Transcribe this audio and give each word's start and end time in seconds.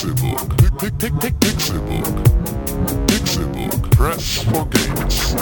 Pixelbook. 0.00 0.56
Pick, 0.78 0.96
pick, 0.98 1.14
pick. 1.20 1.34
Press 3.90 4.42
for 4.44 4.64
games. 4.64 5.34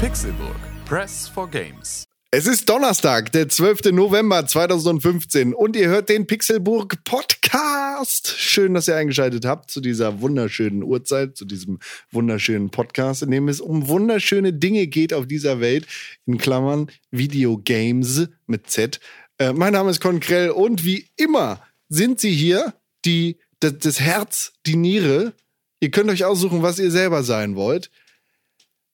Pixelburg. 0.00 0.60
Press 0.84 1.28
for 1.28 1.46
Games. 1.46 2.09
Es 2.32 2.46
ist 2.46 2.68
Donnerstag, 2.68 3.32
der 3.32 3.48
12. 3.48 3.90
November 3.90 4.46
2015 4.46 5.52
und 5.52 5.74
ihr 5.74 5.88
hört 5.88 6.08
den 6.08 6.28
Pixelburg 6.28 7.02
Podcast. 7.02 8.36
Schön, 8.38 8.72
dass 8.72 8.86
ihr 8.86 8.94
eingeschaltet 8.94 9.44
habt 9.44 9.68
zu 9.68 9.80
dieser 9.80 10.20
wunderschönen 10.20 10.84
Uhrzeit, 10.84 11.36
zu 11.36 11.44
diesem 11.44 11.80
wunderschönen 12.12 12.70
Podcast, 12.70 13.24
in 13.24 13.32
dem 13.32 13.48
es 13.48 13.60
um 13.60 13.88
wunderschöne 13.88 14.52
Dinge 14.52 14.86
geht 14.86 15.12
auf 15.12 15.26
dieser 15.26 15.58
Welt, 15.58 15.88
in 16.24 16.38
Klammern 16.38 16.88
Videogames 17.10 18.28
mit 18.46 18.70
Z. 18.70 19.00
Äh, 19.38 19.52
mein 19.52 19.72
Name 19.72 19.90
ist 19.90 20.00
Con 20.00 20.20
Krell 20.20 20.50
und 20.50 20.84
wie 20.84 21.08
immer 21.16 21.60
sind 21.88 22.20
sie 22.20 22.30
hier, 22.30 22.74
die, 23.04 23.38
das, 23.58 23.78
das 23.78 23.98
Herz, 23.98 24.52
die 24.66 24.76
Niere. 24.76 25.32
Ihr 25.80 25.90
könnt 25.90 26.10
euch 26.10 26.24
aussuchen, 26.24 26.62
was 26.62 26.78
ihr 26.78 26.92
selber 26.92 27.24
sein 27.24 27.56
wollt. 27.56 27.90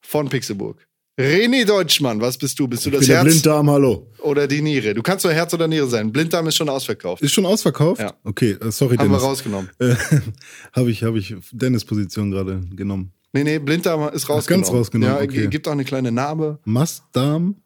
Von 0.01 0.31
Pixelburg. 0.31 0.86
René 1.19 1.65
Deutschmann, 1.65 2.21
was 2.21 2.37
bist 2.37 2.59
du? 2.59 2.69
Bist 2.69 2.85
du 2.85 2.91
das 2.91 3.01
bin 3.01 3.09
der 3.09 3.17
Herz 3.19 3.27
Blinddarm, 3.29 3.71
hallo. 3.71 4.07
oder 4.21 4.47
die 4.47 4.61
Niere? 4.61 4.93
Du 4.93 5.01
kannst 5.03 5.25
nur 5.25 5.33
Herz 5.33 5.55
oder 5.55 5.67
Niere 5.67 5.87
sein. 5.89 6.13
Blinddarm 6.13 6.47
ist 6.47 6.57
schon 6.57 6.69
ausverkauft. 6.69 7.23
Ist 7.23 7.33
schon 7.33 7.47
ausverkauft? 7.47 8.03
Ja. 8.03 8.13
Okay, 8.23 8.51
äh, 8.61 8.71
sorry, 8.71 8.97
Haben 8.97 9.07
wir 9.09 9.17
Dennis. 9.17 9.23
rausgenommen. 9.23 9.71
Äh, 9.79 9.95
habe 10.75 10.91
ich, 10.91 11.03
habe 11.05 11.19
ich 11.19 11.35
Dennis 11.53 11.87
Position 11.87 12.31
gerade 12.31 12.61
genommen. 12.75 13.13
Nee, 13.33 13.45
nee, 13.45 13.59
Blinddarm 13.59 14.13
ist 14.15 14.29
rausgenommen. 14.29 14.65
ganz 14.67 14.75
rausgenommen, 14.77 15.17
Ja, 15.17 15.23
okay. 15.23 15.47
gibt 15.49 15.67
auch 15.69 15.73
eine 15.73 15.85
kleine 15.85 16.13
Narbe. 16.13 16.59
Mastdarm? 16.65 17.57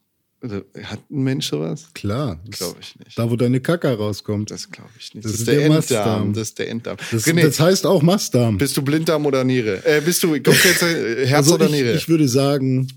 Also, 0.42 0.62
hat 0.84 1.00
ein 1.10 1.22
Mensch 1.24 1.48
sowas? 1.50 1.88
Klar. 1.92 2.40
Das- 2.46 2.60
Glaube 2.60 2.76
ich 2.80 2.96
nicht. 3.00 3.18
Da, 3.18 3.28
wo 3.30 3.34
deine 3.36 3.60
Kacke 3.60 3.88
rauskommt. 3.88 4.50
Das 4.52 4.70
glaube 4.70 4.88
ich 4.98 5.12
nicht. 5.12 5.24
Das 5.24 5.32
Das, 5.32 5.40
ist 5.40 5.48
der, 5.48 5.56
der 5.56 5.64
Enddarm. 5.66 5.76
Mastdarm. 5.80 6.32
Das 6.34 6.42
ist 6.48 6.58
der 6.60 6.68
Enddarm. 6.70 6.96
Das, 7.10 7.24
René, 7.26 7.42
das 7.42 7.58
heißt 7.60 7.84
auch 7.84 8.00
Mastdarm. 8.00 8.56
bist 8.58 8.76
du 8.76 8.82
Blinddarm 8.82 9.26
oder 9.26 9.42
Niere? 9.44 9.84
Äh, 9.84 10.00
bist 10.00 10.22
du, 10.22 10.28
guck 10.40 10.64
jetzt, 10.64 10.82
äh, 10.82 11.26
Herz 11.26 11.46
also 11.46 11.54
oder 11.56 11.66
ich, 11.66 11.72
Niere? 11.72 11.92
ich 11.94 12.08
würde 12.08 12.26
sagen, 12.28 12.88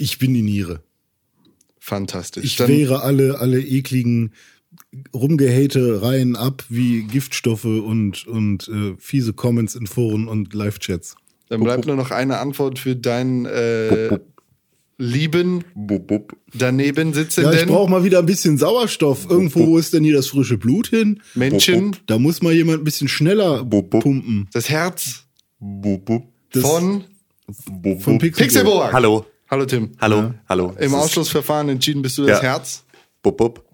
ich 0.00 0.18
bin 0.18 0.32
die 0.34 0.42
Niere. 0.42 0.82
Fantastisch. 1.78 2.44
Ich 2.44 2.56
Dann, 2.56 2.68
wehre 2.68 3.02
alle, 3.02 3.38
alle 3.38 3.60
ekligen 3.60 4.32
Rumgehate-Reihen 5.14 6.36
ab, 6.36 6.64
wie 6.68 7.02
Giftstoffe 7.02 7.64
und, 7.64 8.26
und 8.26 8.68
äh, 8.68 8.94
fiese 8.98 9.32
Comments 9.32 9.74
in 9.74 9.86
Foren 9.86 10.26
und 10.26 10.54
Live-Chats. 10.54 11.16
dann 11.48 11.62
bleibt 11.62 11.86
nur 11.86 11.96
noch 11.96 12.10
eine 12.10 12.38
Antwort 12.38 12.78
für 12.78 12.96
deinen 12.96 13.44
äh, 13.46 14.18
lieben 14.96 15.64
daneben 16.54 17.12
Ja, 17.12 17.52
ich 17.52 17.66
brauche 17.66 17.90
mal 17.90 18.04
wieder 18.04 18.20
ein 18.20 18.26
bisschen 18.26 18.56
Sauerstoff. 18.56 19.26
Irgendwo, 19.28 19.66
wo 19.66 19.78
ist 19.78 19.92
denn 19.92 20.04
hier 20.04 20.14
das 20.14 20.28
frische 20.28 20.56
Blut 20.56 20.88
hin? 20.88 21.20
Menschen. 21.34 21.96
Da 22.06 22.18
muss 22.18 22.40
mal 22.42 22.52
jemand 22.52 22.82
ein 22.82 22.84
bisschen 22.84 23.08
schneller 23.08 23.64
pumpen. 23.64 24.48
Das 24.52 24.70
Herz 24.70 25.24
Das 26.52 26.62
von 26.62 27.04
von 28.00 28.18
Pixelburg. 28.18 28.36
Pixelburg. 28.36 28.92
Hallo. 28.92 29.26
Hallo 29.50 29.66
Tim. 29.66 29.92
Hallo. 30.00 30.34
Hallo. 30.48 30.74
Im 30.78 30.94
Ausschlussverfahren 30.94 31.68
entschieden 31.68 32.02
bist 32.02 32.16
du 32.18 32.24
das 32.24 32.38
Ja. 32.38 32.42
Herz. 32.50 32.84
Bub, 33.22 33.36
bub. 33.36 33.64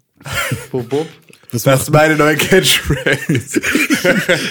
Bub, 0.71 0.89
bub. 0.89 1.07
Das 1.51 1.63
Das 1.63 1.83
ist 1.83 1.91
meine 1.91 2.15
neue 2.17 2.35
Catchphrase. 2.35 3.27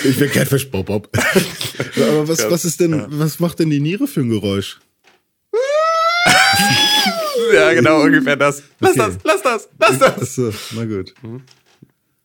ich 0.05 0.19
bin 0.19 0.31
Catfish 0.31 0.71
Bob 0.71 0.87
Bob. 0.87 1.09
Aber 1.97 2.29
was, 2.29 2.49
was 2.51 2.65
ist 2.65 2.81
denn, 2.81 3.05
was 3.09 3.39
macht 3.41 3.59
denn 3.59 3.71
die 3.71 3.81
Niere 3.81 4.07
für 4.07 4.21
ein 4.21 4.31
Geräusch? 4.31 4.81
ja, 7.55 7.73
genau, 7.75 8.03
ungefähr 8.03 8.37
das. 8.37 8.63
Lass 8.81 8.93
Okay. 8.93 9.13
das, 9.25 9.25
lass 9.25 9.43
das, 9.43 9.69
lass 9.79 9.99
das. 9.99 10.23
Achso, 10.23 10.53
na 10.73 10.85
gut. 10.85 11.13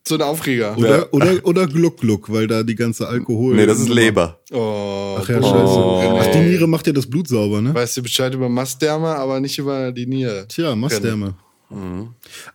So 0.08 0.16
ein 0.16 0.22
Aufreger. 0.24 0.76
Oder, 0.78 1.00
Ja. 1.00 1.06
oder, 1.12 1.46
oder 1.46 1.68
Gluck 1.68 1.98
Gluck, 2.02 2.32
weil 2.32 2.48
da 2.48 2.64
die 2.64 2.76
ganze 2.76 3.08
Alkohol. 3.08 3.56
Nee, 3.56 3.66
das 3.68 3.80
ist 3.80 3.90
Leber. 3.90 4.40
Oh, 4.52 5.18
Ach 5.20 5.30
ja, 5.30 5.42
scheiße. 5.42 6.20
Ach, 6.20 6.28
die 6.34 6.40
Niere 6.40 6.68
macht 6.68 6.88
ja 6.88 6.94
das 6.94 7.08
Blut 7.08 7.28
sauber, 7.28 7.62
ne? 7.62 7.74
Weißt 7.76 7.98
du 7.98 8.02
Bescheid 8.02 8.34
über 8.34 8.50
Mastderme, 8.50 9.10
aber 9.16 9.40
nicht 9.40 9.58
über 9.60 9.92
die 9.92 10.08
Niere. 10.08 10.48
Tja, 10.48 10.76
Mastdärme. 10.76 11.36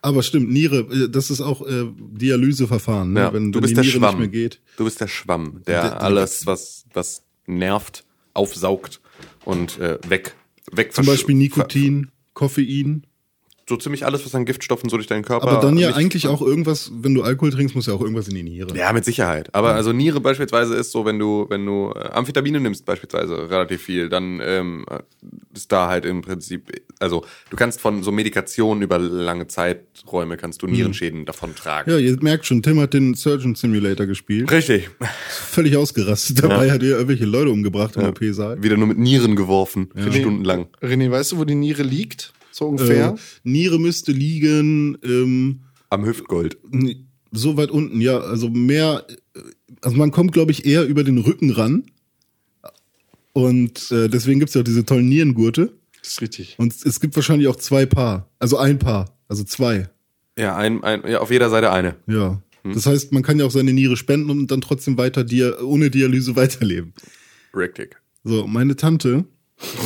Aber 0.02 0.22
stimmt, 0.22 0.50
Niere, 0.50 0.80
äh, 0.92 1.08
das 1.08 1.30
ist 1.30 1.40
auch 1.40 1.66
äh, 1.66 1.84
Dialyseverfahren, 1.96 3.12
ne? 3.12 3.20
Ja, 3.20 3.32
wenn, 3.32 3.50
du 3.52 3.56
wenn 3.58 3.62
bist 3.62 3.70
die 3.72 3.74
der 3.76 3.84
Niere 3.84 3.96
Schwamm. 3.98 4.10
nicht 4.20 4.32
mehr 4.32 4.42
geht. 4.42 4.60
Du 4.76 4.84
bist 4.84 5.00
der 5.00 5.08
Schwamm, 5.08 5.62
der, 5.66 5.80
Der- 5.82 5.90
der- 5.90 6.02
alles, 6.02 6.46
was, 6.46 6.84
was 6.92 7.22
nervt, 7.46 8.04
aufsaugt 8.34 9.00
und 9.44 9.78
äh, 9.78 9.98
weg, 10.08 10.34
weg 10.72 10.92
Zum 10.92 11.06
Beispiel 11.06 11.34
Nikotin, 11.34 12.10
Koffein. 12.34 13.06
So 13.68 13.76
ziemlich 13.76 14.06
alles, 14.06 14.24
was 14.24 14.32
an 14.36 14.44
Giftstoffen 14.44 14.88
so 14.88 14.96
durch 14.96 15.08
deinen 15.08 15.24
Körper. 15.24 15.48
Aber 15.48 15.60
dann 15.60 15.76
ja 15.76 15.92
eigentlich 15.94 16.28
auch 16.28 16.40
irgendwas, 16.40 16.92
wenn 17.00 17.14
du 17.14 17.22
Alkohol 17.22 17.50
trinkst, 17.50 17.74
muss 17.74 17.86
ja 17.86 17.94
auch 17.94 18.00
irgendwas 18.00 18.28
in 18.28 18.36
die 18.36 18.44
Niere. 18.44 18.76
Ja, 18.76 18.92
mit 18.92 19.04
Sicherheit. 19.04 19.52
Aber 19.56 19.74
also 19.74 19.92
Niere 19.92 20.20
beispielsweise 20.20 20.76
ist 20.76 20.92
so, 20.92 21.04
wenn 21.04 21.18
du, 21.18 21.46
wenn 21.48 21.66
du 21.66 21.92
äh, 21.92 22.10
Amphetamine 22.10 22.60
nimmst 22.60 22.84
beispielsweise 22.84 23.50
relativ 23.50 23.82
viel, 23.82 24.08
dann 24.08 24.40
ähm, 24.40 24.86
ist 25.52 25.72
da 25.72 25.88
halt 25.88 26.04
im 26.04 26.22
Prinzip, 26.22 26.80
also 27.00 27.24
du 27.50 27.56
kannst 27.56 27.80
von 27.80 28.04
so 28.04 28.12
Medikationen 28.12 28.84
über 28.84 29.00
lange 29.00 29.48
Zeiträume 29.48 30.36
kannst 30.36 30.62
du 30.62 30.68
Nierenschäden 30.68 31.24
davon 31.24 31.56
tragen. 31.56 31.90
Ja, 31.90 31.98
ihr 31.98 32.16
merkt 32.22 32.46
schon, 32.46 32.62
Tim 32.62 32.78
hat 32.78 32.94
den 32.94 33.14
Surgeon 33.14 33.56
Simulator 33.56 34.06
gespielt. 34.06 34.48
Richtig. 34.52 34.90
Völlig 35.28 35.76
ausgerastet. 35.76 36.40
Dabei 36.40 36.70
hat 36.70 36.84
er 36.84 36.90
irgendwelche 36.90 37.24
Leute 37.24 37.50
umgebracht 37.50 37.96
im 37.96 38.04
OP-Saal. 38.04 38.62
Wieder 38.62 38.76
nur 38.76 38.86
mit 38.86 38.98
Nieren 38.98 39.34
geworfen, 39.34 39.88
für 39.92 40.12
stundenlang. 40.12 40.68
René, 40.80 41.10
weißt 41.10 41.32
du, 41.32 41.38
wo 41.38 41.44
die 41.44 41.56
Niere 41.56 41.82
liegt? 41.82 42.32
So 42.56 42.68
ungefähr? 42.68 43.08
Äh, 43.08 43.16
Niere 43.44 43.78
müsste 43.78 44.12
liegen, 44.12 44.96
ähm, 45.04 45.60
Am 45.90 46.06
Hüftgold. 46.06 46.56
So 47.30 47.58
weit 47.58 47.70
unten, 47.70 48.00
ja. 48.00 48.18
Also 48.18 48.48
mehr, 48.48 49.06
äh, 49.34 49.40
also 49.82 49.96
man 49.98 50.10
kommt, 50.10 50.32
glaube 50.32 50.52
ich, 50.52 50.64
eher 50.64 50.86
über 50.86 51.04
den 51.04 51.18
Rücken 51.18 51.50
ran. 51.50 51.84
Und 53.34 53.92
äh, 53.92 54.08
deswegen 54.08 54.40
gibt's 54.40 54.54
ja 54.54 54.62
auch 54.62 54.64
diese 54.64 54.86
tollen 54.86 55.06
Nierengurte. 55.06 55.74
Das 56.00 56.12
ist 56.12 56.22
richtig. 56.22 56.54
Und 56.58 56.74
es 56.86 56.98
gibt 56.98 57.14
wahrscheinlich 57.14 57.46
auch 57.48 57.56
zwei 57.56 57.84
Paar. 57.84 58.30
Also 58.38 58.56
ein 58.56 58.78
Paar. 58.78 59.14
Also 59.28 59.44
zwei. 59.44 59.90
Ja, 60.38 60.56
ein, 60.56 60.82
ein, 60.82 61.02
ja, 61.06 61.20
auf 61.20 61.30
jeder 61.30 61.50
Seite 61.50 61.70
eine. 61.72 61.96
Ja. 62.06 62.40
Hm. 62.62 62.72
Das 62.72 62.86
heißt, 62.86 63.12
man 63.12 63.22
kann 63.22 63.38
ja 63.38 63.44
auch 63.44 63.50
seine 63.50 63.74
Niere 63.74 63.98
spenden 63.98 64.30
und 64.30 64.50
dann 64.50 64.62
trotzdem 64.62 64.96
weiter 64.96 65.24
dia 65.24 65.60
ohne 65.60 65.90
Dialyse 65.90 66.36
weiterleben. 66.36 66.94
Richtig. 67.54 67.96
So, 68.24 68.46
meine 68.46 68.76
Tante, 68.76 69.26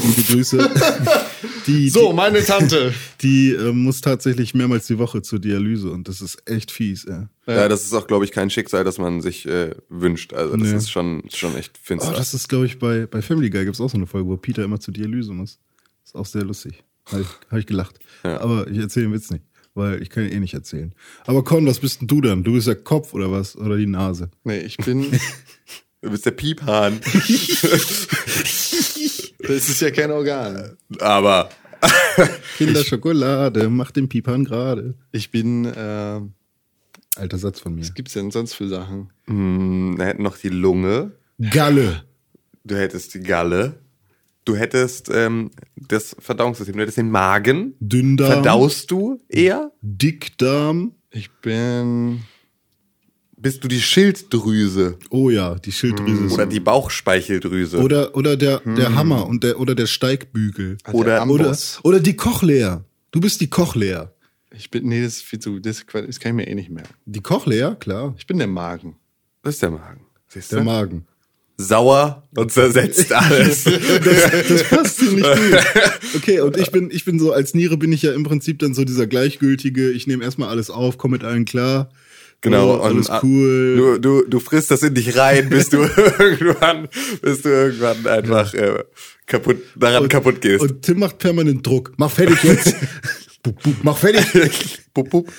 liebe 0.04 0.22
Grüße, 0.22 0.70
die, 1.66 1.88
So, 1.90 2.12
meine 2.12 2.44
Tante. 2.44 2.92
die, 3.22 3.50
die 3.50 3.54
äh, 3.54 3.72
muss 3.72 4.00
tatsächlich 4.00 4.54
mehrmals 4.54 4.86
die 4.86 4.98
Woche 4.98 5.22
zur 5.22 5.38
Dialyse 5.38 5.90
und 5.90 6.08
das 6.08 6.20
ist 6.20 6.42
echt 6.46 6.70
fies, 6.70 7.04
ey. 7.04 7.26
Ja. 7.46 7.68
das 7.68 7.84
ist 7.84 7.92
auch, 7.94 8.06
glaube 8.06 8.24
ich, 8.24 8.32
kein 8.32 8.50
Schicksal, 8.50 8.84
das 8.84 8.98
man 8.98 9.20
sich 9.22 9.46
äh, 9.46 9.74
wünscht. 9.88 10.32
Also 10.32 10.56
das 10.56 10.68
Nee. 10.68 10.76
ist 10.76 10.90
schon, 10.90 11.22
schon 11.32 11.56
echt 11.56 11.72
Oh, 11.76 11.80
finster. 11.82 12.12
das 12.12 12.34
ist, 12.34 12.48
glaube 12.48 12.66
ich, 12.66 12.78
bei, 12.78 13.06
bei 13.06 13.22
Family 13.22 13.50
Guy 13.50 13.64
gibt's 13.64 13.80
auch 13.80 13.90
so 13.90 13.96
eine 13.96 14.06
Folge, 14.06 14.28
wo 14.28 14.36
Peter 14.36 14.64
immer 14.64 14.80
zur 14.80 14.94
Dialyse 14.94 15.32
muss. 15.32 15.58
Ist 16.04 16.14
auch 16.16 16.26
sehr 16.26 16.42
lustig. 16.44 16.82
Habe 17.10 17.22
ich, 17.22 17.28
hab 17.50 17.58
ich 17.58 17.66
gelacht. 17.66 17.98
Ja. 18.24 18.40
Aber 18.40 18.68
ich 18.68 18.78
erzähle 18.78 19.06
den 19.06 19.14
Witz 19.14 19.30
nicht, 19.30 19.44
weil 19.74 20.00
ich 20.02 20.10
kann 20.10 20.24
ihn 20.24 20.32
eh 20.32 20.40
nicht 20.40 20.54
erzählen. 20.54 20.92
Aber 21.26 21.42
Con, 21.44 21.66
was 21.66 21.80
bist 21.80 22.00
denn 22.00 22.08
du 22.08 22.20
dann? 22.20 22.44
Du 22.44 22.52
bist 22.52 22.66
der 22.68 22.76
Kopf 22.76 23.14
oder 23.14 23.30
was? 23.32 23.56
Oder 23.56 23.76
die 23.76 23.86
Nase? 23.86 24.30
Nee, 24.44 24.60
ich 24.60 24.76
bin. 24.76 25.06
du 26.02 26.10
bist 26.10 26.26
der 26.26 26.32
Piephahn. 26.32 27.00
Das 29.42 29.68
ist 29.68 29.80
ja 29.80 29.90
kein 29.90 30.10
Organ. 30.12 30.76
Aber 31.00 31.48
Kinderschokolade, 32.58 33.68
mach 33.68 33.90
den 33.90 34.08
Piepern 34.08 34.44
gerade. 34.44 34.94
Ich 35.12 35.30
bin. 35.30 35.64
Äh, 35.64 36.20
Alter 37.16 37.38
Satz 37.38 37.58
von 37.58 37.74
mir. 37.74 37.80
was 37.80 37.94
gibt's 37.94 38.12
denn 38.12 38.30
sonst 38.30 38.54
für 38.54 38.68
Sachen? 38.68 39.10
mh, 39.26 39.98
wir 39.98 40.04
hätten 40.06 40.22
noch 40.22 40.36
die 40.36 40.50
Lunge. 40.50 41.12
Galle. 41.50 42.04
Du 42.64 42.76
hättest 42.76 43.14
die 43.14 43.20
Galle. 43.20 43.80
Du 44.44 44.54
hättest 44.56 45.10
ähm, 45.12 45.50
das 45.76 46.14
Verdauungssystem. 46.18 46.76
Du 46.76 46.82
hättest 46.82 46.98
den 46.98 47.10
Magen. 47.10 47.74
Dünndarm. 47.80 48.32
Verdaust 48.32 48.90
du 48.90 49.20
eher? 49.28 49.72
Dickdarm. 49.80 50.92
Ich 51.10 51.30
bin. 51.40 52.20
Bist 53.42 53.64
du 53.64 53.68
die 53.68 53.80
Schilddrüse 53.80 54.98
Oh 55.08 55.30
ja, 55.30 55.54
die 55.54 55.72
Schilddrüse. 55.72 56.26
ist- 56.26 56.32
oder 56.32 56.46
die 56.46 56.60
Bauchspeicheldrüse? 56.60 57.78
oder, 57.78 58.14
oder 58.14 58.36
der, 58.36 58.60
der 58.60 58.94
Hammer 58.94 59.26
und 59.26 59.42
der, 59.44 59.58
oder 59.58 59.74
der 59.74 59.86
Steigbügel. 59.86 60.76
der 60.86 60.94
Oder- 60.94 61.22
Amboss. 61.22 61.78
Oder, 61.82 61.96
oder 61.96 62.00
die 62.00 62.16
Cochlea. 62.16 62.84
Du 63.12 63.20
bist 63.20 63.40
die 63.40 63.48
Cochlea. 63.48 64.12
Ich 64.54 64.70
bin. 64.70 64.88
Nee, 64.88 65.02
das 65.02 65.14
ist 65.14 65.22
viel 65.22 65.38
zu. 65.38 65.58
Das, 65.60 65.84
das 65.92 66.20
kann 66.20 66.30
ich 66.32 66.34
mir 66.36 66.48
eh 66.48 66.54
nicht 66.54 66.70
merken. 66.70 66.92
Die 67.06 67.20
Cochlea, 67.22 67.76
klar. 67.76 68.14
Ich 68.18 68.26
bin 68.26 68.38
der 68.38 68.46
Magen. 68.48 68.96
das 69.42 69.54
ist 69.54 69.62
der 69.62 69.70
Magen. 69.70 70.00
Siehst 70.28 70.52
Der 70.52 70.58
du? 70.58 70.64
Magen. 70.64 71.06
Sauer 71.56 72.26
und 72.36 72.50
zersetzt 72.52 73.12
alles. 73.12 73.64
Das 74.48 74.64
passt 74.68 74.96
ziemlich 74.98 75.24
gut. 75.24 75.66
Okay, 76.16 76.40
und 76.40 76.56
ich 76.56 76.70
bin, 76.72 76.90
ich 76.90 77.04
bin 77.04 77.18
so, 77.20 77.32
als 77.32 77.54
Niere 77.54 77.76
bin 77.76 77.92
ich 77.92 78.02
ja 78.02 78.12
im 78.12 78.24
Prinzip 78.24 78.58
dann 78.58 78.74
so 78.74 78.84
dieser 78.84 79.06
gleichgültige, 79.06 79.90
ich 79.92 80.06
nehme 80.08 80.24
erstmal 80.24 80.48
alles 80.48 80.68
auf, 80.70 80.98
komme 80.98 81.12
mit 81.12 81.24
allen 81.24 81.44
klar. 81.44 81.90
Genau, 82.42 82.78
Oh, 82.78 82.80
alles 82.80 83.08
und, 83.08 83.22
cool. 83.22 83.76
Du, 83.76 83.98
du, 83.98 84.28
du 84.28 84.40
frisst 84.40 84.70
das 84.70 84.82
in 84.82 84.94
dich 84.94 85.16
rein, 85.16 85.50
bis 85.50 85.68
du 85.68 85.78
irgendwann, 86.18 86.88
bis 87.20 87.42
du 87.42 87.48
irgendwann 87.50 88.06
einfach 88.06 88.54
äh, 88.54 88.82
kaputt, 89.26 89.58
daran 89.76 90.08
kaputt 90.08 90.40
gehst. 90.40 90.62
Und 90.62 90.82
Tim 90.82 91.00
macht 91.00 91.18
permanent 91.18 91.66
Druck. 91.66 91.92
Mach 91.98 92.10
fertig 92.10 92.42
jetzt. 92.42 92.74
bup, 93.42 93.62
bup, 93.62 93.74
mach 93.82 93.96
fertig. 93.98 94.78
Pup, 94.94 95.08
pup. 95.10 95.32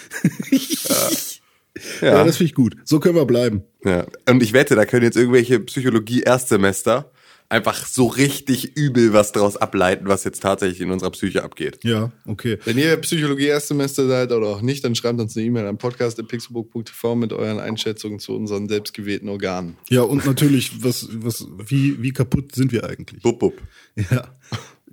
Ja, 2.02 2.08
Ja. 2.08 2.24
das 2.24 2.38
finde 2.38 2.50
ich 2.50 2.56
gut. 2.56 2.76
So 2.86 3.00
können 3.00 3.16
wir 3.16 3.26
bleiben. 3.26 3.64
Ja. 3.84 4.06
Und 4.30 4.42
ich 4.44 4.54
wette, 4.54 4.76
da 4.76 4.86
können 4.86 5.04
jetzt 5.04 5.18
irgendwelche 5.18 5.60
Psychologie-Erstsemester 5.60 7.11
einfach 7.52 7.86
so 7.86 8.08
richtig 8.08 8.78
übel 8.78 9.12
was 9.12 9.34
draus 9.34 9.58
ableiten, 9.58 10.08
was 10.08 10.24
jetzt 10.24 10.42
tatsächlich 10.42 10.80
in 10.80 10.90
unserer 10.90 11.12
Psyche 11.12 11.44
abgeht. 11.44 11.80
Ja, 11.84 12.12
okay. 12.26 12.58
Wenn 12.64 12.78
ihr 12.78 12.96
Psychologie 12.98 13.48
Erstsemester 13.48 14.08
seid 14.08 14.32
oder 14.32 14.48
auch 14.48 14.62
nicht, 14.62 14.86
dann 14.86 14.96
schreibt 14.96 15.20
uns 15.20 15.36
eine 15.36 15.46
E-Mail 15.46 15.68
an 15.68 15.78
podcast.pixelbook.tv 15.78 17.16
mit 17.16 17.34
euren 17.34 17.60
Einschätzungen 17.60 18.20
zu 18.20 18.36
unseren 18.36 18.70
selbstgewählten 18.70 19.28
Organen. 19.28 19.78
Ja, 19.90 20.04
und 20.04 20.26
natürlich, 20.26 20.84
was, 20.84 21.10
was, 21.12 21.46
wie, 21.68 22.02
wie 22.02 22.14
kaputt 22.14 22.56
sind 22.56 22.72
wir 22.72 22.86
eigentlich? 22.86 23.22
Bup, 23.22 23.40
bup. 23.40 23.62
Ja. 24.10 24.34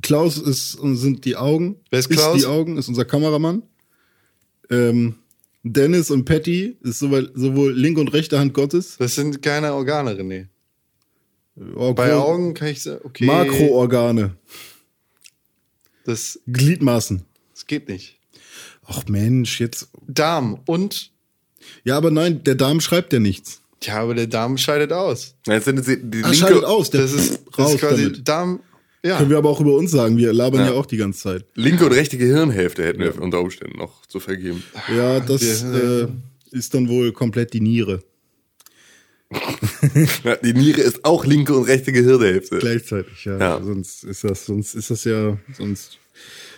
Klaus 0.03 0.39
ist, 0.39 0.73
sind 0.73 1.25
die 1.25 1.37
Augen. 1.37 1.77
Wer 1.91 2.01
ist 2.01 2.11
Klaus? 2.11 2.41
die 2.41 2.47
Augen, 2.47 2.77
ist 2.77 2.89
unser 2.89 3.05
Kameramann. 3.05 3.63
Ähm, 4.71 5.15
Dennis 5.63 6.11
und 6.11 6.25
Patty 6.25 6.77
ist 6.83 6.99
sowohl, 6.99 7.31
sowohl 7.35 7.73
linke 7.73 8.01
und 8.01 8.13
rechte 8.13 8.39
Hand 8.39 8.55
Gottes. 8.55 8.97
Das 8.99 9.15
sind 9.15 9.43
keine 9.43 9.75
Organe, 9.75 10.13
René. 10.13 10.47
Oh, 11.77 11.93
Bei 11.95 12.15
Augen 12.15 12.55
kann 12.55 12.69
ich 12.69 12.83
sagen, 12.83 13.01
okay. 13.05 13.25
Makroorgane. 13.27 14.37
Das, 16.05 16.39
Gliedmaßen. 16.47 17.23
das 17.55 17.67
geht 17.67 17.89
nicht. 17.89 18.19
Ach 18.87 19.05
Mensch, 19.09 19.61
jetzt. 19.61 19.89
Darm 20.07 20.61
und, 20.67 21.11
Ja, 21.85 21.97
aber 21.97 22.11
nein, 22.11 22.43
der 22.45 22.55
Darm 22.55 22.81
schreibt 22.81 23.13
ja 23.13 23.19
nichts. 23.19 23.61
ja, 23.83 24.01
aber 24.01 24.15
der 24.15 24.27
Darm 24.27 24.57
scheidet 24.57 24.93
aus. 24.93 25.35
Jetzt 25.47 25.67
sind 25.67 25.79
es 25.79 25.87
die, 25.87 25.99
die 26.03 26.25
Ah, 26.25 26.33
scheidet 26.33 26.55
linke, 26.57 26.69
aus. 26.69 26.91
Der 26.91 27.03
Das 27.03 27.13
ist, 27.13 27.41
das 27.47 27.59
raus 27.59 27.75
ist 27.75 27.81
quasi 27.81 28.03
damit. 28.05 28.29
Darm, 28.29 28.61
ja. 29.05 29.19
Können 29.19 29.31
wir 29.31 29.39
aber 29.39 29.51
auch 29.51 29.61
über 29.61 29.75
uns 29.77 29.91
sagen. 29.93 30.17
Wir 30.17 30.33
labern 30.33 30.61
ja, 30.63 30.67
Ja. 30.69 30.73
auch 30.75 30.87
die 30.87 30.97
ganze 30.97 31.21
Zeit. 31.21 31.45
linke 31.55 31.85
und 31.85 31.93
rechte 31.93 32.19
Gehirnhälfte 32.19 32.85
hätten 32.85 33.01
wir 33.01 33.21
unter 33.21 33.41
Umständen 33.41 33.79
noch 33.79 34.05
zu 34.07 34.19
vergeben. 34.21 34.63
Ja, 34.95 35.21
das 35.21 35.63
äh, 35.63 36.09
ist 36.51 36.75
dann 36.75 36.89
wohl 36.89 37.13
komplett 37.13 37.53
die 37.53 37.61
Niere. 37.61 38.03
Ja, 40.25 40.37
die 40.43 40.55
Niere 40.55 40.81
ist 40.81 41.05
auch 41.05 41.25
linke 41.25 41.55
und 41.55 41.65
rechte 41.65 41.93
Gehirnhälfte. 41.93 42.59
Gleichzeitig, 42.59 43.25
ja. 43.25 43.39
Ja. 43.39 43.63
Sonst 43.63 44.05
ist 44.05 44.25
das, 44.25 44.47
sonst 44.47 44.75
ist 44.75 44.91
das 44.91 45.05
ja, 45.05 45.37
sonst 45.57 45.99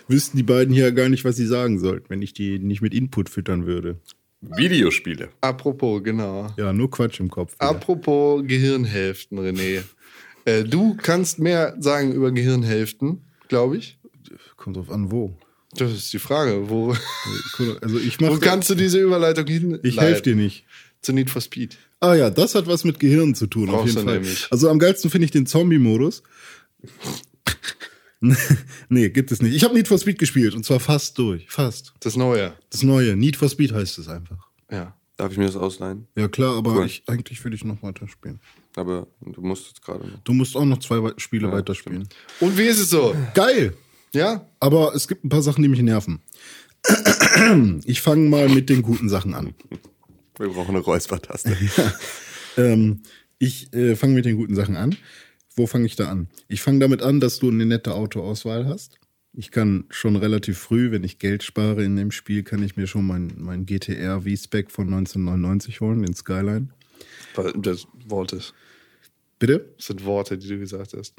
wüssten 0.07 0.37
die 0.37 0.43
beiden 0.43 0.73
hier 0.73 0.91
gar 0.91 1.09
nicht, 1.09 1.25
was 1.25 1.35
sie 1.35 1.45
sagen 1.45 1.79
sollten, 1.79 2.05
wenn 2.09 2.21
ich 2.21 2.33
die 2.33 2.59
nicht 2.59 2.81
mit 2.81 2.93
Input 2.93 3.29
füttern 3.29 3.65
würde. 3.65 3.97
Videospiele. 4.41 5.29
Apropos, 5.41 6.03
genau. 6.03 6.47
Ja, 6.57 6.73
nur 6.73 6.89
Quatsch 6.89 7.19
im 7.19 7.29
Kopf. 7.29 7.53
wieder. 7.53 7.69
Apropos 7.69 8.41
Gehirnhälften, 8.45 9.39
René. 9.39 9.83
Äh, 10.45 10.63
du 10.63 10.95
kannst 10.95 11.37
mehr 11.39 11.75
sagen 11.79 12.11
über 12.11 12.31
Gehirnhälften, 12.31 13.21
glaube 13.49 13.77
ich. 13.77 13.99
Kommt 14.57 14.77
drauf 14.77 14.89
an, 14.89 15.11
wo. 15.11 15.35
Das 15.75 15.91
ist 15.91 16.11
die 16.11 16.19
Frage. 16.19 16.69
Wo, 16.69 16.95
Also 17.81 17.99
ich 17.99 18.19
wo 18.19 18.37
kannst 18.37 18.69
du 18.69 18.75
diese 18.75 18.99
Überleitung 18.99 19.45
hin? 19.45 19.79
Ich 19.83 19.99
helfe 19.99 20.23
dir 20.23 20.35
nicht. 20.35 20.65
Zu 21.01 21.13
Need 21.13 21.29
for 21.29 21.41
Speed. 21.41 21.77
Ah 22.01 22.15
ja, 22.15 22.29
das 22.29 22.55
hat 22.55 22.67
was 22.67 22.83
mit 22.83 22.99
Gehirn 22.99 23.35
zu 23.35 23.47
tun, 23.47 23.69
auf 23.69 23.75
Brauchst 23.77 23.87
jeden 23.93 23.99
du 23.99 24.05
Fall. 24.11 24.19
nämlich. 24.21 24.47
Also 24.51 24.69
am 24.69 24.79
geilsten 24.79 25.09
finde 25.11 25.25
ich 25.25 25.31
den 25.31 25.45
Zombie-Modus. 25.45 26.23
nee, 28.89 29.09
gibt 29.09 29.31
es 29.31 29.41
nicht. 29.41 29.55
Ich 29.55 29.63
habe 29.63 29.73
Need 29.73 29.87
for 29.87 29.97
Speed 29.97 30.19
gespielt 30.19 30.53
und 30.53 30.65
zwar 30.65 30.79
fast 30.79 31.17
durch. 31.17 31.49
Fast. 31.49 31.93
Das 31.99 32.15
Neue. 32.15 32.53
Das 32.69 32.83
neue. 32.83 33.15
Need 33.15 33.35
for 33.37 33.49
Speed 33.49 33.71
heißt 33.73 33.97
es 33.99 34.07
einfach. 34.07 34.47
Ja. 34.71 34.95
Darf 35.17 35.31
ich 35.31 35.37
mir 35.37 35.45
das 35.45 35.55
ausleihen? 35.55 36.07
Ja 36.15 36.27
klar, 36.27 36.55
aber 36.57 36.75
Cool. 36.77 36.85
ich, 36.87 37.03
eigentlich 37.05 37.43
will 37.45 37.53
ich 37.53 37.63
noch 37.63 37.83
weiter 37.83 38.07
spielen. 38.07 38.39
Aber 38.75 39.07
du 39.21 39.41
musst 39.41 39.67
jetzt 39.67 39.81
gerade 39.83 40.07
noch. 40.07 40.19
Du 40.23 40.33
musst 40.33 40.55
auch 40.55 40.65
noch 40.65 40.79
zwei 40.79 41.03
wei- 41.03 41.13
Spiele 41.17 41.51
weiterspielen. 41.51 42.07
Und 42.39 42.57
wie 42.57 42.63
ist 42.63 42.79
es 42.79 42.89
so? 42.89 43.15
Geil! 43.35 43.75
Ja? 44.13 44.47
Aber 44.59 44.95
es 44.95 45.07
gibt 45.07 45.23
ein 45.23 45.29
paar 45.29 45.41
Sachen, 45.43 45.61
die 45.61 45.67
mich 45.69 45.81
nerven. 45.81 46.21
Ich 47.85 48.01
fange 48.01 48.27
mal 48.29 48.49
mit 48.49 48.69
den 48.69 48.81
guten 48.81 49.07
Sachen 49.09 49.33
an. 49.35 49.53
Wir 50.41 50.49
brauchen 50.49 50.75
eine 50.75 50.83
Räuspertaste. 50.83 51.55
Ähm, 52.57 53.03
ich 53.39 53.73
äh, 53.73 53.95
fange 53.95 54.13
mit 54.13 54.25
den 54.25 54.35
guten 54.35 54.55
Sachen 54.55 54.75
an. 54.75 54.93
Wo 55.55 55.67
fange 55.67 55.85
ich 55.85 55.95
da 55.95 56.09
an? 56.09 56.27
Ich 56.49 56.61
fange 56.61 56.79
damit 56.79 57.01
an, 57.01 57.21
dass 57.21 57.39
du 57.39 57.47
eine 57.47 57.65
nette 57.65 57.93
Autoauswahl 57.93 58.65
hast. 58.65 58.99
Ich 59.31 59.51
kann 59.51 59.85
schon 59.89 60.17
relativ 60.17 60.57
früh, 60.57 60.91
wenn 60.91 61.05
ich 61.05 61.17
Geld 61.17 61.43
spare 61.43 61.81
in 61.85 61.95
dem 61.95 62.11
Spiel, 62.11 62.43
kann 62.43 62.61
ich 62.61 62.75
mir 62.75 62.87
schon 62.87 63.07
mein, 63.07 63.31
mein 63.37 63.65
GTR 63.65 64.23
V-Spec 64.23 64.69
von 64.69 64.87
1999 64.87 65.79
holen, 65.79 66.03
den 66.03 66.13
Skyline. 66.13 66.67
Das 67.55 67.87
Wort 68.05 68.33
ist. 68.33 68.53
Bitte? 69.39 69.73
Das 69.77 69.85
sind 69.87 70.03
Worte, 70.03 70.37
die 70.37 70.49
du 70.49 70.59
gesagt 70.59 70.93
hast. 70.93 71.15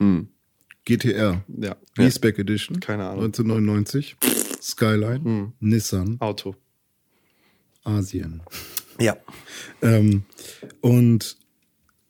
GTR 0.84 1.42
Ja. 1.48 1.76
V-Spec 1.96 2.38
Edition. 2.38 2.78
Keine 2.80 3.04
Ahnung. 3.04 3.24
1999. 3.24 4.16
Skyline. 4.60 5.54
Nissan. 5.60 6.20
Auto. 6.20 6.56
Asien. 7.84 8.42
Ja. 8.98 9.16
Ähm, 9.82 10.22
und 10.80 11.36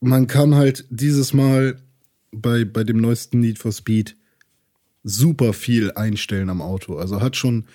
man 0.00 0.26
kann 0.26 0.54
halt 0.54 0.84
dieses 0.90 1.32
Mal 1.32 1.80
bei, 2.32 2.64
bei 2.64 2.84
dem 2.84 3.00
neuesten 3.00 3.40
Need 3.40 3.58
for 3.58 3.72
Speed 3.72 4.16
super 5.04 5.52
viel 5.52 5.92
einstellen 5.92 6.48
am 6.50 6.62
Auto. 6.62 6.96
Also 6.96 7.20
hat 7.20 7.36
schon 7.36 7.66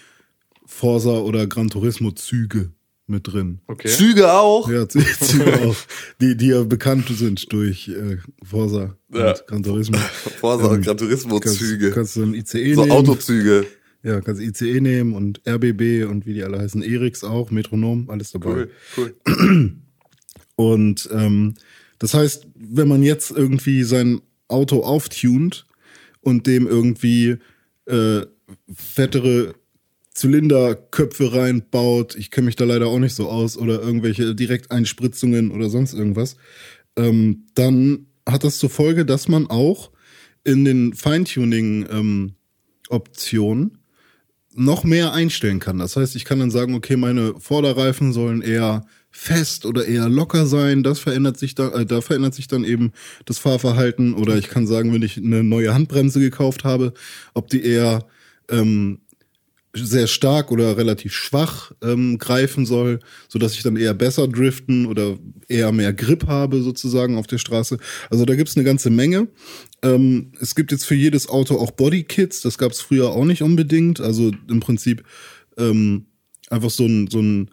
Forsa 0.66 1.12
oder 1.20 1.48
Gran 1.48 1.70
Turismo 1.70 2.12
Züge 2.12 2.72
mit 3.10 3.32
drin. 3.32 3.60
Okay. 3.68 3.88
Züge 3.88 4.34
auch. 4.34 4.70
Ja, 4.70 4.82
Zü- 4.84 5.20
Züge 5.26 5.62
auch, 5.62 5.76
die, 6.20 6.36
die 6.36 6.48
ja 6.48 6.64
bekannt 6.64 7.08
sind 7.10 7.52
durch 7.54 7.88
äh, 7.88 8.18
Forsa 8.44 8.98
Ja. 9.14 9.32
und 9.32 9.48
Gran 9.48 9.64
Turismo. 9.64 9.98
Forsa 10.40 10.66
und 10.68 10.76
Ähm, 10.78 10.82
Gran 10.84 10.98
Turismo 10.98 11.40
Kannst, 11.40 11.60
Züge. 11.60 11.92
kannst 11.92 12.16
du 12.18 12.24
ein 12.24 12.34
ICE 12.34 12.74
so 12.74 12.82
nehmen. 12.82 12.92
Autozüge. 12.92 13.66
Ja, 14.08 14.22
kannst 14.22 14.42
ICE 14.42 14.80
nehmen 14.80 15.14
und 15.14 15.42
RBB 15.46 16.10
und 16.10 16.26
wie 16.26 16.34
die 16.34 16.44
alle 16.44 16.60
heißen, 16.60 16.82
Erix 16.82 17.26
auch, 17.26 17.52
Metronom, 17.52 18.10
alles 18.10 18.32
dabei. 18.32 18.68
Cool, 18.96 19.14
cool. 19.28 19.74
Und 20.56 21.10
ähm, 21.12 21.56
das 22.00 22.14
heißt, 22.14 22.48
wenn 22.56 22.88
man 22.88 23.04
jetzt 23.04 23.32
irgendwie 23.32 23.84
sein 23.84 24.22
Auto 24.48 24.84
auftunt 24.84 25.66
und 26.22 26.48
dem 26.48 26.68
irgendwie 26.68 27.40
äh, 27.86 28.22
fettere 28.74 29.56
Zylinderköpfe 30.14 31.34
reinbaut, 31.34 32.16
ich 32.16 32.32
kenne 32.32 32.46
mich 32.46 32.56
da 32.56 32.64
leider 32.64 32.88
auch 32.88 33.00
nicht 33.00 33.14
so 33.14 33.28
aus, 33.30 33.58
oder 33.58 33.82
irgendwelche 33.82 34.34
Direkteinspritzungen 34.34 35.52
oder 35.52 35.70
sonst 35.70 35.94
irgendwas, 35.94 36.38
ähm, 36.96 37.48
dann 37.56 38.06
hat 38.26 38.46
das 38.46 38.58
zur 38.58 38.70
Folge, 38.70 39.06
dass 39.06 39.28
man 39.28 39.48
auch 39.48 39.92
in 40.46 40.64
den 40.64 40.94
Feintuning-Optionen 40.94 43.77
noch 44.58 44.84
mehr 44.84 45.14
einstellen 45.14 45.60
kann. 45.60 45.78
Das 45.78 45.96
heißt, 45.96 46.16
ich 46.16 46.26
kann 46.26 46.40
dann 46.40 46.52
sagen, 46.52 46.74
okay, 46.74 46.98
meine 46.98 47.36
Vorderreifen 47.40 48.12
sollen 48.12 48.42
eher 48.42 48.86
fest 49.12 49.66
oder 49.66 49.86
eher 49.86 50.10
locker 50.10 50.46
sein. 50.48 50.84
Das 50.84 51.00
verändert 51.00 51.38
sich 51.38 51.54
da, 51.56 51.70
äh, 51.70 51.86
da 51.86 52.02
verändert 52.02 52.34
sich 52.34 52.48
dann 52.48 52.64
eben 52.64 52.92
das 53.26 53.38
Fahrverhalten. 53.38 54.16
Oder 54.16 54.36
ich 54.38 54.50
kann 54.50 54.66
sagen, 54.66 54.94
wenn 54.94 55.04
ich 55.04 55.18
eine 55.18 55.44
neue 55.44 55.74
Handbremse 55.74 56.20
gekauft 56.20 56.64
habe, 56.64 56.94
ob 57.34 57.50
die 57.50 57.64
eher 57.64 58.08
ähm, 58.50 59.00
sehr 59.86 60.08
stark 60.08 60.52
oder 60.52 60.78
relativ 60.78 61.14
schwach 61.14 61.72
ähm, 61.82 62.18
greifen 62.18 62.66
soll, 62.66 63.00
so 63.28 63.40
dass 63.40 63.54
ich 63.54 63.64
dann 63.64 63.78
eher 63.78 63.94
besser 63.94 64.28
driften 64.28 64.86
oder 64.86 65.18
eher 65.48 65.72
mehr 65.72 65.94
Grip 65.94 66.28
habe 66.28 66.62
sozusagen 66.62 67.18
auf 67.18 67.28
der 67.28 67.38
Straße. 67.38 67.78
Also 68.10 68.26
da 68.26 68.36
gibt's 68.36 68.56
eine 68.56 68.66
ganze 68.66 68.90
Menge. 68.90 69.28
Ähm, 69.82 70.32
es 70.40 70.56
gibt 70.56 70.72
jetzt 70.72 70.86
für 70.86 70.96
jedes 70.96 71.30
Auto 71.30 71.58
auch 71.58 71.72
Bodykits, 71.72 72.42
das 72.42 72.58
gab's 72.58 72.82
früher 72.82 73.10
auch 73.10 73.26
nicht 73.26 73.42
unbedingt. 73.42 74.00
Also 74.00 74.32
im 74.50 74.60
Prinzip 74.60 75.04
ähm, 75.58 76.08
einfach 76.50 76.70
so 76.72 76.86
ein, 76.86 77.08
so 77.08 77.20
ein 77.20 77.52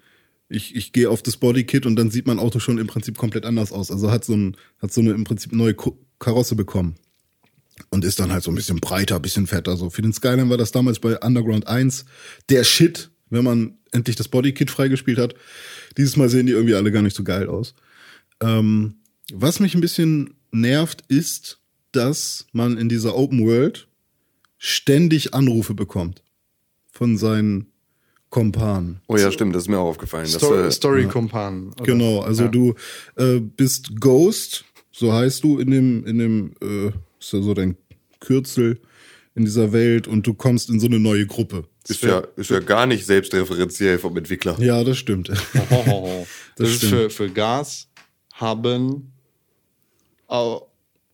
ich, 0.48 0.76
ich 0.76 0.92
gehe 0.92 1.10
auf 1.10 1.22
das 1.22 1.36
Bodykit 1.36 1.86
und 1.86 1.96
dann 1.96 2.10
sieht 2.10 2.26
mein 2.26 2.38
Auto 2.38 2.58
schon 2.58 2.78
im 2.78 2.86
Prinzip 2.86 3.16
komplett 3.16 3.46
anders 3.46 3.72
aus. 3.72 3.90
Also 3.90 4.10
hat 4.10 4.24
so 4.24 4.34
ein, 4.34 4.56
hat 4.78 4.92
so 4.92 5.00
eine 5.00 5.12
im 5.12 5.24
Prinzip 5.24 5.52
neue 5.52 5.74
Karosse 6.18 6.54
bekommen 6.54 6.96
und 7.90 8.04
ist 8.04 8.18
dann 8.20 8.32
halt 8.32 8.42
so 8.44 8.50
ein 8.50 8.54
bisschen 8.54 8.78
breiter, 8.80 9.18
bisschen 9.20 9.46
fetter. 9.46 9.76
So 9.76 9.90
für 9.90 10.02
den 10.02 10.12
Skyline 10.12 10.48
war 10.50 10.56
das 10.56 10.72
damals 10.72 10.98
bei 10.98 11.18
Underground 11.20 11.66
1 11.66 12.04
der 12.48 12.64
Shit, 12.64 13.10
wenn 13.30 13.44
man 13.44 13.78
endlich 13.92 14.16
das 14.16 14.28
Bodykit 14.28 14.70
freigespielt 14.70 15.18
hat. 15.18 15.34
Dieses 15.96 16.16
Mal 16.16 16.28
sehen 16.28 16.46
die 16.46 16.52
irgendwie 16.52 16.74
alle 16.74 16.92
gar 16.92 17.02
nicht 17.02 17.16
so 17.16 17.24
geil 17.24 17.48
aus. 17.48 17.74
Ähm, 18.40 18.96
was 19.32 19.60
mich 19.60 19.74
ein 19.74 19.80
bisschen 19.80 20.34
nervt, 20.52 21.02
ist, 21.08 21.60
dass 21.92 22.46
man 22.52 22.76
in 22.76 22.88
dieser 22.88 23.16
Open 23.16 23.44
World 23.46 23.88
ständig 24.58 25.34
Anrufe 25.34 25.74
bekommt 25.74 26.22
von 26.90 27.16
seinen 27.16 27.66
Kompanen. 28.30 29.00
Oh 29.06 29.16
ja, 29.16 29.30
stimmt, 29.30 29.54
das 29.54 29.64
ist 29.64 29.68
mir 29.68 29.78
auch 29.78 29.88
aufgefallen. 29.90 30.26
Story, 30.26 30.66
äh, 30.66 30.70
Story 30.70 31.06
Kompanen. 31.06 31.68
oder? 31.72 31.84
Genau, 31.84 32.20
also 32.20 32.44
Ja. 32.44 32.48
du 32.48 32.74
äh, 33.16 33.38
bist 33.40 34.00
Ghost, 34.00 34.64
so 34.90 35.12
heißt 35.12 35.44
du 35.44 35.58
in 35.58 35.70
dem, 35.70 36.04
in 36.04 36.18
dem, 36.18 36.54
äh, 36.60 36.90
ist 37.24 37.32
ja 37.32 37.42
so 37.42 37.54
dein 37.54 37.76
Kürzel 38.20 38.80
in 39.34 39.44
dieser 39.44 39.72
Welt 39.72 40.06
und 40.08 40.26
du 40.26 40.34
kommst 40.34 40.70
in 40.70 40.78
so 40.80 40.86
eine 40.86 40.98
neue 41.00 41.26
Gruppe. 41.26 41.64
Ist 41.88 42.02
ja, 42.02 42.20
ist 42.36 42.50
ja 42.50 42.60
gar 42.60 42.86
nicht 42.86 43.04
selbstreferenziell 43.04 43.98
vom 43.98 44.16
Entwickler. 44.16 44.56
Ja, 44.60 44.82
das 44.84 44.96
stimmt. 44.98 45.28
Das, 46.56 46.68
Das 46.68 46.68
ist 46.70 46.76
stimmt. 46.76 46.92
für, 46.92 47.10
für 47.10 47.30
Gas 47.30 47.88
haben 48.34 49.12
Au- 50.28 50.68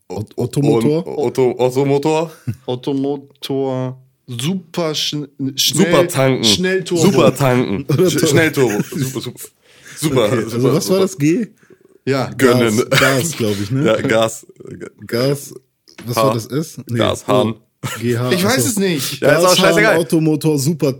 Ot- 0.08 0.32
Ottomotor? 0.36 1.06
Und 1.06 1.18
Otto, 1.18 1.54
Ottomotor? 1.58 2.30
Automotor 2.66 4.02
super 4.26 4.94
schn 4.94 5.26
schnell 5.56 5.86
Super 5.86 6.08
tanken. 6.08 6.44
Schnellturbo. 6.44 7.02
Super 7.04 7.34
tanken. 7.34 7.84
Sch- 7.88 7.96
Turbo. 8.12 8.26
Schnellturbo. 8.26 8.82
Super, 8.82 9.20
super. 9.20 9.40
Super. 9.96 10.24
Okay, 10.26 10.42
super, 10.42 10.54
also 10.54 10.72
was 10.74 10.90
war 10.90 10.98
das 11.00 11.18
G? 11.18 11.48
Ja, 12.06 12.30
Gönnen. 12.36 12.76
Gas, 12.90 13.00
Gas 13.00 13.32
glaube 13.36 13.56
ich, 13.62 13.70
ne? 13.70 13.84
Ja, 13.86 13.96
Gas. 14.00 14.46
Gas, 15.06 15.54
was 16.06 16.16
H. 16.16 16.22
war 16.24 16.34
das 16.34 16.46
S? 16.46 16.80
Nee. 16.88 16.98
Gashahn. 16.98 17.54
Oh, 17.54 17.88
GH. 17.98 18.02
ich 18.02 18.44
weiß 18.44 18.44
achso. 18.44 18.68
es 18.68 18.78
nicht. 18.78 19.20
Ja, 19.20 19.32
ist 19.32 19.44
auch 19.44 19.50
Gashahn, 19.50 19.66
scheißegal. 19.66 19.96
Automotor, 19.96 20.58
Super 20.58 20.94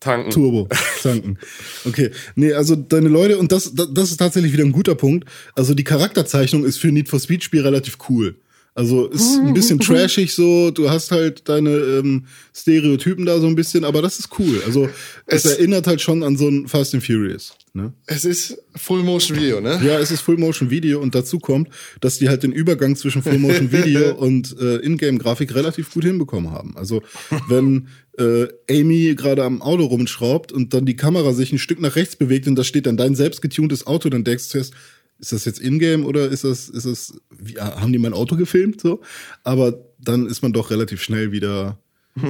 Tanken. 0.00 0.30
Turbo 0.30 0.68
tanken. 1.02 1.38
Okay, 1.84 2.10
nee, 2.34 2.52
also 2.52 2.76
deine 2.76 3.08
Leute, 3.08 3.38
und 3.38 3.50
das, 3.50 3.74
das 3.74 3.88
das 3.92 4.10
ist 4.10 4.18
tatsächlich 4.18 4.52
wieder 4.52 4.64
ein 4.64 4.72
guter 4.72 4.94
Punkt. 4.94 5.28
Also 5.54 5.74
die 5.74 5.84
Charakterzeichnung 5.84 6.64
ist 6.64 6.78
für 6.78 6.88
ein 6.88 6.94
Need 6.94 7.08
for 7.08 7.18
Speed 7.18 7.42
Spiel 7.42 7.62
relativ 7.62 7.98
cool. 8.08 8.36
Also 8.76 9.06
ist 9.06 9.38
ein 9.38 9.54
bisschen 9.54 9.80
trashig 9.80 10.34
so, 10.34 10.70
du 10.70 10.90
hast 10.90 11.10
halt 11.10 11.48
deine 11.48 11.70
ähm, 11.70 12.26
Stereotypen 12.54 13.24
da 13.26 13.40
so 13.40 13.46
ein 13.46 13.54
bisschen, 13.56 13.84
aber 13.84 14.02
das 14.02 14.18
ist 14.18 14.28
cool. 14.38 14.62
Also 14.66 14.88
es, 15.26 15.44
Es- 15.46 15.52
erinnert 15.56 15.86
halt 15.86 16.00
schon 16.02 16.22
an 16.22 16.36
so 16.36 16.46
ein 16.48 16.68
Fast 16.68 16.94
and 16.94 17.02
Furious. 17.04 17.54
Ne? 17.72 17.92
Es 18.06 18.24
ist 18.24 18.56
Full 18.74 19.02
Motion 19.02 19.36
Video, 19.38 19.60
ne? 19.60 19.80
Ja, 19.84 19.98
es 19.98 20.10
ist 20.10 20.20
Full 20.22 20.36
Motion 20.38 20.70
Video 20.70 21.00
und 21.00 21.14
dazu 21.14 21.38
kommt, 21.38 21.68
dass 22.00 22.18
die 22.18 22.28
halt 22.28 22.42
den 22.42 22.52
Übergang 22.52 22.96
zwischen 22.96 23.22
Full 23.22 23.38
Motion 23.38 23.70
Video 23.72 24.14
und 24.16 24.54
äh, 24.60 24.76
Ingame 24.76 25.18
Grafik 25.18 25.54
relativ 25.54 25.92
gut 25.92 26.04
hinbekommen 26.04 26.50
haben. 26.52 26.74
Also 26.76 27.02
wenn 27.48 27.88
äh, 28.18 28.46
Amy 28.70 29.14
gerade 29.14 29.44
am 29.44 29.60
Auto 29.62 29.84
rumschraubt 29.84 30.52
und 30.52 30.72
dann 30.72 30.86
die 30.86 30.96
Kamera 30.96 31.32
sich 31.34 31.52
ein 31.52 31.58
Stück 31.58 31.80
nach 31.80 31.96
rechts 31.96 32.16
bewegt 32.16 32.46
und 32.46 32.56
da 32.56 32.64
steht 32.64 32.86
dann 32.86 32.96
dein 32.96 33.14
selbst 33.14 33.42
getuntes 33.42 33.86
Auto, 33.86 34.08
dann 34.08 34.24
denkst 34.24 34.44
du 34.44 34.50
zuerst, 34.52 34.72
ist 35.18 35.32
das 35.32 35.44
jetzt 35.44 35.60
Ingame 35.60 36.04
oder 36.04 36.28
ist 36.28 36.44
das 36.44 36.68
ist 36.68 36.86
das 36.86 37.14
wie, 37.30 37.54
haben 37.58 37.92
die 37.92 37.98
mein 37.98 38.12
Auto 38.12 38.36
gefilmt 38.36 38.80
so? 38.80 39.00
Aber 39.44 39.78
dann 39.98 40.26
ist 40.26 40.42
man 40.42 40.52
doch 40.52 40.70
relativ 40.70 41.02
schnell 41.02 41.32
wieder 41.32 41.78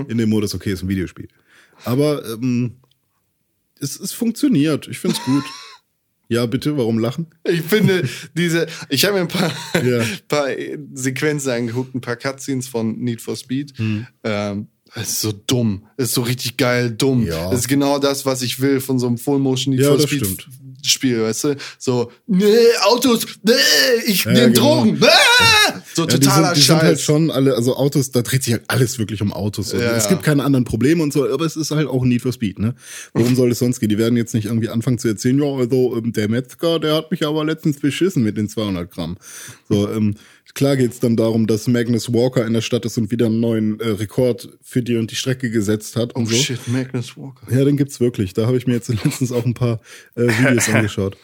in 0.08 0.18
dem 0.18 0.30
Modus, 0.30 0.52
okay, 0.54 0.72
ist 0.72 0.82
ein 0.82 0.88
Videospiel. 0.88 1.28
Aber 1.84 2.24
ähm, 2.28 2.76
es, 3.78 4.00
es 4.00 4.12
funktioniert. 4.12 4.88
Ich 4.88 4.98
find's 4.98 5.22
gut. 5.24 5.44
Ja, 6.28 6.44
bitte, 6.46 6.76
warum 6.76 6.98
lachen? 6.98 7.28
Ich 7.44 7.62
finde 7.62 8.02
diese, 8.34 8.66
ich 8.88 9.04
habe 9.04 9.14
mir 9.14 9.20
ein 9.20 9.28
paar, 9.28 9.52
Ja. 9.84 10.02
paar 10.28 10.48
Sequenzen 10.92 11.52
angeguckt, 11.52 11.94
ein 11.94 12.00
paar 12.00 12.16
Cutscenes 12.16 12.66
von 12.66 12.98
Need 12.98 13.22
for 13.22 13.36
Speed. 13.36 13.74
Ähm, 14.24 14.66
es 14.96 15.10
ist 15.10 15.20
so 15.20 15.30
dumm. 15.30 15.86
Es 15.96 16.06
ist 16.06 16.14
so 16.14 16.22
richtig 16.22 16.56
geil 16.56 16.90
dumm. 16.90 17.24
Ja. 17.24 17.50
Das 17.50 17.60
ist 17.60 17.68
genau 17.68 18.00
das, 18.00 18.26
was 18.26 18.42
ich 18.42 18.60
will 18.60 18.80
von 18.80 18.98
so 18.98 19.06
einem 19.06 19.18
Full 19.18 19.38
Motion 19.38 19.72
Need 19.72 19.84
Ja, 19.84 19.90
for 19.90 19.98
das 19.98 20.10
Speed 20.10 20.24
stimmt. 20.26 20.48
Spiel, 20.90 21.22
weißt 21.22 21.44
du? 21.44 21.56
So, 21.78 22.10
nee, 22.26 22.44
Autos, 22.84 23.26
nee, 23.42 23.52
ich 24.06 24.24
Ja, 24.24 24.32
nehme 24.32 24.52
genau. 24.52 24.76
Drogen, 24.76 24.98
nee! 25.00 25.06
So 25.94 26.02
Ja, 26.02 26.08
die 26.08 26.20
totaler 26.20 26.46
sind, 26.48 26.56
die 26.56 26.60
sind 26.60 26.76
Scheiß. 26.78 26.82
halt 26.82 27.00
schon 27.00 27.30
alle, 27.30 27.54
also 27.54 27.76
Autos, 27.76 28.10
da 28.10 28.22
dreht 28.22 28.42
sich 28.44 28.52
halt 28.54 28.64
alles 28.68 28.98
wirklich 28.98 29.22
um 29.22 29.32
Autos. 29.32 29.72
Ja, 29.72 29.96
es 29.96 30.08
gibt 30.08 30.22
keine 30.22 30.44
anderen 30.44 30.64
Probleme 30.64 31.02
und 31.02 31.12
so, 31.12 31.28
aber 31.28 31.44
es 31.44 31.56
ist 31.56 31.70
halt 31.70 31.88
auch 31.88 32.04
Need 32.04 32.22
for 32.22 32.32
Speed, 32.32 32.58
ne? 32.58 32.74
Worum 33.14 33.34
soll 33.36 33.50
es 33.50 33.58
sonst 33.58 33.80
gehen? 33.80 33.88
Die 33.88 33.98
werden 33.98 34.16
jetzt 34.16 34.34
nicht 34.34 34.46
irgendwie 34.46 34.68
anfangen 34.68 34.98
zu 34.98 35.08
erzählen, 35.08 35.38
ja, 35.38 35.46
also 35.46 35.96
ähm, 35.96 36.12
der 36.12 36.28
Metzger, 36.28 36.78
der 36.78 36.94
hat 36.94 37.10
mich 37.10 37.26
aber 37.26 37.44
letztens 37.44 37.80
beschissen 37.80 38.22
mit 38.22 38.36
den 38.36 38.48
200 38.48 38.90
Gramm. 38.90 39.16
So, 39.68 39.88
ähm, 39.90 40.14
klar 40.56 40.76
geht's 40.76 40.98
dann 40.98 41.16
darum, 41.16 41.46
dass 41.46 41.68
Magnus 41.68 42.12
Walker 42.12 42.44
in 42.44 42.54
der 42.54 42.62
Stadt 42.62 42.84
ist 42.84 42.98
und 42.98 43.12
wieder 43.12 43.26
einen 43.26 43.38
neuen 43.38 43.78
äh, 43.78 43.90
Rekord 43.90 44.48
für 44.62 44.82
die 44.82 44.96
und 44.96 45.10
die 45.12 45.14
Strecke 45.16 45.50
gesetzt 45.50 45.94
hat 45.94 46.16
und 46.16 46.24
oh 46.24 46.30
so. 46.30 46.36
shit, 46.36 46.66
Magnus 46.66 47.16
Walker. 47.16 47.46
Ja, 47.54 47.64
den 47.64 47.76
gibt's 47.76 48.00
wirklich. 48.00 48.34
Da 48.34 48.46
habe 48.46 48.56
ich 48.56 48.66
mir 48.66 48.72
jetzt 48.74 48.88
letztens 49.04 49.30
auch 49.30 49.44
ein 49.44 49.54
paar 49.54 49.80
äh, 50.16 50.22
Videos 50.26 50.68
angeschaut. 50.74 51.16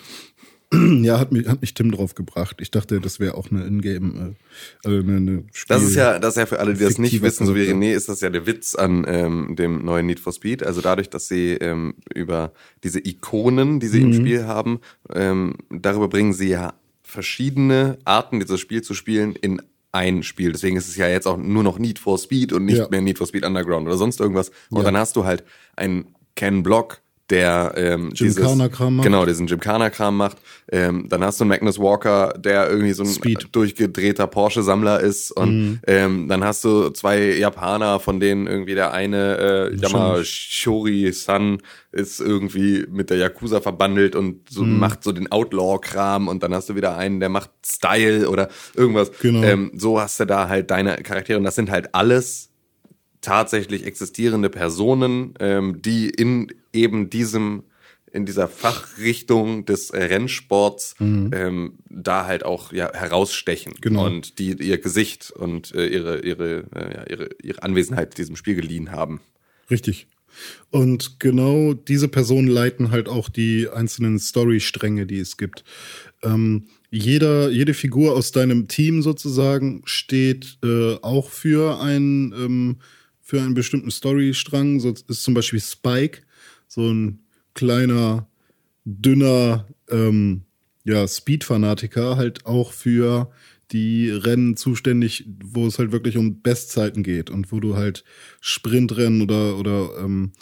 ja, 1.03 1.19
hat 1.19 1.33
mich, 1.33 1.47
hat 1.49 1.61
mich 1.61 1.75
Tim 1.75 1.91
drauf 1.91 2.15
gebracht. 2.15 2.57
Ich 2.61 2.71
dachte, 2.71 3.01
das 3.01 3.21
wäre 3.21 3.35
auch 3.35 3.51
eine 3.51 3.67
Ingame, 3.67 4.37
äh, 4.85 4.87
also 4.87 4.99
eine, 4.99 5.17
eine 5.17 5.45
Spiel 5.53 5.77
Das 5.77 5.83
ist 5.83 5.97
ja, 5.97 6.19
das 6.19 6.35
ist 6.35 6.39
ja 6.39 6.47
für 6.47 6.61
alle, 6.61 6.75
die 6.75 6.85
das 6.85 6.99
nicht 6.99 7.21
wissen, 7.23 7.47
so 7.47 7.55
wie. 7.55 7.63
René, 7.63 7.93
ist 7.95 8.09
das 8.09 8.21
ja 8.21 8.31
der 8.31 8.47
Witz 8.47 8.75
an 8.75 9.05
ähm, 9.07 9.57
dem 9.57 9.85
neuen 9.85 10.07
Need 10.07 10.21
for 10.21 10.33
Speed. 10.33 10.63
Also 10.63 10.81
dadurch, 10.81 11.11
dass 11.11 11.29
sie 11.29 11.53
ähm, 11.55 11.95
über 12.15 12.53
diese 12.85 13.01
Ikonen, 13.01 13.81
die 13.81 13.89
sie 13.89 14.01
Mhm. 14.01 14.07
im 14.07 14.15
Spiel 14.15 14.45
haben, 14.45 14.81
ähm, 15.13 15.55
darüber 15.71 16.09
bringen 16.09 16.33
sie 16.33 16.49
ja 16.49 16.75
verschiedene 17.13 17.99
Arten, 18.05 18.41
dieses 18.41 18.59
Spiel 18.61 18.83
zu 18.83 18.95
spielen, 18.95 19.35
in 19.37 19.61
ein 19.93 20.23
Spiel. 20.23 20.53
Deswegen 20.53 20.77
ist 20.77 20.89
es 20.89 20.97
ja 20.97 21.07
jetzt 21.07 21.27
auch 21.27 21.37
nur 21.37 21.63
noch 21.63 21.79
Need 21.79 21.99
for 21.99 22.19
Speed 22.19 22.53
und 22.55 22.65
nicht 22.65 22.79
Ja. 22.79 22.89
mehr 22.89 23.03
Need 23.03 23.19
for 23.19 23.27
Speed 23.27 23.45
Underground 23.45 23.87
oder 23.87 23.99
sonst 23.99 24.19
irgendwas. 24.19 24.51
Und 24.71 24.79
Ja. 24.79 24.85
dann 24.85 24.97
hast 24.97 25.17
du 25.17 25.25
halt 25.27 25.45
einen 25.77 26.15
Ken 26.35 26.63
Block, 26.63 27.03
der 27.33 27.73
ähm, 27.77 28.13
dieses, 28.13 28.37
Gymkhana-Kram 28.37 28.97
macht. 28.97 29.05
genau 29.05 29.25
diesen 29.25 29.47
Gymkhana-Kram 29.47 30.15
macht. 30.15 30.37
Ähm, 30.71 31.07
dann 31.09 31.25
hast 31.25 31.41
du 31.41 31.45
einen 31.45 31.49
Magnus 31.49 31.79
Walker, 31.79 32.35
der 32.39 32.69
irgendwie 32.69 32.93
so 32.93 33.05
ein 33.05 33.09
Speed. 33.09 33.49
durchgedrehter 33.53 34.27
Porsche-Sammler 34.27 35.01
ist. 35.01 35.31
Und 35.31 35.81
ähm, 35.87 36.29
dann 36.29 36.45
hast 36.45 36.63
du 36.63 36.91
zwei 36.91 37.33
Japaner, 37.33 38.01
von 38.01 38.21
denen 38.21 38.47
irgendwie 38.47 38.75
der 38.75 38.93
eine, 38.93 39.71
äh, 39.73 39.77
Yama 39.77 40.23
Shori-san, 40.23 41.59
ist 41.91 42.21
irgendwie 42.21 42.85
mit 42.91 43.09
der 43.09 43.17
Yakuza 43.17 43.63
verbandelt 43.63 44.15
und 44.15 44.51
so 44.51 44.63
macht 44.65 45.03
so 45.03 45.13
den 45.13 45.33
Outlaw-Kram. 45.33 46.29
Und 46.29 46.43
dann 46.43 46.53
hast 46.53 46.69
du 46.69 46.75
wieder 46.75 46.99
einen, 46.99 47.19
der 47.19 47.31
macht 47.31 47.51
Style 47.65 48.29
oder 48.29 48.49
irgendwas. 48.75 49.11
Genau. 49.23 49.43
Ähm, 49.43 49.73
so 49.75 49.99
hast 49.99 50.21
du 50.21 50.27
da 50.27 50.49
halt 50.51 50.71
deine 50.71 50.97
Charaktere. 50.97 51.39
Und 51.39 51.45
das 51.45 51.55
sind 51.55 51.71
halt 51.71 51.95
alles 51.95 52.52
tatsächlich 53.23 53.87
existierende 53.87 54.51
Personen, 54.51 55.35
ähm, 55.41 55.81
die 55.81 56.11
in 56.11 56.53
eben 56.73 57.09
diesem 57.09 57.63
in 58.13 58.27
dieser 58.27 58.47
Fachrichtung 58.47 59.65
des 59.65 59.89
äh, 59.89 60.05
Rennsports 60.05 60.97
ähm, 61.01 61.79
da 61.89 62.27
halt 62.27 62.45
auch 62.45 62.71
ja, 62.71 62.93
herausstechen 62.93 63.73
Genau. 63.81 64.05
und 64.05 64.39
die 64.39 64.53
ihr 64.53 64.77
Gesicht 64.77 65.31
und 65.31 65.75
äh, 65.75 65.87
ihre 65.87 66.21
ihre, 66.21 66.65
äh, 66.75 66.95
ja, 66.95 67.07
ihre 67.09 67.31
ihre 67.43 67.63
Anwesenheit 67.63 68.19
diesem 68.19 68.37
Spiel 68.37 68.55
geliehen 68.55 68.91
haben. 68.91 69.21
Richtig. 69.71 70.09
Und 70.71 71.21
genau 71.21 71.75
diese 71.75 72.09
Personen 72.09 72.49
leiten 72.49 72.91
halt 72.91 73.09
auch 73.09 73.29
die 73.29 73.69
einzelnen 73.69 74.19
Storystränge, 74.19 75.07
die 75.07 75.19
es 75.19 75.37
gibt. 75.37 75.65
Ähm, 76.23 76.67
jeder, 76.91 77.51
jede 77.51 77.75
Figur 77.75 78.15
aus 78.15 78.33
deinem 78.33 78.69
Team 78.69 79.03
sozusagen 79.03 79.83
steht 79.85 80.59
äh, 80.63 80.97
auch 81.01 81.31
für 81.31 81.81
ein 81.81 82.35
ähm, 82.37 82.77
für 83.33 83.41
einen 83.41 83.55
bestimmten 83.55 83.91
Storystrang. 83.91 84.79
So 84.79 84.93
ist 85.09 85.23
zum 85.23 85.33
Beispiel 85.33 85.59
Spike 85.59 86.21
so 86.69 86.83
ein 86.93 87.21
kleiner, 87.55 88.29
dünner 88.85 89.67
ähm, 89.89 90.43
ja, 90.85 91.09
Speed-Fanatiker, 91.09 92.19
halt 92.19 92.45
auch 92.45 92.73
für 92.73 93.31
die 93.71 94.11
Rennen 94.11 94.59
zuständig, 94.59 95.27
wo 95.43 95.67
es 95.67 95.79
halt 95.79 95.93
wirklich 95.93 96.19
um 96.19 96.43
Bestzeiten 96.43 97.03
geht 97.03 97.31
und 97.31 97.51
wo 97.53 97.61
du 97.61 97.75
halt 97.75 98.05
Sprintrennen 98.43 99.23
oder, 99.23 99.57
oder 99.57 99.93
ähm, 100.05 100.33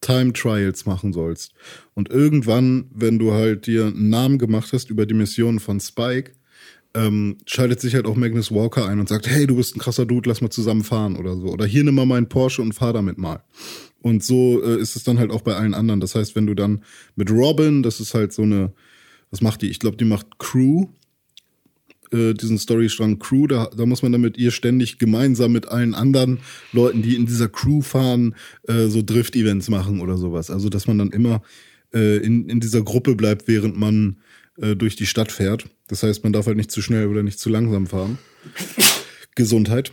Time 0.00 0.32
Trials 0.32 0.86
machen 0.86 1.12
sollst. 1.12 1.52
Und 1.94 2.10
irgendwann, 2.10 2.90
wenn 2.92 3.20
du 3.20 3.30
halt 3.30 3.68
dir 3.68 3.86
einen 3.86 4.08
Namen 4.08 4.38
gemacht 4.38 4.72
hast 4.72 4.90
über 4.90 5.06
die 5.06 5.14
Mission 5.14 5.60
von 5.60 5.78
Spike, 5.78 6.32
ähm, 6.94 7.38
schaltet 7.46 7.80
sich 7.80 7.94
halt 7.94 8.06
auch 8.06 8.16
Magnus 8.16 8.50
Walker 8.50 8.86
ein 8.86 8.98
und 8.98 9.08
sagt, 9.08 9.28
hey, 9.28 9.46
du 9.46 9.56
bist 9.56 9.76
ein 9.76 9.80
krasser 9.80 10.06
Dude, 10.06 10.28
lass 10.28 10.40
mal 10.40 10.50
zusammen 10.50 10.82
fahren 10.82 11.16
oder 11.16 11.36
so. 11.36 11.48
Oder 11.48 11.66
hier 11.66 11.84
nimm 11.84 11.94
mal 11.94 12.06
meinen 12.06 12.28
Porsche 12.28 12.62
und 12.62 12.72
fahr 12.72 12.92
damit 12.92 13.18
mal. 13.18 13.42
Und 14.02 14.24
so 14.24 14.62
äh, 14.62 14.80
ist 14.80 14.96
es 14.96 15.04
dann 15.04 15.18
halt 15.18 15.30
auch 15.30 15.42
bei 15.42 15.54
allen 15.54 15.74
anderen. 15.74 16.00
Das 16.00 16.14
heißt, 16.14 16.34
wenn 16.34 16.46
du 16.46 16.54
dann 16.54 16.82
mit 17.16 17.30
Robin, 17.30 17.82
das 17.82 18.00
ist 18.00 18.14
halt 18.14 18.32
so 18.32 18.42
eine, 18.42 18.72
was 19.30 19.40
macht 19.40 19.62
die? 19.62 19.68
Ich 19.68 19.78
glaube, 19.78 19.96
die 19.98 20.04
macht 20.04 20.38
Crew, 20.38 20.86
äh, 22.10 22.34
diesen 22.34 22.58
Storystrang 22.58 23.18
Crew, 23.18 23.46
da, 23.46 23.70
da 23.76 23.86
muss 23.86 24.02
man 24.02 24.10
dann 24.10 24.20
mit 24.20 24.36
ihr 24.36 24.50
ständig 24.50 24.98
gemeinsam 24.98 25.52
mit 25.52 25.68
allen 25.68 25.94
anderen 25.94 26.40
Leuten, 26.72 27.02
die 27.02 27.14
in 27.14 27.26
dieser 27.26 27.48
Crew 27.48 27.82
fahren, 27.82 28.34
äh, 28.66 28.88
so 28.88 29.02
Drift-Events 29.02 29.68
machen 29.68 30.00
oder 30.00 30.16
sowas. 30.16 30.50
Also, 30.50 30.68
dass 30.70 30.88
man 30.88 30.98
dann 30.98 31.10
immer 31.10 31.42
äh, 31.94 32.16
in, 32.16 32.48
in 32.48 32.58
dieser 32.58 32.82
Gruppe 32.82 33.14
bleibt, 33.14 33.46
während 33.46 33.78
man 33.78 34.16
äh, 34.60 34.76
durch 34.76 34.96
die 34.96 35.06
Stadt 35.06 35.32
fährt. 35.32 35.66
Das 35.88 36.02
heißt, 36.02 36.22
man 36.22 36.32
darf 36.32 36.46
halt 36.46 36.56
nicht 36.56 36.70
zu 36.70 36.82
schnell 36.82 37.06
oder 37.08 37.22
nicht 37.22 37.38
zu 37.38 37.48
langsam 37.50 37.86
fahren. 37.86 38.18
Gesundheit. 39.34 39.92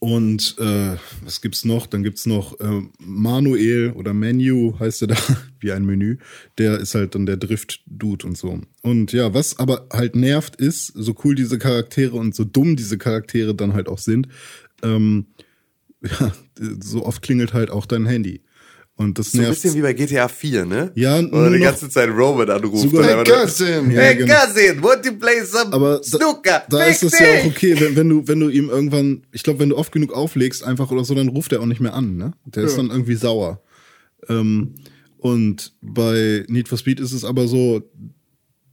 Und 0.00 0.56
äh, 0.58 0.96
was 1.22 1.40
gibt's 1.40 1.64
noch? 1.64 1.86
Dann 1.86 2.02
gibt's 2.02 2.26
noch 2.26 2.58
äh, 2.58 2.82
Manuel 2.98 3.92
oder 3.92 4.12
Menu 4.12 4.76
heißt 4.78 5.02
er 5.02 5.08
da, 5.08 5.16
wie 5.60 5.70
ein 5.70 5.84
Menü. 5.84 6.18
Der 6.58 6.78
ist 6.78 6.94
halt 6.94 7.14
dann 7.14 7.26
der 7.26 7.36
Drift-Dude 7.36 8.26
und 8.26 8.36
so. 8.36 8.60
Und 8.82 9.12
ja, 9.12 9.34
was 9.34 9.58
aber 9.58 9.86
halt 9.92 10.16
nervt 10.16 10.56
ist, 10.56 10.86
so 10.86 11.14
cool 11.24 11.36
diese 11.36 11.58
Charaktere 11.58 12.16
und 12.16 12.34
so 12.34 12.44
dumm 12.44 12.74
diese 12.74 12.98
Charaktere 12.98 13.54
dann 13.54 13.74
halt 13.74 13.88
auch 13.88 13.98
sind, 13.98 14.28
ähm, 14.82 15.26
ja, 16.02 16.32
so 16.80 17.04
oft 17.04 17.22
klingelt 17.22 17.52
halt 17.52 17.70
auch 17.70 17.86
dein 17.86 18.06
Handy. 18.06 18.42
Und 18.98 19.16
das 19.16 19.30
So 19.30 19.40
ein 19.40 19.48
bisschen 19.48 19.74
wie 19.76 19.80
bei 19.80 19.92
GTA 19.92 20.26
4, 20.26 20.64
ne? 20.66 20.90
Ja, 20.96 21.18
Oder 21.20 21.28
nur 21.28 21.50
die 21.50 21.60
ganze 21.60 21.88
Zeit 21.88 22.08
Robin 22.08 22.50
anruft. 22.50 22.90
Sogar- 22.90 23.20
und 23.20 23.28
Hey, 23.28 23.36
Cousin! 23.44 23.90
Ja, 23.92 24.00
Hey 24.00 24.16
genau. 24.16 24.34
cousin, 24.34 24.82
want 24.82 25.04
to 25.04 25.12
play 25.12 25.40
some 25.44 25.72
Aber 25.72 25.98
da, 25.98 26.02
snooker? 26.02 26.62
da 26.68 26.82
ist 26.82 26.98
Fix 26.98 27.12
es 27.14 27.20
ja 27.20 27.26
auch 27.28 27.44
okay, 27.46 27.78
wenn, 27.80 27.94
wenn 27.94 28.08
du 28.08 28.26
wenn 28.26 28.40
du 28.40 28.48
ihm 28.48 28.68
irgendwann, 28.68 29.22
ich 29.30 29.44
glaube, 29.44 29.60
wenn 29.60 29.68
du 29.68 29.76
oft 29.76 29.92
genug 29.92 30.12
auflegst, 30.12 30.64
einfach 30.64 30.90
oder 30.90 31.04
so, 31.04 31.14
dann 31.14 31.28
ruft 31.28 31.52
er 31.52 31.60
auch 31.60 31.66
nicht 31.66 31.80
mehr 31.80 31.94
an, 31.94 32.16
ne? 32.16 32.32
Der 32.44 32.64
ist 32.64 32.76
dann 32.76 32.90
irgendwie 32.90 33.14
sauer. 33.14 33.62
Ähm, 34.28 34.74
und 35.18 35.74
bei 35.80 36.44
Need 36.48 36.66
for 36.68 36.76
Speed 36.76 36.98
ist 36.98 37.12
es 37.12 37.24
aber 37.24 37.46
so, 37.46 37.82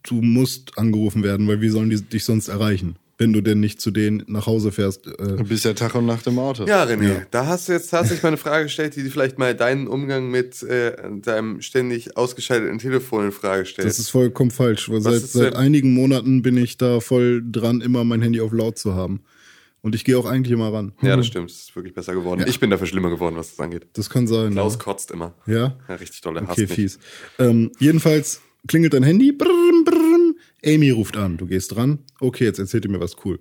du 0.01 0.15
musst 0.24 0.75
angerufen 0.75 1.22
werden, 1.22 1.48
weil 1.48 1.62
wie 1.62 1.70
sollen 1.70 1.91
die 1.91 2.01
dich 2.01 2.25
sonst 2.25 2.48
erreichen, 2.48 2.96
wenn 3.17 3.31
du 3.31 3.41
denn 3.41 3.60
nicht 3.60 3.79
zu 3.79 3.91
denen 3.91 4.24
nach 4.27 4.45
Hause 4.45 4.72
fährst? 4.72 5.07
Äh, 5.07 5.12
Du 5.38 5.43
bist 5.45 5.63
ja 5.65 5.74
Tag 5.74 5.95
und 5.95 6.05
Nacht 6.05 6.27
im 6.27 6.38
Auto. 6.39 6.65
Ja, 6.65 6.84
René, 6.84 7.25
da 7.31 7.45
hast 7.45 7.69
du 7.69 7.74
jetzt 7.74 7.89
tatsächlich 7.89 8.24
mal 8.24 8.29
eine 8.29 8.38
Frage 8.38 8.65
gestellt, 8.65 8.95
die 8.95 9.03
dir 9.03 9.10
vielleicht 9.12 9.38
mal 9.39 9.55
deinen 9.55 9.88
Umgang 9.88 10.29
mit 10.29 10.62
äh, 10.63 10.95
deinem 11.22 11.62
ständig 11.62 12.17
ausgeschalteten 12.17 12.79
Telefon 12.79 13.25
in 13.25 13.31
Frage 13.31 13.65
stellt. 13.65 13.88
das 13.88 14.00
ist 14.00 14.10
vollkommen 14.10 14.51
falsch, 14.51 14.89
weil 14.89 15.01
seit, 15.01 15.22
seit 15.22 15.55
einigen 15.55 15.93
Monaten 15.93 16.41
bin 16.41 16.57
ich 16.57 16.77
da 16.77 17.00
voll 17.00 17.41
dran, 17.50 17.81
immer 17.81 18.03
mein 18.03 18.22
Handy 18.22 18.41
auf 18.41 18.51
laut 18.51 18.77
zu 18.77 18.95
haben. 18.95 19.22
Und 19.81 19.93
ich 19.93 20.03
gehe 20.03 20.17
auch 20.17 20.25
eigentlich 20.25 20.51
immer 20.51 20.74
ran. 20.74 20.93
ja, 21.03 21.15
das 21.15 21.27
stimmt. 21.27 21.51
Es 21.51 21.57
ist 21.63 21.75
wirklich 21.75 21.93
besser 21.93 22.13
geworden. 22.15 22.43
Ich 22.48 22.60
bin 22.60 22.72
dafür 22.72 22.88
schlimmer 22.88 23.12
geworden, 23.12 23.36
was 23.38 23.51
das 23.51 23.60
angeht. 23.60 23.86
Das 23.93 24.10
kann 24.10 24.25
sein. 24.25 24.51
Klaus 24.53 24.74
ja. 24.74 24.79
kotzt 24.79 25.12
immer. 25.12 25.36
Ja? 25.45 25.77
Ja, 25.88 25.95
richtig 25.95 26.22
toll. 26.22 26.36
Er 26.38 26.48
hasst 26.48 26.53
Okay, 26.60 26.65
fies. 26.65 26.98
Ähm, 27.38 27.72
jedenfalls 27.77 28.41
klingelt 28.67 28.93
dein 28.95 29.03
Handy. 29.03 29.31
Brrrm, 29.31 29.84
brrrm. 29.86 30.04
Amy 30.65 30.89
ruft 30.91 31.17
an. 31.17 31.38
Du 31.38 31.45
gehst 31.48 31.75
dran. 31.75 32.00
Okay, 32.19 32.45
jetzt 32.45 32.60
erzählt 32.60 32.86
ihr 32.86 32.91
mir 32.91 33.00
was 33.00 33.15
cool. 33.25 33.39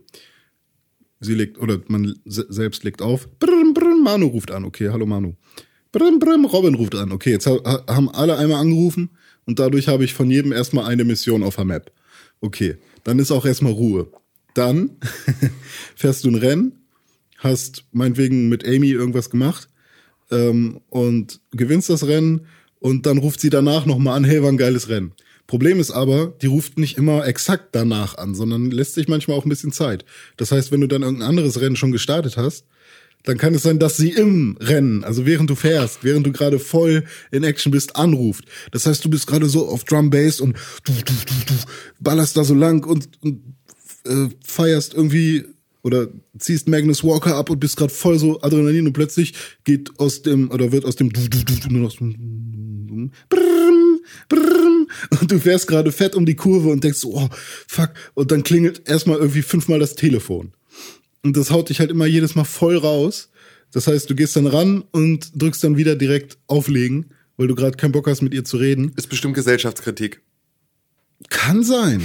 Sie 1.20 1.34
legt, 1.34 1.58
oder 1.58 1.80
man 1.88 2.14
se 2.24 2.46
selbst 2.48 2.84
legt 2.84 3.00
auf. 3.02 3.28
Brrrm, 3.38 3.72
brrrm. 3.74 4.02
Manu 4.02 4.26
ruft 4.26 4.50
an. 4.50 4.64
Okay, 4.64 4.90
hallo 4.90 5.06
Manu. 5.06 5.34
Brrrm, 5.92 6.18
brrrm. 6.18 6.44
Robin 6.44 6.74
ruft 6.74 6.94
an. 6.94 7.12
Okay, 7.12 7.30
jetzt 7.30 7.46
ha- 7.46 7.84
haben 7.88 8.10
alle 8.10 8.36
einmal 8.36 8.60
angerufen 8.60 9.10
und 9.46 9.58
dadurch 9.58 9.88
habe 9.88 10.04
ich 10.04 10.12
von 10.14 10.30
jedem 10.30 10.52
erstmal 10.52 10.84
eine 10.86 11.04
Mission 11.04 11.42
auf 11.42 11.56
der 11.56 11.64
Map. 11.64 11.92
Okay, 12.40 12.76
dann 13.04 13.18
ist 13.18 13.30
auch 13.30 13.46
erstmal 13.46 13.72
Ruhe. 13.72 14.08
Dann 14.54 14.90
fährst 15.96 16.24
du 16.24 16.28
ein 16.30 16.34
Rennen, 16.34 16.72
hast 17.38 17.84
meinetwegen 17.92 18.48
mit 18.48 18.66
Amy 18.66 18.90
irgendwas 18.90 19.30
gemacht 19.30 19.68
ähm, 20.30 20.80
und 20.90 21.40
gewinnst 21.52 21.90
das 21.90 22.06
Rennen 22.06 22.46
und 22.80 23.06
dann 23.06 23.18
ruft 23.18 23.40
sie 23.40 23.50
danach 23.50 23.86
nochmal 23.86 24.16
an, 24.16 24.24
hey, 24.24 24.42
war 24.42 24.50
ein 24.50 24.56
geiles 24.58 24.88
Rennen. 24.88 25.12
Problem 25.46 25.78
ist 25.78 25.90
aber, 25.90 26.32
die 26.40 26.46
ruft 26.46 26.78
nicht 26.78 26.96
immer 26.96 27.26
exakt 27.26 27.68
danach 27.72 28.16
an, 28.16 28.34
sondern 28.34 28.70
lässt 28.70 28.94
sich 28.94 29.08
manchmal 29.08 29.36
auch 29.36 29.44
ein 29.44 29.50
bisschen 29.50 29.72
Zeit. 29.72 30.04
Das 30.36 30.52
heißt, 30.52 30.72
wenn 30.72 30.80
du 30.80 30.86
dann 30.86 31.02
irgendein 31.02 31.28
anderes 31.28 31.60
Rennen 31.60 31.76
schon 31.76 31.92
gestartet 31.92 32.36
hast, 32.36 32.64
dann 33.24 33.38
kann 33.38 33.54
es 33.54 33.62
sein, 33.62 33.78
dass 33.78 33.96
sie 33.96 34.10
im 34.10 34.56
Rennen, 34.60 35.02
also 35.02 35.26
während 35.26 35.48
du 35.48 35.54
fährst, 35.54 36.04
während 36.04 36.26
du 36.26 36.32
gerade 36.32 36.58
voll 36.58 37.04
in 37.30 37.42
Action 37.42 37.72
bist, 37.72 37.96
anruft. 37.96 38.44
Das 38.70 38.86
heißt, 38.86 39.04
du 39.04 39.10
bist 39.10 39.26
gerade 39.26 39.46
so 39.46 39.66
auf 39.68 39.84
Drum 39.84 40.10
Bass 40.10 40.40
und 40.40 40.56
du, 40.84 40.92
du, 40.92 41.12
du, 41.12 41.34
du 41.46 41.54
ballerst 42.00 42.36
da 42.36 42.44
so 42.44 42.54
lang 42.54 42.84
und, 42.84 43.08
und 43.22 43.40
äh, 44.06 44.28
feierst 44.44 44.94
irgendwie 44.94 45.44
oder 45.82 46.08
ziehst 46.38 46.68
Magnus 46.68 47.02
Walker 47.02 47.36
ab 47.36 47.50
und 47.50 47.60
bist 47.60 47.76
gerade 47.76 47.92
voll 47.92 48.18
so 48.18 48.40
Adrenalin 48.42 48.86
und 48.86 48.92
plötzlich 48.92 49.34
geht 49.64 49.98
aus 49.98 50.22
dem 50.22 50.50
oder 50.50 50.72
wird 50.72 50.84
aus 50.84 50.96
dem 50.96 51.12
du, 51.12 51.28
du, 51.28 51.44
du, 51.44 51.54
du 51.54 51.68
nur 51.68 51.82
noch 51.82 51.90
so 51.90 52.04
und 55.20 55.30
du 55.30 55.38
fährst 55.38 55.66
gerade 55.66 55.92
fett 55.92 56.14
um 56.14 56.26
die 56.26 56.36
Kurve 56.36 56.68
und 56.68 56.84
denkst 56.84 57.04
oh 57.04 57.28
fuck 57.66 57.90
und 58.14 58.30
dann 58.30 58.42
klingelt 58.42 58.88
erstmal 58.88 59.18
irgendwie 59.18 59.42
fünfmal 59.42 59.78
das 59.78 59.94
Telefon 59.94 60.52
und 61.24 61.36
das 61.36 61.50
haut 61.50 61.70
dich 61.70 61.80
halt 61.80 61.90
immer 61.90 62.06
jedes 62.06 62.34
Mal 62.34 62.44
voll 62.44 62.76
raus. 62.76 63.30
Das 63.72 63.88
heißt, 63.88 64.08
du 64.08 64.14
gehst 64.14 64.36
dann 64.36 64.46
ran 64.46 64.84
und 64.92 65.30
drückst 65.34 65.64
dann 65.64 65.76
wieder 65.76 65.96
direkt 65.96 66.38
auflegen, 66.46 67.10
weil 67.36 67.48
du 67.48 67.56
gerade 67.56 67.76
keinen 67.76 67.92
Bock 67.92 68.06
hast, 68.06 68.22
mit 68.22 68.34
ihr 68.34 68.44
zu 68.44 68.58
reden. 68.58 68.92
Ist 68.96 69.08
bestimmt 69.08 69.34
Gesellschaftskritik. 69.34 70.20
Kann 71.30 71.64
sein. 71.64 72.02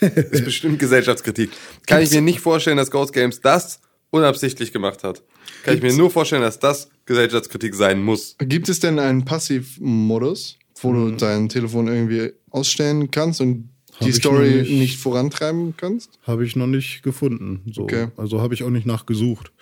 Ist 0.00 0.44
bestimmt 0.44 0.78
Gesellschaftskritik. 0.78 1.50
Kann 1.86 2.02
ich 2.02 2.10
mir 2.10 2.22
nicht 2.22 2.40
vorstellen, 2.40 2.76
dass 2.76 2.90
Ghost 2.90 3.12
Games 3.12 3.40
das 3.40 3.80
unabsichtlich 4.10 4.72
gemacht 4.72 5.04
hat. 5.04 5.22
Kann 5.62 5.76
ich 5.76 5.82
mir 5.82 5.92
nur 5.92 6.10
vorstellen, 6.10 6.42
dass 6.42 6.58
das 6.58 6.88
Gesellschaftskritik 7.04 7.74
sein 7.74 8.02
muss. 8.02 8.36
Gibt 8.38 8.68
es 8.68 8.80
denn 8.80 8.98
einen 8.98 9.24
Passivmodus, 9.24 10.58
wo 10.84 10.92
du 10.92 11.10
dein 11.12 11.48
Telefon 11.48 11.88
irgendwie 11.88 12.32
ausstellen 12.50 13.10
kannst 13.10 13.40
und 13.40 13.70
die 14.00 14.10
ich 14.10 14.16
Story 14.16 14.56
nicht. 14.56 14.70
nicht. 14.70 14.98
vorantreiben 14.98 15.74
kannst? 15.76 16.18
Habe 16.22 16.44
ich 16.44 16.56
noch 16.56 16.66
nicht 16.66 17.02
gefunden. 17.02 17.62
So. 17.72 17.82
Okay. 17.82 18.08
Also 18.16 18.40
habe 18.40 18.54
ich 18.54 18.62
auch 18.64 18.70
nicht 18.70 18.86
nachgesucht. 18.86 19.52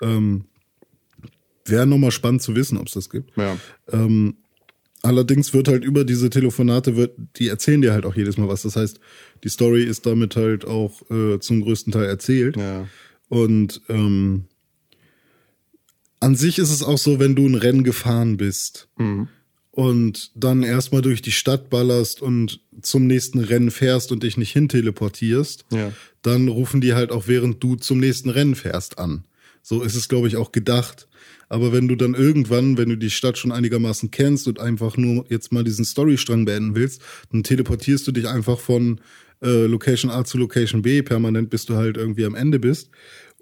Ähm, 0.00 0.44
Wäre 1.64 1.86
nochmal 1.86 2.10
spannend 2.10 2.42
zu 2.42 2.54
wissen, 2.56 2.78
ob 2.78 2.86
es 2.86 2.94
das 2.94 3.10
gibt. 3.10 3.36
Ja. 3.36 3.56
Ähm, 3.92 4.36
allerdings 5.02 5.52
wird 5.52 5.68
halt 5.68 5.84
über 5.84 6.04
diese 6.04 6.30
Telefonate, 6.30 6.96
wird, 6.96 7.12
die 7.36 7.48
erzählen 7.48 7.82
dir 7.82 7.92
halt 7.92 8.06
auch 8.06 8.14
jedes 8.16 8.36
Mal 8.38 8.48
was. 8.48 8.62
Das 8.62 8.76
heißt, 8.76 9.00
die 9.44 9.48
Story 9.48 9.84
ist 9.84 10.06
damit 10.06 10.36
halt 10.36 10.64
auch 10.64 11.02
äh, 11.10 11.38
zum 11.38 11.62
größten 11.62 11.92
Teil 11.92 12.06
erzählt. 12.06 12.56
Ja. 12.56 12.86
Und 13.28 13.82
ähm, 13.88 14.46
an 16.20 16.36
sich 16.36 16.58
ist 16.58 16.70
es 16.70 16.82
auch 16.82 16.98
so, 16.98 17.18
wenn 17.18 17.34
du 17.34 17.46
ein 17.46 17.54
Rennen 17.54 17.84
gefahren 17.84 18.36
bist 18.36 18.88
und 19.80 20.30
dann 20.34 20.62
erstmal 20.62 21.00
durch 21.00 21.22
die 21.22 21.32
Stadt 21.32 21.70
ballerst 21.70 22.20
und 22.20 22.60
zum 22.82 23.06
nächsten 23.06 23.38
Rennen 23.38 23.70
fährst 23.70 24.12
und 24.12 24.22
dich 24.22 24.36
nicht 24.36 24.52
hinteleportierst, 24.52 25.64
Ja. 25.72 25.92
dann 26.20 26.48
rufen 26.48 26.82
die 26.82 26.92
halt 26.92 27.10
auch 27.10 27.28
während 27.28 27.62
du 27.62 27.76
zum 27.76 27.98
nächsten 27.98 28.28
Rennen 28.28 28.54
fährst 28.56 28.98
an. 28.98 29.24
So 29.62 29.82
ist 29.82 29.94
es, 29.94 30.08
glaube 30.10 30.28
ich, 30.28 30.36
auch 30.36 30.52
gedacht. 30.52 31.08
Aber 31.48 31.72
wenn 31.72 31.88
du 31.88 31.96
dann 31.96 32.12
irgendwann, 32.14 32.76
wenn 32.76 32.90
du 32.90 32.96
die 32.96 33.08
Stadt 33.10 33.38
schon 33.38 33.52
einigermaßen 33.52 34.10
kennst 34.10 34.46
und 34.48 34.60
einfach 34.60 34.98
nur 34.98 35.24
jetzt 35.30 35.50
mal 35.50 35.64
diesen 35.64 35.84
Storystrang 35.86 36.44
beenden 36.44 36.74
willst, 36.76 37.00
dann 37.32 37.42
teleportierst 37.42 38.06
du 38.06 38.12
dich 38.12 38.28
einfach 38.28 38.60
von 38.60 39.00
äh, 39.42 39.64
Location 39.66 40.10
A 40.10 40.24
zu 40.24 40.36
Location 40.36 40.82
B 40.82 41.00
permanent, 41.02 41.48
bis 41.48 41.64
du 41.64 41.76
halt 41.76 41.96
irgendwie 41.96 42.26
am 42.26 42.34
Ende 42.34 42.58
bist. 42.58 42.90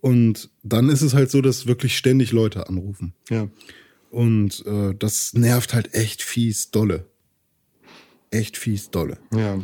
Und 0.00 0.50
dann 0.62 0.88
ist 0.88 1.02
es 1.02 1.14
halt 1.14 1.30
so, 1.32 1.40
dass 1.42 1.66
wirklich 1.66 1.96
ständig 1.98 2.30
Leute 2.30 2.68
anrufen. 2.68 3.12
Ja. 3.28 3.48
Und 4.10 4.64
äh, 4.66 4.94
das 4.98 5.34
nervt 5.34 5.74
halt 5.74 5.94
echt 5.94 6.22
fies 6.22 6.70
dolle. 6.70 7.06
Echt 8.30 8.56
fies 8.56 8.90
dolle. 8.90 9.18
Ja. 9.34 9.60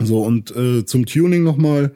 So, 0.00 0.22
und 0.22 0.54
äh, 0.56 0.84
zum 0.84 1.06
Tuning 1.06 1.42
nochmal. 1.42 1.94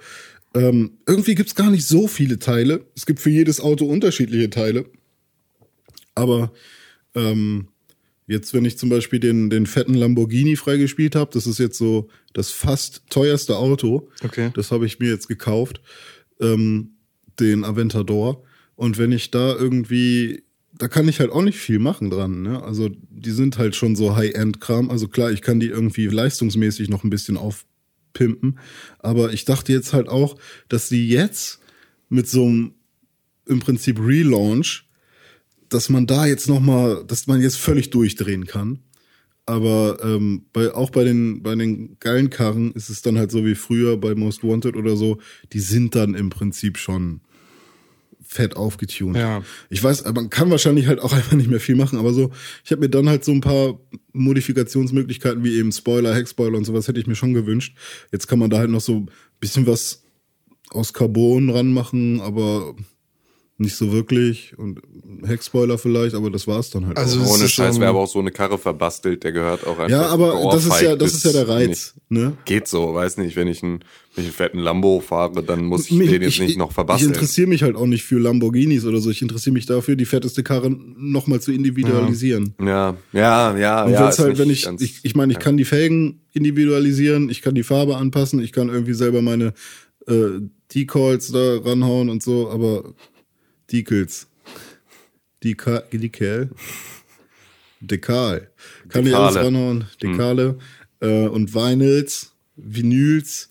Ähm, 0.54 0.98
irgendwie 1.06 1.34
gibt's 1.34 1.54
gar 1.54 1.70
nicht 1.70 1.86
so 1.86 2.08
viele 2.08 2.38
Teile. 2.38 2.86
Es 2.96 3.06
gibt 3.06 3.20
für 3.20 3.30
jedes 3.30 3.60
Auto 3.60 3.86
unterschiedliche 3.86 4.50
Teile. 4.50 4.86
Aber 6.14 6.52
ähm, 7.14 7.68
jetzt, 8.26 8.54
wenn 8.54 8.64
ich 8.64 8.78
zum 8.78 8.88
Beispiel 8.88 9.20
den, 9.20 9.50
den 9.50 9.66
fetten 9.66 9.94
Lamborghini 9.94 10.56
freigespielt 10.56 11.16
habe, 11.16 11.30
das 11.32 11.46
ist 11.46 11.58
jetzt 11.58 11.78
so 11.78 12.08
das 12.32 12.50
fast 12.50 13.02
teuerste 13.10 13.56
Auto. 13.56 14.10
Okay. 14.22 14.50
Das 14.54 14.70
habe 14.70 14.86
ich 14.86 14.98
mir 15.00 15.08
jetzt 15.10 15.28
gekauft. 15.28 15.80
Ähm, 16.40 16.92
den 17.40 17.64
Aventador. 17.64 18.44
Und 18.74 18.98
wenn 18.98 19.12
ich 19.12 19.30
da 19.30 19.54
irgendwie, 19.54 20.44
da 20.72 20.88
kann 20.88 21.08
ich 21.08 21.20
halt 21.20 21.30
auch 21.30 21.42
nicht 21.42 21.58
viel 21.58 21.78
machen 21.78 22.10
dran. 22.10 22.42
Ne? 22.42 22.62
Also 22.62 22.90
die 23.10 23.30
sind 23.30 23.58
halt 23.58 23.74
schon 23.74 23.96
so 23.96 24.16
High-End-Kram. 24.16 24.90
Also 24.90 25.08
klar, 25.08 25.30
ich 25.30 25.42
kann 25.42 25.60
die 25.60 25.68
irgendwie 25.68 26.06
leistungsmäßig 26.06 26.88
noch 26.88 27.04
ein 27.04 27.10
bisschen 27.10 27.36
aufpimpen. 27.36 28.58
Aber 28.98 29.32
ich 29.32 29.44
dachte 29.44 29.72
jetzt 29.72 29.92
halt 29.92 30.08
auch, 30.08 30.36
dass 30.68 30.88
die 30.88 31.08
jetzt 31.08 31.60
mit 32.08 32.28
so 32.28 32.44
einem 32.46 32.74
im 33.46 33.60
Prinzip 33.60 33.98
Relaunch, 33.98 34.84
dass 35.68 35.88
man 35.88 36.06
da 36.06 36.26
jetzt 36.26 36.48
noch 36.48 36.60
mal, 36.60 37.04
dass 37.06 37.26
man 37.26 37.40
jetzt 37.40 37.56
völlig 37.56 37.90
durchdrehen 37.90 38.46
kann. 38.46 38.80
Aber 39.46 39.98
ähm, 40.02 40.44
bei, 40.52 40.74
auch 40.74 40.90
bei 40.90 41.04
den, 41.04 41.42
bei 41.42 41.54
den 41.54 41.98
geilen 42.00 42.28
Karren 42.28 42.72
ist 42.72 42.90
es 42.90 43.00
dann 43.00 43.16
halt 43.16 43.30
so 43.30 43.46
wie 43.46 43.54
früher 43.54 43.96
bei 43.96 44.14
Most 44.14 44.44
Wanted 44.44 44.76
oder 44.76 44.94
so, 44.94 45.18
die 45.54 45.60
sind 45.60 45.94
dann 45.94 46.14
im 46.14 46.28
Prinzip 46.28 46.76
schon 46.76 47.22
fett 48.30 48.56
aufgetunt. 48.56 49.16
Ja. 49.16 49.42
Ich 49.70 49.82
weiß, 49.82 50.04
man 50.12 50.28
kann 50.28 50.50
wahrscheinlich 50.50 50.86
halt 50.86 51.00
auch 51.00 51.12
einfach 51.14 51.32
nicht 51.32 51.48
mehr 51.48 51.60
viel 51.60 51.76
machen, 51.76 51.98
aber 51.98 52.12
so, 52.12 52.30
ich 52.62 52.70
habe 52.70 52.82
mir 52.82 52.90
dann 52.90 53.08
halt 53.08 53.24
so 53.24 53.32
ein 53.32 53.40
paar 53.40 53.80
Modifikationsmöglichkeiten 54.12 55.42
wie 55.42 55.56
eben 55.56 55.72
Spoiler, 55.72 56.14
Heckspoiler 56.14 56.58
und 56.58 56.64
sowas 56.64 56.86
hätte 56.86 57.00
ich 57.00 57.06
mir 57.06 57.16
schon 57.16 57.32
gewünscht. 57.32 57.76
Jetzt 58.12 58.28
kann 58.28 58.38
man 58.38 58.50
da 58.50 58.58
halt 58.58 58.70
noch 58.70 58.82
so 58.82 58.96
ein 58.96 59.10
bisschen 59.40 59.66
was 59.66 60.04
aus 60.70 60.92
Carbon 60.92 61.48
ranmachen, 61.48 62.20
aber 62.20 62.76
nicht 63.60 63.74
so 63.76 63.92
wirklich. 63.92 64.56
Und 64.56 64.80
Heckspoiler 65.26 65.78
vielleicht, 65.78 66.14
aber 66.14 66.30
das 66.30 66.46
war's 66.46 66.70
dann 66.70 66.86
halt. 66.86 66.96
Also 66.96 67.20
auch. 67.20 67.34
Ohne 67.34 67.48
Scheiß 67.48 67.80
wäre 67.80 67.90
aber 67.90 67.98
auch 68.00 68.08
so 68.08 68.20
eine 68.20 68.30
Karre 68.30 68.56
verbastelt, 68.56 69.24
der 69.24 69.32
gehört 69.32 69.66
auch 69.66 69.78
einfach. 69.78 69.88
Ja, 69.90 70.06
aber 70.06 70.48
das 70.52 70.64
ist 70.64 70.80
ja, 70.80 70.94
das 70.96 71.12
ist 71.14 71.24
ja 71.24 71.32
der 71.32 71.48
Reiz, 71.48 71.68
nicht- 71.68 71.94
ne? 72.10 72.36
Geht 72.44 72.68
so, 72.68 72.94
weiß 72.94 73.16
nicht, 73.18 73.34
wenn 73.34 73.48
ich 73.48 73.62
einen, 73.64 73.80
wenn 74.14 74.22
ich 74.24 74.28
einen 74.28 74.32
fetten 74.32 74.58
Lambo 74.60 75.00
fahre, 75.00 75.42
dann 75.42 75.64
muss 75.64 75.86
ich 75.90 75.96
Mich- 75.96 76.08
den 76.10 76.22
jetzt 76.22 76.38
nicht 76.38 76.56
noch 76.56 76.68
Ich 76.68 76.74
verbasteln. 76.74 77.12
interessiere 77.12 77.48
mich 77.48 77.62
halt 77.64 77.74
auch 77.74 77.86
nicht 77.86 78.04
für 78.04 78.18
Lamborghinis 78.20 78.84
oder 78.84 79.00
so. 79.00 79.10
Ich 79.10 79.22
interessiere 79.22 79.54
mich 79.54 79.66
dafür, 79.66 79.96
die 79.96 80.04
fetteste 80.04 80.44
Karre 80.44 80.70
nochmal 80.70 81.40
zu 81.40 81.50
individualisieren. 81.50 82.54
Ja, 82.60 82.96
ja, 83.12 83.56
ja, 83.58 83.84
Und 83.84 83.92
ja. 83.92 84.00
wenn's 84.04 84.18
ist 84.18 84.24
halt, 84.24 84.38
wenn 84.38 84.50
ich, 84.50 84.68
ich, 84.78 85.00
ich 85.02 85.14
meine, 85.16 85.32
ich 85.32 85.40
kann 85.40 85.56
die 85.56 85.64
Felgen 85.64 86.20
individualisieren, 86.32 87.28
ich 87.28 87.42
kann 87.42 87.54
die 87.56 87.64
Farbe 87.64 87.96
anpassen, 87.96 88.40
ich 88.40 88.52
kann 88.52 88.68
irgendwie 88.68 88.94
selber 88.94 89.20
meine 89.20 89.52
äh, 90.06 90.40
Decals 90.74 91.32
da 91.32 91.58
ranhauen 91.58 92.08
und 92.08 92.22
so, 92.22 92.50
aber 92.50 92.94
Decals. 93.72 94.26
Decal, 95.42 95.84
Decal? 95.92 96.50
Dekal. 97.80 98.50
Kann 98.88 99.06
ich 99.06 99.14
alles 99.14 99.36
ranhauen. 99.36 99.84
Dekale. 100.02 100.58
Äh, 101.00 101.28
und 101.28 101.54
Vinyls, 101.54 102.32
Vinyls, 102.56 103.50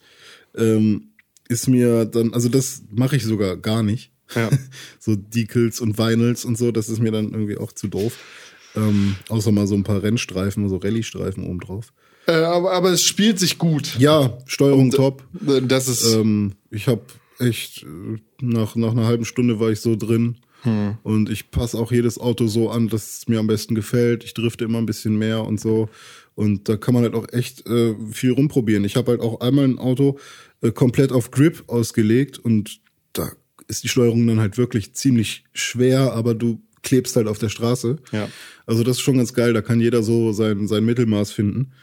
ähm, 0.55 1.09
ist 1.47 1.67
mir 1.67 2.05
dann, 2.05 2.33
also 2.33 2.49
das 2.49 2.83
mache 2.91 3.15
ich 3.15 3.23
sogar 3.23 3.55
gar 3.55 3.83
nicht. 3.83 4.11
Ja. 4.35 4.49
so 4.99 5.15
Decals 5.15 5.79
und 5.79 5.97
Vinyls 5.97 6.43
und 6.43 6.57
so, 6.57 6.71
das 6.71 6.89
ist 6.89 6.99
mir 6.99 7.11
dann 7.11 7.31
irgendwie 7.31 7.57
auch 7.57 7.71
zu 7.71 7.87
doof. 7.87 8.17
Ähm, 8.75 9.15
außer 9.29 9.51
mal 9.51 9.65
so 9.65 9.75
ein 9.75 9.83
paar 9.83 10.03
Rennstreifen, 10.03 10.67
so 10.67 10.77
Rallye-Streifen 10.77 11.45
oben 11.45 11.59
drauf. 11.59 11.93
Äh, 12.27 12.33
aber, 12.33 12.73
aber 12.73 12.91
es 12.91 13.01
spielt 13.03 13.39
sich 13.39 13.57
gut. 13.57 13.97
Ja, 13.97 14.37
Steuerung 14.45 14.91
top. 14.91 15.23
Äh, 15.47 15.61
Das 15.61 15.87
ist. 15.87 16.13
Ähm, 16.13 16.53
ich 16.69 16.87
habe 16.87 17.01
echt, 17.39 17.83
äh, 17.83 18.17
nach, 18.41 18.75
nach 18.75 18.91
einer 18.91 19.05
halben 19.05 19.25
Stunde 19.25 19.59
war 19.59 19.69
ich 19.69 19.81
so 19.81 19.95
drin. 19.95 20.37
Und 21.03 21.29
ich 21.29 21.51
passe 21.51 21.77
auch 21.77 21.91
jedes 21.91 22.17
Auto 22.19 22.47
so 22.47 22.69
an, 22.69 22.87
dass 22.87 23.19
es 23.19 23.27
mir 23.27 23.39
am 23.39 23.47
besten 23.47 23.75
gefällt. 23.75 24.23
Ich 24.23 24.33
drifte 24.33 24.65
immer 24.65 24.79
ein 24.79 24.85
bisschen 24.85 25.17
mehr 25.17 25.45
und 25.45 25.59
so. 25.59 25.89
Und 26.35 26.67
da 26.67 26.77
kann 26.77 26.93
man 26.93 27.03
halt 27.03 27.15
auch 27.15 27.27
echt 27.31 27.67
äh, 27.67 27.95
viel 28.11 28.31
rumprobieren. 28.31 28.83
Ich 28.83 28.95
habe 28.95 29.11
halt 29.11 29.21
auch 29.21 29.39
einmal 29.39 29.65
ein 29.65 29.79
Auto 29.79 30.19
äh, 30.61 30.71
komplett 30.71 31.11
auf 31.11 31.31
Grip 31.31 31.63
ausgelegt 31.67 32.39
und 32.39 32.81
da 33.13 33.31
ist 33.67 33.83
die 33.83 33.87
Steuerung 33.87 34.25
dann 34.27 34.39
halt 34.39 34.57
wirklich 34.57 34.93
ziemlich 34.93 35.43
schwer, 35.53 36.13
aber 36.13 36.33
du 36.33 36.61
klebst 36.83 37.15
halt 37.15 37.27
auf 37.27 37.39
der 37.39 37.49
Straße. 37.49 37.97
Ja. 38.11 38.29
Also 38.65 38.83
das 38.83 38.97
ist 38.97 39.01
schon 39.01 39.17
ganz 39.17 39.33
geil. 39.33 39.53
Da 39.53 39.61
kann 39.61 39.79
jeder 39.79 40.03
so 40.03 40.31
sein, 40.31 40.67
sein 40.67 40.85
Mittelmaß 40.85 41.31
finden. 41.31 41.73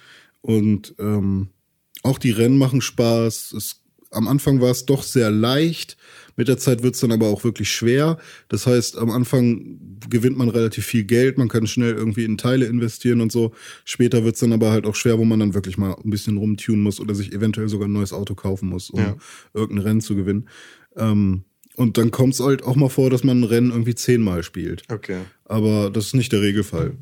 Und 0.40 0.94
ähm, 0.98 1.48
auch 2.02 2.18
die 2.18 2.30
Rennen 2.30 2.58
machen 2.58 2.80
Spaß. 2.80 3.52
Es, 3.52 3.82
am 4.14 4.28
Anfang 4.28 4.60
war 4.60 4.70
es 4.70 4.86
doch 4.86 5.02
sehr 5.02 5.30
leicht. 5.30 5.96
Mit 6.36 6.48
der 6.48 6.58
Zeit 6.58 6.82
wird 6.82 6.94
es 6.94 7.00
dann 7.00 7.12
aber 7.12 7.26
auch 7.28 7.44
wirklich 7.44 7.70
schwer. 7.70 8.18
Das 8.48 8.66
heißt, 8.66 8.96
am 8.98 9.10
Anfang 9.10 9.78
gewinnt 10.10 10.36
man 10.36 10.48
relativ 10.48 10.84
viel 10.84 11.04
Geld, 11.04 11.38
man 11.38 11.48
kann 11.48 11.66
schnell 11.68 11.94
irgendwie 11.94 12.24
in 12.24 12.36
Teile 12.38 12.66
investieren 12.66 13.20
und 13.20 13.30
so. 13.30 13.52
Später 13.84 14.24
wird 14.24 14.34
es 14.34 14.40
dann 14.40 14.52
aber 14.52 14.72
halt 14.72 14.84
auch 14.86 14.96
schwer, 14.96 15.18
wo 15.18 15.24
man 15.24 15.38
dann 15.38 15.54
wirklich 15.54 15.78
mal 15.78 15.94
ein 16.04 16.10
bisschen 16.10 16.36
rumtunen 16.36 16.82
muss 16.82 16.98
oder 16.98 17.14
sich 17.14 17.32
eventuell 17.32 17.68
sogar 17.68 17.86
ein 17.88 17.92
neues 17.92 18.12
Auto 18.12 18.34
kaufen 18.34 18.68
muss, 18.68 18.90
um 18.90 19.00
Ja. 19.00 19.16
irgendein 19.52 19.84
Rennen 19.86 20.00
zu 20.00 20.16
gewinnen. 20.16 20.48
Ähm, 20.96 21.44
und 21.76 21.98
dann 21.98 22.10
kommt 22.10 22.34
es 22.34 22.40
halt 22.40 22.64
auch 22.64 22.76
mal 22.76 22.88
vor, 22.88 23.10
dass 23.10 23.22
man 23.24 23.40
ein 23.40 23.44
Rennen 23.44 23.70
irgendwie 23.70 23.94
zehnmal 23.94 24.42
spielt. 24.42 24.82
okay. 24.90 25.18
Aber 25.44 25.90
das 25.90 26.06
ist 26.06 26.14
nicht 26.14 26.32
der 26.32 26.40
Regelfall. 26.40 26.96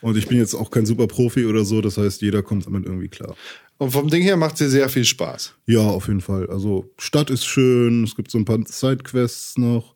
Und 0.00 0.16
ich 0.16 0.28
bin 0.28 0.38
jetzt 0.38 0.54
auch 0.54 0.70
kein 0.70 0.86
super 0.86 1.06
Profi 1.08 1.44
oder 1.46 1.64
so, 1.64 1.80
das 1.80 1.96
heißt, 1.98 2.22
jeder 2.22 2.42
kommt 2.42 2.66
damit 2.66 2.84
irgendwie 2.86 3.08
klar. 3.08 3.34
Und 3.78 3.92
vom 3.92 4.10
Ding 4.10 4.22
her 4.22 4.36
macht 4.36 4.58
sie 4.58 4.68
sehr 4.68 4.88
viel 4.88 5.04
Spaß. 5.04 5.54
Ja, 5.66 5.80
auf 5.80 6.08
jeden 6.08 6.20
Fall. 6.20 6.50
Also 6.50 6.90
Stadt 6.98 7.30
ist 7.30 7.44
schön, 7.46 8.04
es 8.04 8.16
gibt 8.16 8.30
so 8.30 8.38
ein 8.38 8.44
paar 8.44 8.58
Sidequests 8.66 9.56
noch. 9.56 9.94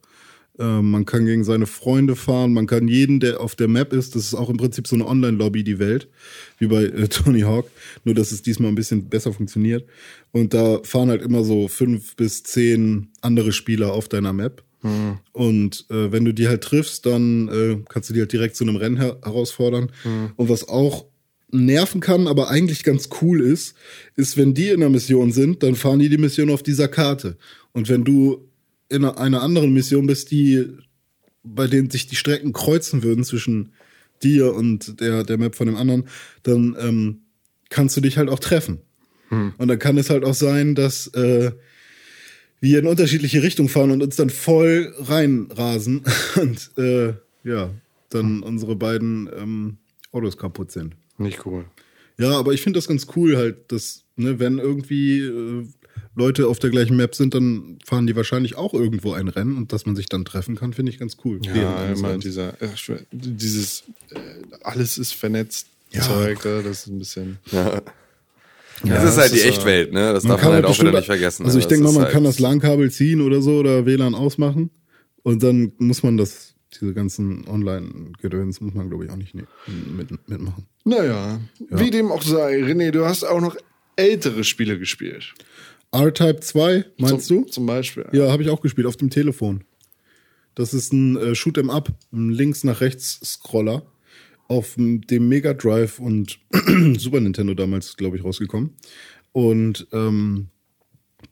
Ähm, 0.58 0.90
man 0.90 1.06
kann 1.06 1.24
gegen 1.24 1.44
seine 1.44 1.66
Freunde 1.66 2.14
fahren, 2.14 2.52
man 2.52 2.66
kann 2.66 2.86
jeden, 2.86 3.20
der 3.20 3.40
auf 3.40 3.56
der 3.56 3.68
Map 3.68 3.92
ist, 3.92 4.14
das 4.14 4.24
ist 4.24 4.34
auch 4.34 4.50
im 4.50 4.58
Prinzip 4.58 4.86
so 4.86 4.94
eine 4.94 5.06
Online-Lobby, 5.06 5.64
die 5.64 5.78
Welt, 5.78 6.08
wie 6.58 6.66
bei 6.66 6.84
äh, 6.84 7.08
Tony 7.08 7.40
Hawk, 7.40 7.70
nur 8.04 8.14
dass 8.14 8.32
es 8.32 8.42
diesmal 8.42 8.68
ein 8.68 8.74
bisschen 8.74 9.08
besser 9.08 9.32
funktioniert. 9.32 9.88
Und 10.30 10.52
da 10.52 10.78
fahren 10.84 11.08
halt 11.08 11.22
immer 11.22 11.42
so 11.42 11.68
fünf 11.68 12.16
bis 12.16 12.42
zehn 12.42 13.08
andere 13.22 13.52
Spieler 13.52 13.92
auf 13.94 14.08
deiner 14.08 14.32
Map. 14.32 14.62
Und 15.32 15.86
äh, 15.90 16.12
wenn 16.12 16.24
du 16.24 16.34
die 16.34 16.48
halt 16.48 16.62
triffst, 16.62 17.06
dann 17.06 17.48
äh, 17.48 17.78
kannst 17.88 18.10
du 18.10 18.14
die 18.14 18.20
halt 18.20 18.32
direkt 18.32 18.56
zu 18.56 18.64
einem 18.64 18.76
Rennen 18.76 18.96
her 18.96 19.16
herausfordern. 19.22 19.90
Und 20.36 20.48
was 20.48 20.68
auch 20.68 21.06
nerven 21.52 22.00
kann, 22.00 22.26
aber 22.26 22.48
eigentlich 22.48 22.82
ganz 22.82 23.08
cool 23.20 23.40
ist, 23.40 23.74
ist, 24.16 24.36
wenn 24.36 24.54
die 24.54 24.68
in 24.68 24.76
einer 24.82 24.88
Mission 24.90 25.32
sind, 25.32 25.62
dann 25.62 25.74
fahren 25.74 25.98
die 25.98 26.08
die 26.08 26.18
Mission 26.18 26.50
auf 26.50 26.62
dieser 26.62 26.88
Karte. 26.88 27.36
Und 27.72 27.88
wenn 27.88 28.04
du 28.04 28.48
in 28.88 29.04
einer- 29.04 29.42
anderen 29.42 29.72
Mission 29.72 30.06
bist, 30.06 30.30
die 30.30 30.66
bei 31.44 31.66
denen 31.66 31.90
sich 31.90 32.06
die 32.06 32.16
Strecken 32.16 32.52
kreuzen 32.52 33.02
würden 33.02 33.24
zwischen 33.24 33.72
dir 34.22 34.54
und 34.54 35.00
der, 35.00 35.24
der 35.24 35.38
Map 35.38 35.56
von 35.56 35.66
dem 35.66 35.76
anderen, 35.76 36.04
dann 36.44 36.76
ähm, 36.78 37.20
kannst 37.68 37.96
du 37.96 38.00
dich 38.00 38.16
halt 38.16 38.28
auch 38.28 38.38
treffen. 38.38 38.78
Und 39.58 39.68
dann 39.68 39.78
kann 39.78 39.96
es 39.98 40.10
halt 40.10 40.24
auch 40.24 40.34
sein, 40.34 40.74
dass 40.74 41.06
äh, 41.08 41.52
wir 42.60 42.78
in 42.78 42.86
unterschiedliche 42.86 43.42
Richtungen 43.42 43.68
fahren 43.70 43.90
und 43.90 44.02
uns 44.02 44.14
dann 44.16 44.30
voll 44.30 44.94
reinrasen 44.98 46.02
und 46.40 46.70
äh, 46.78 47.14
ja, 47.44 47.70
dann 48.10 48.42
unsere 48.42 48.76
beiden 48.76 49.28
ähm, 49.36 49.76
Autos 50.12 50.36
kaputt 50.36 50.70
sind. 50.70 50.94
Nicht 51.18 51.46
cool. 51.46 51.64
Ja, 52.18 52.38
aber 52.38 52.52
ich 52.52 52.62
finde 52.62 52.78
das 52.78 52.88
ganz 52.88 53.06
cool 53.16 53.36
halt, 53.36 53.72
dass, 53.72 54.04
ne, 54.16 54.38
wenn 54.38 54.58
irgendwie 54.58 55.20
äh, 55.20 55.66
Leute 56.14 56.46
auf 56.46 56.58
der 56.58 56.70
gleichen 56.70 56.96
Map 56.96 57.14
sind, 57.14 57.34
dann 57.34 57.78
fahren 57.84 58.06
die 58.06 58.14
wahrscheinlich 58.14 58.56
auch 58.56 58.74
irgendwo 58.74 59.12
ein 59.12 59.28
Rennen 59.28 59.56
und 59.56 59.72
dass 59.72 59.86
man 59.86 59.96
sich 59.96 60.06
dann 60.06 60.24
treffen 60.24 60.56
kann, 60.56 60.72
finde 60.74 60.92
ich 60.92 60.98
ganz 60.98 61.16
cool. 61.24 61.40
Ja, 61.42 61.86
immer 61.92 62.18
dieser, 62.18 62.60
äh, 62.60 62.68
dieses, 63.12 63.84
äh, 64.10 64.18
alles 64.62 64.98
ist 64.98 65.14
vernetzt. 65.14 65.68
Ja. 65.90 66.02
Zeug, 66.02 66.44
äh, 66.44 66.62
das 66.62 66.82
ist 66.82 66.86
ein 66.88 66.98
bisschen. 66.98 67.38
das 67.50 69.04
ist 69.04 69.16
halt 69.16 69.16
das 69.16 69.30
die 69.32 69.38
ist, 69.38 69.44
Echtwelt, 69.44 69.92
ne? 69.92 70.12
Das 70.12 70.22
darf 70.24 70.40
kann 70.40 70.48
man 70.50 70.56
halt 70.56 70.64
auch 70.64 70.70
bestimmt- 70.70 70.88
wieder 70.90 70.98
nicht 70.98 71.06
vergessen. 71.06 71.44
Also 71.44 71.56
ne? 71.58 71.62
ich 71.62 71.66
denke 71.68 71.84
mal, 71.84 71.92
man 71.92 72.02
halt- 72.04 72.12
kann 72.12 72.24
das 72.24 72.38
LAN-Kabel 72.38 72.90
ziehen 72.90 73.20
oder 73.20 73.40
so 73.42 73.58
oder 73.58 73.86
WLAN 73.86 74.14
ausmachen 74.14 74.70
und 75.22 75.42
dann 75.42 75.72
muss 75.78 76.02
man 76.02 76.16
das, 76.16 76.51
diese 76.80 76.94
ganzen 76.94 77.46
Online-Gedöns 77.48 78.60
muss 78.60 78.74
man 78.74 78.88
glaube 78.88 79.04
ich 79.04 79.10
auch 79.10 79.16
nicht 79.16 79.34
ne- 79.34 79.46
mit, 79.66 80.10
mitmachen. 80.28 80.66
Naja, 80.84 81.40
wie 81.70 81.90
dem 81.90 82.10
auch 82.10 82.22
sei, 82.22 82.60
René, 82.62 82.90
du 82.90 83.04
hast 83.04 83.24
auch 83.24 83.40
noch 83.40 83.56
ältere 83.96 84.44
Spiele 84.44 84.78
gespielt. 84.78 85.34
R-Type 85.92 86.40
2, 86.40 86.84
meinst 86.96 87.26
zum, 87.26 87.44
du? 87.44 87.50
Zum 87.50 87.66
Beispiel. 87.66 88.06
Ja, 88.12 88.30
habe 88.30 88.42
ich 88.42 88.48
auch 88.48 88.62
gespielt 88.62 88.86
auf 88.86 88.96
dem 88.96 89.10
Telefon. 89.10 89.64
Das 90.54 90.74
ist 90.74 90.92
ein 90.92 91.16
äh, 91.16 91.34
Shoot'em 91.34 91.70
Up, 91.70 91.92
ein 92.12 92.30
links 92.30 92.64
nach 92.64 92.80
rechts 92.80 93.20
Scroller 93.22 93.86
auf 94.48 94.74
dem 94.76 95.28
Mega 95.28 95.54
Drive 95.54 95.98
und 95.98 96.38
Super 96.98 97.20
Nintendo 97.20 97.54
damals, 97.54 97.96
glaube 97.96 98.16
ich, 98.16 98.24
rausgekommen. 98.24 98.74
Und 99.32 99.86
ähm, 99.92 100.48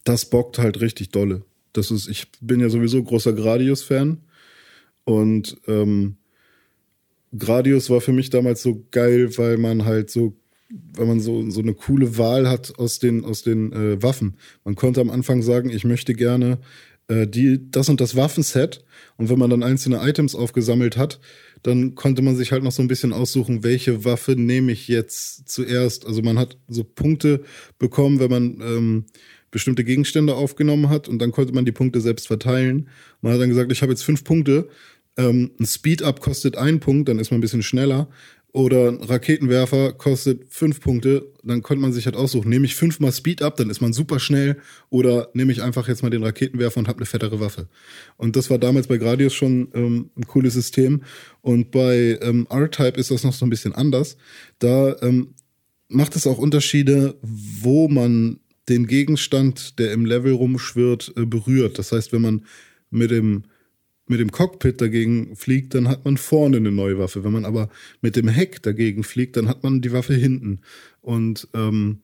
das 0.04 0.30
bockt 0.30 0.58
halt 0.58 0.80
richtig 0.80 1.10
dolle. 1.10 1.44
Das 1.72 1.90
ist, 1.90 2.08
ich 2.08 2.26
bin 2.40 2.60
ja 2.60 2.68
sowieso 2.68 3.02
großer 3.02 3.32
Gradius-Fan 3.32 4.18
und 5.04 5.56
ähm, 5.66 6.16
Gradius 7.36 7.90
war 7.90 8.00
für 8.00 8.12
mich 8.12 8.30
damals 8.30 8.62
so 8.62 8.86
geil, 8.90 9.36
weil 9.38 9.56
man 9.56 9.84
halt 9.84 10.10
so, 10.10 10.36
weil 10.94 11.06
man 11.06 11.20
so, 11.20 11.48
so 11.50 11.60
eine 11.60 11.74
coole 11.74 12.18
Wahl 12.18 12.48
hat 12.48 12.78
aus 12.78 12.98
den, 12.98 13.24
aus 13.24 13.42
den 13.42 13.72
äh, 13.72 14.02
Waffen. 14.02 14.36
Man 14.64 14.74
konnte 14.74 15.00
am 15.00 15.10
Anfang 15.10 15.42
sagen, 15.42 15.70
ich 15.70 15.84
möchte 15.84 16.14
gerne 16.14 16.58
äh, 17.08 17.26
die, 17.26 17.70
das 17.70 17.88
und 17.88 18.00
das 18.00 18.16
Waffenset. 18.16 18.84
Und 19.16 19.28
wenn 19.28 19.38
man 19.38 19.50
dann 19.50 19.62
einzelne 19.62 20.00
Items 20.08 20.34
aufgesammelt 20.34 20.96
hat, 20.96 21.20
dann 21.62 21.94
konnte 21.94 22.22
man 22.22 22.36
sich 22.36 22.52
halt 22.52 22.62
noch 22.62 22.72
so 22.72 22.82
ein 22.82 22.88
bisschen 22.88 23.12
aussuchen, 23.12 23.62
welche 23.62 24.04
Waffe 24.04 24.32
nehme 24.32 24.72
ich 24.72 24.88
jetzt 24.88 25.48
zuerst. 25.48 26.06
Also 26.06 26.22
man 26.22 26.38
hat 26.38 26.56
so 26.68 26.84
Punkte 26.84 27.42
bekommen, 27.78 28.18
wenn 28.18 28.30
man 28.30 28.60
ähm, 28.60 29.04
bestimmte 29.50 29.84
Gegenstände 29.84 30.34
aufgenommen 30.34 30.88
hat 30.88 31.08
und 31.08 31.18
dann 31.18 31.32
konnte 31.32 31.52
man 31.52 31.64
die 31.64 31.72
Punkte 31.72 32.00
selbst 32.00 32.26
verteilen. 32.26 32.88
Man 33.20 33.32
hat 33.32 33.40
dann 33.40 33.48
gesagt, 33.48 33.72
ich 33.72 33.82
habe 33.82 33.92
jetzt 33.92 34.04
fünf 34.04 34.24
Punkte. 34.24 34.68
Ähm, 35.16 35.50
ein 35.58 35.66
Speed-Up 35.66 36.20
kostet 36.20 36.56
einen 36.56 36.80
Punkt, 36.80 37.08
dann 37.08 37.18
ist 37.18 37.30
man 37.30 37.38
ein 37.38 37.42
bisschen 37.42 37.62
schneller. 37.62 38.08
Oder 38.52 38.88
ein 38.88 39.02
Raketenwerfer 39.02 39.92
kostet 39.92 40.52
fünf 40.52 40.80
Punkte, 40.80 41.32
dann 41.44 41.62
konnte 41.62 41.80
man 41.80 41.92
sich 41.92 42.06
halt 42.06 42.16
aussuchen, 42.16 42.48
nehme 42.48 42.64
ich 42.64 42.74
fünfmal 42.74 43.12
Speed-Up, 43.12 43.54
dann 43.56 43.70
ist 43.70 43.80
man 43.80 43.92
super 43.92 44.18
schnell. 44.18 44.56
Oder 44.88 45.28
nehme 45.34 45.52
ich 45.52 45.62
einfach 45.62 45.86
jetzt 45.86 46.02
mal 46.02 46.10
den 46.10 46.24
Raketenwerfer 46.24 46.80
und 46.80 46.88
habe 46.88 46.98
eine 46.98 47.06
fettere 47.06 47.38
Waffe. 47.38 47.68
Und 48.16 48.34
das 48.34 48.50
war 48.50 48.58
damals 48.58 48.88
bei 48.88 48.96
Gradius 48.96 49.34
schon 49.34 49.68
ähm, 49.74 50.10
ein 50.16 50.26
cooles 50.26 50.54
System. 50.54 51.02
Und 51.42 51.70
bei 51.70 52.18
ähm, 52.22 52.48
R-Type 52.50 52.98
ist 52.98 53.12
das 53.12 53.22
noch 53.22 53.34
so 53.34 53.46
ein 53.46 53.50
bisschen 53.50 53.72
anders. 53.72 54.16
Da 54.58 54.96
ähm, 55.00 55.34
macht 55.86 56.16
es 56.16 56.26
auch 56.26 56.38
Unterschiede, 56.38 57.18
wo 57.22 57.86
man 57.88 58.40
den 58.68 58.86
Gegenstand, 58.86 59.78
der 59.78 59.92
im 59.92 60.04
Level 60.04 60.32
rumschwirrt, 60.32 61.12
äh, 61.16 61.26
berührt. 61.26 61.78
Das 61.78 61.92
heißt, 61.92 62.12
wenn 62.12 62.22
man 62.22 62.44
mit 62.90 63.10
dem 63.10 63.44
mit 64.10 64.18
dem 64.18 64.32
Cockpit 64.32 64.80
dagegen 64.80 65.36
fliegt, 65.36 65.72
dann 65.72 65.86
hat 65.86 66.04
man 66.04 66.16
vorne 66.16 66.56
eine 66.56 66.72
neue 66.72 66.98
Waffe. 66.98 67.22
Wenn 67.22 67.32
man 67.32 67.44
aber 67.44 67.68
mit 68.00 68.16
dem 68.16 68.26
Heck 68.26 68.60
dagegen 68.60 69.04
fliegt, 69.04 69.36
dann 69.36 69.46
hat 69.46 69.62
man 69.62 69.82
die 69.82 69.92
Waffe 69.92 70.14
hinten. 70.14 70.62
Und 71.00 71.46
ähm, 71.54 72.00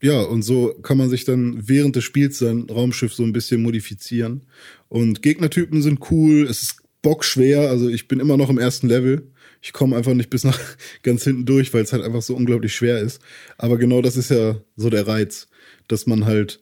ja, 0.00 0.20
und 0.22 0.42
so 0.42 0.72
kann 0.82 0.98
man 0.98 1.10
sich 1.10 1.24
dann 1.24 1.68
während 1.68 1.96
des 1.96 2.04
Spiels 2.04 2.38
sein 2.38 2.66
Raumschiff 2.70 3.14
so 3.14 3.24
ein 3.24 3.32
bisschen 3.32 3.62
modifizieren. 3.62 4.42
Und 4.88 5.22
Gegnertypen 5.22 5.82
sind 5.82 6.10
cool, 6.12 6.46
es 6.48 6.62
ist 6.62 6.76
bockschwer, 7.02 7.68
also 7.68 7.88
ich 7.88 8.06
bin 8.06 8.20
immer 8.20 8.36
noch 8.36 8.48
im 8.48 8.58
ersten 8.58 8.88
Level. 8.88 9.28
Ich 9.62 9.72
komme 9.72 9.96
einfach 9.96 10.12
nicht 10.14 10.28
bis 10.28 10.44
nach 10.44 10.58
ganz 11.02 11.24
hinten 11.24 11.46
durch, 11.46 11.72
weil 11.72 11.82
es 11.84 11.92
halt 11.92 12.02
einfach 12.02 12.20
so 12.22 12.34
unglaublich 12.36 12.74
schwer 12.74 12.98
ist. 12.98 13.20
Aber 13.58 13.78
genau 13.78 14.02
das 14.02 14.16
ist 14.16 14.30
ja 14.30 14.56
so 14.76 14.90
der 14.90 15.06
Reiz, 15.06 15.48
dass 15.88 16.06
man 16.06 16.24
halt 16.26 16.60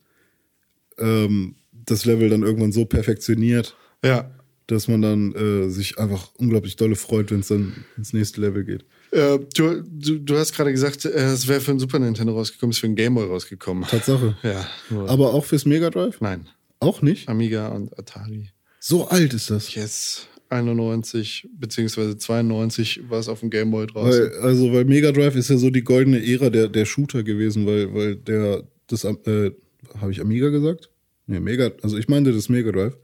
ähm, 0.99 1.57
das 1.73 2.05
Level 2.05 2.29
dann 2.29 2.43
irgendwann 2.43 2.73
so 2.73 2.85
perfektioniert, 2.85 3.75
Ja. 4.05 4.31
dass 4.67 4.87
man 4.87 5.03
dann 5.03 5.35
äh, 5.35 5.71
sich 5.71 5.99
einfach 5.99 6.29
unglaublich 6.37 6.77
dolle 6.77 6.95
freut, 6.97 7.31
wenn 7.31 7.41
es 7.41 7.49
dann 7.49 7.85
ins 7.97 8.13
nächste 8.13 8.41
Level 8.41 8.65
geht. 8.65 8.85
Äh, 9.13 9.39
du, 9.57 9.83
du, 9.83 10.19
du 10.19 10.37
hast 10.37 10.55
gerade 10.55 10.71
gesagt, 10.71 11.05
äh, 11.05 11.09
es 11.09 11.49
wäre 11.49 11.61
für 11.61 11.73
ein 11.73 11.79
Super 11.81 11.99
Nintendo 11.99 12.35
rausgekommen, 12.35 12.71
ist 12.73 12.79
für 12.79 12.87
ein 12.87 12.95
Game 12.97 13.15
Boy 13.15 13.27
rausgekommen. 13.27 13.85
Tatsache. 13.89 14.37
Ja. 14.43 14.67
Nur. 14.91 15.09
Aber 15.09 15.33
auch 15.35 15.45
fürs 15.45 15.65
Mega 15.65 15.91
Drive? 15.91 16.21
Nein. 16.21 16.49
Auch 16.79 17.03
nicht? 17.03 17.29
Amiga 17.29 17.69
und 17.69 17.99
Atari. 17.99 18.51
So 18.79 19.09
alt 19.09 19.35
ist 19.35 19.51
das. 19.51 19.75
Yes. 19.75 20.27
91 20.51 21.49
beziehungsweise 21.53 22.19
92 22.19 23.09
war 23.09 23.19
es 23.19 23.29
auf 23.29 23.41
dem 23.41 23.51
Game 23.51 23.71
Boy 23.71 23.87
draußen. 23.87 24.31
Weil, 24.31 24.39
also, 24.41 24.73
weil 24.73 24.85
Mega 24.85 25.13
Drive 25.13 25.37
ist 25.37 25.51
ja 25.51 25.57
so 25.57 25.71
die 25.71 25.85
goldene 25.85 26.25
Ära 26.25 26.51
der, 26.51 26.69
der 26.69 26.85
Shooter 26.85 27.23
gewesen, 27.23 27.67
weil, 27.67 27.95
weil 27.95 28.17
der, 28.17 28.65
das, 28.89 29.05
äh, 29.05 29.53
habe 30.01 30.13
ich 30.13 30.21
Amiga 30.21 30.49
gesagt? 30.49 30.91
Nee, 31.27 31.41
Mega, 31.41 31.71
also 31.83 31.97
ich 31.97 32.09
meinte 32.09 32.33
das 32.33 32.49
Mega 32.49 32.73
Drive. 32.73 32.97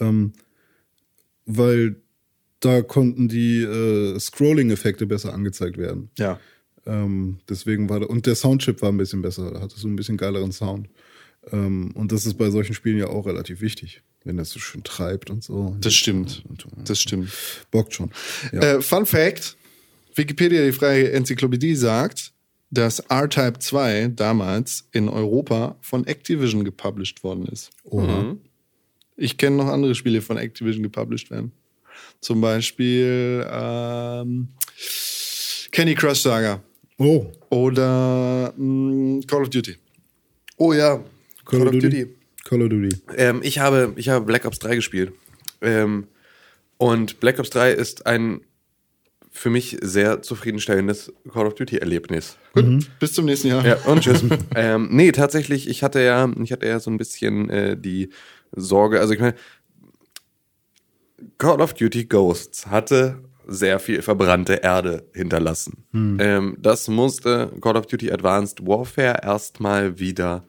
Ähm, 0.00 0.32
weil 1.44 1.96
da 2.60 2.82
konnten 2.82 3.28
die 3.28 3.62
äh, 3.62 4.18
Scrolling-Effekte 4.18 5.06
besser 5.06 5.32
angezeigt 5.32 5.78
werden. 5.78 6.10
Ja. 6.18 6.40
Ähm, 6.86 7.38
deswegen 7.48 7.88
war 7.88 8.00
da, 8.00 8.06
und 8.06 8.26
der 8.26 8.34
Soundchip 8.34 8.82
war 8.82 8.90
ein 8.90 8.96
bisschen 8.96 9.22
besser, 9.22 9.50
da 9.50 9.60
hatte 9.60 9.78
so 9.78 9.86
ein 9.86 9.96
bisschen 9.96 10.16
geileren 10.16 10.52
Sound. 10.52 10.88
Ähm, 11.50 11.92
und 11.94 12.12
das 12.12 12.26
ist 12.26 12.34
bei 12.34 12.50
solchen 12.50 12.74
Spielen 12.74 12.98
ja 12.98 13.08
auch 13.08 13.26
relativ 13.26 13.60
wichtig, 13.60 14.02
wenn 14.24 14.36
das 14.36 14.50
so 14.50 14.58
schön 14.58 14.84
treibt 14.84 15.30
und 15.30 15.42
so. 15.42 15.76
Das 15.80 15.94
stimmt. 15.94 16.42
Das 16.84 17.00
stimmt. 17.00 17.30
bockt 17.70 17.94
schon. 17.94 18.10
Ja. 18.52 18.60
Äh, 18.60 18.82
Fun 18.82 19.06
Fact: 19.06 19.56
Wikipedia, 20.14 20.64
die 20.64 20.72
freie 20.72 21.12
Enzyklopädie, 21.12 21.74
sagt, 21.74 22.32
dass 22.70 23.00
R-Type 23.00 23.58
2 23.58 24.08
damals 24.08 24.88
in 24.92 25.08
Europa 25.08 25.76
von 25.80 26.06
Activision 26.06 26.64
gepublished 26.64 27.24
worden 27.24 27.46
ist. 27.46 27.70
Ich 29.16 29.38
kenne 29.38 29.56
noch 29.56 29.66
andere 29.68 29.94
Spiele, 29.94 30.18
die 30.18 30.24
von 30.24 30.36
Activision 30.36 30.82
gepublished 30.82 31.30
werden. 31.30 31.52
Zum 32.20 32.40
Beispiel 32.40 33.46
ähm, 33.50 34.48
Candy 35.72 35.94
Crush 35.94 36.20
Saga 36.20 36.62
oh, 36.98 37.26
oder 37.50 38.52
mh, 38.56 39.22
Call 39.26 39.42
of 39.42 39.50
Duty. 39.50 39.76
Oh 40.56 40.72
ja, 40.72 41.02
Call, 41.48 41.66
of 41.66 41.78
Duty. 41.78 42.14
Call 42.44 42.62
of 42.62 42.68
Duty. 42.68 42.96
Ähm, 43.16 43.40
ich, 43.42 43.58
habe, 43.58 43.92
ich 43.96 44.08
habe 44.08 44.24
Black 44.24 44.44
Ops 44.44 44.58
3 44.58 44.76
gespielt. 44.76 45.12
Ähm, 45.60 46.06
und 46.76 47.20
Black 47.20 47.38
Ops 47.38 47.50
3 47.50 47.72
ist 47.72 48.06
ein 48.06 48.42
für 49.30 49.50
mich 49.50 49.78
sehr 49.80 50.22
zufriedenstellendes 50.22 51.12
Call 51.32 51.46
of 51.46 51.54
Duty-Erlebnis. 51.54 52.36
Gut, 52.54 52.90
bis 52.98 53.12
zum 53.12 53.24
nächsten 53.24 53.48
Jahr. 53.48 53.64
Ja, 53.64 53.76
und 53.86 54.02
tschüss. 54.02 54.24
ähm, 54.54 54.88
nee, 54.90 55.12
tatsächlich, 55.12 55.68
ich 55.68 55.82
hatte 55.82 56.00
ja, 56.00 56.28
ich 56.42 56.50
hatte 56.50 56.66
ja 56.66 56.80
so 56.80 56.90
ein 56.90 56.98
bisschen 56.98 57.48
äh, 57.48 57.76
die 57.76 58.10
Sorge, 58.52 59.00
also 59.00 59.14
ich 59.14 59.20
meine, 59.20 59.34
Call 61.38 61.60
of 61.60 61.74
Duty 61.74 62.06
Ghosts 62.06 62.66
hatte 62.66 63.22
sehr 63.46 63.78
viel 63.78 64.02
verbrannte 64.02 64.54
Erde 64.54 65.04
hinterlassen. 65.14 65.84
Ähm, 65.94 66.56
das 66.60 66.88
musste 66.88 67.52
Call 67.60 67.76
of 67.76 67.86
Duty 67.86 68.10
Advanced 68.12 68.66
Warfare 68.66 69.20
erstmal 69.22 69.98
wieder 69.98 70.44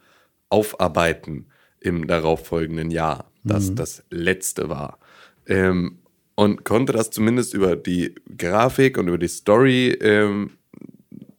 aufarbeiten 0.49 1.47
im 1.79 2.07
darauffolgenden 2.07 2.91
Jahr, 2.91 3.31
das 3.43 3.73
das 3.75 4.03
letzte 4.09 4.69
war. 4.69 4.99
Ähm, 5.47 5.99
und 6.35 6.63
konnte 6.63 6.93
das 6.93 7.09
zumindest 7.09 7.53
über 7.53 7.75
die 7.75 8.15
Grafik 8.37 8.97
und 8.97 9.07
über 9.07 9.17
die 9.17 9.27
Story 9.27 9.89
ähm, 10.01 10.51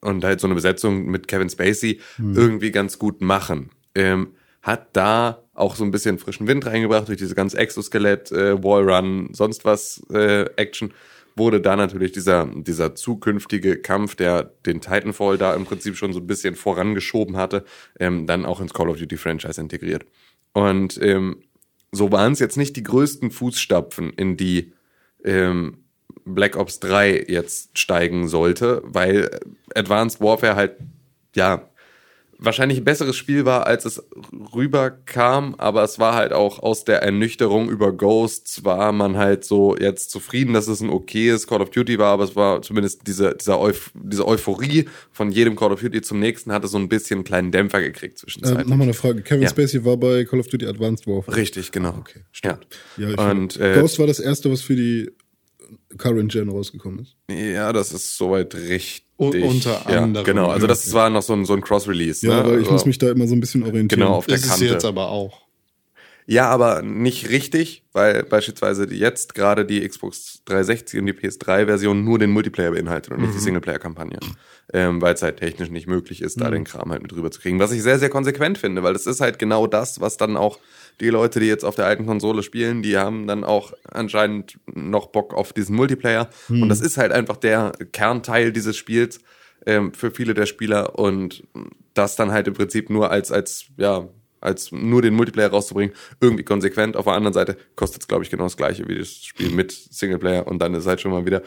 und 0.00 0.24
halt 0.24 0.40
so 0.40 0.46
eine 0.46 0.54
Besetzung 0.54 1.06
mit 1.06 1.28
Kevin 1.28 1.48
Spacey 1.48 2.00
irgendwie 2.18 2.70
ganz 2.70 2.98
gut 2.98 3.20
machen. 3.20 3.70
Ähm, 3.94 4.34
hat 4.62 4.88
da 4.94 5.42
auch 5.54 5.76
so 5.76 5.84
ein 5.84 5.90
bisschen 5.90 6.18
frischen 6.18 6.46
Wind 6.46 6.66
reingebracht 6.66 7.08
durch 7.08 7.18
diese 7.18 7.34
ganze 7.34 7.58
Exoskelett, 7.58 8.30
äh, 8.32 8.62
Wallrun, 8.62 9.30
sonst 9.32 9.64
was 9.64 10.02
äh, 10.12 10.44
Action. 10.56 10.92
Wurde 11.36 11.60
da 11.60 11.76
natürlich 11.76 12.12
dieser, 12.12 12.46
dieser 12.46 12.94
zukünftige 12.94 13.78
Kampf, 13.78 14.14
der 14.14 14.44
den 14.66 14.80
Titanfall 14.80 15.38
da 15.38 15.54
im 15.54 15.64
Prinzip 15.64 15.96
schon 15.96 16.12
so 16.12 16.20
ein 16.20 16.26
bisschen 16.26 16.54
vorangeschoben 16.54 17.36
hatte, 17.36 17.64
ähm, 17.98 18.26
dann 18.26 18.44
auch 18.44 18.60
ins 18.60 18.74
Call 18.74 18.88
of 18.88 18.98
Duty 18.98 19.16
Franchise 19.16 19.60
integriert. 19.60 20.04
Und 20.52 20.98
ähm, 21.02 21.42
so 21.92 22.12
waren 22.12 22.32
es 22.32 22.38
jetzt 22.38 22.56
nicht 22.56 22.76
die 22.76 22.82
größten 22.82 23.30
Fußstapfen, 23.30 24.12
in 24.12 24.36
die 24.36 24.72
ähm, 25.24 25.84
Black 26.24 26.56
Ops 26.56 26.80
3 26.80 27.26
jetzt 27.28 27.78
steigen 27.78 28.28
sollte, 28.28 28.82
weil 28.84 29.30
Advanced 29.74 30.20
Warfare 30.20 30.56
halt, 30.56 30.76
ja, 31.34 31.68
wahrscheinlich 32.42 32.78
ein 32.78 32.84
besseres 32.84 33.16
Spiel 33.16 33.44
war, 33.44 33.66
als 33.66 33.84
es 33.84 34.02
rüberkam, 34.54 35.54
aber 35.58 35.82
es 35.84 35.98
war 35.98 36.14
halt 36.14 36.32
auch 36.32 36.58
aus 36.58 36.84
der 36.84 37.02
Ernüchterung 37.02 37.68
über 37.68 37.92
Ghosts 37.92 38.64
war 38.64 38.92
man 38.92 39.16
halt 39.16 39.44
so 39.44 39.76
jetzt 39.76 40.10
zufrieden, 40.10 40.54
dass 40.54 40.66
es 40.66 40.80
ein 40.80 40.90
okayes 40.90 41.46
Call 41.46 41.60
of 41.60 41.70
Duty 41.70 41.98
war, 41.98 42.12
aber 42.12 42.24
es 42.24 42.36
war 42.36 42.62
zumindest 42.62 43.06
diese, 43.06 43.34
dieser 43.34 43.60
Euph 43.60 43.90
diese 43.94 44.26
Euphorie 44.26 44.88
von 45.12 45.30
jedem 45.30 45.56
Call 45.56 45.72
of 45.72 45.80
Duty 45.80 46.00
zum 46.02 46.18
nächsten 46.18 46.52
hatte 46.52 46.68
so 46.68 46.78
ein 46.78 46.88
bisschen 46.88 47.18
einen 47.18 47.24
kleinen 47.24 47.52
Dämpfer 47.52 47.80
gekriegt 47.80 48.14
Äh, 48.14 48.20
zwischenzeitlich. 48.20 48.66
Nochmal 48.66 48.86
eine 48.86 48.94
Frage. 48.94 49.22
Kevin 49.22 49.42
Ja. 49.42 49.48
Spacey 49.50 49.84
war 49.84 49.96
bei 49.96 50.24
Call 50.24 50.40
of 50.40 50.48
Duty 50.48 50.66
Advanced 50.66 51.06
Warfare. 51.06 51.36
Richtig, 51.36 51.72
genau. 51.72 51.94
Okay, 51.98 52.20
Ja. 52.42 52.58
Ja, 52.96 53.10
ich 53.10 53.18
Und 53.18 53.58
äh, 53.60 53.78
Ghost 53.80 53.98
war 53.98 54.06
das 54.06 54.20
erste, 54.20 54.50
was 54.50 54.62
für 54.62 54.76
die 54.76 55.10
Current 55.98 56.32
Gen 56.32 56.48
rausgekommen 56.48 57.00
ist. 57.00 57.16
Ja, 57.30 57.72
das 57.72 57.92
ist 57.92 58.16
soweit 58.16 58.54
richtig. 58.54 59.06
Unter 59.28 59.82
ja, 59.88 60.02
anderem. 60.02 60.24
Genau, 60.24 60.48
also 60.48 60.66
das 60.66 60.92
war 60.94 61.10
noch 61.10 61.20
so 61.20 61.34
ein, 61.34 61.44
so 61.44 61.52
ein 61.52 61.60
Cross-Release. 61.60 62.26
Ja, 62.26 62.42
ne? 62.42 62.44
weil 62.44 62.52
ich 62.54 62.58
also, 62.60 62.72
muss 62.72 62.86
mich 62.86 62.96
da 62.96 63.10
immer 63.10 63.26
so 63.26 63.34
ein 63.34 63.40
bisschen 63.40 63.62
orientieren. 63.62 64.00
Genau, 64.00 64.14
auf 64.14 64.26
der 64.26 64.36
Ist 64.36 64.44
es 64.44 64.50
Kante. 64.50 64.64
jetzt 64.64 64.84
aber 64.86 65.10
auch. 65.10 65.42
Ja, 66.26 66.48
aber 66.48 66.80
nicht 66.80 67.28
richtig, 67.28 67.82
weil 67.92 68.22
beispielsweise 68.22 68.86
jetzt 68.94 69.34
gerade 69.34 69.66
die 69.66 69.86
Xbox 69.86 70.42
360 70.44 71.00
und 71.00 71.06
die 71.06 71.12
PS3-Version 71.12 72.04
nur 72.04 72.18
den 72.18 72.30
Multiplayer 72.30 72.70
beinhaltet 72.70 73.12
und 73.12 73.20
nicht 73.20 73.34
die 73.34 73.40
Singleplayer-Kampagne. 73.40 74.18
Ähm, 74.72 75.02
weil 75.02 75.14
es 75.14 75.22
halt 75.22 75.38
technisch 75.38 75.70
nicht 75.70 75.88
möglich 75.88 76.22
ist, 76.22 76.40
da 76.40 76.48
den 76.50 76.64
Kram 76.64 76.92
halt 76.92 77.02
mit 77.02 77.12
rüber 77.12 77.30
zu 77.30 77.40
kriegen. 77.40 77.58
Was 77.58 77.72
ich 77.72 77.82
sehr, 77.82 77.98
sehr 77.98 78.10
konsequent 78.10 78.58
finde, 78.58 78.82
weil 78.82 78.92
das 78.92 79.06
ist 79.06 79.20
halt 79.20 79.38
genau 79.38 79.66
das, 79.66 80.00
was 80.00 80.16
dann 80.16 80.36
auch 80.36 80.60
die 81.00 81.08
Leute, 81.08 81.40
die 81.40 81.46
jetzt 81.46 81.64
auf 81.64 81.74
der 81.74 81.86
alten 81.86 82.06
Konsole 82.06 82.42
spielen, 82.42 82.82
die 82.82 82.96
haben 82.96 83.26
dann 83.26 83.44
auch 83.44 83.72
anscheinend 83.90 84.58
noch 84.66 85.06
Bock 85.06 85.34
auf 85.34 85.52
diesen 85.52 85.76
Multiplayer. 85.76 86.28
Und 86.62 86.68
das 86.68 86.80
ist 86.80 86.96
halt 86.98 87.12
einfach 87.12 87.36
der 87.36 87.72
Kernteil 87.92 88.52
dieses 88.52 88.76
Spiels 88.76 89.20
ähm, 89.66 89.92
für 89.94 90.10
viele 90.10 90.34
der 90.34 90.46
Spieler 90.46 90.98
und 90.98 91.44
das 91.94 92.16
dann 92.16 92.32
halt 92.32 92.48
im 92.48 92.54
Prinzip 92.54 92.90
nur 92.90 93.10
als, 93.10 93.32
als, 93.32 93.66
ja, 93.76 94.08
als 94.40 94.72
nur 94.72 95.02
den 95.02 95.14
Multiplayer 95.14 95.50
rauszubringen, 95.50 95.94
irgendwie 96.20 96.44
konsequent. 96.44 96.96
Auf 96.96 97.04
der 97.04 97.14
anderen 97.14 97.34
Seite 97.34 97.56
kostet 97.76 98.02
es, 98.02 98.08
glaube 98.08 98.24
ich, 98.24 98.30
genau 98.30 98.44
das 98.44 98.56
gleiche 98.56 98.86
wie 98.88 98.98
das 98.98 99.08
Spiel 99.08 99.50
mit 99.50 99.72
Singleplayer 99.72 100.46
und 100.46 100.60
dann 100.60 100.74
ist 100.74 100.86
halt 100.86 101.00
schon 101.00 101.12
mal 101.12 101.26
wieder, 101.26 101.42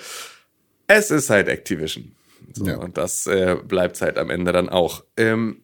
es 0.87 1.11
ist 1.11 1.29
halt 1.29 1.47
Activision. 1.47 2.11
So, 2.53 2.65
Ja. 2.65 2.77
Und 2.77 2.97
das 2.97 3.25
äh, 3.25 3.55
bleibt 3.67 3.99
halt 4.01 4.17
am 4.17 4.29
Ende 4.29 4.51
dann 4.51 4.69
auch. 4.69 5.03
Ähm, 5.17 5.62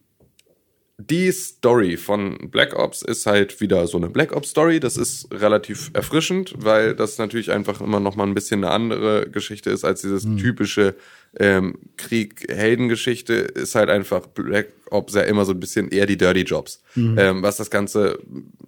die 1.08 1.32
Story 1.32 1.96
von 1.96 2.50
Black 2.50 2.76
Ops 2.78 3.02
ist 3.02 3.26
halt 3.26 3.60
wieder 3.60 3.86
so 3.86 3.96
eine 3.96 4.10
Black 4.10 4.32
Ops 4.34 4.50
Story. 4.50 4.80
Das 4.80 4.96
ist 4.96 5.28
relativ 5.32 5.90
erfrischend, 5.94 6.54
weil 6.58 6.94
das 6.94 7.18
natürlich 7.18 7.50
einfach 7.50 7.80
immer 7.80 8.00
noch 8.00 8.16
mal 8.16 8.26
ein 8.26 8.34
bisschen 8.34 8.64
eine 8.64 8.72
andere 8.72 9.28
Geschichte 9.30 9.70
ist 9.70 9.84
als 9.84 10.02
dieses 10.02 10.24
typische 10.36 10.94
ähm, 11.38 11.78
Krieg-Heldengeschichte. 11.96 13.34
Ist 13.34 13.74
halt 13.74 13.88
einfach 13.88 14.26
Black 14.26 14.68
Ops 14.90 15.14
ja 15.14 15.22
immer 15.22 15.44
so 15.44 15.52
ein 15.52 15.60
bisschen 15.60 15.88
eher 15.88 16.06
die 16.06 16.18
Dirty 16.18 16.42
Jobs, 16.42 16.82
ähm, 16.96 17.42
was 17.42 17.56
das 17.56 17.70
Ganze 17.70 18.18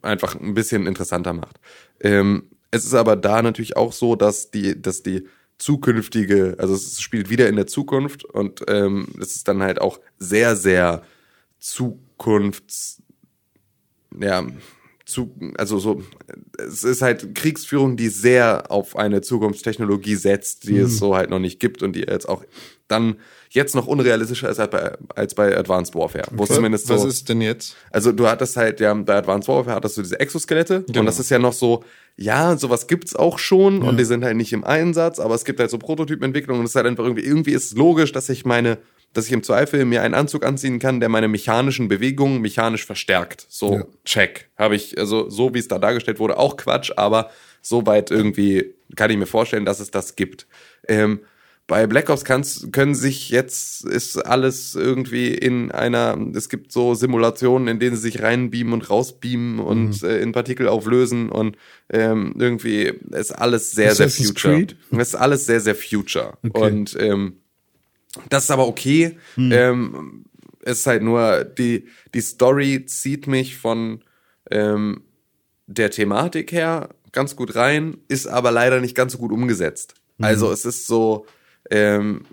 einfach 0.01 0.39
ein 0.41 0.55
bisschen 0.55 0.87
interessanter 0.87 1.33
macht. 1.33 1.61
Ähm, 2.01 2.45
es 2.71 2.85
ist 2.85 2.95
aber 2.95 3.17
da 3.17 3.43
natürlich 3.43 3.77
auch 3.77 3.93
so, 3.93 4.17
dass 4.17 4.51
die, 4.51 4.81
dass 4.81 5.03
die 5.03 5.27
zukünftige, 5.59 6.57
also 6.59 6.75
es 6.75 7.01
spielt 7.01 7.31
wieder 7.31 7.49
in 7.49 7.57
der 7.57 7.67
Zukunft 7.67 8.25
und 8.25 8.63
ähm, 8.69 9.09
es 9.21 9.37
ist 9.37 9.49
dann 9.49 9.63
halt 9.63 9.81
auch 9.81 10.01
sehr, 10.19 10.57
sehr 10.57 11.03
Zukunfts, 12.23 13.03
ja, 14.21 14.45
zu, 15.05 15.35
also 15.59 15.79
so, 15.79 16.03
es 16.59 16.85
ist 16.85 17.03
halt 17.03 17.35
Kriegsführung, 17.35 17.97
die 17.97 18.09
sehr 18.09 18.71
auf 18.71 18.97
eine 18.97 19.21
Zukunftstechnologie 19.21 20.15
setzt, 20.15 20.69
die 20.69 20.79
es 20.79 20.97
so 20.99 21.17
halt 21.17 21.29
noch 21.29 21.41
nicht 21.41 21.59
gibt 21.59 21.83
und 21.83 21.95
die 21.97 22.03
jetzt 22.03 22.29
auch 22.29 22.45
dann 22.87 23.17
jetzt 23.51 23.75
noch 23.75 23.87
unrealistischer 23.87 24.49
ist 24.49 24.61
als 24.61 24.71
bei, 24.71 24.97
als 25.15 25.35
bei 25.35 25.57
Advanced 25.57 25.95
Warfare. 25.95 26.27
Wo 26.31 26.45
es 26.45 26.51
zumindest 26.51 26.87
so, 26.87 26.95
Was 26.95 27.05
ist 27.05 27.29
denn 27.29 27.41
jetzt? 27.41 27.75
also 27.91 28.13
du 28.13 28.29
hattest 28.29 28.57
halt, 28.57 28.81
ja, 28.81 28.95
bei 28.95 29.17
Advanced 29.17 29.49
Warfare 29.49 29.75
hattest 29.77 29.97
du 29.97 30.03
diese 30.03 30.21
Exoskelette 30.21 30.85
Genau. 30.87 31.01
und 31.01 31.07
das 31.07 31.19
ist 31.19 31.31
ja 31.31 31.39
noch 31.39 31.53
so, 31.53 31.83
ja, 32.17 32.57
sowas 32.57 32.87
gibt's 32.87 33.17
auch 33.17 33.39
schon 33.39 33.83
und 33.83 33.99
die 33.99 34.05
sind 34.05 34.25
halt 34.25 34.37
nicht 34.37 34.53
im 34.53 34.63
Einsatz, 34.65 35.19
aber 35.19 35.35
es 35.35 35.45
gibt 35.45 35.59
halt 35.59 35.71
so 35.71 35.79
Prototypenentwicklung 35.79 36.59
und 36.61 36.65
es 36.67 36.71
ist 36.73 36.77
halt 36.77 36.87
einfach 36.87 37.05
irgendwie, 37.05 37.25
irgendwie 37.25 37.53
ist 37.53 37.73
es 37.73 37.73
logisch, 37.77 38.13
dass 38.13 38.29
ich 38.29 38.45
meine, 38.45 38.79
dass 39.13 39.27
ich 39.27 39.33
im 39.33 39.43
Zweifel 39.43 39.85
mir 39.85 40.03
einen 40.03 40.15
Anzug 40.15 40.45
anziehen 40.45 40.79
kann, 40.79 41.01
der 41.01 41.09
meine 41.09 41.29
mechanischen 41.29 41.89
Bewegungen 41.89 42.41
mechanisch 42.41 42.87
verstärkt. 42.87 43.47
So, 43.49 43.75
Ja. 43.75 43.85
check. 44.05 44.49
Habe 44.57 44.77
ich, 44.77 44.99
also 44.99 45.29
so 45.29 45.55
wie 45.55 45.59
es 45.59 45.69
da 45.69 45.79
dargestellt 45.79 46.19
wurde, 46.19 46.39
auch 46.39 46.57
Quatsch, 46.57 46.93
aber 46.97 47.31
soweit 47.61 48.11
irgendwie 48.11 48.75
kann 48.97 49.11
ich 49.11 49.17
mir 49.17 49.27
vorstellen, 49.27 49.65
dass 49.65 49.81
es 49.81 49.91
das 49.91 50.17
gibt. 50.17 50.47
Ähm, 50.89 51.21
bei 51.69 51.87
Black 51.87 52.11
Ops 52.11 52.25
kann's, 52.25 52.69
können 52.73 52.95
sich 52.95 53.31
jetzt, 53.31 53.85
ist 53.85 54.19
alles 54.19 54.75
irgendwie 54.75 55.29
in 55.33 55.71
einer, 55.71 56.19
es 56.35 56.49
gibt 56.49 56.73
so 56.73 56.95
Simulationen, 56.95 57.69
in 57.69 57.79
denen 57.79 57.95
sie 57.95 58.03
sich 58.03 58.21
reinbeamen 58.21 58.75
und 58.75 58.91
rausbeamen 58.91 59.61
und 59.61 60.03
äh, 60.03 60.21
in 60.21 60.33
Partikel 60.33 60.67
auflösen 60.69 61.31
und 61.31 61.57
ähm, 61.89 62.35
irgendwie 62.39 62.93
ist 63.13 63.31
alles 63.31 63.71
sehr, 63.71 63.95
sehr 63.95 64.07
Assassin's 64.07 64.29
future. 64.31 64.55
Creed? 64.57 64.77
Es 64.91 65.09
ist 65.09 65.15
alles 65.15 65.47
sehr, 65.47 65.61
sehr 65.61 65.77
future. 65.77 66.37
Okay. 66.43 66.61
Und 66.63 66.97
ähm, 66.99 67.37
das 68.29 68.45
ist 68.45 68.51
aber 68.51 68.67
okay. 68.67 69.19
Ähm, 69.53 70.25
es 70.63 70.81
ist 70.81 70.87
halt 70.87 71.03
nur, 71.03 71.45
die, 71.45 71.87
die 72.15 72.21
Story 72.21 72.85
zieht 72.87 73.27
mich 73.27 73.57
von 73.57 74.03
ähm, 74.51 75.03
der 75.67 75.91
Thematik 75.91 76.53
her 76.53 76.91
ganz 77.13 77.37
gut 77.37 77.55
rein, 77.57 77.99
ist 78.09 78.27
aber 78.27 78.51
leider 78.51 78.81
nicht 78.81 78.95
ganz 78.95 79.13
so 79.13 79.19
gut 79.19 79.33
umgesetzt. 79.33 79.95
Also 80.21 80.53
es 80.53 80.65
ist 80.65 80.87
so, 80.87 81.27
ähm, 81.71 82.27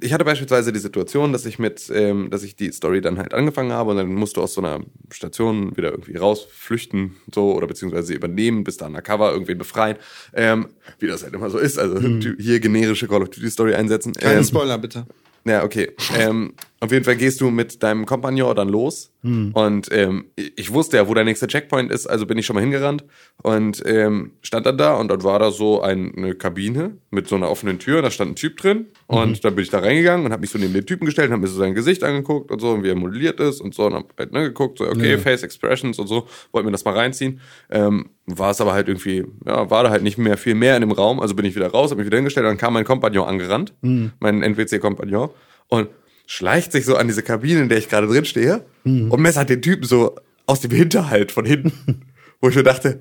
ich 0.00 0.12
hatte 0.12 0.24
beispielsweise 0.24 0.72
die 0.72 0.78
Situation, 0.78 1.32
dass 1.32 1.44
ich 1.46 1.58
mit, 1.58 1.90
ähm, 1.92 2.30
dass 2.30 2.42
ich 2.42 2.56
die 2.56 2.70
Story 2.72 3.00
dann 3.00 3.18
halt 3.18 3.34
angefangen 3.34 3.72
habe 3.72 3.90
und 3.90 3.96
dann 3.96 4.14
musst 4.14 4.36
du 4.36 4.42
aus 4.42 4.54
so 4.54 4.60
einer 4.60 4.80
Station 5.10 5.76
wieder 5.76 5.90
irgendwie 5.90 6.16
rausflüchten, 6.16 7.16
so, 7.34 7.54
oder 7.54 7.66
beziehungsweise 7.66 8.14
übernehmen, 8.14 8.64
bis 8.64 8.76
da 8.76 8.86
undercover 8.86 9.32
irgendwen 9.32 9.58
befreien, 9.58 9.96
ähm, 10.34 10.68
wie 10.98 11.06
das 11.06 11.22
halt 11.22 11.34
immer 11.34 11.50
so 11.50 11.58
ist, 11.58 11.78
also 11.78 11.98
hier 12.38 12.60
generische 12.60 13.08
Call 13.08 13.22
of 13.22 13.30
Duty 13.30 13.50
Story 13.50 13.74
einsetzen. 13.74 14.12
Keine 14.12 14.38
ähm, 14.38 14.44
Spoiler, 14.44 14.78
bitte. 14.78 15.06
ja, 15.44 15.64
okay. 15.64 15.92
Ähm, 16.16 16.54
auf 16.80 16.92
jeden 16.92 17.04
Fall 17.04 17.16
gehst 17.16 17.40
du 17.40 17.50
mit 17.50 17.82
deinem 17.82 18.06
Kompagnon 18.06 18.54
dann 18.54 18.68
los. 18.68 19.10
Und 19.52 19.88
ähm, 19.90 20.26
ich 20.36 20.72
wusste 20.72 20.96
ja, 20.96 21.08
wo 21.08 21.12
der 21.14 21.24
nächste 21.24 21.48
Checkpoint 21.48 21.90
ist, 21.90 22.06
also 22.06 22.24
bin 22.24 22.38
ich 22.38 22.46
schon 22.46 22.54
mal 22.54 22.60
hingerannt. 22.60 23.04
Und 23.42 23.82
ähm, 23.84 24.32
stand 24.42 24.64
dann 24.64 24.78
da 24.78 24.94
und 24.94 25.08
dann 25.08 25.24
war 25.24 25.40
da 25.40 25.50
so 25.50 25.82
ein, 25.82 26.14
eine 26.16 26.34
Kabine 26.36 26.92
mit 27.10 27.26
so 27.26 27.34
einer 27.34 27.50
offenen 27.50 27.80
Tür, 27.80 28.00
da 28.00 28.12
stand 28.12 28.30
ein 28.32 28.36
Typ 28.36 28.56
drin 28.58 28.86
und 29.08 29.44
dann 29.44 29.54
bin 29.56 29.64
ich 29.64 29.70
da 29.70 29.80
reingegangen 29.80 30.24
und 30.24 30.30
habe 30.32 30.42
mich 30.42 30.50
so 30.50 30.58
neben 30.58 30.72
den 30.72 30.86
Typen 30.86 31.04
gestellt, 31.04 31.32
habe 31.32 31.40
mir 31.42 31.48
so 31.48 31.58
sein 31.58 31.74
Gesicht 31.74 32.04
angeguckt 32.04 32.52
und 32.52 32.60
so 32.60 32.70
und 32.70 32.84
wie 32.84 32.90
er 32.90 32.94
modelliert 32.94 33.40
ist 33.40 33.60
und 33.60 33.74
so. 33.74 33.86
Und 33.86 33.94
hab 33.94 34.16
halt 34.16 34.32
ne, 34.32 34.42
geguckt, 34.44 34.78
so 34.78 34.86
okay, 34.86 35.12
Ja. 35.12 35.18
Face 35.18 35.42
Expressions 35.42 35.98
und 35.98 36.06
so, 36.06 36.28
wollte 36.52 36.66
mir 36.66 36.72
das 36.72 36.84
mal 36.84 36.94
reinziehen. 36.94 37.40
Ähm, 37.70 38.10
war 38.26 38.50
es 38.52 38.60
aber 38.60 38.72
halt 38.72 38.86
irgendwie, 38.88 39.24
ja, 39.46 39.68
war 39.68 39.82
da 39.82 39.90
halt 39.90 40.02
nicht 40.04 40.18
mehr 40.18 40.36
viel 40.36 40.54
mehr 40.54 40.76
in 40.76 40.82
dem 40.82 40.92
Raum, 40.92 41.18
also 41.18 41.34
bin 41.34 41.44
ich 41.44 41.56
wieder 41.56 41.68
raus, 41.68 41.90
habe 41.90 41.98
mich 41.98 42.06
wieder 42.06 42.18
hingestellt, 42.18 42.46
dann 42.46 42.58
kam 42.58 42.74
mein 42.74 42.84
Kompagnon 42.84 43.26
angerannt, 43.26 43.72
mein 44.20 44.42
NPC-Kompagnon 44.42 45.30
und 45.68 45.88
schleicht 46.30 46.72
sich 46.72 46.84
so 46.84 46.94
an 46.96 47.08
diese 47.08 47.22
Kabine, 47.22 47.62
in 47.62 47.68
der 47.70 47.78
ich 47.78 47.88
gerade 47.88 48.06
drin 48.06 48.26
stehe 48.26 48.66
und 48.84 49.18
messert 49.20 49.48
den 49.48 49.62
Typen 49.62 49.84
so 49.86 50.14
aus 50.46 50.60
dem 50.60 50.70
Hinterhalt 50.70 51.32
von 51.32 51.44
hinten, 51.46 52.02
wo 52.42 52.50
ich 52.50 52.54
mir 52.54 52.62
dachte, 52.62 53.00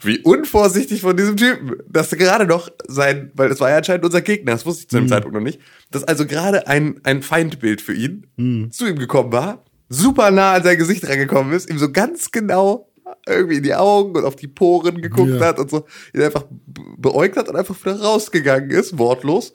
wie 0.00 0.18
unvorsichtig 0.18 1.00
von 1.00 1.16
diesem 1.16 1.36
Typen, 1.36 1.76
dass 1.88 2.10
gerade 2.10 2.44
noch 2.44 2.68
sein, 2.88 3.30
weil 3.34 3.48
das 3.48 3.60
war 3.60 3.70
ja 3.70 3.76
anscheinend 3.76 4.04
unser 4.04 4.20
Gegner, 4.20 4.50
das 4.52 4.66
wusste 4.66 4.82
ich 4.82 4.88
zu 4.88 4.96
dem 4.96 5.08
Zeitpunkt 5.08 5.34
noch 5.36 5.42
nicht, 5.42 5.60
dass 5.92 6.02
also 6.04 6.26
gerade 6.26 6.66
ein, 6.66 7.00
ein 7.04 7.22
Feindbild 7.22 7.80
für 7.80 7.94
ihn 7.94 8.26
zu 8.72 8.86
ihm 8.86 8.98
gekommen 8.98 9.32
war, 9.32 9.64
super 9.88 10.30
nah 10.32 10.54
an 10.54 10.64
sein 10.64 10.76
Gesicht 10.76 11.08
rangekommen 11.08 11.52
ist, 11.52 11.70
ihm 11.70 11.78
so 11.78 11.90
ganz 11.92 12.30
genau 12.32 12.90
irgendwie 13.28 13.56
in 13.58 13.62
die 13.62 13.74
Augen 13.74 14.16
und 14.16 14.24
auf 14.24 14.34
die 14.36 14.48
Poren 14.48 15.00
geguckt 15.00 15.30
Ja. 15.40 15.46
hat 15.46 15.60
und 15.60 15.70
so, 15.70 15.86
ihn 16.12 16.22
einfach 16.22 16.44
be- 16.66 16.82
beäugt 16.98 17.36
hat 17.36 17.48
und 17.48 17.54
einfach 17.56 17.76
wieder 17.84 18.00
rausgegangen 18.00 18.70
ist, 18.70 18.98
wortlos. 18.98 19.54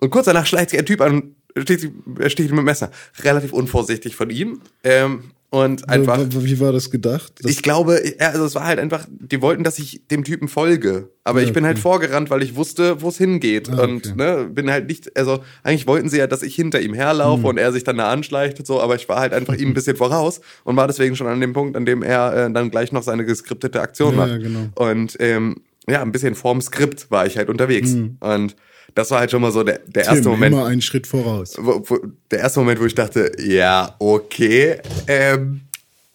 Und 0.00 0.10
kurz 0.10 0.26
danach 0.26 0.46
schleicht 0.46 0.70
sich 0.70 0.78
ein 0.78 0.86
Typ 0.86 1.00
an 1.00 1.12
und 1.14 1.34
steht, 1.62 1.90
er 2.18 2.30
steht 2.30 2.50
mit 2.50 2.58
dem 2.58 2.64
Messer. 2.64 2.90
Relativ 3.22 3.52
unvorsichtig 3.52 4.16
von 4.16 4.30
ihm. 4.30 4.60
Ähm, 4.84 5.24
und 5.50 5.88
einfach. 5.88 6.18
Wie 6.28 6.60
war 6.60 6.72
das 6.72 6.90
gedacht? 6.90 7.32
Das, 7.40 7.50
Ich 7.50 7.62
glaube, 7.62 7.98
ja, 8.20 8.28
also 8.28 8.44
es 8.44 8.54
war 8.54 8.64
halt 8.66 8.78
einfach, 8.78 9.06
die 9.08 9.40
wollten, 9.40 9.64
dass 9.64 9.78
ich 9.78 10.02
dem 10.10 10.22
Typen 10.22 10.46
folge. 10.46 11.08
Aber 11.24 11.42
ich 11.42 11.54
bin 11.54 11.64
halt 11.64 11.78
vorgerannt, 11.78 12.28
weil 12.28 12.42
ich 12.42 12.54
wusste, 12.54 13.00
wo 13.00 13.08
es 13.08 13.16
hingeht. 13.16 13.70
Ah, 13.70 13.82
Und 13.84 14.08
okay. 14.08 14.14
ne, 14.14 14.48
bin 14.52 14.70
halt 14.70 14.88
nicht, 14.88 15.16
also 15.16 15.42
eigentlich 15.62 15.86
wollten 15.86 16.10
sie 16.10 16.18
ja, 16.18 16.26
dass 16.26 16.42
ich 16.42 16.54
hinter 16.54 16.82
ihm 16.82 16.92
herlaufe 16.92 17.44
Hm. 17.44 17.48
und 17.48 17.56
er 17.58 17.72
sich 17.72 17.82
dann 17.82 17.96
da 17.96 18.10
anschleicht 18.10 18.58
und 18.58 18.66
so, 18.66 18.78
aber 18.82 18.94
ich 18.96 19.08
war 19.08 19.20
halt 19.20 19.32
einfach 19.32 19.54
ihm 19.54 19.68
ein 19.68 19.74
bisschen 19.74 19.96
voraus 19.96 20.42
und 20.64 20.76
war 20.76 20.86
deswegen 20.86 21.16
schon 21.16 21.26
an 21.26 21.40
dem 21.40 21.54
Punkt, 21.54 21.76
an 21.78 21.86
dem 21.86 22.02
er 22.02 22.46
äh, 22.48 22.52
dann 22.52 22.70
gleich 22.70 22.92
noch 22.92 23.02
seine 23.02 23.24
geskriptete 23.24 23.80
Aktion 23.80 24.10
Ja, 24.12 24.16
macht. 24.18 24.30
ja, 24.32 24.36
genau. 24.36 24.68
Und 24.74 25.16
ähm, 25.18 25.56
ja, 25.88 26.02
ein 26.02 26.12
bisschen 26.12 26.34
vorm 26.34 26.60
Skript 26.60 27.10
war 27.10 27.24
ich 27.26 27.38
halt 27.38 27.48
unterwegs. 27.48 27.94
Und 28.20 28.54
das 28.94 29.10
war 29.10 29.20
halt 29.20 29.30
schon 29.30 29.42
mal 29.42 29.52
so 29.52 29.62
der, 29.62 29.80
der 29.86 30.04
erste 30.04 30.22
Tim, 30.22 30.30
Moment 30.32 30.54
immer 30.54 30.66
einen 30.66 30.82
Schritt 30.82 31.06
voraus. 31.06 31.56
wo, 31.58 31.82
wo, 31.86 31.98
der 32.30 32.40
erste 32.40 32.60
Moment, 32.60 32.80
wo 32.80 32.84
ich 32.84 32.94
dachte, 32.94 33.32
ja, 33.38 33.94
okay, 33.98 34.80
ähm, 35.06 35.62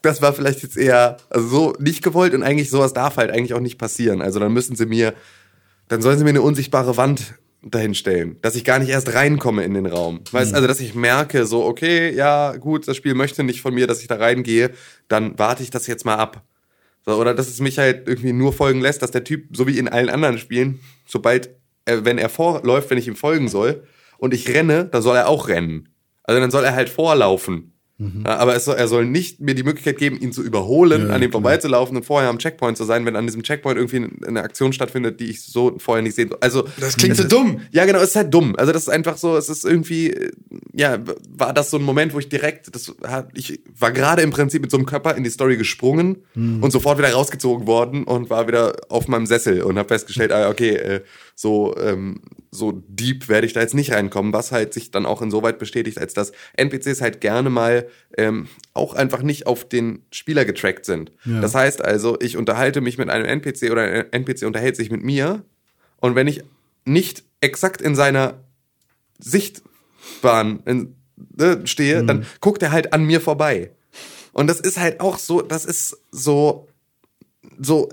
das 0.02 0.22
war 0.22 0.34
vielleicht 0.34 0.64
jetzt 0.64 0.78
eher 0.78 1.18
also 1.30 1.48
so 1.48 1.74
nicht 1.80 2.04
gewollt 2.04 2.34
und 2.34 2.44
eigentlich 2.44 2.70
sowas 2.70 2.94
darf 2.94 3.18
halt 3.18 3.32
eigentlich 3.32 3.54
auch 3.54 3.62
nicht 3.62 3.78
passieren. 3.78 4.22
Also 4.22 4.40
dann 4.40 4.52
müssen 4.54 4.76
sie 4.76 4.86
mir, 4.86 5.14
dann 5.88 6.02
sollen 6.02 6.18
sie 6.18 6.24
mir 6.24 6.32
eine 6.32 6.42
unsichtbare 6.42 6.98
Wand 6.98 7.36
dahin 7.62 7.96
stellen, 7.96 8.36
dass 8.42 8.56
ich 8.56 8.66
gar 8.66 8.80
nicht 8.80 8.90
erst 8.90 9.14
reinkomme 9.14 9.64
in 9.64 9.74
den 9.74 9.86
Raum. 9.86 10.20
Weißt 10.32 10.54
also, 10.54 10.68
dass 10.68 10.82
ich 10.82 10.96
merke, 10.96 11.46
so, 11.46 11.64
okay, 11.64 12.14
ja, 12.14 12.58
gut, 12.58 12.88
das 12.88 12.98
Spiel 12.98 13.14
möchte 13.14 13.44
nicht 13.44 13.62
von 13.62 13.74
mir, 13.74 13.88
dass 13.88 14.02
ich 14.02 14.08
da 14.08 14.16
reingehe, 14.16 14.72
dann 15.08 15.40
warte 15.40 15.64
ich 15.64 15.70
das 15.70 15.88
jetzt 15.88 16.06
mal 16.06 16.16
ab. 16.16 16.44
So, 17.06 17.16
oder 17.16 17.34
dass 17.34 17.48
es 17.48 17.60
mich 17.60 17.78
halt 17.80 18.08
irgendwie 18.08 18.34
nur 18.34 18.54
folgen 18.54 18.82
lässt, 18.82 19.02
dass 19.02 19.12
der 19.12 19.24
Typ, 19.24 19.56
so 19.56 19.68
wie 19.68 19.78
in 19.78 19.88
allen 19.88 20.10
anderen 20.10 20.38
Spielen, 20.38 20.80
sobald, 21.06 21.50
wenn 21.86 22.18
er 22.18 22.30
vorläuft, 22.30 22.90
wenn 22.90 22.98
ich 22.98 23.08
ihm 23.08 23.16
folgen 23.16 23.48
soll 23.48 23.84
und 24.18 24.34
ich 24.34 24.48
renne, 24.50 24.86
dann 24.86 25.02
soll 25.02 25.18
er 25.18 25.28
auch 25.28 25.48
rennen. 25.48 25.90
Also 26.24 26.40
dann 26.40 26.52
soll 26.52 26.64
er 26.64 26.76
halt 26.76 26.90
vorlaufen. 26.90 27.74
Ja, 28.26 28.38
aber 28.38 28.60
soll, 28.60 28.76
er 28.76 28.88
soll 28.88 29.06
nicht 29.06 29.40
mir 29.40 29.54
die 29.56 29.64
Möglichkeit 29.64 29.98
geben, 29.98 30.20
ihn 30.20 30.34
zu 30.34 30.44
überholen, 30.44 31.08
Ja, 31.08 31.14
an 31.14 31.22
ihm 31.22 31.32
vorbeizulaufen 31.32 31.96
und 31.96 32.04
vorher 32.04 32.30
am 32.30 32.40
Checkpoint 32.40 32.76
zu 32.76 32.84
sein, 32.84 33.06
wenn 33.06 33.16
an 33.16 33.26
diesem 33.28 33.44
Checkpoint 33.44 33.78
irgendwie 33.78 34.28
eine 34.28 34.42
Aktion 34.42 34.74
stattfindet, 34.74 35.20
die 35.20 35.30
ich 35.30 35.44
so 35.44 35.76
vorher 35.78 36.02
nicht 36.02 36.16
sehen 36.16 36.30
soll. 36.30 36.40
Also, 36.42 36.68
Das 36.80 36.98
klingt 36.98 37.16
so 37.16 37.24
dumm. 37.24 37.62
Ja, 37.72 37.86
genau, 37.86 38.00
es 38.00 38.10
ist 38.10 38.16
halt 38.16 38.34
dumm. 38.34 38.56
Also 38.58 38.74
das 38.74 38.82
ist 38.84 38.90
einfach 38.90 39.16
so, 39.16 39.38
es 39.38 39.48
ist 39.48 39.64
irgendwie, 39.64 40.10
äh, 40.10 40.32
ja, 40.74 40.98
war 41.30 41.54
das 41.54 41.70
so 41.70 41.78
ein 41.78 41.84
Moment, 41.84 42.14
wo 42.14 42.20
ich 42.20 42.28
direkt, 42.28 42.76
das 42.76 42.94
hat, 43.06 43.30
ich 43.36 43.62
war 43.78 43.92
gerade 43.92 44.22
im 44.24 44.32
Prinzip 44.32 44.62
mit 44.62 44.72
so 44.72 44.78
einem 44.78 44.88
Körper 44.88 45.16
in 45.16 45.24
die 45.24 45.30
Story 45.30 45.56
gesprungen 45.56 46.24
und 46.36 46.72
sofort 46.72 46.98
wieder 46.98 47.14
rausgezogen 47.14 47.68
worden 47.68 48.04
und 48.04 48.30
war 48.30 48.48
wieder 48.48 48.76
auf 48.90 49.08
meinem 49.08 49.28
Sessel 49.28 49.62
und 49.62 49.78
habe 49.78 49.88
festgestellt, 49.88 50.32
ah, 50.32 50.50
okay, 50.50 50.72
äh, 50.72 51.02
so 51.36 51.76
ähm, 51.78 52.22
so 52.52 52.84
deep 52.88 53.28
werde 53.30 53.48
ich 53.48 53.54
da 53.54 53.62
jetzt 53.62 53.74
nicht 53.74 53.92
reinkommen, 53.92 54.34
was 54.34 54.52
halt 54.52 54.74
sich 54.74 54.92
dann 54.92 55.06
auch 55.06 55.22
insoweit 55.22 55.58
bestätigt, 55.60 55.98
als 55.98 56.14
dass 56.14 56.32
NPCs 56.56 57.02
halt 57.02 57.22
gerne 57.22 57.50
mal 57.50 57.88
ähm, 58.18 58.48
auch 58.74 58.94
einfach 58.94 59.24
nicht 59.24 59.48
auf 59.48 59.68
den 59.68 60.04
Spieler 60.12 60.46
getrackt 60.46 60.86
sind. 60.86 61.12
Ja. 61.26 61.42
Das 61.42 61.56
heißt 61.56 61.84
also, 61.84 62.18
ich 62.22 62.38
unterhalte 62.38 62.82
mich 62.82 62.98
mit 62.98 63.10
einem 63.10 63.26
NPC 63.26 63.72
oder 63.72 63.84
ein 63.84 64.12
NPC 64.12 64.44
unterhält 64.44 64.76
sich 64.76 64.92
mit 64.92 65.04
mir 65.04 65.44
und 65.98 66.16
wenn 66.16 66.28
ich 66.28 66.44
nicht 66.86 67.24
exakt 67.42 67.82
in 67.82 67.96
seiner 67.96 68.44
Sichtbahn 69.20 70.62
in, 70.66 70.96
ne, 71.36 71.62
stehe, 71.66 72.04
dann 72.04 72.26
guckt 72.42 72.62
er 72.62 72.72
halt 72.72 72.94
an 72.94 73.04
mir 73.04 73.22
vorbei. 73.22 73.72
Und 74.34 74.48
das 74.48 74.60
ist 74.60 74.80
halt 74.80 75.00
auch 75.00 75.18
so, 75.18 75.42
das 75.42 75.64
ist 75.64 75.98
so, 76.12 76.68
so 77.60 77.90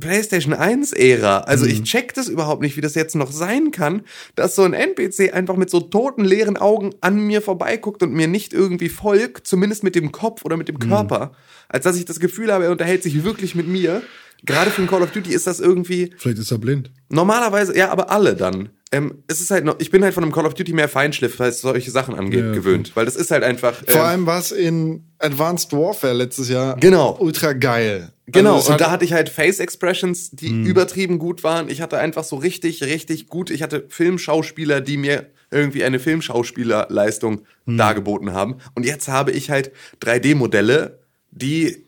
PlayStation 0.00 0.52
1 0.54 0.92
Ära. 0.92 1.38
Also 1.40 1.66
ich 1.66 1.82
check 1.82 2.14
das 2.14 2.28
überhaupt 2.28 2.62
nicht, 2.62 2.76
wie 2.76 2.80
das 2.80 2.94
jetzt 2.94 3.14
noch 3.14 3.32
sein 3.32 3.70
kann, 3.70 4.02
dass 4.34 4.54
so 4.54 4.62
ein 4.62 4.72
NPC 4.72 5.32
einfach 5.34 5.56
mit 5.56 5.70
so 5.70 5.80
toten 5.80 6.24
leeren 6.24 6.56
Augen 6.56 6.94
an 7.00 7.18
mir 7.18 7.42
vorbeiguckt 7.42 8.02
und 8.02 8.12
mir 8.12 8.28
nicht 8.28 8.52
irgendwie 8.52 8.88
folgt, 8.88 9.46
zumindest 9.46 9.82
mit 9.84 9.94
dem 9.94 10.12
Kopf 10.12 10.44
oder 10.44 10.56
mit 10.56 10.68
dem 10.68 10.78
Körper, 10.78 11.32
als 11.68 11.84
dass 11.84 11.96
ich 11.96 12.04
das 12.04 12.20
Gefühl 12.20 12.52
habe, 12.52 12.64
er 12.64 12.70
unterhält 12.70 13.02
sich 13.02 13.24
wirklich 13.24 13.54
mit 13.54 13.68
mir. 13.68 14.02
Gerade 14.44 14.70
für 14.70 14.82
ein 14.82 14.88
Call 14.88 15.02
of 15.02 15.10
Duty 15.10 15.32
ist 15.32 15.46
das 15.48 15.58
irgendwie 15.58 16.14
Vielleicht 16.16 16.38
ist 16.38 16.52
er 16.52 16.58
blind. 16.58 16.92
Normalerweise, 17.08 17.76
ja, 17.76 17.90
aber 17.90 18.10
alle 18.10 18.36
dann. 18.36 18.68
Ähm, 18.92 19.22
es 19.26 19.40
ist 19.40 19.50
halt 19.50 19.64
noch, 19.64 19.80
ich 19.80 19.90
bin 19.90 20.02
halt 20.02 20.14
von 20.14 20.22
einem 20.22 20.32
Call 20.32 20.46
of 20.46 20.54
Duty 20.54 20.72
mehr 20.72 20.88
Feinschliff, 20.88 21.38
was 21.38 21.60
solche 21.60 21.90
Sachen 21.90 22.14
angeht, 22.14 22.44
Ja, 22.44 22.52
gewöhnt. 22.52 22.92
Weil 22.94 23.04
das 23.04 23.16
ist 23.16 23.30
halt 23.30 23.42
einfach. 23.42 23.74
Vor 23.74 23.96
ähm, 23.96 24.00
allem 24.00 24.26
war 24.26 24.38
es 24.38 24.52
in 24.52 25.04
Advanced 25.18 25.72
Warfare 25.72 26.14
letztes 26.14 26.48
Jahr 26.48 26.76
Genau. 26.76 27.16
ultra 27.18 27.52
geil. 27.52 28.12
Genau, 28.30 28.56
Also 28.56 28.72
und 28.72 28.80
da 28.80 28.90
hatte 28.90 29.04
ich 29.04 29.12
halt 29.14 29.28
Face 29.30 29.58
Expressions, 29.58 30.30
die 30.30 30.48
Hm. 30.50 30.66
übertrieben 30.66 31.18
gut 31.18 31.42
waren. 31.44 31.68
Ich 31.70 31.80
hatte 31.80 31.98
einfach 31.98 32.24
so 32.24 32.36
richtig, 32.36 32.82
richtig 32.82 33.26
gut. 33.28 33.50
Ich 33.50 33.62
hatte 33.62 33.86
Filmschauspieler, 33.88 34.80
die 34.82 34.96
mir 34.98 35.26
irgendwie 35.50 35.82
eine 35.84 35.98
Filmschauspielerleistung 35.98 37.42
Hm. 37.66 37.76
dargeboten 37.78 38.32
haben. 38.32 38.56
Und 38.74 38.84
jetzt 38.84 39.08
habe 39.08 39.30
ich 39.32 39.50
halt 39.50 39.72
3D-Modelle, 40.00 40.98
die 41.30 41.84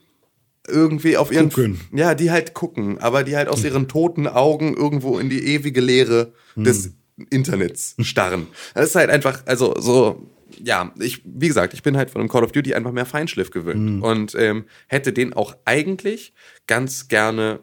irgendwie 0.68 1.16
auf 1.16 1.33
ihren 1.33 1.48
Gucken. 1.50 1.81
ja, 1.92 2.14
die 2.14 2.31
halt 2.31 2.55
gucken, 2.55 2.98
aber 2.98 3.24
die 3.24 3.37
halt 3.37 3.48
aus 3.48 3.64
ihren 3.64 3.88
toten 3.88 4.26
Augen 4.26 4.74
irgendwo 4.76 5.18
in 5.18 5.29
die 5.29 5.44
ewige 5.55 5.81
Leere 5.81 6.33
des 6.55 6.90
Internets 7.31 7.96
starren. 8.00 8.46
Das 8.74 8.87
ist 8.90 8.94
halt 8.94 9.11
einfach, 9.11 9.42
also 9.46 9.74
so, 9.81 10.26
ja, 10.64 10.92
ich, 10.99 11.23
wie 11.25 11.49
gesagt, 11.49 11.75
ich 11.75 11.83
bin 11.83 11.96
halt 11.96 12.11
von 12.11 12.20
einem 12.20 12.29
Call 12.29 12.44
of 12.44 12.53
Duty 12.53 12.75
einfach 12.75 12.92
mehr 12.92 13.07
Feinschliff 13.07 13.51
gewöhnt 13.51 14.03
und 14.03 14.35
ähm, 14.35 14.64
hätte 14.88 15.12
den 15.12 15.33
auch 15.33 15.57
eigentlich 15.64 16.33
ganz 16.66 17.09
gerne 17.09 17.61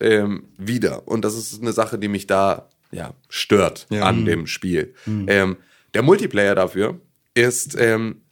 ähm, 0.00 0.48
wieder. 0.58 1.06
Und 1.06 1.24
das 1.24 1.34
ist 1.36 1.60
eine 1.60 1.72
Sache, 1.72 1.98
die 1.98 2.08
mich 2.08 2.26
da 2.26 2.68
ja 2.90 3.14
stört 3.28 3.86
Ja. 3.90 4.02
an 4.04 4.24
dem 4.24 4.46
Spiel. 4.46 4.94
Ähm, 5.06 5.56
der 5.94 6.02
Multiplayer 6.02 6.54
dafür 6.54 7.00
ist 7.34 7.76
ähm, 7.78 8.22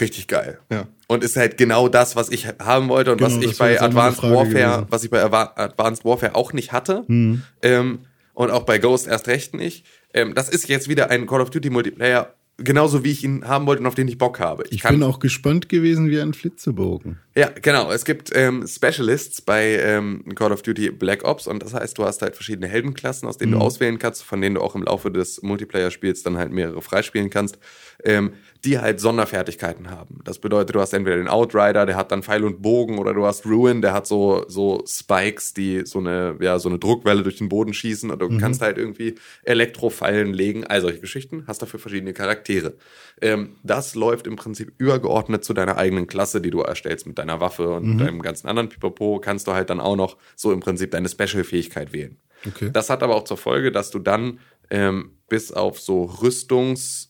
richtig 0.00 0.26
geil. 0.28 0.58
Ja. 0.70 0.86
Und 1.08 1.24
ist 1.24 1.36
halt 1.36 1.56
genau 1.56 1.88
das, 1.88 2.14
was 2.16 2.28
ich 2.28 2.46
haben 2.60 2.88
wollte 2.88 3.12
und 3.12 3.18
Genau, 3.18 3.30
was 3.36 3.42
ich 3.44 3.58
bei 3.58 3.80
Advanced 3.80 4.22
Warfare, 4.22 4.44
gewesen. 4.46 4.86
was 4.90 5.04
ich 5.04 5.10
bei 5.10 5.22
Advanced 5.24 6.04
Warfare 6.04 6.34
auch 6.34 6.52
nicht 6.52 6.72
hatte. 6.72 7.04
Mhm. 7.08 7.42
Ähm, 7.62 8.00
und 8.32 8.50
auch 8.50 8.62
bei 8.62 8.78
Ghost 8.78 9.06
erst 9.08 9.26
recht 9.26 9.54
nicht. 9.54 9.84
Ähm, 10.14 10.34
das 10.34 10.48
ist 10.48 10.68
jetzt 10.68 10.88
wieder 10.88 11.10
ein 11.10 11.26
Call 11.26 11.40
of 11.40 11.50
Duty 11.50 11.68
Multiplayer, 11.70 12.34
genauso 12.62 13.04
wie 13.04 13.10
ich 13.10 13.24
ihn 13.24 13.46
haben 13.46 13.66
wollte 13.66 13.80
und 13.80 13.86
auf 13.86 13.94
den 13.94 14.08
ich 14.08 14.18
Bock 14.18 14.40
habe. 14.40 14.64
Ich 14.70 14.82
bin 14.82 15.02
auch 15.02 15.18
gespannt 15.18 15.68
gewesen 15.68 16.10
wie 16.10 16.20
ein 16.20 16.34
Flitzebogen. 16.34 17.18
ja, 17.36 17.50
genau. 17.60 17.90
Es 17.90 18.04
gibt 18.04 18.30
ähm, 18.34 18.66
Specialists 18.66 19.40
bei 19.40 19.78
ähm, 19.82 20.24
Call 20.34 20.52
of 20.52 20.62
Duty 20.62 20.90
Black 20.90 21.24
Ops 21.24 21.46
und 21.46 21.62
das 21.62 21.74
heißt, 21.74 21.98
du 21.98 22.04
hast 22.04 22.22
halt 22.22 22.34
verschiedene 22.34 22.68
Heldenklassen, 22.68 23.28
aus 23.28 23.38
denen 23.38 23.52
du 23.52 23.58
auswählen 23.58 23.98
kannst, 23.98 24.22
von 24.22 24.40
denen 24.40 24.56
du 24.56 24.60
auch 24.60 24.74
im 24.74 24.82
Laufe 24.82 25.10
des 25.10 25.42
Multiplayer-Spiels 25.42 26.22
dann 26.22 26.38
halt 26.38 26.52
mehrere 26.52 26.82
freispielen 26.82 27.30
kannst. 27.30 27.58
Ähm, 28.04 28.32
die 28.64 28.78
halt 28.78 29.00
Sonderfertigkeiten 29.00 29.90
haben. 29.90 30.20
Das 30.24 30.38
bedeutet, 30.38 30.74
du 30.74 30.80
hast 30.80 30.92
entweder 30.92 31.16
den 31.16 31.28
Outrider, 31.28 31.86
der 31.86 31.96
hat 31.96 32.12
dann 32.12 32.22
Pfeil 32.22 32.44
und 32.44 32.60
Bogen, 32.60 32.98
oder 32.98 33.14
du 33.14 33.24
hast 33.24 33.46
Ruin, 33.46 33.80
der 33.80 33.92
hat 33.92 34.06
so, 34.06 34.44
so 34.48 34.84
Spikes, 34.86 35.54
die 35.54 35.86
so 35.86 35.98
eine, 35.98 36.36
ja, 36.40 36.58
so 36.58 36.68
eine 36.68 36.78
Druckwelle 36.78 37.22
durch 37.22 37.38
den 37.38 37.48
Boden 37.48 37.72
schießen, 37.72 38.10
oder 38.10 38.28
du 38.28 38.38
kannst 38.38 38.60
halt 38.60 38.76
irgendwie 38.76 39.14
Elektrofallen 39.44 40.34
legen, 40.34 40.64
all 40.66 40.80
solche 40.82 41.00
Geschichten, 41.00 41.44
hast 41.46 41.62
dafür 41.62 41.80
verschiedene 41.80 42.12
Charaktere. 42.12 42.74
Ähm, 43.22 43.56
das 43.62 43.94
läuft 43.94 44.26
im 44.26 44.36
Prinzip 44.36 44.72
übergeordnet 44.78 45.44
zu 45.44 45.54
deiner 45.54 45.78
eigenen 45.78 46.06
Klasse, 46.06 46.40
die 46.40 46.50
du 46.50 46.60
erstellst 46.60 47.06
mit 47.06 47.18
deiner 47.18 47.40
Waffe 47.40 47.70
und 47.70 47.98
deinem 47.98 48.20
ganzen 48.20 48.48
anderen 48.48 48.68
Pipapo, 48.68 49.20
kannst 49.20 49.46
du 49.46 49.52
halt 49.52 49.70
dann 49.70 49.80
auch 49.80 49.96
noch 49.96 50.16
so 50.36 50.52
im 50.52 50.60
Prinzip 50.60 50.90
deine 50.90 51.08
Special-Fähigkeit 51.08 51.92
wählen. 51.92 52.18
Okay. 52.46 52.70
Das 52.72 52.90
hat 52.90 53.02
aber 53.02 53.16
auch 53.16 53.24
zur 53.24 53.36
Folge, 53.36 53.72
dass 53.72 53.90
du 53.90 53.98
dann 53.98 54.40
ähm, 54.70 55.12
bis 55.28 55.52
auf 55.52 55.80
so 55.80 56.04
Rüstungs, 56.04 57.09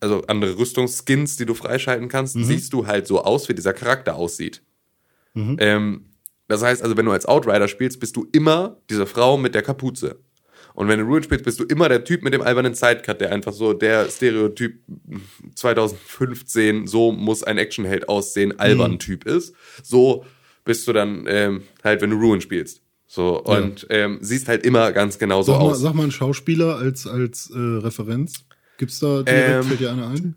also 0.00 0.22
andere 0.26 0.58
Rüstungsskins, 0.58 1.36
die 1.36 1.46
du 1.46 1.54
freischalten 1.54 2.08
kannst, 2.08 2.34
siehst 2.34 2.72
du 2.72 2.86
halt 2.86 3.06
so 3.06 3.22
aus, 3.22 3.48
wie 3.48 3.54
dieser 3.54 3.72
Charakter 3.72 4.16
aussieht. 4.16 4.62
Ähm, 5.58 6.06
das 6.48 6.62
heißt 6.62 6.82
also, 6.82 6.96
wenn 6.96 7.04
du 7.06 7.12
als 7.12 7.26
Outrider 7.26 7.68
spielst, 7.68 8.00
bist 8.00 8.16
du 8.16 8.26
immer 8.32 8.78
diese 8.90 9.06
Frau 9.06 9.36
mit 9.36 9.54
der 9.54 9.62
Kapuze. 9.62 10.18
Und 10.74 10.86
wenn 10.86 11.00
du 11.00 11.06
Ruin 11.06 11.22
spielst, 11.22 11.44
bist 11.44 11.58
du 11.58 11.64
immer 11.64 11.88
der 11.88 12.04
Typ 12.04 12.22
mit 12.22 12.32
dem 12.32 12.40
albernen 12.40 12.74
Sidecut, 12.74 13.20
der 13.20 13.32
einfach 13.32 13.52
so 13.52 13.72
der 13.72 14.08
Stereotyp 14.08 14.80
2015, 15.54 16.86
so 16.86 17.10
muss 17.10 17.42
ein 17.42 17.58
Actionheld 17.58 18.08
aussehen, 18.08 18.58
albern 18.60 18.98
Typ 19.00 19.24
ist. 19.26 19.54
So 19.82 20.24
bist 20.64 20.86
du 20.86 20.92
dann 20.92 21.24
ähm, 21.26 21.62
halt, 21.82 22.00
wenn 22.00 22.10
du 22.10 22.16
Ruin 22.16 22.40
spielst. 22.40 22.80
So, 23.08 23.42
und 23.42 23.86
ähm, 23.90 24.18
siehst 24.20 24.48
halt 24.48 24.64
immer 24.64 24.92
ganz 24.92 25.18
genau 25.18 25.42
so 25.42 25.52
mal, 25.52 25.58
aus. 25.58 25.80
sag 25.80 25.94
mal 25.94 26.02
einen 26.02 26.12
Schauspieler 26.12 26.76
als, 26.76 27.06
als 27.06 27.50
äh, 27.50 27.58
Referenz. 27.58 28.44
Gibt's 28.78 28.98
da 29.00 29.22
direkt, 29.22 29.48
Ähm, 29.50 29.62
fällt 29.64 29.80
dir 29.80 29.92
einer 29.92 30.08
ein? 30.08 30.34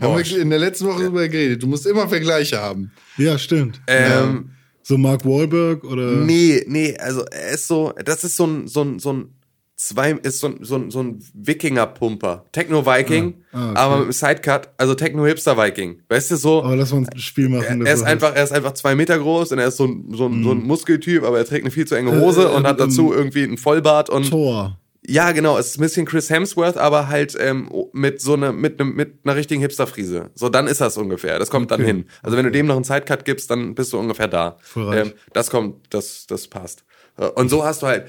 Haben 0.00 0.16
wir 0.24 0.38
in 0.40 0.50
der 0.50 0.58
letzten 0.58 0.86
Woche 0.86 1.04
drüber 1.04 1.28
geredet. 1.28 1.62
Du 1.62 1.66
musst 1.66 1.86
immer 1.86 2.08
Vergleiche 2.08 2.58
haben. 2.60 2.90
Ja, 3.18 3.36
stimmt. 3.38 3.80
Ähm, 3.86 4.50
So 4.82 4.96
Mark 4.98 5.24
Wahlberg 5.24 5.84
oder. 5.84 6.12
Nee, 6.12 6.64
nee, 6.66 6.96
also 6.98 7.24
er 7.30 7.50
ist 7.50 7.66
so, 7.68 7.92
das 8.04 8.24
ist 8.24 8.36
so 8.36 8.46
ein, 8.46 8.66
so 8.68 8.82
ein, 8.82 8.98
so 8.98 9.12
ein 9.12 9.28
zwei, 9.76 10.12
ist 10.12 10.40
so 10.40 10.48
ein, 10.48 10.58
so 10.62 10.76
ein, 10.76 10.90
so 10.90 11.00
ein 11.02 11.18
Wikinger-Pumper. 11.34 12.44
Techno-Viking, 12.52 13.34
Ah, 13.52 13.58
ah, 13.58 13.70
okay. 13.70 13.78
aber 13.80 13.94
mit 13.96 14.02
einem 14.04 14.12
Sidecut, 14.12 14.68
also 14.76 14.94
Techno-Hipster-Viking. 14.94 16.02
Weißt 16.08 16.30
du, 16.30 16.36
so, 16.36 16.62
Aber 16.62 16.76
lass 16.76 16.92
mal 16.92 17.06
ein 17.10 17.18
Spiel 17.18 17.48
machen. 17.48 17.80
er, 17.82 17.86
er 17.88 17.94
ist 17.94 18.02
einfach, 18.02 18.34
er 18.34 18.44
ist 18.44 18.52
einfach 18.52 18.72
zwei 18.74 18.94
Meter 18.94 19.18
groß 19.18 19.52
und 19.52 19.58
er 19.58 19.68
ist 19.68 19.76
so 19.76 19.86
ein, 19.86 20.06
so 20.12 20.26
ein, 20.26 20.42
so 20.44 20.52
ein 20.52 20.62
Muskeltyp, 20.64 21.22
aber 21.24 21.38
er 21.38 21.44
trägt 21.44 21.64
eine 21.64 21.70
viel 21.70 21.86
zu 21.86 21.94
enge 21.94 22.20
Hose 22.20 22.42
Äh, 22.44 22.46
und 22.56 22.66
hat 22.66 22.80
ähm, 22.80 22.88
dazu 22.88 23.12
irgendwie 23.12 23.42
einen 23.44 23.58
Vollbart 23.58 24.10
und, 24.10 24.24
heißt. 24.24 24.78
Ja, 25.06 25.32
genau, 25.32 25.58
es 25.58 25.66
ist 25.68 25.78
ein 25.78 25.82
bisschen 25.82 26.06
Chris 26.06 26.30
Hemsworth, 26.30 26.78
aber 26.78 27.08
halt 27.08 27.36
ähm, 27.38 27.68
mit 27.92 28.20
so 28.22 28.32
einer 28.34 28.52
mit 28.52 28.80
einem 28.80 28.94
mit 28.94 29.18
einer 29.24 29.36
richtigen 29.36 29.60
Hipsterfriese. 29.60 30.30
So 30.34 30.48
dann 30.48 30.66
ist 30.66 30.80
das 30.80 30.96
ungefähr. 30.96 31.38
Das 31.38 31.50
kommt 31.50 31.70
dann 31.70 31.80
Okay. 31.80 31.88
hin. 31.88 32.06
Also 32.22 32.36
wenn 32.38 32.44
du 32.46 32.50
dem 32.50 32.66
noch 32.66 32.76
einen 32.76 32.84
Sidecut 32.84 33.24
gibst, 33.26 33.50
dann 33.50 33.74
bist 33.74 33.92
du 33.92 33.98
ungefähr 33.98 34.28
da. 34.28 34.56
Ähm, 34.76 35.12
das 35.34 35.50
kommt, 35.50 35.92
das 35.92 36.26
das 36.26 36.48
passt. 36.48 36.84
Äh, 37.18 37.26
Und 37.26 37.50
so 37.50 37.64
hast 37.64 37.82
du 37.82 37.86
halt 37.86 38.06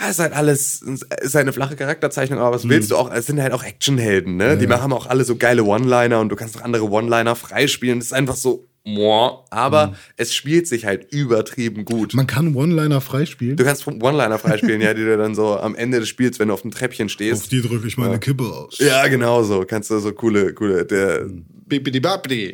ja, 0.00 0.08
ist 0.08 0.18
halt 0.18 0.32
alles, 0.32 0.82
ist 0.82 1.06
halt 1.36 1.36
eine 1.36 1.52
flache 1.52 1.76
Charakterzeichnung, 1.76 2.40
aber 2.40 2.50
Mhm. 2.50 2.54
was 2.54 2.68
willst 2.68 2.90
du 2.90 2.96
auch? 2.96 3.12
Es 3.12 3.26
sind 3.26 3.40
halt 3.40 3.52
auch 3.52 3.62
Actionhelden, 3.62 4.36
ne? 4.36 4.56
Die 4.58 4.66
machen 4.66 4.92
auch 4.92 5.06
alle 5.06 5.24
so 5.24 5.36
geile 5.36 5.62
One-Liner 5.62 6.18
und 6.18 6.30
du 6.30 6.36
kannst 6.36 6.56
auch 6.58 6.62
andere 6.62 6.90
One-Liner 6.90 7.36
freispielen. 7.36 8.00
Das 8.00 8.06
ist 8.06 8.12
einfach 8.12 8.34
so, 8.34 8.64
moah, 8.84 9.44
aber 9.50 9.94
es 10.16 10.34
spielt 10.34 10.68
sich 10.68 10.84
halt 10.84 11.12
übertrieben 11.12 11.84
gut. 11.84 12.14
Man 12.14 12.26
kann 12.26 12.54
One-Liner 12.54 13.00
freispielen. 13.00 13.56
Du 13.56 13.64
kannst 13.64 13.86
One-Liner 13.86 14.38
freispielen, 14.38 14.80
ja, 14.80 14.94
die 14.94 15.02
du 15.02 15.16
dann 15.16 15.34
so 15.34 15.58
am 15.58 15.74
Ende 15.74 16.00
des 16.00 16.08
Spiels, 16.08 16.38
wenn 16.38 16.48
du 16.48 16.54
auf 16.54 16.62
dem 16.62 16.70
Treppchen 16.70 17.06
Auf 17.06 17.12
stehst. 17.12 17.52
die 17.52 17.62
drücke 17.62 17.86
ich 17.86 17.96
meine 17.96 18.18
Kippe 18.18 18.44
aus. 18.44 18.78
Ja, 18.78 19.06
genau 19.08 19.42
so. 19.42 19.64
Kannst 19.66 19.90
du 19.90 19.98
so 19.98 20.12
coole, 20.12 20.52
coole, 20.54 20.84
der, 20.84 21.26
Bipidi 21.66 22.00
babidi. 22.00 22.52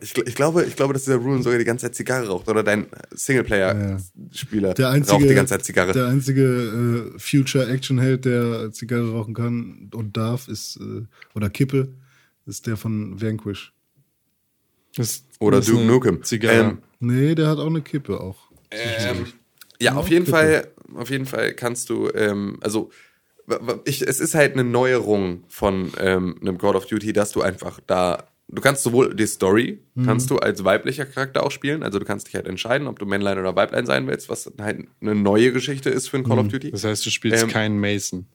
ich, 0.00 0.16
ich 0.16 0.34
glaube, 0.34 0.64
ich 0.64 0.76
glaube, 0.76 0.92
dass 0.92 1.04
dieser 1.04 1.16
Ruin 1.16 1.42
sogar 1.42 1.58
die 1.58 1.64
ganze 1.64 1.86
Zeit 1.86 1.94
Zigarre 1.94 2.28
raucht 2.28 2.48
oder 2.48 2.62
dein 2.62 2.86
Singleplayer-Spieler 3.12 4.74
Der 4.74 4.90
einzige, 4.90 5.16
raucht 5.16 5.30
die 5.30 5.34
ganze 5.34 5.54
Zeit 5.54 5.64
Zigarre. 5.64 5.92
Der 5.92 6.06
einzige 6.06 7.12
äh, 7.14 7.18
Future-Action-Held, 7.18 8.24
der 8.24 8.72
Zigarre 8.72 9.12
rauchen 9.12 9.34
kann 9.34 9.90
und 9.94 10.16
darf, 10.16 10.48
ist, 10.48 10.78
äh, 10.78 11.04
oder 11.34 11.48
Kippe, 11.48 11.92
ist 12.46 12.66
der 12.66 12.76
von 12.76 13.20
Vanquish. 13.20 13.72
Das 14.96 15.24
Oder 15.38 15.60
Duke 15.60 15.84
Nukem. 15.84 16.22
Zigarre. 16.22 16.60
Ähm, 16.60 16.78
Nee, 17.02 17.34
der 17.34 17.48
hat 17.48 17.58
auch 17.58 17.66
eine 17.66 17.80
Kippe 17.80 18.20
auch. 18.20 18.36
Ähm, 18.70 19.26
ja, 19.80 19.94
auf 19.94 20.10
jeden 20.10 20.26
Fall, 20.26 20.68
auf 20.94 21.08
jeden 21.10 21.24
Fall 21.24 21.54
kannst 21.54 21.88
du, 21.88 22.10
ähm, 22.14 22.58
also 22.60 22.90
ich, 23.84 24.02
es 24.02 24.20
ist 24.20 24.34
halt 24.34 24.52
eine 24.52 24.64
Neuerung 24.64 25.44
von 25.48 25.90
ähm, 25.98 26.36
einem 26.40 26.58
Call 26.58 26.76
of 26.76 26.86
Duty, 26.86 27.12
dass 27.14 27.32
du 27.32 27.40
einfach 27.40 27.80
da, 27.86 28.24
du 28.48 28.60
kannst 28.60 28.82
sowohl 28.82 29.14
die 29.14 29.26
Story, 29.26 29.80
kannst 30.04 30.30
du 30.30 30.36
als 30.36 30.62
weiblicher 30.62 31.06
Charakter 31.06 31.42
auch 31.42 31.50
spielen, 31.50 31.82
also 31.82 31.98
du 31.98 32.04
kannst 32.04 32.28
dich 32.28 32.34
halt 32.34 32.46
entscheiden, 32.46 32.86
ob 32.86 32.98
du 32.98 33.06
Männlein 33.06 33.38
oder 33.38 33.56
Weiblein 33.56 33.86
sein 33.86 34.06
willst, 34.06 34.28
was 34.28 34.52
halt 34.60 34.86
eine 35.00 35.14
neue 35.14 35.52
Geschichte 35.52 35.88
ist 35.90 36.08
für 36.08 36.18
ein 36.18 36.24
Call 36.24 36.38
of 36.38 36.48
Duty. 36.48 36.70
das 36.70 36.84
heißt, 36.84 37.04
du 37.06 37.10
spielst 37.10 37.42
Ähm, 37.44 37.48
keinen 37.48 37.80
Mason. 37.80 38.26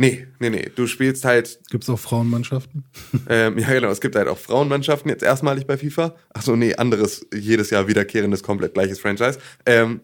Nee, 0.00 0.28
nee, 0.38 0.48
nee, 0.48 0.70
du 0.74 0.86
spielst 0.86 1.24
halt 1.24 1.58
Gibt's 1.70 1.90
auch 1.90 1.98
Frauenmannschaften? 1.98 2.84
ähm, 3.28 3.58
ja, 3.58 3.68
genau. 3.68 3.90
Es 3.90 4.00
gibt 4.00 4.14
halt 4.14 4.28
auch 4.28 4.38
Frauenmannschaften 4.38 5.10
jetzt 5.10 5.24
erstmalig 5.24 5.66
bei 5.66 5.76
FIFA. 5.76 6.14
Achso, 6.30 6.54
nee, 6.54 6.74
anderes, 6.76 7.26
jedes 7.34 7.70
Jahr 7.70 7.88
wiederkehrendes, 7.88 8.44
komplett 8.44 8.74
gleiches 8.74 9.00
Franchise. 9.00 9.40
Ähm, 9.66 10.00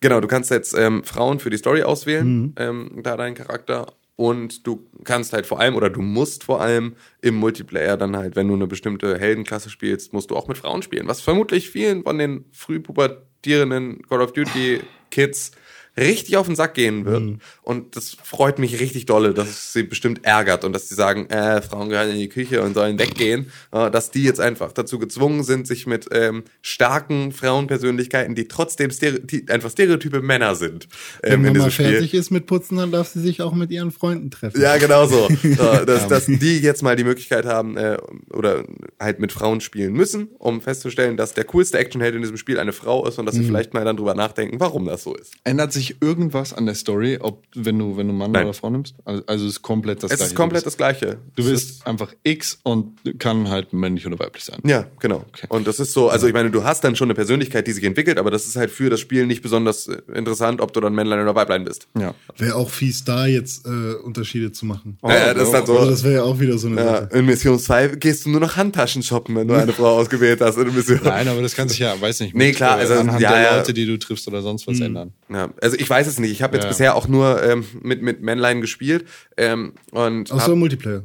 genau, 0.00 0.20
du 0.20 0.28
kannst 0.28 0.50
jetzt 0.52 0.74
ähm, 0.78 1.02
Frauen 1.02 1.40
für 1.40 1.50
die 1.50 1.56
Story 1.56 1.82
auswählen, 1.82 2.54
ähm, 2.56 3.00
da 3.02 3.16
deinen 3.16 3.34
Charakter. 3.34 3.94
Und 4.14 4.66
du 4.66 4.88
kannst 5.04 5.32
halt 5.32 5.46
vor 5.46 5.60
allem, 5.60 5.76
oder 5.76 5.90
du 5.90 6.00
musst 6.00 6.42
vor 6.44 6.60
allem 6.60 6.94
im 7.20 7.34
Multiplayer 7.34 7.96
dann 7.96 8.16
halt, 8.16 8.34
wenn 8.34 8.48
du 8.48 8.54
eine 8.54 8.66
bestimmte 8.66 9.18
Heldenklasse 9.18 9.70
spielst, 9.70 10.12
musst 10.12 10.30
du 10.30 10.36
auch 10.36 10.48
mit 10.48 10.58
Frauen 10.58 10.82
spielen. 10.82 11.06
Was 11.06 11.20
vermutlich 11.20 11.70
vielen 11.70 12.02
von 12.04 12.18
den 12.18 12.44
früh 12.52 12.80
pubertierenden 12.80 14.02
Call 14.08 14.20
of 14.20 14.32
Duty 14.32 14.80
Kids 15.10 15.52
richtig 15.98 16.36
auf 16.36 16.46
den 16.46 16.56
Sack 16.56 16.74
gehen 16.74 17.04
wird. 17.04 17.40
Und 17.62 17.96
das 17.96 18.16
freut 18.22 18.58
mich 18.58 18.80
richtig 18.80 19.06
dolle, 19.06 19.34
dass 19.34 19.48
es 19.48 19.72
sie 19.72 19.82
bestimmt 19.82 20.24
ärgert 20.24 20.64
und 20.64 20.72
dass 20.72 20.88
sie 20.88 20.94
sagen, 20.94 21.28
äh, 21.30 21.60
Frauen 21.62 21.88
gehören 21.88 22.10
in 22.10 22.18
die 22.18 22.28
Küche 22.28 22.62
und 22.62 22.74
sollen 22.74 22.98
weggehen, 22.98 23.50
äh, 23.72 23.90
dass 23.90 24.10
die 24.10 24.22
jetzt 24.22 24.40
einfach 24.40 24.72
dazu 24.72 24.98
gezwungen 24.98 25.42
sind, 25.42 25.66
sich 25.66 25.86
mit 25.86 26.06
ähm, 26.12 26.44
starken 26.62 27.32
Frauenpersönlichkeiten, 27.32 28.34
die 28.34 28.48
trotzdem 28.48 28.90
Stere 28.90 29.20
die 29.20 29.48
einfach 29.48 29.70
stereotype 29.70 30.22
Männer 30.22 30.54
sind, 30.54 30.88
ähm, 31.22 31.42
Wenn 31.42 31.44
in 31.44 31.52
man 31.52 31.62
mal 31.62 31.70
Spiel. 31.70 31.92
fertig 31.92 32.14
ist 32.14 32.30
mit 32.30 32.46
Putzen, 32.46 32.78
dann 32.78 32.90
darf 32.90 33.08
sie 33.08 33.20
sich 33.20 33.42
auch 33.42 33.54
mit 33.54 33.70
ihren 33.70 33.90
Freunden 33.90 34.30
treffen. 34.30 34.60
Ja, 34.60 34.76
genau 34.78 35.06
so. 35.06 35.28
so 35.42 35.84
dass, 35.84 36.08
dass 36.08 36.26
die 36.26 36.58
jetzt 36.58 36.82
mal 36.82 36.96
die 36.96 37.04
Möglichkeit 37.04 37.44
haben 37.44 37.76
äh, 37.76 37.98
oder 38.32 38.64
halt 39.00 39.18
mit 39.20 39.32
Frauen 39.32 39.60
spielen 39.60 39.92
müssen, 39.92 40.28
um 40.38 40.60
festzustellen, 40.60 41.16
dass 41.16 41.34
der 41.34 41.44
coolste 41.44 41.78
Actionheld 41.78 42.14
in 42.14 42.22
diesem 42.22 42.36
Spiel 42.36 42.58
eine 42.58 42.72
Frau 42.72 43.06
ist 43.06 43.18
und 43.18 43.26
dass 43.26 43.34
sie 43.34 43.44
vielleicht 43.44 43.74
mal 43.74 43.84
dann 43.84 43.96
drüber 43.96 44.14
nachdenken, 44.14 44.60
warum 44.60 44.86
das 44.86 45.02
so 45.02 45.14
ist. 45.14 45.34
Ändert 45.44 45.72
sich 45.72 45.87
irgendwas 46.00 46.52
an 46.52 46.66
der 46.66 46.74
Story, 46.74 47.18
ob 47.20 47.42
wenn 47.54 47.78
du, 47.78 47.96
wenn 47.96 48.06
du 48.08 48.12
Mann 48.12 48.32
Nein. 48.32 48.44
oder 48.44 48.54
Frau 48.54 48.70
nimmst? 48.70 48.94
Also, 49.04 49.22
also 49.26 49.44
es 49.46 49.52
ist 49.52 49.62
komplett 49.62 50.02
das 50.02 50.10
Es 50.10 50.18
gleiche. 50.18 50.30
ist 50.32 50.36
komplett 50.36 50.66
das 50.66 50.76
Gleiche. 50.76 51.18
du 51.36 51.44
bist 51.44 51.86
einfach 51.86 52.12
X 52.22 52.58
und 52.62 52.98
kann 53.18 53.48
halt 53.48 53.72
männlich 53.72 54.06
oder 54.06 54.18
weiblich 54.18 54.44
sein. 54.44 54.60
Ja, 54.64 54.86
genau. 55.00 55.24
Und 55.48 55.66
das 55.66 55.80
ist 55.80 55.92
so, 55.92 56.08
also 56.08 56.26
ich 56.26 56.32
meine, 56.32 56.50
du 56.50 56.64
hast 56.64 56.84
dann 56.84 56.96
schon 56.96 57.06
eine 57.06 57.14
Persönlichkeit, 57.14 57.66
die 57.66 57.72
sich 57.72 57.84
entwickelt, 57.84 58.18
aber 58.18 58.30
das 58.30 58.46
ist 58.46 58.56
halt 58.56 58.70
für 58.70 58.90
das 58.90 59.00
Spiel 59.00 59.26
nicht 59.26 59.42
besonders 59.42 59.86
äh, 59.88 59.98
interessant, 60.14 60.60
ob 60.60 60.72
du 60.72 60.80
dann 60.80 60.94
Männlein 60.94 61.20
oder 61.20 61.34
Weiblein 61.34 61.64
bist. 61.64 61.88
Ja. 61.98 62.14
Wäre 62.36 62.54
auch 62.56 62.70
fies, 62.70 63.04
da 63.04 63.26
jetzt 63.26 63.66
äh, 63.66 63.94
Unterschiede 64.04 64.52
zu 64.52 64.66
machen. 64.66 64.98
ja, 65.02 65.10
ja, 65.28 65.34
das 65.34 65.44
ist 65.44 65.52
dann 65.52 65.66
so. 65.66 65.78
Also 65.78 65.90
das 65.90 66.04
wäre 66.04 66.14
ja 66.14 66.22
auch 66.22 66.38
wieder 66.40 66.58
so 66.58 66.68
eine 66.68 66.76
Ja, 66.80 67.00
Sache. 67.02 67.18
in 67.18 67.26
Mission 67.26 67.58
2 67.58 67.88
gehst 67.96 68.26
du 68.26 68.30
nur 68.30 68.40
noch 68.40 68.56
Handtaschen 68.56 69.02
shoppen, 69.02 69.34
wenn 69.36 69.48
du 69.48 69.54
eine 69.54 69.72
Frau 69.72 69.96
ausgewählt 69.98 70.40
hast 70.40 70.56
in 70.58 70.74
Mission. 70.74 71.00
Nein, 71.04 71.28
aber 71.28 71.42
das 71.42 71.54
kann 71.54 71.68
sich 71.68 71.78
ja, 71.78 71.98
weiß 72.00 72.20
nicht, 72.20 72.34
Nee, 72.34 72.52
klar, 72.52 72.78
äh, 72.78 72.82
also, 72.82 72.94
anhand 72.94 73.20
ja, 73.20 73.30
der. 73.32 73.56
Leute, 73.58 73.74
die 73.74 73.86
du 73.86 73.98
triffst 73.98 74.26
oder 74.28 74.42
sonst 74.42 74.66
was 74.66 74.80
ändern. 74.80 75.12
Ja, 75.30 75.48
also 75.60 75.76
ich 75.80 75.88
weiß 75.88 76.06
es 76.06 76.18
nicht. 76.18 76.30
Ich 76.32 76.42
habe 76.42 76.56
jetzt 76.56 76.64
Ja. 76.64 76.68
bisher 76.70 76.94
auch 76.96 77.08
nur 77.08 77.42
ähm, 77.42 77.64
mit, 77.82 78.02
mit 78.02 78.20
Männlein 78.22 78.60
gespielt. 78.60 79.06
Ähm, 79.36 79.74
und 79.92 80.30
Außer 80.32 80.42
hab, 80.44 80.52
im 80.52 80.58
Multiplayer. 80.58 81.04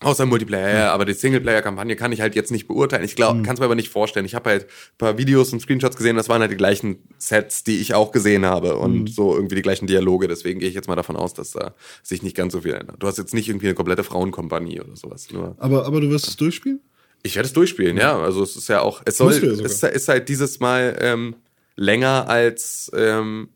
außer 0.00 0.26
Multiplayer, 0.26 0.74
ja, 0.78 0.92
aber 0.92 1.04
die 1.04 1.12
Singleplayer-Kampagne 1.12 1.94
kann 1.96 2.10
ich 2.12 2.20
halt 2.20 2.34
jetzt 2.34 2.50
nicht 2.50 2.66
beurteilen. 2.66 3.04
Ich 3.04 3.14
glaube, 3.16 3.42
kann 3.42 3.54
es 3.54 3.60
mir 3.60 3.66
aber 3.66 3.74
nicht 3.76 3.88
vorstellen. 3.90 4.26
Ich 4.26 4.34
habe 4.34 4.50
halt 4.50 4.64
ein 4.64 4.98
paar 4.98 5.16
Videos 5.18 5.52
und 5.52 5.60
Screenshots 5.60 5.96
gesehen, 5.96 6.16
das 6.16 6.28
waren 6.28 6.40
halt 6.40 6.50
die 6.50 6.56
gleichen 6.56 6.98
Sets, 7.18 7.62
die 7.64 7.78
ich 7.80 7.94
auch 7.94 8.10
gesehen 8.10 8.44
habe 8.44 8.76
und 8.76 9.12
so 9.14 9.34
irgendwie 9.34 9.54
die 9.54 9.62
gleichen 9.62 9.86
Dialoge. 9.86 10.26
Deswegen 10.28 10.58
gehe 10.60 10.68
ich 10.68 10.74
jetzt 10.74 10.88
mal 10.88 10.96
davon 10.96 11.16
aus, 11.16 11.34
dass 11.34 11.52
da 11.52 11.74
sich 12.02 12.22
nicht 12.22 12.36
ganz 12.36 12.52
so 12.52 12.62
viel 12.62 12.74
ändert. 12.74 12.96
Du 13.00 13.06
hast 13.06 13.18
jetzt 13.18 13.32
nicht 13.34 13.48
irgendwie 13.48 13.66
eine 13.66 13.74
komplette 13.74 14.02
Frauenkompanie 14.04 14.80
oder 14.80 14.96
sowas. 14.96 15.28
Nur 15.32 15.54
Aber, 15.58 15.86
aber 15.86 16.00
du 16.00 16.10
wirst 16.10 16.26
es 16.28 16.36
durchspielen? 16.36 16.80
ich 17.24 17.36
werde 17.36 17.46
es 17.46 17.52
durchspielen, 17.52 17.96
ja. 17.96 18.18
Also 18.20 18.42
es 18.42 18.56
ist 18.56 18.68
ja 18.68 18.80
auch, 18.80 19.02
es 19.04 19.16
soll, 19.18 19.32
ja 19.32 19.64
es 19.64 19.82
ist 19.84 20.08
halt 20.08 20.28
dieses 20.28 20.58
Mal 20.58 20.98
ähm, 21.00 21.36
länger 21.76 22.28
als 22.28 22.90
ähm, 22.96 23.50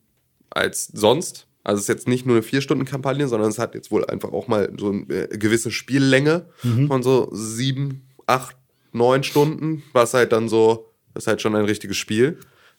als 0.57 0.87
sonst. 0.87 1.47
Also 1.65 1.79
es 1.79 1.83
ist 1.85 1.89
jetzt 1.89 2.09
nicht 2.09 2.27
nur 2.27 2.37
eine 2.37 2.43
vier 2.43 2.61
Stunden 2.61 2.85
Kampagne, 2.85 3.27
sondern 3.29 3.51
es 3.51 3.59
hat 3.59 3.75
jetzt 3.75 3.91
wohl 3.91 4.05
einfach 4.07 4.33
auch 4.33 4.47
mal 4.49 4.73
so 4.79 4.91
eine 4.91 5.03
äh, 5.09 5.37
gewisse 5.39 5.71
Spiellänge 5.71 6.47
Mhm. 6.63 6.87
von 6.89 7.03
so 7.03 7.29
sieben, 7.33 8.07
acht, 8.27 8.57
neun 8.93 9.23
Stunden, 9.25 9.83
was 9.93 10.15
halt 10.15 10.33
dann 10.33 10.49
so, 10.49 10.93
das 11.13 11.25
ist 11.25 11.27
halt 11.29 11.43
schon 11.43 11.55
ein 11.57 11.65
richtiges 11.65 11.97
Spiel. 11.97 12.39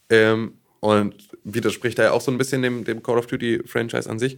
Ähm, 0.09 0.53
und 0.79 1.15
widerspricht 1.43 1.97
da 1.99 2.03
ja 2.03 2.11
auch 2.11 2.21
so 2.21 2.31
ein 2.31 2.37
bisschen 2.37 2.61
dem, 2.61 2.83
dem 2.85 3.01
Call 3.03 3.17
of 3.17 3.27
Duty 3.27 3.63
Franchise 3.65 4.09
an 4.09 4.19
sich. 4.19 4.37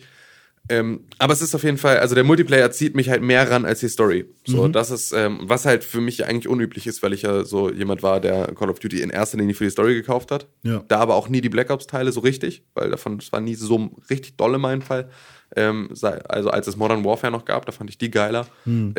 Ähm, 0.67 1.05
aber 1.17 1.33
es 1.33 1.41
ist 1.41 1.55
auf 1.55 1.63
jeden 1.63 1.77
Fall, 1.77 1.97
also 1.99 2.13
der 2.13 2.23
Multiplayer 2.23 2.69
zieht 2.71 2.95
mich 2.95 3.09
halt 3.09 3.23
mehr 3.23 3.49
ran 3.49 3.65
als 3.65 3.79
die 3.79 3.87
Story. 3.89 4.25
So, 4.45 4.67
Mhm. 4.67 4.71
das 4.73 4.91
ist, 4.91 5.11
ähm, 5.13 5.39
was 5.43 5.65
halt 5.65 5.83
für 5.83 6.01
mich 6.01 6.25
eigentlich 6.25 6.47
unüblich 6.47 6.85
ist, 6.85 7.01
weil 7.01 7.13
ich 7.13 7.23
ja 7.23 7.43
so 7.43 7.71
jemand 7.71 8.03
war, 8.03 8.19
der 8.19 8.53
Call 8.53 8.69
of 8.69 8.79
Duty 8.79 9.01
in 9.01 9.09
erster 9.09 9.37
Linie 9.37 9.55
für 9.55 9.63
die 9.63 9.69
Story 9.71 9.95
gekauft 9.95 10.29
hat. 10.31 10.47
Ja. 10.63 10.83
Da 10.87 10.99
aber 10.99 11.15
auch 11.15 11.27
nie 11.29 11.41
die 11.41 11.49
Black 11.49 11.69
Ops-Teile 11.71 12.11
so 12.11 12.19
richtig, 12.19 12.63
weil 12.75 12.89
davon, 12.91 13.17
das 13.17 13.31
war 13.31 13.39
nie 13.41 13.55
so 13.55 13.89
richtig 14.09 14.37
doll 14.37 14.53
in 14.55 14.61
meinem 14.61 14.81
Fall. 14.83 15.09
Ähm, 15.55 15.89
also 16.27 16.49
als 16.51 16.67
es 16.67 16.75
Modern 16.77 17.03
Warfare 17.03 17.31
noch 17.31 17.45
gab, 17.45 17.65
da 17.65 17.71
fand 17.71 17.89
ich 17.89 17.97
die 17.97 18.11
geiler. 18.11 18.45
Hm. 18.65 18.93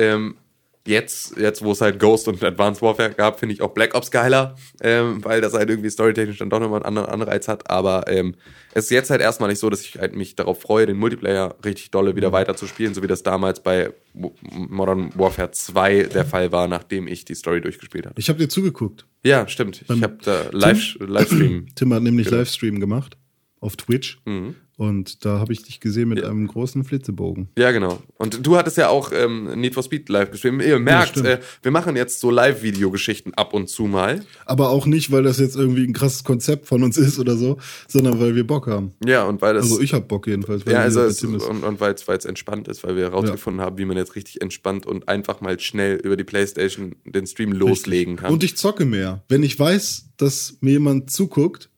Jetzt, 0.86 1.36
jetzt, 1.36 1.62
wo 1.62 1.72
es 1.72 1.82
halt 1.82 1.98
Ghost 1.98 2.26
und 2.26 2.42
Advanced 2.42 2.80
Warfare 2.80 3.10
gab, 3.10 3.38
finde 3.38 3.54
ich 3.54 3.60
auch 3.60 3.72
Black 3.74 3.94
Ops 3.94 4.10
geiler, 4.10 4.56
ähm, 4.80 5.22
weil 5.22 5.42
das 5.42 5.52
halt 5.52 5.68
irgendwie 5.68 5.90
storytechnisch 5.90 6.38
dann 6.38 6.48
doch 6.48 6.58
nochmal 6.58 6.78
einen 6.82 6.86
anderen 6.96 7.08
Anreiz 7.10 7.48
hat. 7.48 7.68
Aber 7.70 8.04
ähm, 8.08 8.34
es 8.72 8.84
ist 8.84 8.90
jetzt 8.90 9.10
halt 9.10 9.20
erstmal 9.20 9.50
nicht 9.50 9.58
so, 9.58 9.68
dass 9.68 9.82
ich 9.82 9.98
halt 9.98 10.16
mich 10.16 10.36
darauf 10.36 10.62
freue, 10.62 10.86
den 10.86 10.96
Multiplayer 10.96 11.54
richtig 11.64 11.90
dolle 11.90 12.16
wieder 12.16 12.32
weiter 12.32 12.56
zu 12.56 12.66
spielen, 12.66 12.94
so 12.94 13.02
wie 13.02 13.06
das 13.08 13.22
damals 13.22 13.62
bei 13.62 13.92
Mo- 14.14 14.34
Modern 14.40 15.10
Warfare 15.16 15.50
2 15.50 16.04
der 16.04 16.24
Fall 16.24 16.50
war, 16.50 16.66
nachdem 16.66 17.06
ich 17.08 17.26
die 17.26 17.34
Story 17.34 17.60
durchgespielt 17.60 18.06
habe. 18.06 18.18
Ich 18.18 18.30
habe 18.30 18.38
dir 18.38 18.48
zugeguckt. 18.48 19.06
Ja, 19.22 19.46
stimmt. 19.48 19.82
Ich 19.82 20.02
habe 20.02 20.16
da 20.24 20.44
Live 20.50 20.96
Livestream. 20.98 21.66
Tim 21.74 21.92
hat 21.92 22.02
nämlich. 22.02 22.30
Livestream 22.30 22.80
gemacht 22.80 23.18
auf 23.60 23.76
Twitch. 23.76 24.18
Mhm. 24.24 24.54
Und 24.80 25.26
da 25.26 25.40
habe 25.40 25.52
ich 25.52 25.62
dich 25.62 25.78
gesehen 25.78 26.08
mit 26.08 26.24
einem 26.24 26.46
großen 26.46 26.84
Flitzebogen. 26.84 27.48
Ja, 27.58 27.70
genau. 27.70 28.00
Und 28.16 28.46
du 28.46 28.56
hattest 28.56 28.78
ja 28.78 28.88
auch 28.88 29.12
ähm, 29.12 29.60
Need 29.60 29.74
for 29.74 29.82
Speed 29.82 30.08
live 30.08 30.30
gespielt. 30.30 30.62
Ihr 30.62 30.78
merkt, 30.78 31.10
stimmt. 31.10 31.26
äh, 31.26 31.40
wir 31.60 31.70
machen 31.70 31.96
jetzt 31.96 32.18
so 32.18 32.30
Live-Videogeschichten 32.30 33.34
ab 33.34 33.52
und 33.52 33.68
zu 33.68 33.82
mal. 33.82 34.24
Aber 34.46 34.70
auch 34.70 34.86
nicht, 34.86 35.12
weil 35.12 35.22
das 35.22 35.38
jetzt 35.38 35.54
irgendwie 35.54 35.84
ein 35.84 35.92
krasses 35.92 36.24
Konzept 36.24 36.64
von 36.64 36.82
uns 36.82 36.96
ist 36.96 37.18
oder 37.18 37.36
so, 37.36 37.58
sondern 37.88 38.18
weil 38.20 38.34
wir 38.34 38.46
Bock 38.46 38.68
haben. 38.68 38.92
Ja, 39.04 39.24
und 39.24 39.42
weil 39.42 39.52
das. 39.52 39.64
Also 39.64 39.82
ich 39.82 39.92
habe 39.92 40.06
Bock 40.06 40.26
jedenfalls. 40.26 40.64
weil 40.64 40.72
ja, 40.72 40.80
also 40.80 41.02
es, 41.02 41.22
und, 41.22 41.62
und 41.62 41.78
weil 41.78 41.94
es 41.94 42.24
entspannt 42.24 42.66
ist, 42.66 42.82
weil 42.82 42.96
wir 42.96 43.02
herausgefunden 43.02 43.60
haben, 43.60 43.76
wie 43.76 43.84
man 43.84 43.98
jetzt 43.98 44.16
richtig 44.16 44.40
entspannt 44.40 44.86
und 44.86 45.10
einfach 45.10 45.42
mal 45.42 45.60
schnell 45.60 45.96
über 45.96 46.16
die 46.16 46.24
Playstation 46.24 46.96
den 47.04 47.26
Stream 47.26 47.52
loslegen 47.52 48.16
kann. 48.16 48.32
Und 48.32 48.42
ich 48.42 48.56
zocke 48.56 48.86
mehr. 48.86 49.22
Wenn 49.28 49.42
ich 49.42 49.58
weiß, 49.58 50.06
dass 50.16 50.56
mir 50.62 50.70
jemand 50.70 51.10
zuguckt 51.10 51.68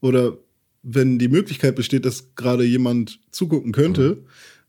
oder 0.00 0.38
wenn 0.88 1.18
die 1.18 1.28
Möglichkeit 1.28 1.74
besteht, 1.74 2.04
dass 2.04 2.34
gerade 2.36 2.62
jemand 2.64 3.18
zugucken 3.32 3.72
könnte, 3.72 4.18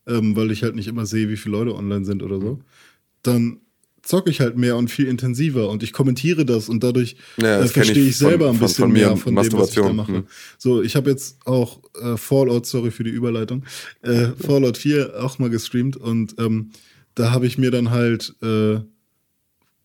Mhm. 0.07 0.13
ähm, 0.13 0.35
weil 0.35 0.49
ich 0.51 0.63
halt 0.63 0.75
nicht 0.75 0.87
immer 0.87 1.05
sehe, 1.05 1.29
wie 1.29 1.37
viele 1.37 1.57
Leute 1.57 1.75
online 1.75 2.05
sind 2.05 2.23
oder 2.23 2.39
so, 2.41 2.59
dann 3.21 3.59
zocke 4.01 4.29
ich 4.31 4.39
halt 4.39 4.57
mehr 4.57 4.77
und 4.77 4.89
viel 4.89 5.05
intensiver 5.07 5.69
und 5.69 5.83
ich 5.83 5.91
kommentiere 5.91 6.45
das 6.45 6.69
und 6.69 6.81
dadurch 6.81 7.17
Ja, 7.37 7.57
äh, 7.57 7.61
das 7.61 7.73
kenn 7.73 7.83
verstehe 7.83 8.03
ich 8.03 8.09
ich 8.11 8.17
selber 8.17 8.45
von- 8.45 8.55
ein 8.55 8.57
von- 8.59 8.67
bisschen 8.67 8.81
von 8.83 8.91
mir, 8.93 9.07
mehr 9.07 9.17
von 9.17 9.35
dem, 9.35 9.53
was 9.53 9.69
ich 9.69 9.75
da 9.75 9.93
mache. 9.93 10.13
Hm. 10.13 10.23
So, 10.57 10.81
ich 10.81 10.95
habe 10.95 11.09
jetzt 11.09 11.37
auch 11.45 11.81
äh, 12.01 12.15
Fallout, 12.17 12.65
sorry 12.65 12.89
für 12.91 13.03
die 13.03 13.09
Überleitung, 13.11 13.63
äh, 14.01 14.27
Fallout 14.39 14.77
4 14.77 15.21
auch 15.23 15.39
mal 15.39 15.49
gestreamt 15.49 15.97
und 15.97 16.35
ähm, 16.39 16.71
da 17.15 17.31
habe 17.31 17.47
ich 17.47 17.57
mir 17.57 17.69
dann 17.69 17.91
halt 17.91 18.33
äh, 18.41 18.79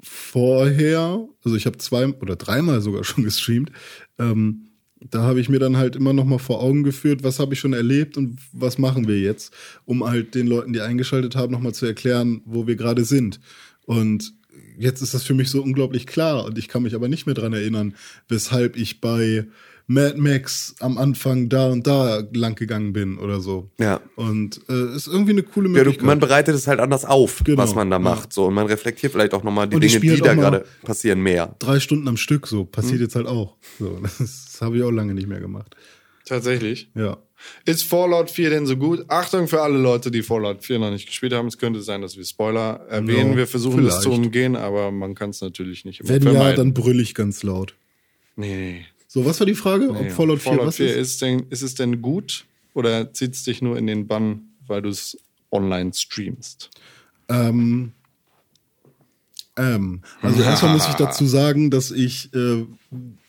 vorher, 0.03 1.29
also 1.45 1.57
ich 1.57 1.67
habe 1.67 1.79
zwei 1.79 2.07
oder 2.09 2.37
dreimal 2.37 2.81
sogar 2.81 3.05
schon 3.05 3.25
gestreamt, 3.25 3.71
ähm, 4.19 4.69
da 5.11 5.23
habe 5.23 5.41
ich 5.41 5.49
mir 5.49 5.59
dann 5.59 5.77
halt 5.77 5.97
immer 5.97 6.13
noch 6.13 6.25
mal 6.25 6.39
vor 6.39 6.63
Augen 6.63 6.83
geführt, 6.83 7.23
was 7.23 7.39
habe 7.39 7.55
ich 7.55 7.61
schon 7.61 7.73
erlebt 7.73 8.17
und 8.17 8.39
was 8.53 8.79
machen 8.79 9.09
wir 9.09 9.19
jetzt, 9.21 9.53
um 9.85 10.05
halt 10.05 10.35
den 10.35 10.47
Leuten, 10.47 10.73
die 10.73 10.81
eingeschaltet 10.81 11.37
haben, 11.37 11.53
noch 11.53 11.61
mal 11.61 11.75
zu 11.75 11.87
erklären, 11.87 12.43
wo 12.45 12.67
wir 12.67 12.77
gerade 12.77 13.05
sind. 13.05 13.41
Und 13.85 14.35
jetzt 14.79 15.03
ist 15.03 15.15
das 15.15 15.25
für 15.25 15.35
mich 15.35 15.51
so 15.51 15.63
unglaublich 15.63 16.07
klar 16.07 16.45
und 16.45 16.59
ich 16.59 16.69
kann 16.69 16.83
mich 16.83 16.95
aber 16.95 17.09
nicht 17.09 17.27
mehr 17.27 17.35
dran 17.35 17.53
erinnern, 17.53 17.95
weshalb 18.29 18.77
ich 18.77 19.01
bei 19.01 19.47
Mad 19.87 20.17
Max 20.19 20.75
am 20.81 20.97
Anfang 20.99 21.49
da 21.49 21.69
und 21.69 21.87
da 21.87 22.23
lang 22.33 22.55
gegangen 22.55 22.93
bin 22.93 23.19
oder 23.19 23.41
so. 23.41 23.71
Ja. 23.79 24.01
Und 24.17 24.61
äh, 24.69 24.95
ist 24.97 25.07
irgendwie 25.09 25.33
eine 25.33 25.43
coole 25.43 25.69
ja, 25.69 25.73
Möglichkeit. 25.75 26.03
du, 26.03 26.07
man 26.07 26.19
bereitet 26.21 26.55
es 26.55 26.67
halt 26.67 26.81
anders 26.81 27.05
auf, 27.05 27.43
Genau, 27.45 27.59
was 27.59 27.75
man 27.75 27.91
da 27.91 27.97
ja. 27.97 28.01
macht. 28.01 28.33
So, 28.33 28.47
und 28.47 28.55
man 28.55 28.67
reflektiert 28.67 29.13
vielleicht 29.13 29.35
auch 29.35 29.43
nochmal 29.43 29.69
die 29.69 29.79
Dinge, 29.81 30.01
die 30.01 30.17
da 30.21 30.35
gerade 30.35 30.65
passieren, 30.83 31.21
mehr. 31.21 31.55
drei 31.59 31.81
Stunden 31.81 32.09
am 32.09 32.17
Stück 32.17 32.47
so. 32.47 32.65
Passiert 32.65 32.95
Hm. 32.97 33.03
jetzt 33.03 33.17
halt 33.17 33.27
auch. 33.27 33.57
So, 33.79 33.99
das 34.03 34.19
das 34.19 34.59
habe 34.61 34.77
ich 34.77 34.83
auch 34.83 34.91
lange 34.91 35.15
nicht 35.15 35.27
mehr 35.29 35.41
gemacht. 35.41 35.75
Tatsächlich. 36.25 36.89
Ja. 36.95 37.19
Ist 37.65 37.83
Fallout 37.83 38.31
4 38.31 38.51
denn 38.51 38.67
so 38.67 38.77
gut? 38.77 39.05
Achtung 39.09 39.49
für 39.49 39.61
alle 39.63 39.77
Leute, 39.77 40.13
die 40.13 40.23
Fallout 40.23 40.65
4 40.65 40.79
noch 40.79 40.93
nicht 40.93 41.07
gespielt 41.07 41.33
haben. 41.33 41.49
Es 41.49 41.59
könnte 41.59 41.83
sein, 41.83 42.01
dass 42.01 42.17
wir 42.17 42.25
Spoiler 42.25 42.87
erwähnen. 42.89 43.33
Ja, 43.33 43.37
wir 43.39 43.47
versuchen 43.49 43.83
das 43.85 43.97
zu 44.01 44.11
vielleicht. 44.11 44.27
umgehen, 44.27 44.55
aber 44.55 44.93
man 44.93 45.17
kann 45.17 45.31
es 45.31 45.41
natürlich 45.41 45.85
nicht 45.85 46.01
immer 46.01 46.09
Wenn 46.11 46.23
ja, 46.23 46.31
vermeiden. 46.31 46.57
dann 46.57 46.75
brüll 46.75 47.01
ich 47.01 47.15
ganz 47.17 47.43
laut. 47.43 47.75
nee, 48.37 48.55
nee. 48.55 48.87
So, 49.13 49.27
was 49.27 49.39
war 49.41 49.47
die 49.47 49.55
Frage? 49.55 49.93
nee. 49.93 50.07
Ob 50.09 50.11
Fallout 50.11 50.41
4 50.41 50.57
was 50.57 50.77
4 50.77 50.87
ist? 50.87 50.97
ist, 50.97 51.21
denn, 51.21 51.41
ist 51.51 51.61
es 51.61 51.75
denn 51.75 52.01
gut 52.01 52.47
oder 52.73 53.13
zieht 53.13 53.35
es 53.35 53.45
dich 53.45 53.61
nur 53.61 53.77
in 53.77 53.87
den 53.87 54.07
Bann, 54.07 54.55
weil 54.67 54.81
du 54.81 54.89
es 54.89 55.19
online 55.51 55.93
streamst? 55.93 56.71
Ähm, 57.29 57.93
ähm, 59.59 60.01
also 60.23 60.43
erstmal 60.43 60.73
muss 60.73 60.89
ich 60.89 60.95
dazu 60.95 61.27
sagen, 61.27 61.71
dass 61.71 61.91
ich 61.91 62.33
äh, 62.33 62.65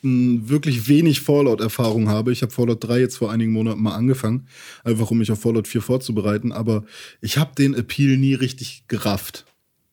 wirklich 0.01 0.87
wenig 0.87 1.19
Fallout-Erfahrung 1.19 2.07
habe. 2.07 2.31
Ich 2.31 2.43
habe 2.43 2.53
Fallout 2.53 2.81
3 2.81 3.01
jetzt 3.01 3.17
vor 3.17 3.29
einigen 3.29 3.51
Monaten 3.51 3.83
mal 3.83 3.95
angefangen, 3.95 4.47
einfach 4.85 5.11
um 5.11 5.17
mich 5.17 5.33
auf 5.33 5.41
Fallout 5.41 5.67
4 5.67 5.81
vorzubereiten, 5.81 6.53
aber 6.53 6.85
ich 7.19 7.37
habe 7.37 7.55
den 7.55 7.73
Appeal 7.73 8.15
nie 8.15 8.35
richtig 8.35 8.85
gerafft. 8.87 9.43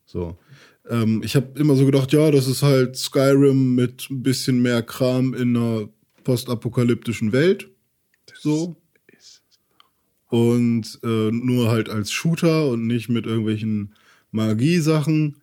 So. 0.06 0.38
Ähm, 0.90 1.22
ich 1.24 1.36
habe 1.36 1.58
immer 1.58 1.76
so 1.76 1.86
gedacht, 1.86 2.12
ja, 2.12 2.30
das 2.30 2.46
ist 2.46 2.62
halt 2.62 2.96
Skyrim 2.96 3.74
mit 3.74 4.08
ein 4.10 4.22
bisschen 4.22 4.60
mehr 4.60 4.82
Kram 4.82 5.32
in 5.34 5.56
einer 5.56 5.88
postapokalyptischen 6.24 7.32
Welt. 7.32 7.70
So. 8.38 8.76
Und 10.28 10.98
äh, 11.02 11.30
nur 11.30 11.70
halt 11.70 11.88
als 11.88 12.12
Shooter 12.12 12.68
und 12.68 12.86
nicht 12.86 13.08
mit 13.08 13.26
irgendwelchen 13.26 13.94
Magiesachen. 14.30 15.36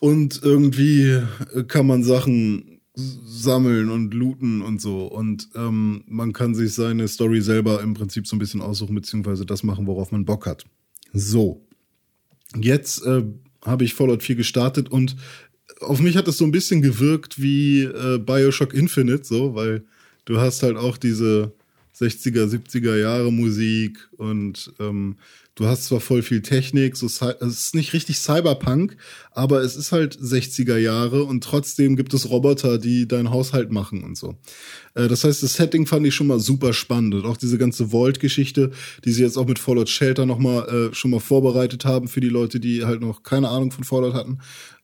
Und 0.00 0.40
irgendwie 0.42 1.20
äh, 1.54 1.64
kann 1.66 1.86
man 1.86 2.02
Sachen 2.04 2.80
sammeln 2.94 3.90
und 3.90 4.12
looten 4.14 4.62
und 4.62 4.80
so. 4.80 5.06
Und 5.06 5.48
ähm, 5.54 6.04
man 6.06 6.32
kann 6.32 6.54
sich 6.54 6.74
seine 6.74 7.06
Story 7.06 7.40
selber 7.40 7.80
im 7.82 7.94
Prinzip 7.94 8.26
so 8.26 8.34
ein 8.34 8.40
bisschen 8.40 8.60
aussuchen, 8.60 8.94
beziehungsweise 8.94 9.46
das 9.46 9.62
machen, 9.62 9.86
worauf 9.86 10.10
man 10.10 10.24
Bock 10.24 10.46
hat. 10.46 10.64
So. 11.12 11.64
Jetzt 12.56 13.04
äh, 13.04 13.24
habe 13.68 13.84
ich 13.84 13.94
Fallout 13.94 14.22
4 14.22 14.36
gestartet 14.36 14.88
und 14.88 15.16
auf 15.80 16.00
mich 16.00 16.16
hat 16.16 16.28
es 16.28 16.38
so 16.38 16.44
ein 16.44 16.50
bisschen 16.50 16.82
gewirkt 16.82 17.40
wie 17.40 17.82
äh, 17.82 18.18
Bioshock 18.18 18.74
Infinite, 18.74 19.24
so, 19.24 19.54
weil 19.54 19.84
du 20.24 20.40
hast 20.40 20.62
halt 20.62 20.76
auch 20.76 20.96
diese 20.96 21.52
60er, 21.98 22.46
70er 22.46 22.96
Jahre 22.96 23.32
Musik 23.32 24.08
und 24.16 24.72
ähm, 24.78 25.16
du 25.58 25.66
hast 25.66 25.84
zwar 25.84 26.00
voll 26.00 26.22
viel 26.22 26.40
Technik, 26.42 26.96
so 26.96 27.06
Cy- 27.06 27.36
es 27.40 27.58
ist 27.58 27.74
nicht 27.74 27.92
richtig 27.92 28.18
Cyberpunk, 28.18 28.96
aber 29.32 29.60
es 29.62 29.76
ist 29.76 29.92
halt 29.92 30.16
60er 30.16 30.76
Jahre 30.76 31.24
und 31.24 31.42
trotzdem 31.44 31.96
gibt 31.96 32.14
es 32.14 32.30
Roboter, 32.30 32.78
die 32.78 33.06
deinen 33.08 33.30
Haushalt 33.30 33.70
machen 33.70 34.02
und 34.04 34.16
so. 34.16 34.36
Äh, 34.94 35.08
das 35.08 35.24
heißt, 35.24 35.42
das 35.42 35.54
Setting 35.54 35.86
fand 35.86 36.06
ich 36.06 36.14
schon 36.14 36.26
mal 36.28 36.40
super 36.40 36.72
spannend 36.72 37.14
und 37.14 37.26
auch 37.26 37.36
diese 37.36 37.58
ganze 37.58 37.88
Vault-Geschichte, 37.88 38.70
die 39.04 39.12
sie 39.12 39.22
jetzt 39.22 39.36
auch 39.36 39.46
mit 39.46 39.58
Fallout 39.58 39.88
Shelter 39.88 40.26
noch 40.26 40.38
mal 40.38 40.68
äh, 40.90 40.94
schon 40.94 41.10
mal 41.10 41.20
vorbereitet 41.20 41.84
haben 41.84 42.08
für 42.08 42.20
die 42.20 42.28
Leute, 42.28 42.60
die 42.60 42.84
halt 42.84 43.00
noch 43.00 43.22
keine 43.22 43.48
Ahnung 43.48 43.70
von 43.72 43.84
Fallout 43.84 44.14
hatten, 44.14 44.38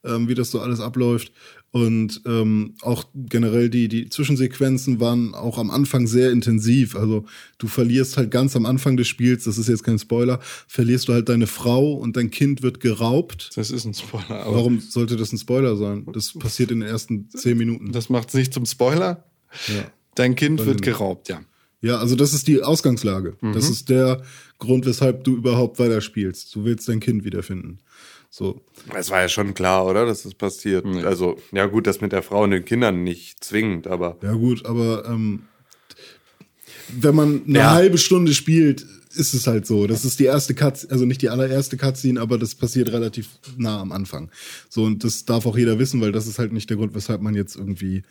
ähm, 0.04 0.28
wie 0.28 0.34
das 0.34 0.50
so 0.50 0.60
alles 0.60 0.80
abläuft. 0.80 1.32
Und 1.74 2.20
ähm, 2.24 2.76
auch 2.82 3.02
generell 3.16 3.68
die, 3.68 3.88
die 3.88 4.08
Zwischensequenzen 4.08 5.00
waren 5.00 5.34
auch 5.34 5.58
am 5.58 5.72
Anfang 5.72 6.06
sehr 6.06 6.30
intensiv. 6.30 6.94
Also 6.94 7.24
du 7.58 7.66
verlierst 7.66 8.16
halt 8.16 8.30
ganz 8.30 8.54
am 8.54 8.64
Anfang 8.64 8.96
des 8.96 9.08
Spiels, 9.08 9.42
das 9.42 9.58
ist 9.58 9.68
jetzt 9.68 9.82
kein 9.82 9.98
Spoiler, 9.98 10.38
verlierst 10.68 11.08
du 11.08 11.14
halt 11.14 11.28
deine 11.28 11.48
Frau 11.48 11.94
und 11.94 12.16
dein 12.16 12.30
Kind 12.30 12.62
wird 12.62 12.78
geraubt. 12.78 13.50
Das 13.56 13.72
ist 13.72 13.86
ein 13.86 13.94
Spoiler. 13.94 14.44
Aber 14.44 14.54
Warum 14.54 14.78
sollte 14.78 15.16
das 15.16 15.32
ein 15.32 15.38
Spoiler 15.38 15.74
sein? 15.74 16.06
Das 16.12 16.32
passiert 16.34 16.70
in 16.70 16.78
den 16.78 16.88
ersten 16.88 17.28
zehn 17.30 17.58
Minuten. 17.58 17.90
Das 17.90 18.08
macht 18.08 18.28
es 18.28 18.34
nicht 18.34 18.54
zum 18.54 18.66
Spoiler. 18.66 19.24
Ja. 19.66 19.90
Dein 20.14 20.36
Kind 20.36 20.60
Weiß 20.60 20.66
wird 20.66 20.82
geraubt, 20.82 21.28
ja. 21.28 21.40
Ja, 21.80 21.98
also 21.98 22.14
das 22.14 22.34
ist 22.34 22.46
die 22.46 22.62
Ausgangslage. 22.62 23.36
Das 23.52 23.68
ist 23.68 23.90
der 23.90 24.22
Grund, 24.58 24.86
weshalb 24.86 25.24
du 25.24 25.36
überhaupt 25.36 25.78
weiterspielst. 25.80 26.54
Du 26.54 26.64
willst 26.64 26.88
dein 26.88 27.00
Kind 27.00 27.24
wiederfinden. 27.24 27.80
So. 28.36 28.60
Es 28.96 29.10
war 29.10 29.20
ja 29.20 29.28
schon 29.28 29.54
klar, 29.54 29.86
oder, 29.86 30.06
dass 30.06 30.24
das 30.24 30.34
passiert. 30.34 30.84
Also, 31.04 31.38
ja 31.52 31.66
gut, 31.66 31.86
das 31.86 32.00
mit 32.00 32.10
der 32.10 32.24
Frau 32.24 32.42
und 32.42 32.50
den 32.50 32.64
Kindern 32.64 33.04
nicht 33.04 33.44
zwingend, 33.44 33.86
aber 33.86 34.18
Ja, 34.22 34.32
gut, 34.32 34.66
aber 34.66 35.04
ähm, 35.06 35.44
wenn 36.88 37.14
man 37.14 37.44
eine 37.46 37.58
Ja. 37.60 37.70
halbe 37.70 37.96
Stunde 37.96 38.34
spielt, 38.34 38.84
ist 39.14 39.34
es 39.34 39.46
halt 39.46 39.68
so. 39.68 39.86
Das 39.86 40.04
ist 40.04 40.18
die 40.18 40.24
erste 40.24 40.52
Cutscene, 40.52 40.90
also 40.92 41.04
nicht 41.04 41.22
die 41.22 41.28
allererste 41.28 41.76
Cutscene, 41.76 42.20
aber 42.20 42.36
das 42.36 42.56
passiert 42.56 42.90
relativ 42.90 43.28
nah 43.56 43.80
am 43.80 43.92
Anfang. 43.92 44.32
So, 44.68 44.82
und 44.82 45.04
das 45.04 45.24
darf 45.26 45.46
auch 45.46 45.56
jeder 45.56 45.78
wissen, 45.78 46.00
weil 46.00 46.10
das 46.10 46.26
ist 46.26 46.40
halt 46.40 46.52
nicht 46.52 46.68
der 46.68 46.76
Grund, 46.76 46.92
weshalb 46.92 47.20
man 47.22 47.36
jetzt 47.36 47.54
irgendwie. 47.54 48.02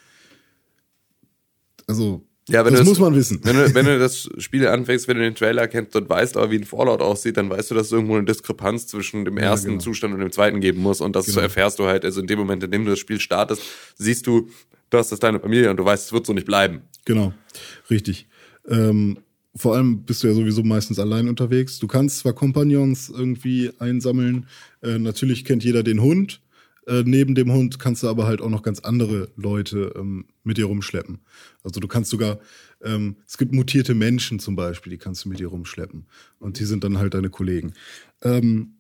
Also, 1.86 2.26
Ja, 2.50 2.66
wenn 2.66 2.74
das 2.74 2.84
du 2.84 2.90
muss 2.90 3.00
man 3.00 3.16
wissen. 3.16 3.40
Wenn 3.44 3.56
du, 3.56 3.74
wenn 3.74 3.86
du 3.86 3.98
das 4.00 4.30
Spiel 4.38 4.68
anfängst, 4.68 5.08
wenn 5.08 5.18
du 5.18 5.24
den 5.24 5.36
Trailer 5.36 5.68
kennst 5.68 5.96
und 5.96 6.10
weißt 6.10 6.36
aber, 6.36 6.52
wie 6.52 6.58
ein 6.58 6.66
Fallout 6.66 7.02
aussieht, 7.02 7.38
dann 7.38 7.50
weißt 7.50 7.72
du, 7.72 7.76
dass 7.76 7.88
es 7.88 7.92
irgendwo 7.94 8.16
eine 8.16 8.26
Diskrepanz 8.26 8.88
zwischen 8.88 9.24
dem 9.24 9.38
ersten 9.38 9.70
genau. 9.70 9.82
Zustand 9.82 10.14
und 10.14 10.20
dem 10.20 10.32
zweiten 10.32 10.60
geben 10.60 10.82
muss. 10.82 11.00
Und 11.00 11.16
das 11.16 11.28
Genau. 11.28 11.40
erfährst 11.40 11.80
du 11.80 11.86
halt, 11.86 12.04
also 12.04 12.20
in 12.22 12.28
dem 12.28 12.40
Moment, 12.40 12.64
in 12.64 12.72
dem 12.72 12.84
du 12.84 12.92
das 12.92 13.00
Spiel 13.00 13.20
startest, 13.20 13.62
siehst 13.98 14.28
du, 14.28 14.50
das 14.90 15.12
ist 15.12 15.24
deine 15.24 15.40
Familie 15.40 15.70
und 15.70 15.78
du 15.78 15.86
weißt, 15.86 16.08
es 16.08 16.14
wird 16.14 16.26
so 16.26 16.34
nicht 16.34 16.46
bleiben. 16.46 16.82
Genau, 17.06 17.34
richtig. 17.90 18.28
Ähm, 18.68 19.20
vor 19.56 19.76
allem 19.76 20.04
bist 20.04 20.24
du 20.24 20.28
ja 20.28 20.34
sowieso 20.34 20.64
meistens 20.64 21.00
allein 21.00 21.28
unterwegs. 21.30 21.80
Du 21.80 21.88
kannst 21.88 22.20
zwar 22.20 22.34
Kompagnons 22.34 23.10
irgendwie 23.10 23.72
einsammeln, 23.80 24.48
äh, 24.82 24.98
natürlich 25.00 25.46
kennt 25.46 25.64
jeder 25.64 25.84
den 25.84 26.02
Hund. 26.02 26.42
Äh, 26.88 27.04
neben 27.06 27.36
dem 27.36 27.52
Hund 27.52 27.80
kannst 27.80 28.04
du 28.04 28.10
aber 28.10 28.26
halt 28.26 28.42
auch 28.42 28.50
noch 28.50 28.64
ganz 28.64 28.80
andere 28.80 29.30
Leute 29.36 29.94
ähm, 29.96 30.26
mit 30.44 30.58
dir 30.58 30.66
rumschleppen. 30.66 31.20
Also 31.64 31.80
du 31.80 31.88
kannst 31.88 32.10
sogar, 32.10 32.40
ähm, 32.82 33.18
es 33.26 33.38
gibt 33.38 33.54
mutierte 33.54 33.94
Menschen 33.94 34.40
zum 34.40 34.56
Beispiel, 34.56 34.92
die 34.92 34.98
kannst 34.98 35.26
du 35.26 35.30
mit 35.30 35.40
dir 35.40 35.48
rumschleppen. 35.48 36.06
Und 36.40 36.60
die 36.60 36.66
sind 36.66 36.84
dann 36.84 36.98
halt 36.98 37.14
deine 37.14 37.30
Kollegen. 37.30 37.74
Ähm, 38.22 38.76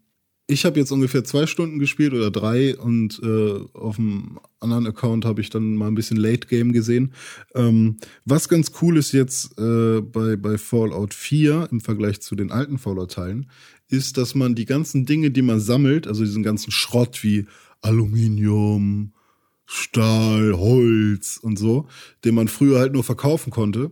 ich 0.45 0.66
habe 0.66 0.78
jetzt 0.78 0.91
ungefähr 0.91 1.24
zwei 1.24 1.47
Stunden 1.47 1.80
gespielt 1.80 2.14
oder 2.14 2.30
drei 2.30 2.78
und 2.78 3.22
äh, 3.24 3.60
auf 3.74 3.95
dem 3.95 4.39
anderen 4.60 4.86
Account 4.88 5.24
habe 5.24 5.39
ich 5.39 5.49
dann 5.49 5.76
mal 5.76 5.88
ein 5.88 5.95
bisschen 5.95 6.18
Late 6.18 6.47
Game 6.47 6.74
gesehen. 6.74 7.14
Ähm, 7.56 7.97
was 8.26 8.49
ganz 8.49 8.74
cool 8.82 8.97
ist 8.97 9.14
jetzt 9.14 9.58
äh, 9.58 10.01
bei, 10.01 10.36
bei 10.36 10.58
Fallout 10.58 11.14
4 11.14 11.70
im 11.72 11.80
Vergleich 11.80 12.20
zu 12.20 12.36
den 12.36 12.51
alten 12.51 12.78
Fallout-Teilen, 12.78 13.49
ist, 13.88 14.18
dass 14.18 14.36
man 14.36 14.54
die 14.54 14.66
ganzen 14.66 15.06
Dinge, 15.06 15.32
die 15.32 15.41
man 15.41 15.62
sammelt, 15.62 16.08
also 16.08 16.24
diesen 16.24 16.43
ganzen 16.43 16.72
Schrott 16.72 17.24
wie 17.24 17.45
Aluminium, 17.84 19.14
Stahl, 19.66 20.54
Holz 20.58 21.38
und 21.38 21.58
so, 21.58 21.88
den 22.26 22.36
man 22.36 22.48
früher 22.48 22.80
halt 22.80 22.94
nur 22.94 23.04
verkaufen 23.04 23.52
konnte, 23.52 23.92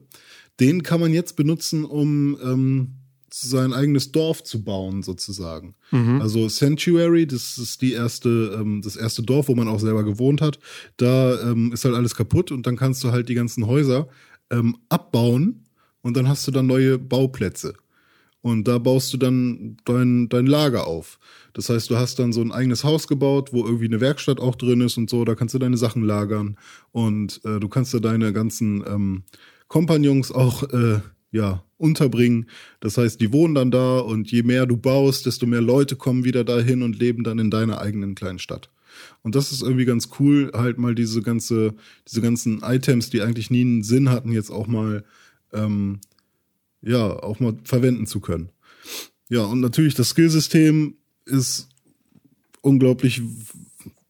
den 0.60 0.84
kann 0.84 1.00
man 1.00 1.14
jetzt 1.14 1.36
benutzen, 1.36 1.86
um 1.86 2.38
ähm, 2.44 2.96
sein 3.34 3.74
eigenes 3.74 4.12
Dorf 4.12 4.44
zu 4.44 4.64
bauen, 4.64 5.04
sozusagen. 5.04 5.76
Also 6.22 6.50
Sanctuary, 6.50 7.26
das 7.26 7.58
ist 7.58 7.82
die 7.82 7.94
erste, 7.94 8.58
ähm, 8.60 8.82
das 8.82 8.96
erste 8.96 9.24
Dorf, 9.24 9.48
wo 9.48 9.56
man 9.56 9.68
auch 9.70 9.80
selber 9.80 10.04
gewohnt 10.04 10.42
hat. 10.42 10.60
Da 10.98 11.40
ähm, 11.42 11.72
ist 11.72 11.86
halt 11.86 11.96
alles 11.96 12.16
kaputt 12.16 12.52
und 12.52 12.68
dann 12.68 12.76
kannst 12.76 13.04
du 13.04 13.12
halt 13.12 13.30
die 13.30 13.36
ganzen 13.36 13.68
Häuser 13.68 14.10
ähm, 14.50 14.78
abbauen 14.90 15.64
und 16.02 16.18
dann 16.18 16.28
hast 16.28 16.46
du 16.48 16.52
dann 16.52 16.68
neue 16.68 17.00
Bauplätze. 17.00 17.74
Und 18.42 18.68
da 18.68 18.80
baust 18.80 19.14
du 19.14 19.18
dann 19.18 19.78
dein, 19.86 20.28
dein 20.30 20.48
Lager 20.48 20.88
auf. 20.88 21.20
Das 21.54 21.70
heißt, 21.70 21.90
du 21.90 21.98
hast 21.98 22.18
dann 22.18 22.34
so 22.34 22.42
ein 22.42 22.52
eigenes 22.52 22.84
Haus 22.84 23.08
gebaut, 23.08 23.54
wo 23.54 23.66
irgendwie 23.66 23.86
eine 23.86 24.02
Werkstatt 24.02 24.40
auch 24.40 24.56
drin 24.56 24.82
ist 24.82 24.98
und 24.98 25.10
so. 25.10 25.26
Da 25.26 25.36
kannst 25.36 25.54
du 25.54 25.60
deine 25.60 25.78
Sachen 25.78 26.04
lagern 26.04 26.58
und 26.92 27.42
äh, 27.46 27.60
du 27.60 27.68
kannst 27.68 27.94
da 27.94 28.00
deine 28.00 28.34
ganzen 28.34 28.84
ähm, 28.88 29.24
Kompagnons 29.68 30.32
auch 30.32 30.64
äh, 30.72 31.02
ja 31.32 31.64
unterbringen. 31.78 32.48
Das 32.80 32.98
heißt, 32.98 33.20
die 33.22 33.32
wohnen 33.32 33.56
dann 33.56 33.72
da 33.72 34.00
und 34.00 34.32
je 34.32 34.44
mehr 34.44 34.66
du 34.66 34.78
baust, 34.78 35.26
desto 35.26 35.46
mehr 35.46 35.62
Leute 35.62 35.96
kommen 35.96 36.24
wieder 36.24 36.44
dahin 36.44 36.82
und 36.84 36.98
leben 36.98 37.24
dann 37.24 37.40
in 37.40 37.52
deiner 37.52 37.80
eigenen 37.80 38.16
kleinen 38.16 38.40
Stadt. 38.40 38.70
Und 39.24 39.36
das 39.36 39.52
ist 39.52 39.62
irgendwie 39.62 39.86
ganz 39.86 40.10
cool, 40.20 40.52
halt 40.54 40.78
mal 40.78 40.96
diese 40.96 41.22
ganze, 41.22 41.74
diese 42.08 42.22
ganzen 42.22 42.62
Items, 42.62 43.10
die 43.10 43.22
eigentlich 43.22 43.50
nie 43.50 43.62
einen 43.62 43.84
Sinn 43.84 44.10
hatten, 44.10 44.32
jetzt 44.32 44.52
auch 44.52 44.68
mal 44.68 45.04
ähm, 45.54 46.00
ja, 46.82 47.12
auch 47.22 47.40
mal 47.40 47.58
verwenden 47.64 48.08
zu 48.08 48.20
können. 48.20 48.50
Ja, 49.30 49.44
und 49.44 49.62
natürlich 49.62 49.96
das 49.96 50.10
Skillsystem 50.10 50.96
ist 51.26 51.70
unglaublich 52.62 53.22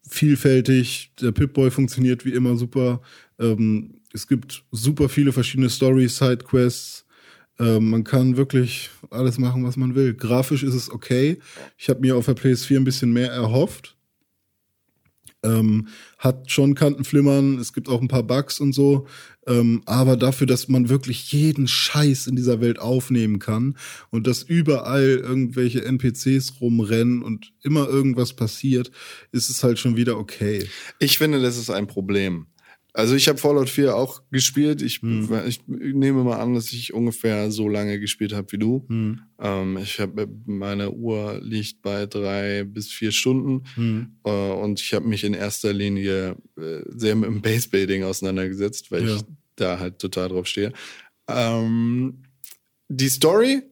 vielfältig. 0.08 1.12
Der 1.20 1.32
Pip-Boy 1.32 1.70
funktioniert 1.70 2.24
wie 2.24 2.32
immer 2.32 2.56
super. 2.56 3.00
Ähm, 3.38 4.00
es 4.12 4.26
gibt 4.26 4.64
super 4.70 5.08
viele 5.08 5.32
verschiedene 5.32 5.70
Stories, 5.70 6.16
Sidequests. 6.16 7.06
Ähm, 7.58 7.90
man 7.90 8.04
kann 8.04 8.36
wirklich 8.36 8.90
alles 9.10 9.38
machen, 9.38 9.64
was 9.64 9.76
man 9.76 9.94
will. 9.94 10.14
Grafisch 10.14 10.62
ist 10.62 10.74
es 10.74 10.90
okay. 10.90 11.38
Ich 11.78 11.88
habe 11.88 12.00
mir 12.00 12.16
auf 12.16 12.26
der 12.26 12.36
PS4 12.36 12.76
ein 12.76 12.84
bisschen 12.84 13.12
mehr 13.12 13.30
erhofft. 13.30 13.96
Ähm, 15.44 15.88
hat 16.18 16.50
schon 16.50 16.74
Kantenflimmern, 16.74 17.58
es 17.58 17.72
gibt 17.72 17.88
auch 17.88 18.00
ein 18.00 18.08
paar 18.08 18.22
Bugs 18.22 18.60
und 18.60 18.72
so. 18.72 19.06
Ähm, 19.46 19.82
aber 19.86 20.16
dafür, 20.16 20.46
dass 20.46 20.68
man 20.68 20.88
wirklich 20.88 21.32
jeden 21.32 21.66
Scheiß 21.66 22.28
in 22.28 22.36
dieser 22.36 22.60
Welt 22.60 22.78
aufnehmen 22.78 23.40
kann 23.40 23.76
und 24.10 24.28
dass 24.28 24.44
überall 24.44 25.02
irgendwelche 25.02 25.84
NPCs 25.84 26.60
rumrennen 26.60 27.22
und 27.22 27.52
immer 27.62 27.88
irgendwas 27.88 28.34
passiert, 28.34 28.92
ist 29.32 29.50
es 29.50 29.64
halt 29.64 29.80
schon 29.80 29.96
wieder 29.96 30.16
okay. 30.16 30.68
Ich 31.00 31.18
finde, 31.18 31.42
das 31.42 31.56
ist 31.56 31.70
ein 31.70 31.88
Problem. 31.88 32.46
Also 32.94 33.14
ich 33.14 33.26
habe 33.28 33.38
Fallout 33.38 33.70
4 33.70 33.96
auch 33.96 34.20
gespielt. 34.30 34.82
Ich, 34.82 35.02
ich 35.02 35.66
nehme 35.66 36.24
mal 36.24 36.38
an, 36.40 36.52
dass 36.54 36.72
ich 36.74 36.92
ungefähr 36.92 37.50
so 37.50 37.66
lange 37.68 37.98
gespielt 37.98 38.34
habe 38.34 38.52
wie 38.52 38.58
du. 38.58 38.86
Ähm, 39.40 39.78
ich 39.82 39.98
habe 39.98 40.28
meine 40.44 40.90
Uhr 40.90 41.40
liegt 41.42 41.80
bei 41.80 42.04
drei 42.04 42.64
bis 42.64 42.88
vier 42.88 43.10
Stunden 43.12 43.62
äh, 44.24 44.30
und 44.30 44.78
ich 44.80 44.92
habe 44.92 45.06
mich 45.08 45.24
in 45.24 45.32
erster 45.32 45.72
Linie 45.72 46.36
äh, 46.58 46.82
sehr 46.88 47.14
mit 47.16 47.30
dem 47.30 47.40
Basebuilding 47.40 48.04
auseinandergesetzt, 48.04 48.90
weil 48.90 49.08
Ja. 49.08 49.16
ich 49.16 49.22
da 49.56 49.78
halt 49.78 49.98
total 49.98 50.28
drauf 50.28 50.46
stehe. 50.46 50.72
Ähm, 51.28 52.24
die 52.88 53.08
Story, 53.08 53.62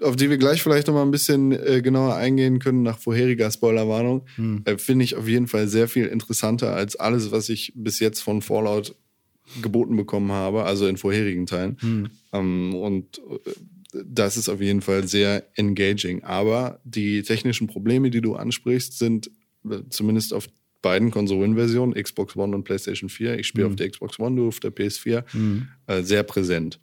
auf 0.00 0.16
die 0.16 0.28
wir 0.28 0.36
gleich 0.38 0.62
vielleicht 0.62 0.86
noch 0.86 0.94
mal 0.94 1.02
ein 1.02 1.10
bisschen 1.10 1.52
äh, 1.52 1.80
genauer 1.82 2.14
eingehen 2.16 2.58
können 2.58 2.82
nach 2.82 2.98
vorheriger 2.98 3.50
Spoilerwarnung, 3.50 4.26
äh, 4.64 4.76
finde 4.78 5.04
ich 5.04 5.16
auf 5.16 5.26
jeden 5.28 5.46
Fall 5.46 5.66
sehr 5.68 5.88
viel 5.88 6.06
interessanter 6.06 6.74
als 6.74 6.96
alles, 6.96 7.30
was 7.32 7.48
ich 7.48 7.72
bis 7.74 7.98
jetzt 8.00 8.20
von 8.20 8.42
Fallout 8.42 8.94
geboten 9.62 9.96
bekommen 9.96 10.30
habe, 10.32 10.64
also 10.64 10.86
in 10.86 10.96
vorherigen 10.96 11.46
Teilen. 11.46 12.10
Ähm, 12.32 12.74
und 12.74 13.18
äh, 13.18 13.50
das 14.04 14.36
ist 14.38 14.48
auf 14.48 14.60
jeden 14.60 14.80
Fall 14.80 15.06
sehr 15.06 15.44
engaging. 15.54 16.22
Aber 16.24 16.80
die 16.84 17.22
technischen 17.22 17.66
Probleme, 17.66 18.10
die 18.10 18.20
du 18.22 18.34
ansprichst, 18.34 18.98
sind 18.98 19.30
äh, 19.68 19.80
zumindest 19.90 20.32
auf 20.32 20.48
beiden 20.80 21.10
Konsolenversionen, 21.10 21.94
Xbox 22.02 22.34
One 22.36 22.54
und 22.56 22.64
PlayStation 22.64 23.08
4, 23.08 23.38
ich 23.38 23.46
spiele 23.46 23.66
auf 23.68 23.76
der 23.76 23.88
Xbox 23.90 24.18
One, 24.18 24.36
du 24.36 24.48
auf 24.48 24.60
der 24.60 24.72
PS4, 24.74 25.22
äh, 25.86 26.02
sehr 26.02 26.22
präsent. 26.24 26.80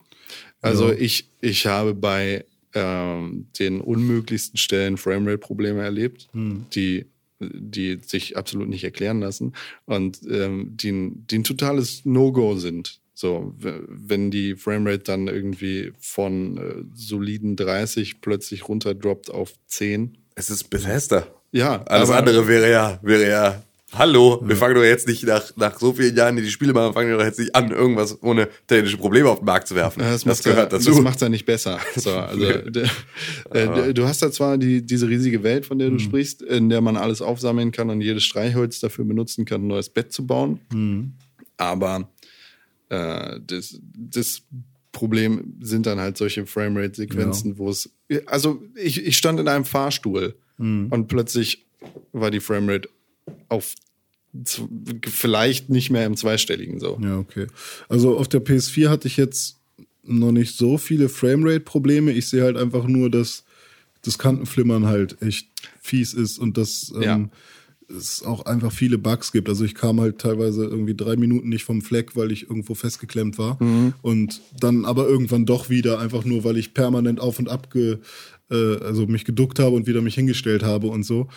Also 0.62 0.90
Ja. 0.90 0.98
ich, 0.98 1.30
ich 1.42 1.66
habe 1.66 1.94
bei 1.94 2.46
den 2.74 3.82
unmöglichsten 3.82 4.58
Stellen 4.58 4.98
Framerate-Probleme 4.98 5.82
erlebt, 5.82 6.28
die, 6.34 7.06
die 7.40 8.00
sich 8.06 8.38
absolut 8.38 8.70
nicht 8.70 8.84
erklären 8.84 9.20
lassen 9.22 9.54
und 9.86 10.20
ähm, 10.30 10.74
die, 10.76 11.12
die 11.30 11.40
ein 11.40 11.44
totales 11.44 12.06
No-Go 12.06 12.56
sind. 12.58 13.00
So, 13.14 13.54
wenn 13.58 14.32
die 14.32 14.56
Framerate 14.56 15.00
dann 15.04 15.28
irgendwie 15.28 15.92
von 16.00 16.58
äh, 16.58 16.84
soliden 16.94 17.56
30 17.58 18.22
plötzlich 18.22 18.70
runterdroppt 18.70 19.30
auf 19.30 19.54
10. 19.68 20.18
Es 20.36 20.50
ist 20.50 20.70
Bethesda. 20.70 21.28
Ja, 21.52 21.82
Alles 21.84 22.10
aber- 22.10 22.20
andere 22.20 22.48
wäre 22.48 22.70
ja, 22.72 23.00
wäre 23.02 23.28
ja. 23.30 23.64
Hallo, 23.94 24.40
wir 24.44 24.56
fangen 24.56 24.76
doch 24.76 24.84
jetzt 24.84 25.08
nicht 25.08 25.24
nach, 25.26 25.56
nach 25.56 25.80
so 25.80 25.94
vielen 25.94 26.16
Jahren, 26.16 26.36
die 26.36 26.44
die 26.44 26.52
Spiele 26.52 26.74
machen, 26.74 26.94
fangen 26.94 27.10
wir 27.10 27.18
doch 27.18 27.26
jetzt 27.26 27.40
nicht 27.40 27.56
an, 27.56 27.72
irgendwas 27.72 28.22
ohne 28.22 28.48
technische 28.68 28.98
Probleme 28.98 29.30
auf 29.30 29.40
den 29.40 29.46
Markt 29.46 29.68
zu 29.68 29.76
werfen. 29.76 30.02
Ja, 30.02 30.12
Das, 30.12 30.26
macht's 30.26 30.44
gehört 30.44 30.72
ja, 30.72 30.78
dazu. 30.78 30.92
Das 30.92 31.02
macht 31.02 31.22
ja 31.22 31.30
nicht 31.30 31.46
besser. 31.46 31.80
So, 31.96 32.12
also, 32.12 32.46
äh, 32.46 33.94
du 33.94 34.08
hast 34.08 34.22
da 34.22 34.32
zwar 34.32 34.58
die, 34.58 34.86
diese 34.86 35.10
riesige 35.10 35.44
Welt, 35.44 35.66
von 35.66 35.80
der 35.80 35.90
du 35.90 35.98
sprichst, 36.00 36.42
in 36.42 36.70
der 36.70 36.82
man 36.82 36.98
alles 36.98 37.22
aufsammeln 37.22 37.72
kann 37.72 37.90
und 37.90 38.02
jedes 38.02 38.24
Streichholz 38.24 38.80
dafür 38.80 39.06
benutzen 39.06 39.46
kann, 39.46 39.64
ein 39.64 39.68
neues 39.68 39.90
Bett 39.90 40.14
zu 40.14 40.26
bauen. 40.28 40.60
Aber 41.58 42.10
äh, 42.90 43.40
das, 43.46 43.80
das 43.96 44.44
Problem 44.92 45.56
sind 45.62 45.88
dann 45.88 46.00
halt 46.00 46.18
solche 46.18 46.46
Framerate-Sequenzen, 46.46 47.58
wo 47.58 47.70
es. 47.70 47.90
Also, 48.28 48.62
ich, 48.76 49.06
ich 49.06 49.18
stand 49.18 49.40
in 49.40 49.48
einem 49.48 49.66
Fahrstuhl 49.66 50.36
und 50.58 51.08
plötzlich 51.08 51.68
war 52.12 52.32
die 52.32 52.40
Framerate 52.40 52.90
auf 53.50 53.76
vielleicht 55.06 55.70
nicht 55.70 55.90
mehr 55.90 56.06
im 56.06 56.16
zweistelligen 56.16 56.80
so. 56.80 57.00
Ja, 57.02 57.18
okay. 57.18 57.48
Also 57.88 58.18
auf 58.18 58.28
der 58.28 58.44
PS4 58.44 58.90
hatte 58.90 59.08
ich 59.08 59.18
jetzt 59.18 59.58
noch 60.04 60.32
nicht 60.32 60.56
so 60.56 60.78
viele 60.78 61.10
Framerate-Probleme. 61.10 62.12
Ich 62.12 62.28
sehe 62.30 62.44
halt 62.44 62.58
einfach 62.58 62.86
nur, 62.88 63.10
dass 63.10 63.44
das 64.02 64.18
Kantenflimmern 64.18 64.86
halt 64.86 65.22
echt 65.22 65.48
fies 65.82 66.14
ist 66.14 66.38
und 66.38 66.58
dass 66.58 66.92
ähm, 66.96 67.02
Ja. 67.02 67.30
es 67.98 68.24
auch 68.24 68.46
einfach 68.46 68.72
viele 68.72 68.98
Bugs 68.98 69.32
gibt. 69.32 69.50
Also 69.50 69.66
ich 69.66 69.76
kam 69.76 70.00
halt 70.00 70.20
teilweise 70.20 70.64
irgendwie 70.64 70.96
drei 70.96 71.16
Minuten 71.16 71.50
nicht 71.50 71.64
vom 71.64 71.82
Fleck, 71.82 72.16
weil 72.16 72.32
ich 72.32 72.44
irgendwo 72.44 72.76
festgeklemmt 72.76 73.38
war. 73.40 73.60
Und 74.04 74.42
dann 74.60 74.86
aber 74.86 75.08
irgendwann 75.08 75.46
doch 75.46 75.70
wieder, 75.70 76.00
einfach 76.00 76.24
nur, 76.24 76.44
weil 76.44 76.58
ich 76.58 76.74
permanent 76.76 77.20
auf 77.20 77.40
und 77.40 77.50
ab 77.50 77.72
ge, 77.72 77.98
äh, 78.52 78.78
also 78.84 79.08
mich 79.08 79.26
geduckt 79.26 79.60
habe 79.60 79.76
und 79.76 79.88
wieder 79.88 80.02
mich 80.02 80.16
hingestellt 80.16 80.64
habe 80.64 80.88
und 80.88 81.04
so. 81.04 81.28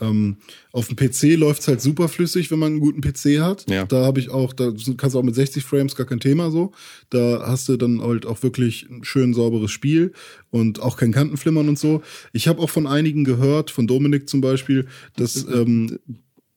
Ähm, 0.00 0.36
auf 0.72 0.88
dem 0.88 0.96
PC 0.96 1.36
läuft's 1.38 1.68
halt 1.68 1.80
super 1.80 2.08
flüssig, 2.08 2.50
wenn 2.50 2.58
man 2.58 2.72
einen 2.72 2.80
guten 2.80 3.00
PC 3.00 3.40
hat. 3.40 3.68
Ja. 3.68 3.84
Da 3.84 4.04
habe 4.04 4.20
ich 4.20 4.30
auch, 4.30 4.52
da 4.52 4.72
kannst 4.96 5.14
du 5.14 5.18
auch 5.18 5.24
mit 5.24 5.34
60 5.34 5.64
Frames 5.64 5.96
gar 5.96 6.06
kein 6.06 6.20
Thema 6.20 6.50
so. 6.50 6.72
Da 7.10 7.44
hast 7.46 7.68
du 7.68 7.76
dann 7.76 8.00
halt 8.00 8.26
auch 8.26 8.42
wirklich 8.42 8.88
ein 8.90 9.04
schön 9.04 9.34
sauberes 9.34 9.70
Spiel 9.70 10.12
und 10.50 10.80
auch 10.80 10.96
kein 10.96 11.12
Kantenflimmern 11.12 11.68
und 11.68 11.78
so. 11.78 12.02
Ich 12.32 12.48
habe 12.48 12.60
auch 12.60 12.70
von 12.70 12.86
einigen 12.86 13.24
gehört, 13.24 13.70
von 13.70 13.86
Dominik 13.86 14.28
zum 14.28 14.40
Beispiel, 14.40 14.86
dass 15.16 15.44
ähm, 15.44 15.98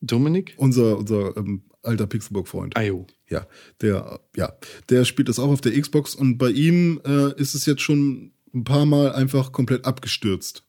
Dominik? 0.02 0.54
unser, 0.58 0.98
unser 0.98 1.36
ähm, 1.38 1.64
alter 1.82 2.08
Pixelburg-Freund, 2.08 2.78
Ayo. 2.78 3.08
ja, 3.30 3.48
der, 3.82 4.20
ja, 4.36 4.54
der 4.90 5.06
spielt 5.06 5.30
das 5.30 5.40
auch 5.40 5.50
auf 5.50 5.62
der 5.62 5.80
Xbox 5.80 6.16
und 6.16 6.38
bei 6.38 6.50
ihm 6.50 7.02
äh, 7.06 7.34
ist 7.40 7.56
es 7.56 7.66
jetzt 7.66 7.82
schon 7.82 8.33
ein 8.54 8.64
paar 8.64 8.86
Mal 8.86 9.12
einfach 9.14 9.52
komplett 9.52 9.86
abgestürzt. 9.86 10.64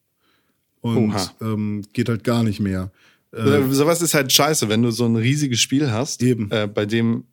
Und 0.80 1.14
ähm, 1.41 1.82
geht 1.93 2.09
halt 2.09 2.24
gar 2.24 2.43
nicht 2.43 2.61
mehr. 2.61 2.91
Äh, 3.32 3.39
Äh, 3.39 3.72
Sowas 3.72 4.03
ist 4.03 4.14
halt 4.14 4.30
scheiße, 4.32 4.68
wenn 4.68 4.82
du 4.82 4.91
so 4.91 5.07
ein 5.07 5.16
riesiges 5.16 5.61
Spiel 5.61 5.91
hast. 5.91 6.22
Äh, 6.22 6.68
bei 6.72 6.85
dem, 6.87 7.24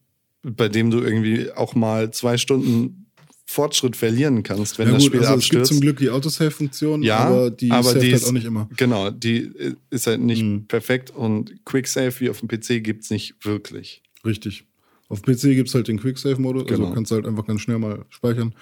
bei 0.41 0.69
dem 0.69 0.89
du 0.89 0.99
irgendwie 1.01 1.51
auch 1.51 1.75
mal 1.75 2.11
zwei 2.11 2.37
Stunden 2.37 3.05
Fortschritt 3.45 3.97
verlieren 3.97 4.43
kannst, 4.43 4.79
wenn 4.79 4.87
ja 4.87 4.93
das 4.93 5.03
gut, 5.03 5.07
Spiel 5.11 5.19
also 5.25 5.33
es 5.33 5.41
gibt 5.49 5.61
abstürzt. 5.61 5.67
zum 5.73 5.81
Glück 5.81 5.97
die 5.97 6.09
Autosave-Funktion, 6.09 7.03
ja, 7.03 7.17
aber 7.17 7.51
die 7.51 7.69
aber 7.69 7.93
die 7.95 8.13
halt 8.13 8.21
ist, 8.21 8.27
auch 8.27 8.31
nicht 8.31 8.45
immer. 8.45 8.69
Genau, 8.77 9.09
die 9.11 9.39
äh, 9.43 9.75
ist 9.89 10.07
halt 10.07 10.21
nicht 10.21 10.41
Mhm. 10.43 10.67
perfekt 10.67 11.09
und 11.11 11.53
Quicksave 11.65 12.17
wie 12.21 12.29
auf 12.29 12.39
dem 12.39 12.47
PC 12.47 12.81
gibt's 12.81 13.09
nicht 13.09 13.35
wirklich. 13.45 14.01
Richtig. 14.25 14.63
Auf 15.09 15.21
PC 15.23 15.41
gibt's 15.55 15.75
halt 15.75 15.89
den 15.89 15.99
Quicksave-Modus, 15.99 16.65
Genau. 16.67 16.83
also 16.83 16.93
kannst 16.93 17.11
halt 17.11 17.27
einfach 17.27 17.45
ganz 17.45 17.59
schnell 17.59 17.79
mal 17.79 18.05
speichern. 18.09 18.55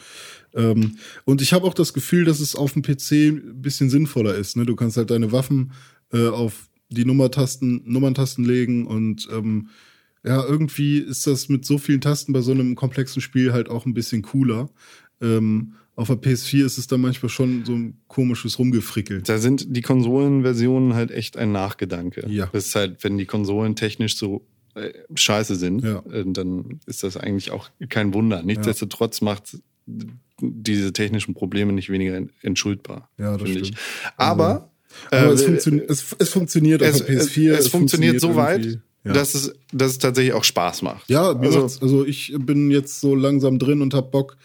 Ähm, 0.56 0.98
und 1.26 1.42
ich 1.42 1.54
habe 1.54 1.66
auch 1.66 1.74
das 1.74 1.94
Gefühl, 1.94 2.26
dass 2.26 2.40
es 2.40 2.56
auf 2.56 2.74
dem 2.74 2.82
PC 2.82 3.12
ein 3.12 3.62
bisschen 3.62 3.90
sinnvoller 3.90 4.36
ist. 4.36 4.58
Ne? 4.58 4.66
Du 4.66 4.76
kannst 4.76 4.98
halt 4.98 5.12
deine 5.12 5.32
Waffen 5.32 5.72
äh, 6.12 6.28
auf 6.28 6.70
die 6.90 7.06
Nummertasten, 7.06 7.82
Nummerntasten 7.86 8.44
legen 8.46 8.88
und 8.88 9.28
ähm, 9.32 9.70
ja, 10.24 10.44
irgendwie 10.44 10.98
ist 10.98 11.28
das 11.28 11.48
mit 11.48 11.64
so 11.66 11.78
vielen 11.78 12.02
Tasten 12.02 12.34
bei 12.34 12.42
so 12.42 12.52
einem 12.52 12.76
komplexen 12.76 13.22
Spiel 13.22 13.54
halt 13.54 13.70
auch 13.70 13.86
ein 13.86 13.94
bisschen 13.94 14.22
cooler. 14.22 14.70
Ähm, 15.22 15.74
auf 15.96 16.08
der 16.08 16.18
PS4 16.18 16.66
ist 16.66 16.78
es 16.78 16.88
dann 16.88 17.02
manchmal 17.02 17.30
schon 17.30 17.64
so 17.66 17.74
ein 17.74 17.98
komisches 18.08 18.58
Rumgefrickel. 18.58 19.22
Da 19.22 19.38
sind 19.38 19.66
die 19.76 19.82
Konsolenversionen 19.82 20.94
halt 20.94 21.12
echt 21.12 21.38
ein 21.38 21.52
Nachgedanke. 21.52 22.26
Ja. 22.30 22.50
Das 22.52 22.68
ist 22.68 22.76
halt, 22.76 23.04
wenn 23.04 23.18
die 23.18 23.26
Konsolen 23.26 23.76
technisch 23.76 24.18
so 24.18 24.46
äh, 24.76 24.92
scheiße 25.14 25.56
sind, 25.56 25.84
Ja. 25.84 26.04
äh, 26.12 26.24
dann 26.26 26.80
ist 26.86 27.04
das 27.04 27.18
eigentlich 27.18 27.52
auch 27.52 27.70
kein 27.90 28.14
Wunder. 28.14 28.44
Nichtsdestotrotz 28.44 29.22
macht 29.22 29.58
diese 30.42 30.94
technischen 30.94 31.34
Probleme 31.34 31.74
nicht 31.74 31.90
weniger 31.90 32.16
en- 32.16 32.32
entschuldbar. 32.42 33.10
Ja, 33.18 33.34
das 33.38 33.44
finde 33.44 33.60
ich. 33.62 33.68
stimmt. 33.68 33.82
Aber, 34.18 34.72
Aber 35.12 35.18
äh, 35.32 35.34
es, 35.34 35.44
funktio 35.44 35.82
es, 35.88 36.16
es 36.18 36.30
funktioniert 36.30 36.82
es, 36.82 37.02
auf 37.02 37.08
der 37.08 37.18
es, 37.18 37.32
PS4. 37.32 37.52
es 37.52 37.68
funktioniert 37.68 38.20
so 38.22 38.36
weit. 38.36 38.80
Ja. 39.06 39.14
dass, 39.14 39.34
es, 39.34 39.54
dass 39.72 39.94
es 39.94 39.98
tatsächlich 39.98 40.34
auch 40.34 40.44
Spaß 40.44 40.82
macht. 40.82 41.10
Ja, 41.10 41.32
also, 41.32 41.62
also 41.64 42.06
ich 42.06 42.34
bin 42.38 42.70
jetzt 42.70 43.00
so 43.00 43.16
langsam 43.16 43.58
drin 43.58 43.82
und 43.82 43.94
hab 43.94 44.12
Bock 44.12 44.36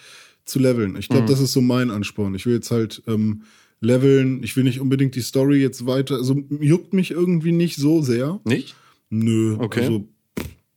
zu 0.45 0.61
leveln. 0.61 0.95
Ich 0.97 1.09
Mhm. 1.11 1.15
glaube, 1.15 1.29
das 1.29 1.41
ist 1.41 1.53
so 1.53 1.61
mein 1.61 1.91
Ansporn. 1.91 2.37
Ich 2.37 2.47
will 2.47 2.55
jetzt 2.55 2.71
halt 2.71 3.03
ähm, 3.09 3.43
leveln. 3.81 4.45
Ich 4.45 4.57
will 4.57 4.63
nicht 4.63 4.79
unbedingt 4.81 5.17
die 5.17 5.23
Story 5.23 5.61
jetzt 5.61 5.87
weiter. 5.87 6.15
Also 6.17 6.41
juckt 6.61 6.93
mich 6.93 7.11
irgendwie 7.11 7.51
nicht 7.51 7.77
so 7.77 8.01
sehr. 8.01 8.41
nicht? 8.45 8.77
Nö. 9.11 9.57
Okay. 9.59 9.81
Also 9.81 10.09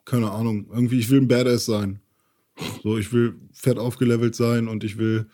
keine 0.06 0.32
Ahnung. 0.32 0.66
Irgendwie 0.74 0.98
ich 0.98 1.12
will 1.12 1.22
ein 1.22 1.28
Badass 1.28 1.66
sein. 1.66 2.00
So, 2.84 2.98
ich 2.98 3.12
will 3.14 3.36
fett 3.54 3.78
aufgelevelt 3.78 4.36
sein 4.36 4.68
und 4.68 4.84
ich 4.84 4.98
will 4.98 5.28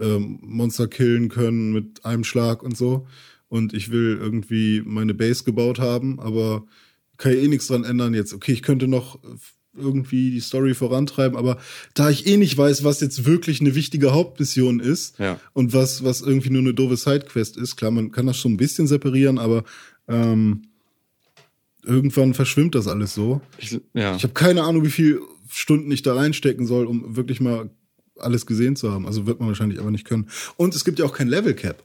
ähm, 0.00 0.38
Monster 0.42 0.88
killen 0.88 1.28
können 1.28 1.72
mit 1.72 2.04
einem 2.04 2.24
Schlag 2.24 2.62
und 2.62 2.76
so. 2.76 3.06
Und 3.48 3.74
ich 3.74 3.90
will 3.90 4.18
irgendwie 4.20 4.82
meine 4.84 5.14
Base 5.14 5.44
gebaut 5.44 5.78
haben, 5.78 6.18
aber 6.18 6.64
kann 7.16 7.32
ja 7.32 7.38
eh 7.38 7.48
nichts 7.48 7.68
dran 7.68 7.84
ändern 7.84 8.14
jetzt. 8.14 8.34
Okay, 8.34 8.52
ich 8.52 8.62
könnte 8.62 8.88
noch 8.88 9.22
äh, 9.22 9.28
irgendwie 9.76 10.30
die 10.32 10.40
Story 10.40 10.74
vorantreiben, 10.74 11.36
aber 11.36 11.58
da 11.94 12.10
ich 12.10 12.26
eh 12.26 12.36
nicht 12.36 12.56
weiß, 12.56 12.82
was 12.84 13.00
jetzt 13.00 13.24
wirklich 13.26 13.60
eine 13.60 13.74
wichtige 13.74 14.12
Hauptmission 14.12 14.80
ist 14.80 15.18
Ja. 15.18 15.38
und 15.52 15.72
was, 15.72 16.02
was 16.04 16.20
irgendwie 16.20 16.50
nur 16.50 16.62
eine 16.62 16.74
doofe 16.74 16.96
Sidequest 16.96 17.56
ist, 17.56 17.76
klar, 17.76 17.90
man 17.90 18.10
kann 18.12 18.26
das 18.26 18.38
schon 18.38 18.52
ein 18.54 18.56
bisschen 18.56 18.86
separieren, 18.86 19.38
aber 19.38 19.64
ähm, 20.08 20.62
irgendwann 21.84 22.34
verschwimmt 22.34 22.74
das 22.74 22.86
alles 22.88 23.14
so. 23.14 23.40
Ich, 23.58 23.78
ja. 23.94 24.16
Ich 24.16 24.22
habe 24.22 24.32
keine 24.34 24.62
Ahnung, 24.62 24.84
wie 24.84 24.90
viel 24.90 25.20
Stunden 25.54 25.90
ich 25.90 26.02
da 26.02 26.14
reinstecken 26.14 26.66
soll, 26.66 26.86
um 26.86 27.16
wirklich 27.16 27.40
mal 27.40 27.70
alles 28.18 28.46
gesehen 28.46 28.76
zu 28.76 28.92
haben. 28.92 29.06
Also 29.06 29.26
wird 29.26 29.40
man 29.40 29.48
wahrscheinlich 29.48 29.80
aber 29.80 29.90
nicht 29.90 30.04
können. 30.06 30.28
Und 30.56 30.74
es 30.74 30.84
gibt 30.84 30.98
ja 30.98 31.04
auch 31.04 31.12
kein 31.14 31.28
Level 31.28 31.54
Cap. 31.54 31.82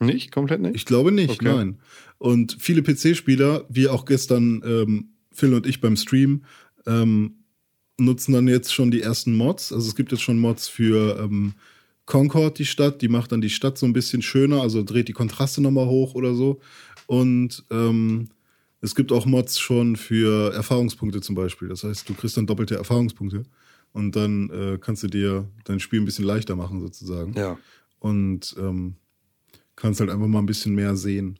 nicht? 0.00 0.30
Komplett 0.32 0.60
nicht? 0.60 0.76
Ich 0.76 0.84
glaube 0.84 1.10
nicht, 1.12 1.30
Okay. 1.30 1.44
nein. 1.44 1.78
Und 2.18 2.56
viele 2.58 2.82
PC-Spieler, 2.82 3.64
wie 3.68 3.88
auch 3.88 4.04
gestern 4.04 4.62
ähm, 4.64 5.10
Phil 5.32 5.54
und 5.54 5.66
ich 5.66 5.80
beim 5.80 5.96
Stream, 5.96 6.44
ähm, 6.86 7.34
nutzen 7.98 8.32
dann 8.32 8.48
jetzt 8.48 8.72
schon 8.72 8.90
die 8.90 9.02
ersten 9.02 9.36
Mods. 9.36 9.72
Also 9.72 9.88
es 9.88 9.94
gibt 9.96 10.12
jetzt 10.12 10.22
schon 10.22 10.38
Mods 10.38 10.68
für 10.68 11.18
ähm, 11.20 11.54
Concord, 12.06 12.58
die 12.58 12.66
Stadt. 12.66 13.02
Die 13.02 13.08
macht 13.08 13.32
dann 13.32 13.40
die 13.40 13.50
Stadt 13.50 13.76
so 13.78 13.86
ein 13.86 13.92
bisschen 13.92 14.22
schöner, 14.22 14.62
also 14.62 14.82
dreht 14.82 15.08
die 15.08 15.12
Kontraste 15.12 15.60
nochmal 15.60 15.86
hoch 15.86 16.14
oder 16.14 16.34
so. 16.34 16.60
Und 17.06 17.64
ähm, 17.70 18.28
es 18.80 18.94
gibt 18.94 19.12
auch 19.12 19.26
Mods 19.26 19.58
schon 19.58 19.96
für 19.96 20.52
Erfahrungspunkte 20.54 21.20
zum 21.20 21.34
Beispiel. 21.34 21.68
Das 21.68 21.84
heißt, 21.84 22.08
du 22.08 22.14
kriegst 22.14 22.36
dann 22.36 22.46
doppelte 22.46 22.76
Erfahrungspunkte. 22.76 23.44
Und 23.92 24.14
dann 24.16 24.50
äh, 24.50 24.78
kannst 24.78 25.02
du 25.02 25.08
dir 25.08 25.48
dein 25.64 25.80
Spiel 25.80 26.00
ein 26.00 26.04
bisschen 26.04 26.24
leichter 26.24 26.54
machen, 26.56 26.80
sozusagen. 26.80 27.32
Ja. 27.32 27.58
Und 27.98 28.54
ähm, 28.58 28.94
kannst 29.76 30.00
halt 30.00 30.10
einfach 30.10 30.26
mal 30.26 30.38
ein 30.40 30.46
bisschen 30.46 30.74
mehr 30.74 30.94
sehen 30.94 31.38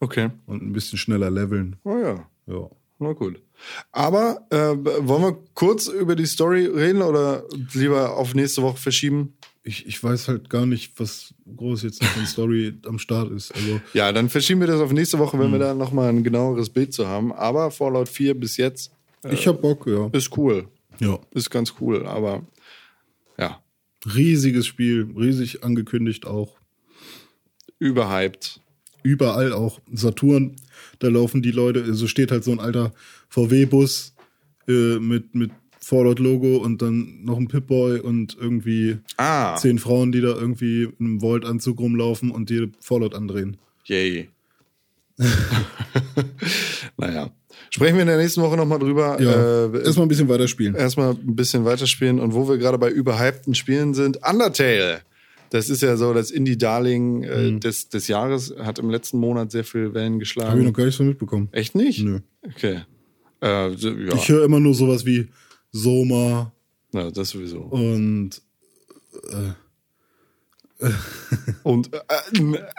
Okay. 0.00 0.30
und 0.46 0.62
ein 0.62 0.72
bisschen 0.72 0.98
schneller 0.98 1.30
leveln. 1.30 1.76
Oh 1.84 1.96
ja. 1.96 2.28
Ja. 2.46 2.68
Na 2.98 3.12
gut. 3.12 3.40
Aber 3.92 4.46
äh, 4.50 4.56
wollen 5.06 5.22
wir 5.22 5.38
kurz 5.54 5.86
über 5.88 6.16
die 6.16 6.26
Story 6.26 6.66
reden 6.66 7.00
oder 7.02 7.44
lieber 7.72 8.16
auf 8.16 8.34
nächste 8.34 8.62
Woche 8.62 8.76
verschieben? 8.78 9.34
Ich, 9.66 9.86
ich 9.86 10.02
weiß 10.02 10.28
halt 10.28 10.50
gar 10.50 10.66
nicht, 10.66 10.92
was 11.00 11.32
groß 11.56 11.82
jetzt 11.84 12.02
noch 12.02 12.16
in 12.18 12.26
Story 12.26 12.74
am 12.86 12.98
Start 12.98 13.32
ist. 13.32 13.54
Also, 13.54 13.80
Ja, 13.94 14.12
dann 14.12 14.28
verschieben 14.28 14.60
wir 14.60 14.66
das 14.66 14.80
auf 14.80 14.92
nächste 14.92 15.18
Woche, 15.18 15.38
wenn 15.38 15.48
wir 15.50 15.54
Hm. 15.58 15.60
da 15.60 15.74
nochmal 15.74 16.10
ein 16.10 16.22
genaueres 16.22 16.68
Bild 16.68 16.92
zu 16.92 17.06
haben. 17.08 17.32
Aber 17.32 17.70
Fallout 17.70 18.08
4 18.08 18.38
bis 18.38 18.56
jetzt 18.58 18.92
ich 19.30 19.46
hab 19.46 19.62
Bock, 19.62 19.86
ja. 19.86 20.08
ist 20.12 20.36
cool. 20.36 20.68
Ja. 21.00 21.18
Ist 21.30 21.48
ganz 21.50 21.72
cool, 21.80 22.06
aber 22.06 22.42
ja, 23.38 23.62
Riesiges 24.14 24.66
Spiel, 24.66 25.08
riesig 25.16 25.64
angekündigt 25.64 26.26
auch. 26.26 26.58
überhyped. 27.78 28.60
Überall 29.02 29.52
auch. 29.52 29.80
Saturn, 29.92 30.56
da 30.98 31.08
laufen 31.08 31.42
die 31.42 31.50
Leute, 31.50 31.82
also 31.84 32.06
steht 32.06 32.30
halt 32.30 32.44
so 32.44 32.52
ein 32.52 32.60
alter 32.60 32.92
VW-Bus 33.28 34.14
äh, 34.68 34.98
mit, 34.98 35.34
mit 35.34 35.50
Fallout-Logo 35.84 36.56
und 36.58 36.82
dann 36.82 37.24
noch 37.24 37.36
ein 37.38 37.48
Pip-Boy 37.48 38.00
und 38.00 38.36
irgendwie 38.40 38.98
Ah, 39.16 39.56
zehn 39.56 39.78
Frauen, 39.78 40.12
die 40.12 40.20
da 40.20 40.28
irgendwie 40.28 40.84
in 40.84 40.94
einem 41.06 41.22
Volt-Anzug 41.22 41.78
rumlaufen 41.80 42.30
und 42.30 42.50
die 42.50 42.70
Fallout 42.80 43.14
andrehen. 43.14 43.56
yay. 43.86 44.28
naja. 46.96 47.30
Sprechen 47.70 47.94
wir 47.96 48.02
in 48.02 48.08
der 48.08 48.18
nächsten 48.18 48.40
Woche 48.42 48.56
nochmal 48.56 48.78
drüber. 48.78 49.20
Ja, 49.20 49.66
Äh, 49.66 49.84
erstmal 49.84 50.06
ein 50.06 50.08
bisschen 50.08 50.28
weiterspielen. 50.28 50.74
erstmal 50.74 51.10
ein 51.12 51.34
bisschen 51.36 51.64
weiterspielen. 51.64 52.20
Und 52.20 52.34
wo 52.34 52.48
wir 52.48 52.56
gerade 52.58 52.78
bei 52.78 52.90
überhypten 52.90 53.54
Spielen 53.54 53.94
sind, 53.94 54.18
Undertale. 54.28 55.00
Das 55.50 55.68
ist 55.68 55.82
ja 55.82 55.96
so 55.96 56.12
das 56.14 56.30
Indie-Darling 56.30 57.22
äh, 57.22 57.58
des, 57.60 57.88
des 57.88 58.08
Jahres, 58.08 58.54
hat 58.58 58.78
im 58.80 58.90
letzten 58.90 59.18
Monat 59.18 59.52
sehr 59.52 59.64
viel 59.64 59.94
Wellen 59.94 60.14
Habe 60.14 60.22
ich 60.22 60.28
geschlagen. 60.34 60.64
noch 60.64 60.72
gar 60.72 60.84
nicht 60.86 60.96
so 60.96 61.04
mitbekommen. 61.04 61.48
Echt 61.52 61.74
nicht? 61.74 62.02
Nö. 62.02 62.20
Okay. 62.44 62.80
Äh, 63.42 63.70
ja, 63.70 64.14
Ich 64.14 64.28
höre 64.28 64.44
immer 64.44 64.58
nur 64.60 64.74
sowas 64.74 65.04
wie 65.06 65.28
Soma 65.74 66.52
ja, 66.92 67.10
das 67.10 67.30
sowieso. 67.30 67.58
und 67.62 68.40
Und 71.62 71.90
äh, 71.92 71.98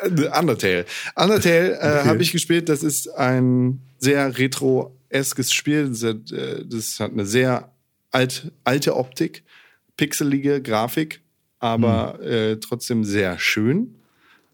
äh, 0.01 0.37
Undertale. 0.39 0.85
Undertale 1.15 1.73
äh, 1.73 1.75
Okay. 1.99 2.07
habe 2.07 2.21
ich 2.21 2.31
gespielt. 2.31 2.69
Das 2.69 2.83
ist 2.83 3.07
ein 3.09 3.81
sehr 3.97 4.37
retro-eskes 4.37 5.51
Spiel. 5.51 5.89
Das 5.89 6.03
hat, 6.03 6.31
äh, 6.31 6.65
das 6.65 6.99
hat 6.99 7.11
eine 7.11 7.25
sehr 7.25 7.71
alt, 8.11 8.51
alte 8.63 8.95
Optik, 8.95 9.43
pixelige 9.97 10.61
Grafik, 10.61 11.21
aber 11.59 12.21
äh, 12.21 12.57
trotzdem 12.57 13.03
sehr 13.03 13.39
schön. 13.39 13.95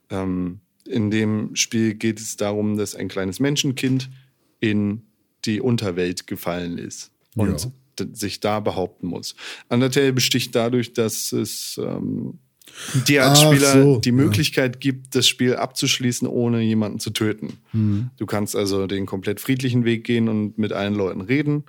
Ähm, 0.09 0.59
in 0.85 1.11
dem 1.11 1.55
Spiel 1.55 1.93
geht 1.93 2.19
es 2.19 2.37
darum, 2.37 2.77
dass 2.77 2.95
ein 2.95 3.07
kleines 3.07 3.39
Menschenkind 3.39 4.09
in 4.59 5.03
die 5.45 5.61
Unterwelt 5.61 6.27
gefallen 6.27 6.77
ist 6.77 7.11
und 7.35 7.61
Ja. 7.63 7.71
Sich 8.13 8.39
da 8.39 8.59
behaupten 8.59 9.07
muss. 9.07 9.35
Undertale 9.69 10.13
besticht 10.13 10.55
dadurch, 10.55 10.93
dass 10.93 11.31
es 11.31 11.79
ähm, 11.83 12.39
dir 13.07 13.25
als 13.25 13.39
Ach 13.39 13.51
Spieler 13.51 13.71
so, 13.83 13.99
die 13.99 14.09
ja. 14.09 14.15
Möglichkeit 14.15 14.79
gibt, 14.79 15.15
das 15.15 15.27
Spiel 15.27 15.55
abzuschließen, 15.55 16.27
ohne 16.27 16.61
jemanden 16.61 16.99
zu 16.99 17.09
töten. 17.11 17.57
Hm. 17.71 18.09
Du 18.17 18.25
kannst 18.25 18.55
also 18.55 18.87
den 18.87 19.05
komplett 19.05 19.39
friedlichen 19.39 19.83
Weg 19.85 20.03
gehen 20.03 20.29
und 20.29 20.57
mit 20.57 20.71
allen 20.73 20.95
Leuten 20.95 21.21
reden, 21.21 21.63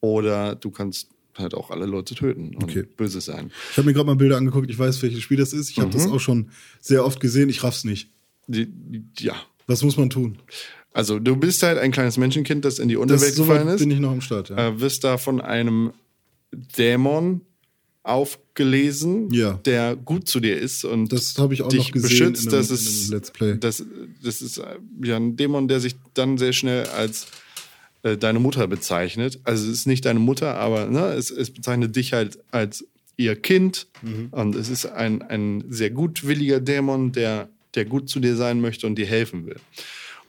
oder 0.00 0.54
du 0.54 0.70
kannst 0.70 1.08
halt 1.36 1.54
auch 1.54 1.70
alle 1.70 1.86
Leute 1.86 2.14
töten 2.14 2.54
und 2.54 2.62
Okay. 2.64 2.84
böse 2.96 3.20
sein. 3.20 3.50
ich 3.72 3.76
habe 3.76 3.86
mir 3.86 3.92
gerade 3.94 4.06
mal 4.06 4.14
Bilder 4.16 4.36
angeguckt. 4.36 4.70
Ich 4.70 4.78
weiß, 4.78 5.02
welches 5.02 5.20
Spiel 5.22 5.38
das 5.38 5.52
ist. 5.52 5.70
Ich 5.70 5.78
habe 5.78 5.88
Mhm. 5.88 5.92
das 5.92 6.06
auch 6.06 6.20
schon 6.20 6.50
sehr 6.80 7.04
oft 7.04 7.18
gesehen. 7.18 7.48
Ich 7.48 7.64
raff's 7.64 7.82
nicht. 7.84 8.10
Die, 8.46 8.68
ja. 9.18 9.34
Was 9.66 9.82
muss 9.82 9.96
man 9.96 10.10
tun? 10.10 10.38
Also 10.94 11.18
du 11.18 11.36
bist 11.36 11.62
halt 11.62 11.76
ein 11.78 11.90
kleines 11.92 12.16
Menschenkind, 12.16 12.64
das 12.64 12.78
in 12.78 12.88
die 12.88 12.94
Das, 12.94 13.02
Unterwelt 13.02 13.34
so 13.34 13.42
gefallen 13.44 13.68
ist. 13.68 13.80
bin 13.80 13.90
ich 13.90 13.98
noch 14.00 14.12
am 14.12 14.20
Start. 14.22 14.48
Ja. 14.48 14.68
äh, 14.68 14.80
wirst 14.80 15.04
da 15.04 15.18
von 15.18 15.40
einem 15.42 15.92
Dämon 16.78 17.42
aufgelesen, 18.04 19.30
Ja. 19.32 19.54
der 19.64 19.96
gut 19.96 20.28
zu 20.28 20.40
dir 20.40 20.56
ist 20.58 20.84
und 20.84 21.12
Das 21.12 21.36
habe 21.38 21.54
ich 21.54 21.62
auch 21.62 21.68
dich 21.68 21.86
noch 21.86 21.92
gesehen 21.92 22.32
beschützt. 22.32 22.48
einem, 22.48 22.56
das 22.56 22.70
ist 22.70 23.08
Let's 23.10 23.30
Play. 23.30 23.56
Das, 23.58 23.82
das 24.22 24.40
ist 24.42 24.58
äh, 24.58 24.64
ja 25.02 25.16
ein 25.16 25.36
Dämon, 25.36 25.68
der 25.68 25.80
sich 25.80 25.96
dann 26.14 26.38
sehr 26.38 26.52
schnell 26.52 26.86
als 26.86 27.26
äh, 28.02 28.16
deine 28.16 28.38
Mutter 28.38 28.66
bezeichnet. 28.68 29.40
Also 29.44 29.64
es 29.66 29.78
ist 29.78 29.86
nicht 29.86 30.04
deine 30.04 30.20
Mutter, 30.20 30.54
aber 30.56 30.86
ne, 30.86 31.06
es, 31.14 31.30
es 31.30 31.50
bezeichnet 31.50 31.96
dich 31.96 32.12
halt 32.12 32.38
als 32.50 32.84
ihr 33.16 33.36
Kind. 33.36 33.86
Mhm. 34.02 34.28
Und 34.30 34.54
es 34.54 34.68
ist 34.68 34.86
ein, 34.86 35.22
ein 35.22 35.64
sehr 35.70 35.90
gutwilliger 35.90 36.60
Dämon, 36.60 37.12
der, 37.12 37.48
der 37.74 37.84
gut 37.84 38.08
zu 38.08 38.20
dir 38.20 38.36
sein 38.36 38.60
möchte 38.60 38.86
und 38.86 38.96
dir 38.96 39.06
helfen 39.06 39.46
will. 39.46 39.56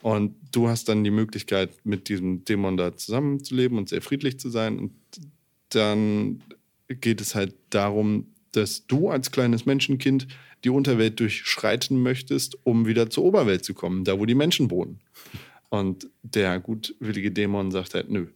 Und 0.06 0.36
du 0.52 0.68
hast 0.68 0.88
dann 0.88 1.02
die 1.02 1.10
Möglichkeit, 1.10 1.84
mit 1.84 2.08
diesem 2.08 2.44
Dämon 2.44 2.76
da 2.76 2.96
zusammenzuleben 2.96 3.76
und 3.76 3.88
sehr 3.88 4.00
friedlich 4.00 4.38
zu 4.38 4.50
sein. 4.50 4.78
Und 4.78 4.92
dann 5.70 6.44
geht 6.88 7.20
es 7.20 7.34
halt 7.34 7.56
darum, 7.70 8.28
dass 8.52 8.86
du 8.86 9.08
als 9.08 9.32
kleines 9.32 9.66
Menschenkind 9.66 10.28
die 10.62 10.70
Unterwelt 10.70 11.18
durchschreiten 11.18 12.00
möchtest, 12.00 12.56
um 12.62 12.86
wieder 12.86 13.10
zur 13.10 13.24
Oberwelt 13.24 13.64
zu 13.64 13.74
kommen, 13.74 14.04
da 14.04 14.20
wo 14.20 14.26
die 14.26 14.36
Menschen 14.36 14.70
wohnen. 14.70 15.00
Und 15.70 16.08
der 16.22 16.60
gutwillige 16.60 17.32
Dämon 17.32 17.72
sagt 17.72 17.94
halt, 17.94 18.08
nö, 18.08 18.28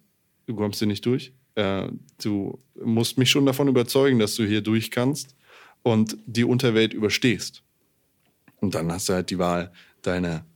du 0.47 0.57
kommst 0.57 0.81
hier 0.81 0.89
nicht 0.89 1.07
durch. 1.07 1.33
Äh, 1.55 1.87
du 2.21 2.59
musst 2.83 3.17
mich 3.17 3.31
schon 3.31 3.47
davon 3.47 3.69
überzeugen, 3.69 4.19
dass 4.19 4.35
du 4.35 4.45
hier 4.45 4.61
durch 4.61 4.91
kannst 4.91 5.37
und 5.85 6.17
die 6.27 6.43
Unterwelt 6.43 6.95
überstehst. 6.95 7.63
Und 8.57 8.75
dann 8.75 8.91
hast 8.91 9.09
du 9.09 9.13
halt 9.13 9.31
die 9.31 9.39
Wahl, 9.39 9.71
deine 10.03 10.50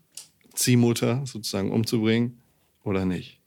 Ziehmutter 0.55 1.23
sozusagen 1.25 1.71
umzubringen 1.73 2.41
oder 2.83 3.05
nicht. 3.05 3.41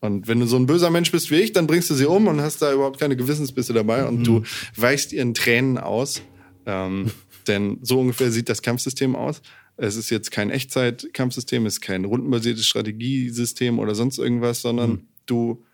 Und 0.00 0.26
wenn 0.26 0.40
du 0.40 0.46
so 0.46 0.56
ein 0.56 0.66
böser 0.66 0.90
Mensch 0.90 1.12
bist 1.12 1.30
wie 1.30 1.36
ich, 1.36 1.52
dann 1.52 1.68
bringst 1.68 1.88
du 1.88 1.94
sie 1.94 2.06
um 2.06 2.26
und 2.26 2.40
hast 2.40 2.60
da 2.60 2.72
überhaupt 2.72 2.98
keine 2.98 3.16
Gewissensbisse 3.16 3.72
dabei 3.72 4.04
und 4.04 4.26
du 4.26 4.42
weichst 4.76 5.12
ihren 5.12 5.32
Tränen 5.32 5.78
aus. 5.78 6.22
Ähm, 6.66 7.12
denn 7.46 7.78
so 7.82 8.00
ungefähr 8.00 8.30
sieht 8.32 8.48
das 8.48 8.62
Kampfsystem 8.62 9.14
aus. 9.14 9.42
Es 9.76 9.96
ist 9.96 10.10
jetzt 10.10 10.30
kein 10.30 10.50
Echtzeit-Kampfsystem, 10.50 11.66
es 11.66 11.74
ist 11.74 11.80
kein 11.80 12.04
rundenbasiertes 12.04 12.66
Strategiesystem 12.66 13.78
oder 13.78 13.94
sonst 13.94 14.18
irgendwas, 14.18 14.60
sondern 14.60 15.08
du 15.26 15.64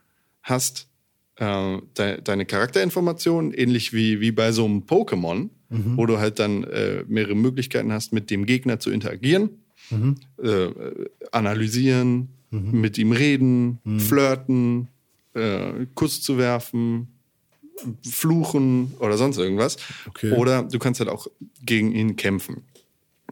hast 0.42 0.88
äh, 1.36 1.78
de 1.96 2.20
deine 2.20 2.44
Charakterinformationen, 2.46 3.52
ähnlich 3.52 3.92
wie, 3.92 4.20
wie 4.20 4.30
bei 4.30 4.52
so 4.52 4.64
einem 4.64 4.82
Pokémon, 4.82 5.50
wo 5.70 6.06
du 6.06 6.18
halt 6.18 6.38
dann 6.38 6.64
äh, 6.64 7.04
mehrere 7.08 7.34
Möglichkeiten 7.34 7.92
hast, 7.92 8.12
mit 8.12 8.30
dem 8.30 8.46
Gegner 8.46 8.80
zu 8.80 8.90
interagieren, 8.90 9.50
äh, 9.90 10.68
analysieren, 11.32 12.28
mit 12.50 12.96
ihm 12.96 13.12
reden, 13.12 13.78
flirten, 13.98 14.88
äh, 15.34 15.86
Kuss 15.94 16.22
zu 16.22 16.38
werfen, 16.38 17.08
fluchen 18.08 18.94
oder 18.98 19.16
sonst 19.16 19.38
irgendwas. 19.38 19.76
Okay. 20.08 20.32
Oder 20.32 20.62
du 20.62 20.78
kannst 20.78 21.00
halt 21.00 21.10
auch 21.10 21.26
gegen 21.64 21.92
ihn 21.92 22.16
kämpfen. 22.16 22.62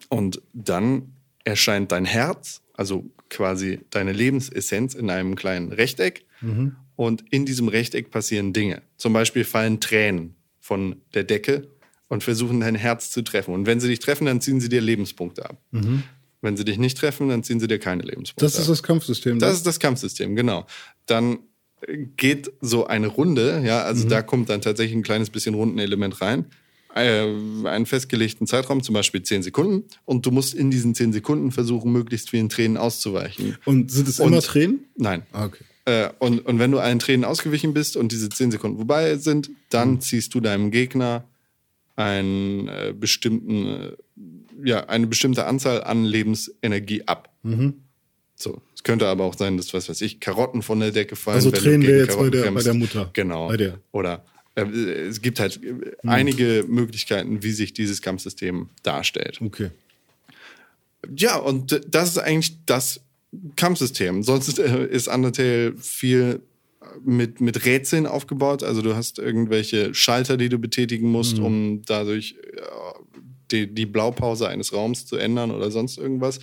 Und 0.08 0.42
dann 0.52 1.12
erscheint 1.44 1.92
dein 1.92 2.04
Herz, 2.04 2.62
also 2.74 3.04
quasi 3.30 3.80
deine 3.90 4.12
Lebensessenz 4.12 4.94
in 4.94 5.10
einem 5.10 5.34
kleinen 5.34 5.72
Rechteck. 5.72 6.24
Und 6.96 7.24
in 7.30 7.44
diesem 7.46 7.68
Rechteck 7.68 8.10
passieren 8.10 8.52
Dinge. 8.52 8.82
Zum 8.96 9.12
Beispiel 9.12 9.44
fallen 9.44 9.80
Tränen 9.80 10.34
von 10.60 10.96
der 11.14 11.24
Decke 11.24 11.68
und 12.08 12.22
versuchen 12.22 12.60
dein 12.60 12.74
Herz 12.74 13.10
zu 13.10 13.22
treffen. 13.22 13.52
Und 13.52 13.66
wenn 13.66 13.80
sie 13.80 13.88
dich 13.88 13.98
treffen, 13.98 14.26
dann 14.26 14.40
ziehen 14.40 14.60
sie 14.60 14.68
dir 14.68 14.80
Lebenspunkte 14.80 15.48
ab. 15.48 15.60
Wenn 16.46 16.56
sie 16.56 16.64
dich 16.64 16.78
nicht 16.78 16.96
treffen, 16.96 17.28
dann 17.28 17.42
ziehen 17.42 17.58
sie 17.58 17.66
dir 17.66 17.80
keine 17.80 18.04
Lebenspunkte 18.04 18.44
Das 18.44 18.56
ist 18.56 18.68
das 18.68 18.84
Kampfsystem. 18.84 19.40
Das 19.40 19.54
ist 19.54 19.66
das 19.66 19.80
Kampfsystem, 19.80 20.36
genau. 20.36 20.64
Dann 21.06 21.40
geht 22.16 22.52
so 22.60 22.86
eine 22.86 23.08
Runde, 23.08 23.62
ja, 23.64 23.82
also 23.82 24.08
da 24.08 24.22
kommt 24.22 24.48
dann 24.48 24.60
tatsächlich 24.60 24.96
ein 24.96 25.02
kleines 25.02 25.30
bisschen 25.30 25.54
Rundenelement 25.54 26.20
rein. 26.20 26.46
Äh, 26.94 27.26
einen 27.64 27.84
festgelegten 27.84 28.46
Zeitraum, 28.46 28.80
zum 28.82 28.92
Beispiel 28.94 29.22
10 29.24 29.42
Sekunden. 29.42 29.88
Und 30.04 30.24
du 30.24 30.30
musst 30.30 30.54
in 30.54 30.70
diesen 30.70 30.94
10 30.94 31.12
Sekunden 31.12 31.50
versuchen, 31.50 31.90
möglichst 31.92 32.30
vielen 32.30 32.48
Tränen 32.48 32.76
auszuweichen. 32.76 33.58
Und 33.64 33.90
sind 33.90 34.06
es 34.08 34.20
Und- 34.20 34.28
immer 34.28 34.40
Tränen? 34.40 34.84
Nein. 34.96 35.22
Ah, 35.32 35.46
okay. 35.46 35.64
Äh, 35.84 36.10
und, 36.20 36.46
und 36.46 36.58
wenn 36.60 36.70
du 36.70 36.78
allen 36.78 37.00
Tränen 37.00 37.24
ausgewichen 37.24 37.74
bist 37.74 37.96
und 37.96 38.12
diese 38.12 38.28
10 38.28 38.52
Sekunden 38.52 38.76
vorbei 38.76 39.16
sind, 39.16 39.50
dann 39.68 40.00
ziehst 40.00 40.32
du 40.34 40.40
deinem 40.40 40.70
Gegner 40.70 41.24
einen 41.96 42.68
äh, 42.68 42.94
bestimmten, 42.98 43.66
äh, 43.66 43.92
ja, 44.64 44.86
eine 44.86 45.06
bestimmte 45.06 45.46
Anzahl 45.46 45.82
an 45.84 46.04
Lebensenergie 46.04 47.02
ab. 47.06 47.32
So. 48.34 48.60
Es 48.74 48.82
könnte 48.82 49.06
aber 49.06 49.24
auch 49.24 49.36
sein, 49.36 49.56
dass, 49.56 49.72
was 49.74 49.88
weiß 49.88 50.00
ich, 50.02 50.20
Karotten 50.20 50.62
von 50.62 50.80
der 50.80 50.90
Decke 50.92 51.16
fallen. 51.16 51.36
Also 51.36 51.50
gegen 51.50 51.82
wäre 51.82 52.04
jetzt 52.04 52.18
bei 52.18 52.28
der- 52.30 52.50
bei 52.52 52.62
der 52.62 52.74
Mutter. 52.74 53.10
Genau. 53.12 53.48
Bei 53.48 53.56
der. 53.56 53.80
Oder 53.92 54.24
äh, 54.56 54.62
es 54.62 55.20
gibt 55.22 55.40
halt 55.40 55.60
äh, 55.62 55.74
einige 56.06 56.64
Möglichkeiten, 56.68 57.42
wie 57.42 57.52
sich 57.52 57.72
dieses 57.72 58.02
Kampfsystem 58.02 58.68
darstellt. 58.82 59.40
Okay. 59.40 59.70
Ja, 61.16 61.36
und 61.36 61.80
das 61.88 62.10
ist 62.10 62.18
eigentlich 62.18 62.56
das 62.66 63.00
Kampfsystem. 63.56 64.22
Sonst 64.22 64.58
äh, 64.58 64.86
ist 64.86 65.08
Undertale 65.08 65.74
viel 65.78 66.40
mit, 67.04 67.40
mit 67.40 67.64
Rätseln 67.64 68.06
aufgebaut. 68.06 68.62
Also 68.62 68.82
du 68.82 68.94
hast 68.96 69.18
irgendwelche 69.18 69.94
Schalter, 69.94 70.36
die 70.36 70.48
du 70.48 70.58
betätigen 70.58 71.10
musst, 71.10 71.38
um 71.38 71.82
dadurch 71.86 72.36
die, 73.50 73.72
die 73.72 73.86
Blaupause 73.86 74.48
eines 74.48 74.72
Raums 74.72 75.06
zu 75.06 75.16
ändern 75.16 75.50
oder 75.50 75.70
sonst 75.70 75.98
irgendwas. 75.98 76.40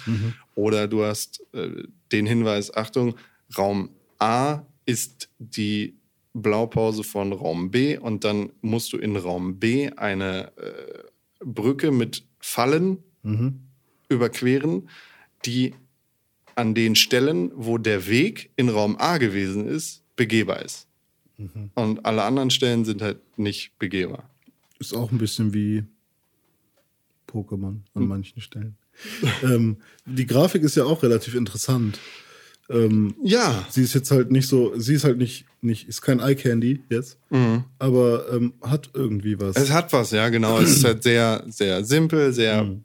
Oder 0.55 0.87
du 0.87 1.03
hast 1.03 1.41
äh, 1.53 1.83
den 2.11 2.25
Hinweis, 2.25 2.73
Achtung, 2.73 3.15
Raum 3.57 3.89
A 4.19 4.63
ist 4.85 5.29
die 5.39 5.95
Blaupause 6.33 7.03
von 7.03 7.31
Raum 7.31 7.71
B 7.71 7.97
und 7.97 8.23
dann 8.23 8.51
musst 8.61 8.91
du 8.93 8.97
in 8.97 9.15
Raum 9.15 9.59
B 9.59 9.91
eine 9.91 10.51
äh, 10.57 11.03
Brücke 11.45 11.91
mit 11.91 12.23
Fallen 12.39 13.03
überqueren, 14.09 14.89
die 15.45 15.73
an 16.55 16.73
den 16.75 16.95
Stellen, 16.95 17.51
wo 17.55 17.77
der 17.77 18.07
Weg 18.07 18.51
in 18.55 18.69
Raum 18.69 18.95
A 18.97 19.17
gewesen 19.17 19.67
ist, 19.67 20.03
begehbar 20.15 20.61
ist. 20.61 20.87
Und 21.75 22.05
alle 22.05 22.23
anderen 22.23 22.49
Stellen 22.51 22.85
sind 22.85 23.01
halt 23.01 23.19
nicht 23.37 23.77
begehbar. 23.79 24.29
Ist 24.79 24.93
auch 24.93 25.11
ein 25.11 25.17
bisschen 25.17 25.53
wie 25.53 25.83
Pokémon 27.33 27.77
an 27.93 28.07
manchen 28.07 28.41
Stellen. 28.41 28.75
ähm, 29.43 29.77
die 30.05 30.27
Grafik 30.27 30.61
ist 30.63 30.75
ja 30.75 30.85
auch 30.85 31.01
relativ 31.03 31.35
interessant. 31.35 31.99
Ähm, 32.69 33.15
Ja, 33.23 33.65
sie 33.69 33.81
ist 33.83 33.93
jetzt 33.93 34.11
halt 34.11 34.31
nicht 34.31 34.47
so, 34.47 34.73
sie 34.79 34.93
ist 34.93 35.03
halt 35.03 35.17
nicht, 35.17 35.45
nicht 35.61 35.87
ist 35.89 36.01
kein 36.01 36.19
Eye 36.19 36.35
Candy 36.35 36.81
jetzt, 36.89 37.17
aber 37.79 38.31
ähm, 38.31 38.53
hat 38.61 38.91
irgendwie 38.93 39.39
was. 39.39 39.55
es 39.57 39.71
hat 39.71 39.91
was, 39.91 40.11
ja, 40.11 40.29
genau. 40.29 40.59
Es 40.59 40.77
ist 40.77 40.83
halt 40.85 41.03
sehr, 41.09 41.43
sehr 41.47 41.83
simpel, 41.83 42.31
sehr. 42.33 42.77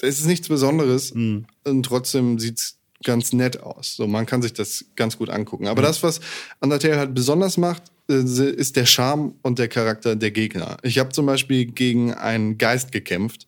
Es 0.00 0.20
ist 0.20 0.26
nichts 0.26 0.48
Besonderes 0.48 1.12
und 1.12 1.46
trotzdem 1.82 2.38
sieht's 2.38 2.78
ganz 3.02 3.32
nett 3.32 3.60
aus. 3.62 3.96
So, 3.96 4.06
man 4.06 4.26
kann 4.26 4.42
sich 4.42 4.52
das 4.52 4.84
ganz 4.96 5.18
gut 5.18 5.30
angucken. 5.30 5.66
Aber 5.66 5.82
das, 5.82 6.02
was 6.02 6.20
Undertale 6.60 6.96
halt 6.98 7.14
besonders 7.14 7.56
macht, 7.56 7.82
ist 8.06 8.76
der 8.76 8.86
Charme 8.86 9.34
und 9.42 9.58
der 9.58 9.68
Charakter 9.68 10.16
der 10.16 10.30
Gegner. 10.30 10.76
Ich 10.82 10.98
habe 10.98 11.10
zum 11.10 11.26
Beispiel 11.26 11.66
gegen 11.66 12.12
einen 12.12 12.58
Geist 12.58 12.92
gekämpft 12.92 13.46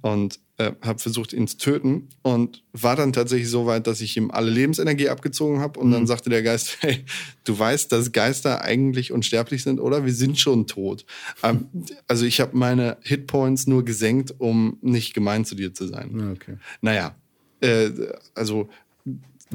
und 0.00 0.38
äh, 0.62 0.72
habe 0.82 0.98
versucht, 0.98 1.32
ihn 1.32 1.46
zu 1.48 1.56
töten 1.56 2.08
und 2.22 2.62
war 2.72 2.94
dann 2.94 3.12
tatsächlich 3.12 3.48
so 3.48 3.66
weit, 3.66 3.86
dass 3.86 4.00
ich 4.00 4.16
ihm 4.16 4.30
alle 4.30 4.50
Lebensenergie 4.50 5.08
abgezogen 5.08 5.60
habe 5.60 5.80
und 5.80 5.90
dann 5.90 6.06
sagte 6.06 6.30
der 6.30 6.42
Geist, 6.42 6.78
hey, 6.80 7.04
du 7.44 7.58
weißt, 7.58 7.90
dass 7.90 8.12
Geister 8.12 8.62
eigentlich 8.62 9.12
unsterblich 9.12 9.62
sind, 9.62 9.80
oder? 9.80 10.04
Wir 10.04 10.12
sind 10.12 10.38
schon 10.38 10.66
tot. 10.66 11.04
Ähm, 11.42 11.68
also 12.06 12.24
ich 12.24 12.40
habe 12.40 12.56
meine 12.56 12.98
Hitpoints 13.02 13.66
nur 13.66 13.84
gesenkt, 13.84 14.34
um 14.38 14.78
nicht 14.82 15.14
gemein 15.14 15.44
zu 15.44 15.54
dir 15.54 15.74
zu 15.74 15.86
sein. 15.86 16.18
ja, 16.18 16.30
okay. 16.30 16.56
Naja, 16.80 17.14
äh, 17.60 17.90
also 18.34 18.68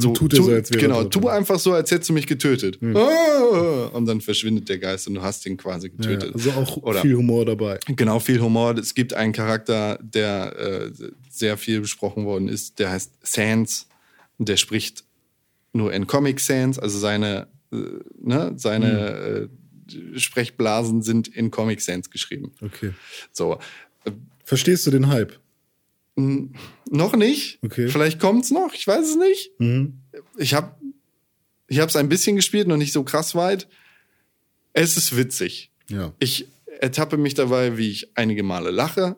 so, 0.02 0.14
tut 0.14 0.34
er 0.34 0.44
so, 0.44 0.52
als 0.52 0.72
wäre 0.72 0.82
genau, 0.82 1.04
tu 1.06 1.22
ja. 1.22 1.34
einfach 1.34 1.60
so, 1.60 1.74
als 1.74 1.92
hättest 1.92 2.10
du 2.10 2.14
mich 2.14 2.28
getötet. 2.28 2.80
Ah! 2.96 3.88
Und 3.94 4.06
dann 4.06 4.22
verschwindet 4.22 4.70
der 4.70 4.78
Geist 4.78 5.08
und 5.08 5.16
du 5.16 5.22
hast 5.22 5.46
ihn 5.46 5.58
quasi 5.58 5.88
Ja, 5.88 5.94
getötet. 5.96 6.34
also 6.34 6.52
auch 6.52 6.78
Oder 6.78 7.02
viel 7.02 7.16
Humor 7.16 7.46
dabei. 7.46 7.80
Genau, 7.88 8.20
viel 8.20 8.40
Humor. 8.42 8.78
Es 8.78 8.94
gibt 8.94 9.14
einen 9.14 9.34
Charakter, 9.34 10.00
der 10.02 10.56
äh, 10.58 10.92
sehr 11.30 11.58
viel 11.58 11.82
besprochen 11.82 12.26
worden 12.26 12.48
ist, 12.48 12.80
der 12.80 12.92
heißt 12.92 13.14
Sans. 13.22 13.88
Und 14.38 14.50
der 14.50 14.58
spricht 14.58 15.04
nur 15.74 15.94
in 15.94 16.08
Comic 16.08 16.40
Sans, 16.40 16.78
also 16.80 16.98
seine, 17.00 17.48
äh, 17.72 17.78
ne, 18.22 18.54
seine 18.56 19.50
äh, 19.90 20.20
Sprechblasen 20.20 21.02
sind 21.02 21.28
in 21.28 21.52
Comic 21.52 21.82
Sans 21.82 22.10
geschrieben. 22.10 22.52
Okay. 22.62 22.92
So. 23.32 23.60
Verstehst 24.44 24.88
du 24.88 24.92
den 24.92 25.08
Hype? 25.08 25.40
Noch 26.18 27.16
nicht. 27.16 27.60
Okay. 27.64 27.88
Vielleicht 27.90 28.20
kommt's 28.20 28.50
noch. 28.50 28.74
Ich 28.74 28.88
weiß 28.88 29.08
es 29.08 29.16
nicht. 29.16 29.52
Ich 30.38 30.54
habe 30.56 30.76
ich 31.68 31.80
hab's 31.80 31.96
ein 31.96 32.10
bisschen 32.10 32.36
gespielt, 32.36 32.68
noch 32.68 32.78
nicht 32.78 32.94
so 32.94 33.04
krass 33.04 33.36
weit. 33.36 33.68
Es 34.74 34.98
ist 34.98 35.16
witzig. 35.16 35.72
Ja. 35.90 36.14
Ich 36.20 36.48
ertappe 36.80 37.18
mich 37.18 37.34
dabei, 37.34 37.78
wie 37.78 37.90
ich 37.90 38.18
einige 38.18 38.44
Male 38.44 38.72
lache, 38.72 39.16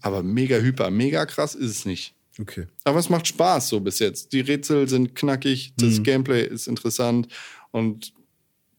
aber 0.00 0.22
mega 0.22 0.56
hyper, 0.56 0.90
mega 0.90 1.24
krass 1.26 1.54
ist 1.54 1.70
es 1.70 1.84
nicht. 1.86 2.14
Okay. 2.40 2.66
Aber 2.82 2.98
es 2.98 3.10
macht 3.10 3.28
Spaß 3.28 3.68
so 3.68 3.80
bis 3.80 4.00
jetzt. 4.00 4.32
Die 4.32 4.40
Rätsel 4.40 4.88
sind 4.88 5.14
knackig, 5.14 5.72
das 5.76 6.02
Gameplay 6.02 6.44
ist 6.44 6.66
interessant 6.66 7.28
und 7.70 8.12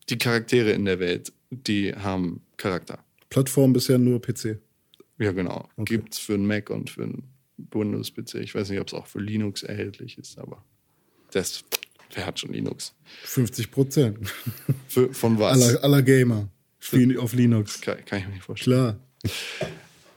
die 0.09 0.17
Charaktere 0.17 0.71
in 0.71 0.85
der 0.85 0.99
Welt, 0.99 1.31
die 1.49 1.95
haben 1.95 2.41
Charakter. 2.57 2.99
Plattform 3.29 3.73
bisher 3.73 3.97
nur 3.97 4.21
PC. 4.21 4.59
Ja, 5.17 5.31
genau. 5.31 5.69
Gibt's 5.77 6.19
für 6.19 6.33
einen 6.33 6.45
Mac 6.45 6.69
und 6.69 6.89
für 6.89 7.03
einen 7.03 7.23
Windows-PC. 7.57 8.35
Ich 8.35 8.55
weiß 8.55 8.69
nicht, 8.69 8.79
ob 8.79 8.87
es 8.87 8.93
auch 8.93 9.07
für 9.07 9.19
Linux 9.19 9.63
erhältlich 9.63 10.17
ist, 10.17 10.37
aber 10.37 10.63
das, 11.31 11.63
wer 12.13 12.25
hat 12.25 12.39
schon 12.39 12.53
Linux? 12.53 12.93
50 13.23 13.71
Prozent 13.71 14.17
von 14.87 15.39
was? 15.39 15.61
aller, 15.61 15.83
aller 15.83 16.01
Gamer 16.01 16.49
spielen 16.79 17.17
auf 17.17 17.33
Linux. 17.33 17.81
Kann, 17.81 18.03
kann 18.05 18.19
ich 18.19 18.27
mir 18.27 18.33
nicht 18.33 18.43
vorstellen. 18.43 18.99
Klar. 19.21 19.71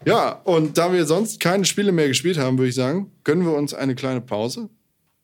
Ja, 0.05 0.33
und 0.45 0.79
da 0.79 0.93
wir 0.93 1.05
sonst 1.07 1.41
keine 1.41 1.65
Spiele 1.65 1.93
mehr 1.93 2.09
gespielt 2.09 2.39
haben, 2.39 2.59
würde 2.59 2.69
ich 2.69 2.75
sagen, 2.75 3.11
gönnen 3.25 3.45
wir 3.45 3.55
uns 3.55 3.75
eine 3.75 3.95
kleine 3.95 4.21
Pause 4.21 4.69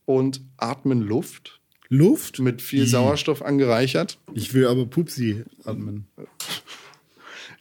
und 0.04 0.40
atmen 0.56 1.00
Luft 1.00 1.60
Luft? 1.88 2.38
mit 2.40 2.60
viel 2.60 2.86
Sauerstoff 2.86 3.42
angereichert. 3.42 4.18
Ich 4.34 4.52
will 4.54 4.66
aber 4.66 4.86
Pupsi 4.86 5.44
atmen. 5.64 6.06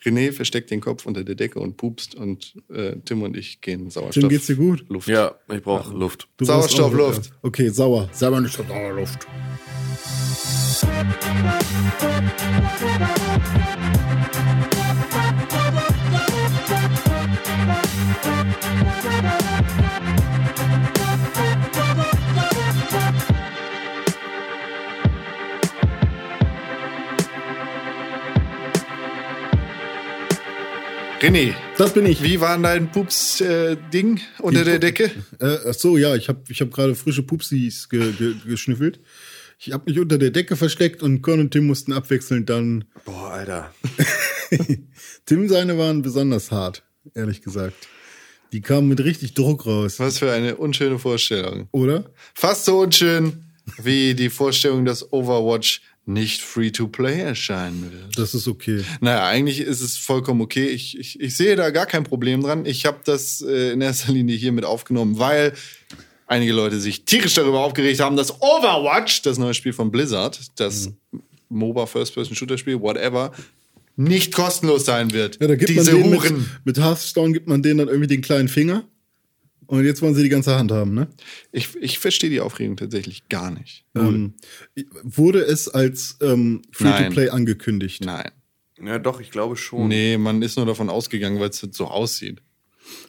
René 0.05 0.31
versteckt 0.31 0.69
den 0.71 0.81
Kopf 0.81 1.05
unter 1.05 1.23
der 1.23 1.35
Decke 1.35 1.59
und 1.59 1.77
pupst 1.77 2.15
und 2.15 2.55
äh, 2.69 2.97
Tim 3.05 3.21
und 3.21 3.37
ich 3.37 3.61
gehen 3.61 3.89
Sauerstoff. 3.89 4.21
Tim, 4.21 4.29
geht's 4.29 4.47
dir 4.47 4.55
gut? 4.55 4.85
Luft. 4.89 5.07
Ja, 5.07 5.35
ich 5.53 5.61
brauche 5.61 5.93
Luft. 5.95 6.27
Du 6.37 6.45
Sauerstoff, 6.45 6.91
auch- 6.93 6.97
Luft. 6.97 7.31
Okay, 7.41 7.69
sauer. 7.69 8.09
Sauer 8.11 8.41
nicht 8.41 8.55
Sauerluft. 8.55 9.27
René, 31.23 31.53
Das 31.77 31.93
bin 31.93 32.05
ich. 32.05 32.21
wie 32.21 32.41
war 32.41 32.57
dein 32.57 32.91
Pups-Ding 32.91 34.19
unter 34.39 34.65
der 34.65 34.79
Decke? 34.79 35.09
Äh, 35.39 35.57
ach 35.69 35.73
so, 35.73 35.97
ja, 35.97 36.15
ich 36.15 36.27
habe 36.27 36.41
ich 36.49 36.59
hab 36.59 36.71
gerade 36.71 36.95
frische 36.95 37.23
Pupsis 37.23 37.87
ge, 37.87 38.11
ge, 38.11 38.35
geschnüffelt. 38.45 38.99
Ich 39.57 39.71
habe 39.71 39.89
mich 39.89 39.99
unter 39.99 40.17
der 40.17 40.31
Decke 40.31 40.57
versteckt 40.57 41.01
und 41.01 41.21
Con 41.21 41.39
und 41.39 41.51
Tim 41.51 41.65
mussten 41.65 41.93
abwechselnd 41.93 42.49
dann. 42.49 42.83
Boah, 43.05 43.31
Alter. 43.31 43.73
Tim 45.25 45.47
seine 45.47 45.77
waren 45.77 46.01
besonders 46.01 46.51
hart, 46.51 46.83
ehrlich 47.15 47.41
gesagt. 47.41 47.87
Die 48.51 48.59
kamen 48.59 48.89
mit 48.89 49.01
richtig 49.01 49.33
Druck 49.33 49.65
raus, 49.65 49.99
Was 49.99 50.19
für 50.19 50.31
eine 50.33 50.57
unschöne 50.57 50.99
Vorstellung. 50.99 51.69
oder? 51.71 52.11
Fast 52.33 52.65
so 52.65 52.79
unschön 52.81 53.45
wie 53.81 54.13
die 54.13 54.29
Vorstellung, 54.29 54.83
dass 54.83 55.13
Overwatch 55.13 55.81
nicht 56.05 56.41
free-to-play 56.41 57.21
erscheinen 57.21 57.91
wird. 57.91 58.17
Das 58.17 58.33
ist 58.33 58.47
okay. 58.47 58.83
Naja, 58.99 59.25
eigentlich 59.25 59.61
ist 59.61 59.81
es 59.81 59.97
vollkommen 59.97 60.41
okay. 60.41 60.67
Ich, 60.67 60.97
ich, 60.99 61.19
ich 61.19 61.37
sehe 61.37 61.55
da 61.55 61.69
gar 61.69 61.85
kein 61.85 62.03
Problem 62.03 62.41
dran. 62.43 62.65
Ich 62.65 62.85
habe 62.85 62.99
das 63.05 63.41
äh, 63.41 63.71
in 63.71 63.81
erster 63.81 64.11
Linie 64.11 64.35
hier 64.35 64.51
mit 64.51 64.65
aufgenommen, 64.65 65.17
weil 65.17 65.53
einige 66.27 66.51
Leute 66.51 66.79
sich 66.79 67.05
tierisch 67.05 67.35
darüber 67.35 67.61
aufgeregt 67.61 68.01
haben, 68.01 68.17
dass 68.17 68.41
Overwatch, 68.41 69.21
das 69.21 69.37
neue 69.37 69.53
Spiel 69.53 69.73
von 69.73 69.91
Blizzard, 69.91 70.41
das 70.57 70.91
MOBA 71.49 71.85
First-Person-Shooter-Spiel, 71.85 72.81
whatever, 72.81 73.31
nicht 73.95 74.33
kostenlos 74.33 74.85
sein 74.85 75.13
wird. 75.13 75.39
Ja, 75.39 75.47
da 75.47 75.55
gibt 75.55 75.69
Diese 75.69 75.93
man 75.93 76.01
denen 76.01 76.09
mit, 76.11 76.21
Huren. 76.21 76.51
mit 76.65 76.79
Hearthstone 76.79 77.31
gibt 77.33 77.47
man 77.47 77.61
denen 77.61 77.77
dann 77.77 77.87
irgendwie 77.87 78.07
den 78.07 78.21
kleinen 78.21 78.47
Finger. 78.47 78.83
Und 79.67 79.85
jetzt 79.85 80.01
wollen 80.01 80.15
sie 80.15 80.23
die 80.23 80.29
ganze 80.29 80.55
Hand 80.55 80.71
haben, 80.71 80.93
ne? 80.93 81.07
Ich, 81.51 81.75
ich 81.79 81.99
verstehe 81.99 82.29
die 82.29 82.41
Aufregung 82.41 82.77
tatsächlich 82.77 83.27
gar 83.29 83.51
nicht. 83.51 83.85
Ähm, 83.95 84.33
wurde 85.03 85.41
es 85.41 85.67
als 85.69 86.17
ähm, 86.21 86.61
Free-to-Play 86.71 87.29
angekündigt? 87.29 88.03
Nein. 88.05 88.31
Ja, 88.83 88.99
doch, 88.99 89.21
ich 89.21 89.31
glaube 89.31 89.55
schon. 89.55 89.87
Nee, 89.87 90.17
man 90.17 90.41
ist 90.41 90.57
nur 90.57 90.65
davon 90.65 90.89
ausgegangen, 90.89 91.39
weil 91.39 91.49
es 91.49 91.59
so 91.71 91.85
aussieht. 91.87 92.41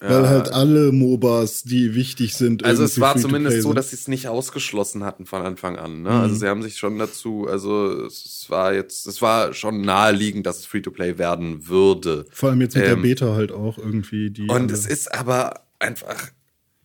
Weil 0.00 0.28
halt 0.28 0.52
alle 0.52 0.92
MOBAs, 0.92 1.64
die 1.64 1.94
wichtig 1.96 2.36
sind, 2.36 2.64
Also 2.64 2.84
es 2.84 3.00
war 3.00 3.16
zumindest 3.16 3.62
so, 3.62 3.72
dass 3.72 3.90
sie 3.90 3.96
es 3.96 4.06
nicht 4.06 4.28
ausgeschlossen 4.28 5.02
hatten 5.02 5.26
von 5.26 5.42
Anfang 5.42 5.76
an. 5.76 6.02
Ne? 6.02 6.10
Also 6.10 6.36
sie 6.36 6.46
haben 6.46 6.62
sich 6.62 6.76
schon 6.76 6.96
dazu, 6.98 7.48
also 7.48 8.04
es 8.04 8.46
war 8.48 8.72
jetzt, 8.72 9.06
es 9.08 9.20
war 9.20 9.52
schon 9.52 9.80
naheliegend, 9.80 10.46
dass 10.46 10.60
es 10.60 10.66
Free-to-Play 10.66 11.18
werden 11.18 11.66
würde. 11.66 12.24
Vor 12.30 12.50
allem 12.50 12.60
jetzt 12.60 12.76
mit 12.76 12.84
der 12.84 12.92
Ähm, 12.92 13.02
Beta 13.02 13.34
halt 13.34 13.50
auch 13.50 13.76
irgendwie. 13.78 14.30
Die 14.30 14.42
Und 14.42 14.50
alle- 14.50 14.72
es 14.72 14.86
ist 14.86 15.12
aber 15.12 15.66
einfach, 15.80 16.30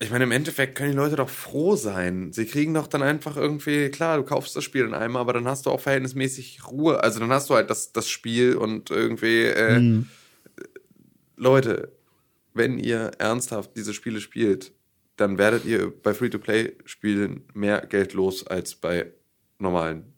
ich 0.02 0.12
meine, 0.12 0.24
im 0.24 0.32
Endeffekt 0.32 0.76
können 0.76 0.92
die 0.92 0.98
Leute 0.98 1.18
doch 1.18 1.30
froh 1.30 1.76
sein. 1.76 2.32
Sie 2.32 2.46
kriegen 2.46 2.74
doch 2.74 2.88
dann 2.88 3.02
einfach 3.04 3.36
irgendwie, 3.36 3.90
klar, 3.90 4.18
du 4.18 4.24
kaufst 4.24 4.56
das 4.56 4.64
Spiel 4.64 4.86
in 4.86 4.94
einmal, 4.94 5.22
aber 5.22 5.34
dann 5.34 5.46
hast 5.48 5.66
du 5.66 5.70
auch 5.72 5.82
verhältnismäßig 5.82 6.66
Ruhe. 6.68 7.04
Also 7.04 7.20
dann 7.20 7.30
hast 7.32 7.50
du 7.50 7.56
halt 7.56 7.70
das, 7.70 7.92
das 7.92 8.10
Spiel 8.10 8.56
und 8.56 8.90
irgendwie, 8.92 9.44
äh, 9.44 9.80
Mhm. 9.80 10.08
Leute, 11.36 11.92
wenn 12.54 12.78
ihr 12.80 13.12
ernsthaft 13.18 13.72
diese 13.76 13.94
Spiele 13.94 14.20
spielt, 14.20 14.74
dann 15.16 15.38
werdet 15.38 15.66
ihr 15.66 15.92
bei 16.04 16.14
Free-to-Play-Spielen 16.14 17.44
mehr 17.54 17.86
Geld 17.86 18.14
los 18.14 18.46
als 18.48 18.76
bei 18.76 19.12
normalen 19.58 20.14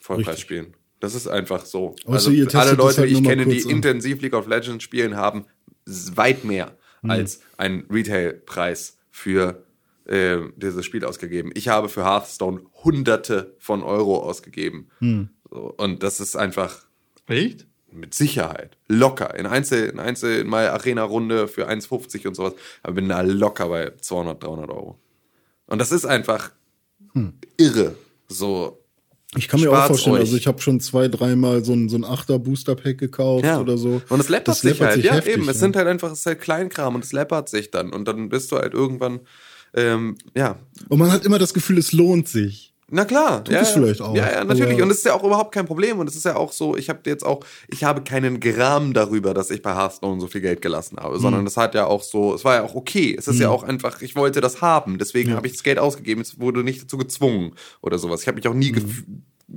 Vollpreisspielen. 0.00 0.74
Das 1.00 1.14
ist 1.14 1.28
einfach 1.28 1.64
so. 1.66 1.94
Also 2.06 2.30
ihr 2.30 2.44
testet 2.44 2.60
alle 2.60 2.72
Leute, 2.76 2.98
halt 3.02 3.10
die 3.10 3.14
ich 3.14 3.22
kenne, 3.22 3.46
die 3.46 3.62
an. 3.64 3.70
intensiv 3.70 4.20
League 4.22 4.34
of 4.34 4.46
Legends 4.46 4.82
spielen, 4.84 5.16
haben 5.16 5.44
weit 5.84 6.44
mehr 6.44 6.76
Hm. 7.02 7.10
als 7.10 7.40
einen 7.58 7.84
Retail-Preis 7.90 8.95
für 9.16 9.64
äh, 10.04 10.38
dieses 10.56 10.84
Spiel 10.84 11.04
ausgegeben. 11.06 11.50
Ich 11.54 11.68
habe 11.68 11.88
für 11.88 12.04
Hearthstone 12.04 12.60
Hunderte 12.84 13.54
von 13.58 13.82
Euro 13.82 14.18
ausgegeben. 14.22 14.88
Hm. 14.98 15.30
So, 15.50 15.72
und 15.78 16.02
das 16.02 16.20
ist 16.20 16.36
einfach 16.36 16.84
Echt? 17.26 17.66
mit 17.90 18.12
Sicherheit. 18.12 18.76
Locker. 18.88 19.34
In 19.34 19.46
Einzel, 19.46 19.88
in 19.88 19.98
Einzel, 19.98 20.40
in 20.40 20.48
meiner 20.48 20.72
Arena-Runde 20.74 21.48
für 21.48 21.66
1,50 21.66 22.28
und 22.28 22.34
sowas. 22.34 22.54
Aber 22.82 22.92
bin 22.92 23.08
da 23.08 23.22
locker 23.22 23.68
bei 23.70 23.92
200, 23.98 24.42
300 24.42 24.70
Euro. 24.70 24.98
Und 25.66 25.78
das 25.80 25.92
ist 25.92 26.04
einfach 26.04 26.52
Hm. 27.14 27.32
irre. 27.56 27.96
So. 28.28 28.82
Ich 29.36 29.48
kann 29.48 29.60
mir 29.60 29.70
auch 29.70 29.74
Spart's 29.74 29.88
vorstellen, 29.88 30.14
euch. 30.16 30.20
also 30.20 30.36
ich 30.36 30.46
habe 30.46 30.60
schon 30.60 30.80
zwei, 30.80 31.08
dreimal 31.08 31.64
so 31.64 31.72
ein, 31.72 31.88
so 31.88 31.96
ein 31.96 32.04
Achter-Booster-Pack 32.04 32.98
gekauft 32.98 33.44
Ja. 33.44 33.60
oder 33.60 33.76
so. 33.78 34.00
Und 34.08 34.20
es 34.20 34.28
läppert 34.28 34.56
sich 34.56 34.70
läppert 34.78 34.94
halt. 34.94 35.04
ja, 35.04 35.14
heftig, 35.14 35.34
eben. 35.34 35.42
Es 35.42 35.56
ja. 35.56 35.60
sind 35.60 35.76
halt 35.76 35.86
einfach, 35.88 36.12
es 36.12 36.20
ist 36.20 36.26
halt 36.26 36.40
Kleinkram 36.40 36.94
und 36.94 37.04
es 37.04 37.12
läppert 37.12 37.48
sich 37.48 37.70
dann. 37.70 37.92
Und 37.92 38.06
dann 38.08 38.28
bist 38.28 38.50
du 38.52 38.56
halt 38.56 38.74
irgendwann, 38.74 39.20
ähm, 39.74 40.16
ja, 40.34 40.58
Und 40.88 40.98
man 40.98 41.12
hat 41.12 41.24
immer 41.24 41.38
das 41.38 41.52
Gefühl, 41.54 41.78
es 41.78 41.92
lohnt 41.92 42.28
sich. 42.28 42.72
Na 42.88 43.04
klar, 43.04 43.42
Tut 43.42 43.52
ja, 43.52 43.62
es 43.62 43.70
ja. 43.70 43.74
vielleicht 43.74 44.00
auch, 44.00 44.14
Ja, 44.14 44.30
ja, 44.30 44.44
natürlich. 44.44 44.80
Und 44.80 44.90
es 44.90 44.98
ist 44.98 45.06
ja 45.06 45.14
auch 45.14 45.24
überhaupt 45.24 45.52
kein 45.52 45.66
Problem. 45.66 45.98
Und 45.98 46.08
es 46.08 46.14
ist 46.14 46.24
ja 46.24 46.36
auch 46.36 46.52
so, 46.52 46.76
ich 46.76 46.88
habe 46.88 47.00
jetzt 47.06 47.26
auch, 47.26 47.40
ich 47.66 47.82
habe 47.82 48.02
keinen 48.02 48.38
Gram 48.38 48.92
darüber, 48.92 49.34
dass 49.34 49.50
ich 49.50 49.60
bei 49.60 49.74
Hearthstone 49.74 50.20
so 50.20 50.28
viel 50.28 50.40
Geld 50.40 50.62
gelassen 50.62 50.96
habe, 50.98 51.18
sondern 51.18 51.40
Mhm. 51.40 51.48
es 51.48 51.56
hat 51.56 51.74
ja 51.74 51.86
auch 51.86 52.02
so, 52.04 52.34
es 52.34 52.44
war 52.44 52.54
ja 52.54 52.62
auch 52.62 52.76
okay. 52.76 53.16
Es 53.18 53.26
ist 53.26 53.40
ja 53.40 53.48
auch 53.50 53.64
einfach, 53.64 54.02
ich 54.02 54.14
wollte 54.14 54.40
das 54.40 54.60
haben, 54.62 54.98
deswegen 54.98 55.34
habe 55.34 55.48
ich 55.48 55.54
das 55.54 55.64
Geld 55.64 55.80
ausgegeben. 55.80 56.20
Es 56.20 56.38
wurde 56.38 56.62
nicht 56.62 56.80
dazu 56.82 56.96
gezwungen 56.96 57.54
oder 57.82 57.98
sowas. 57.98 58.22
Ich 58.22 58.28
habe 58.28 58.36
mich 58.36 58.46
auch 58.46 58.52
Mhm. 58.54 58.58
nie 58.60 58.72
gef 58.72 58.84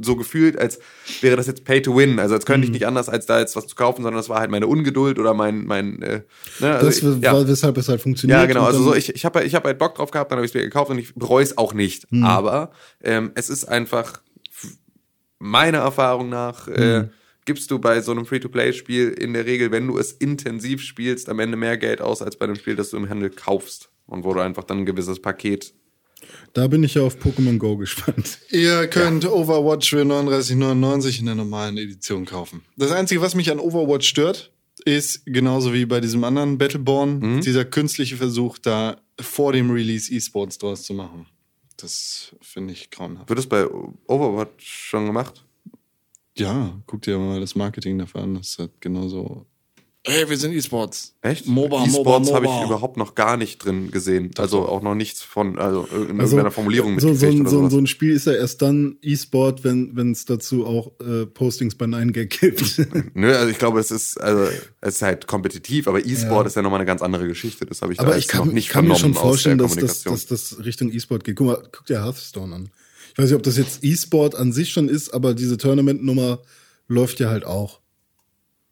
so 0.02 0.16
gefühlt, 0.16 0.58
als 0.58 0.80
wäre 1.22 1.36
das 1.36 1.48
jetzt 1.48 1.64
Pay 1.66 1.82
to 1.82 1.96
Win. 1.98 2.20
Also 2.20 2.36
als 2.36 2.46
könnte 2.46 2.60
Mhm. 2.60 2.64
ich 2.66 2.80
nicht 2.80 2.88
anders, 2.88 3.10
als 3.10 3.26
da 3.26 3.40
jetzt 3.40 3.56
was 3.56 3.66
zu 3.68 3.76
kaufen, 3.76 4.04
sondern 4.04 4.18
das 4.20 4.30
war 4.30 4.40
halt 4.40 4.52
meine 4.52 4.68
Ungeduld 4.68 5.18
oder 5.18 5.34
mein, 5.34 5.66
mein, 5.66 6.02
äh, 6.04 6.22
ne, 6.60 6.74
also 6.76 6.86
Das 6.86 6.98
ich, 6.98 7.04
war, 7.04 7.18
ja. 7.42 7.48
weshalb 7.48 7.76
es 7.78 7.90
halt 7.90 8.00
funktioniert. 8.02 8.40
Ja, 8.40 8.46
genau. 8.46 8.66
Also 8.66 8.84
so, 8.84 8.94
ich, 8.94 9.16
ich 9.16 9.26
habe 9.26 9.44
ich 9.44 9.56
hab 9.56 9.64
halt 9.66 9.80
Bock 9.80 9.96
drauf 9.96 10.12
gehabt, 10.12 10.32
dann 10.32 10.38
habe 10.38 10.46
ich 10.46 10.52
es 10.52 10.56
mir 10.56 10.62
gekauft 10.62 10.92
und 10.92 11.00
ich 11.00 11.16
bereue 11.16 11.44
es 11.44 11.58
auch 11.58 11.74
nicht. 11.74 12.06
Hm. 12.12 12.24
Aber 12.24 12.72
ähm, 13.04 13.32
es 13.36 13.50
ist 13.50 13.66
einfach 13.66 14.22
meiner 15.40 15.80
Erfahrung 15.80 16.30
nach 16.30 16.68
äh, 16.68 17.00
Hm. 17.02 17.10
gibst 17.46 17.72
du 17.72 17.80
bei 17.80 18.02
so 18.02 18.12
einem 18.12 18.26
Free-to-Play-Spiel 18.26 19.10
in 19.10 19.34
der 19.34 19.46
Regel, 19.46 19.72
wenn 19.72 19.88
du 19.88 19.98
es 19.98 20.12
intensiv 20.12 20.82
spielst, 20.84 21.30
am 21.30 21.40
Ende 21.40 21.58
mehr 21.58 21.78
Geld 21.78 22.02
aus 22.02 22.22
als 22.22 22.36
bei 22.38 22.46
einem 22.46 22.56
Spiel, 22.56 22.76
das 22.76 22.92
du 22.92 22.98
im 22.98 23.10
Handel 23.10 23.30
kaufst 23.32 23.90
und 24.06 24.24
wo 24.24 24.34
du 24.34 24.40
einfach 24.42 24.64
dann 24.66 24.80
ein 24.80 24.86
gewisses 24.86 25.20
Paket. 25.22 25.74
Da 26.54 26.68
bin 26.68 26.84
ich 26.84 26.96
ja 26.96 27.04
auf 27.04 27.18
Pokémon 27.18 27.58
Go 27.58 27.78
gespannt. 27.78 28.40
Ihr 28.50 28.88
könnt 28.88 29.26
Overwatch 29.26 29.90
für 29.90 30.02
39,99 30.02 31.20
in 31.20 31.26
der 31.26 31.36
normalen 31.36 31.78
Edition 31.78 32.26
kaufen. 32.26 32.64
Das 32.78 32.92
Einzige, 32.92 33.22
was 33.22 33.36
mich 33.36 33.52
an 33.52 33.60
Overwatch 33.60 34.08
stört, 34.08 34.52
ist 34.86 35.26
genauso 35.26 35.74
wie 35.74 35.86
bei 35.86 36.00
diesem 36.00 36.24
anderen 36.24 36.58
Battleborn, 36.58 37.42
dieser 37.42 37.66
künstliche 37.66 38.16
Versuch, 38.18 38.58
da 38.58 39.02
vor 39.20 39.52
dem 39.52 39.72
Release 39.72 40.12
E-Sports 40.12 40.58
draus 40.58 40.84
zu 40.84 40.94
machen. 40.94 41.26
Das 41.78 42.36
finde 42.42 42.74
ich 42.74 42.90
grauenhaft. 42.90 43.30
Wird 43.30 43.40
es 43.40 43.48
bei 43.48 43.66
Overwatch 44.08 44.66
schon 44.66 45.06
gemacht? 45.06 45.46
Ja, 46.38 46.82
guck 46.88 47.02
dir 47.02 47.18
mal 47.18 47.40
das 47.40 47.56
Marketing 47.56 47.98
dafür 47.98 48.22
an. 48.22 48.36
Das 48.36 48.58
hat 48.60 48.72
genauso. 48.80 49.46
Ey, 50.10 50.30
wir 50.30 50.38
sind 50.38 50.53
E-Sports. 50.53 51.14
Echt? 51.22 51.45
MOBA, 51.45 51.86
E-Sports 51.86 52.34
habe 52.34 52.45
ich 52.47 52.51
überhaupt 52.66 52.97
noch 52.97 53.14
gar 53.16 53.38
nicht 53.38 53.60
drin 53.64 53.91
gesehen. 53.91 54.32
Also 54.38 54.68
auch 54.68 54.82
noch 54.82 54.95
nichts 54.95 55.22
von, 55.22 55.60
also 55.60 55.84
in 55.91 56.20
Also, 56.20 56.36
irgendeiner 56.38 56.51
Formulierung 56.51 56.99
so, 56.99 57.07
so, 57.07 57.14
mitgekriegt 57.14 57.36
ein, 57.36 57.41
oder 57.41 57.49
so, 57.49 57.55
ein- 57.57 57.62
sowas. 57.62 57.72
so 57.74 57.78
ein 57.80 57.88
Spiel 57.88 58.14
ist 58.14 58.26
ja 58.26 58.34
erst 58.34 58.62
dann 58.62 58.97
E-Sport, 59.01 59.64
wenn 59.64 60.12
es 60.12 60.26
dazu 60.26 60.66
auch 60.66 60.91
äh, 60.99 61.26
Postings 61.28 61.76
bei 61.76 61.86
9gag 61.86 62.26
gibt. 62.39 62.88
Nö, 63.14 63.34
also 63.36 63.49
ich 63.49 63.57
glaube, 63.60 63.80
es 63.80 63.91
ist, 63.91 64.20
also, 64.20 64.45
es 64.82 64.95
ist 64.95 65.01
halt 65.03 65.28
kompetitiv, 65.28 65.88
aber 65.88 65.99
E-Sport 66.05 66.41
Ja. 66.43 66.47
ist 66.47 66.55
ja 66.55 66.62
nochmal 66.64 66.80
eine 66.80 66.88
ganz 66.88 67.01
andere 67.01 67.28
Geschichte. 67.28 67.66
Das 67.66 67.82
habe 67.82 67.93
ich 67.93 67.99
Aber 67.99 68.12
da 68.12 68.18
ich 68.18 68.24
jetzt 68.26 68.32
kann, 68.32 68.47
noch 68.47 68.53
nicht 68.53 68.66
ich 68.68 68.70
kann 68.72 68.88
mir 68.88 68.95
schon 68.95 69.14
vernommen 69.14 69.34
aus 69.34 69.43
der 69.43 69.55
vorstellen, 69.55 69.57
dass, 69.60 69.76
dass, 69.76 70.03
Kommunikation. 70.03 70.14
dass 70.39 70.57
das 70.57 70.66
Richtung 70.66 70.91
E-Sport 70.91 71.24
geht. 71.24 71.36
Guck 71.36 71.47
mal, 71.47 71.64
guck 71.72 71.86
dir 71.86 72.03
Hearthstone 72.03 72.55
an. 72.55 72.70
Ich 73.14 73.18
weiß 73.18 73.26
nicht, 73.30 73.36
ob 73.36 73.43
das 73.43 73.57
jetzt 73.57 73.84
E-Sport 73.84 74.36
an 74.36 74.53
sich 74.53 74.72
schon 74.72 74.89
ist, 74.89 75.14
aber 75.14 75.34
diese 75.34 75.57
Tournament-Nummer 75.57 76.39
läuft 76.88 77.20
ja 77.20 77.30
halt 77.30 77.45
auch. 77.45 77.80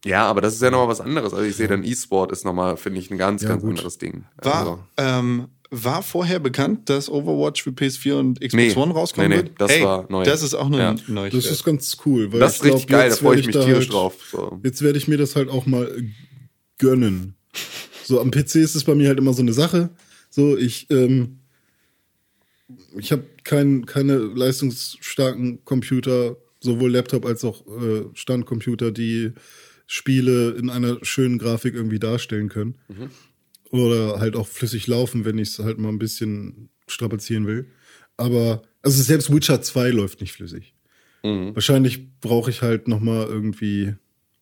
Ja, 0.08 0.26
aber 0.26 0.42
das 0.42 0.56
ist 0.56 0.62
ja 0.62 0.72
nochmal 0.72 0.88
was 0.88 1.02
anderes. 1.02 1.34
Also 1.34 1.46
ich 1.46 1.56
sehe 1.56 1.68
dann 1.68 1.84
E-Sport 1.84 2.32
ist 2.32 2.46
nochmal, 2.46 2.78
finde 2.78 3.00
ich, 3.00 3.12
ein 3.12 3.18
ganz, 3.18 3.42
Ja, 3.44 3.50
ganz 3.50 3.62
gut. 3.62 3.72
anderes 3.72 3.98
Ding. 3.98 4.24
War, 4.42 4.56
Also, 4.60 4.80
ähm, 4.98 5.48
war 5.70 6.02
vorher 6.02 6.40
bekannt, 6.40 6.90
dass 6.90 7.10
Overwatch 7.10 7.64
für 7.64 7.72
PS4 7.72 8.14
und 8.20 8.40
Xbox 8.40 8.54
Nee. 8.54 8.74
One 8.76 8.94
rauskommen 8.94 9.30
Nee, 9.30 9.36
nee, 9.38 9.44
wird? 9.44 9.60
das 9.60 9.72
hey, 9.72 9.84
war 9.84 10.06
neu. 10.10 10.24
Das 10.24 10.42
ist 10.42 10.54
auch 10.54 10.68
eine 10.68 10.78
Ja. 10.78 10.96
Neuigkeit. 11.08 11.44
Das 11.44 11.52
ist 11.52 11.64
ganz 11.66 11.98
cool. 12.06 12.32
Weil 12.32 12.40
das 12.40 12.54
ich 12.54 12.60
ist 12.60 12.66
richtig 12.66 12.88
glaub, 12.88 13.00
geil, 13.02 13.10
da 13.10 13.14
jetzt 13.14 13.20
freue 13.22 13.40
ich 13.40 13.46
mich 13.48 13.56
da 13.56 13.64
tierisch 13.66 13.86
halt, 13.86 13.94
drauf. 13.94 14.14
So. 14.32 14.60
Jetzt 14.64 14.82
werde 14.82 14.98
ich 14.98 15.08
mir 15.10 15.18
das 15.18 15.36
halt 15.36 15.50
auch 15.50 15.66
mal 15.66 15.92
gönnen. 16.78 17.36
So 18.06 18.22
am 18.22 18.32
PC 18.32 18.56
ist 18.56 18.76
es 18.76 18.86
bei 18.86 18.96
mir 18.96 19.10
halt 19.10 19.18
immer 19.20 19.34
so 19.34 19.42
eine 19.42 19.52
Sache. 19.54 19.90
So 20.30 20.56
ich 20.56 20.90
ähm, 20.90 21.40
ich 22.98 23.12
habe 23.12 23.24
kein, 23.44 23.86
keine 23.86 24.18
leistungsstarken 24.18 25.64
Computer, 25.66 26.36
sowohl 26.60 26.92
Laptop 26.92 27.26
als 27.26 27.44
auch 27.44 27.66
äh, 27.68 28.06
Standcomputer, 28.14 28.92
die 28.92 29.32
Spiele 29.88 30.52
in 30.52 30.70
einer 30.70 30.98
schönen 31.04 31.40
Grafik 31.40 31.74
irgendwie 31.74 32.00
darstellen 32.00 32.50
können. 32.50 32.78
Oder 33.72 34.20
halt 34.20 34.36
auch 34.36 34.48
flüssig 34.48 34.88
laufen, 34.88 35.26
wenn 35.26 35.38
ich 35.38 35.50
es 35.50 35.60
halt 35.60 35.78
mal 35.80 35.90
ein 35.90 36.00
bisschen 36.00 36.70
strapazieren 36.88 37.48
will. 37.48 37.68
Aber, 38.16 38.62
also 38.82 39.02
selbst 39.02 39.34
Witcher 39.34 39.62
2 39.62 39.90
läuft 39.90 40.22
nicht 40.22 40.34
flüssig. 40.34 40.74
Wahrscheinlich 41.24 42.20
brauche 42.22 42.50
ich 42.50 42.62
halt 42.62 42.88
noch 42.88 43.02
mal 43.02 43.26
irgendwie 43.28 43.96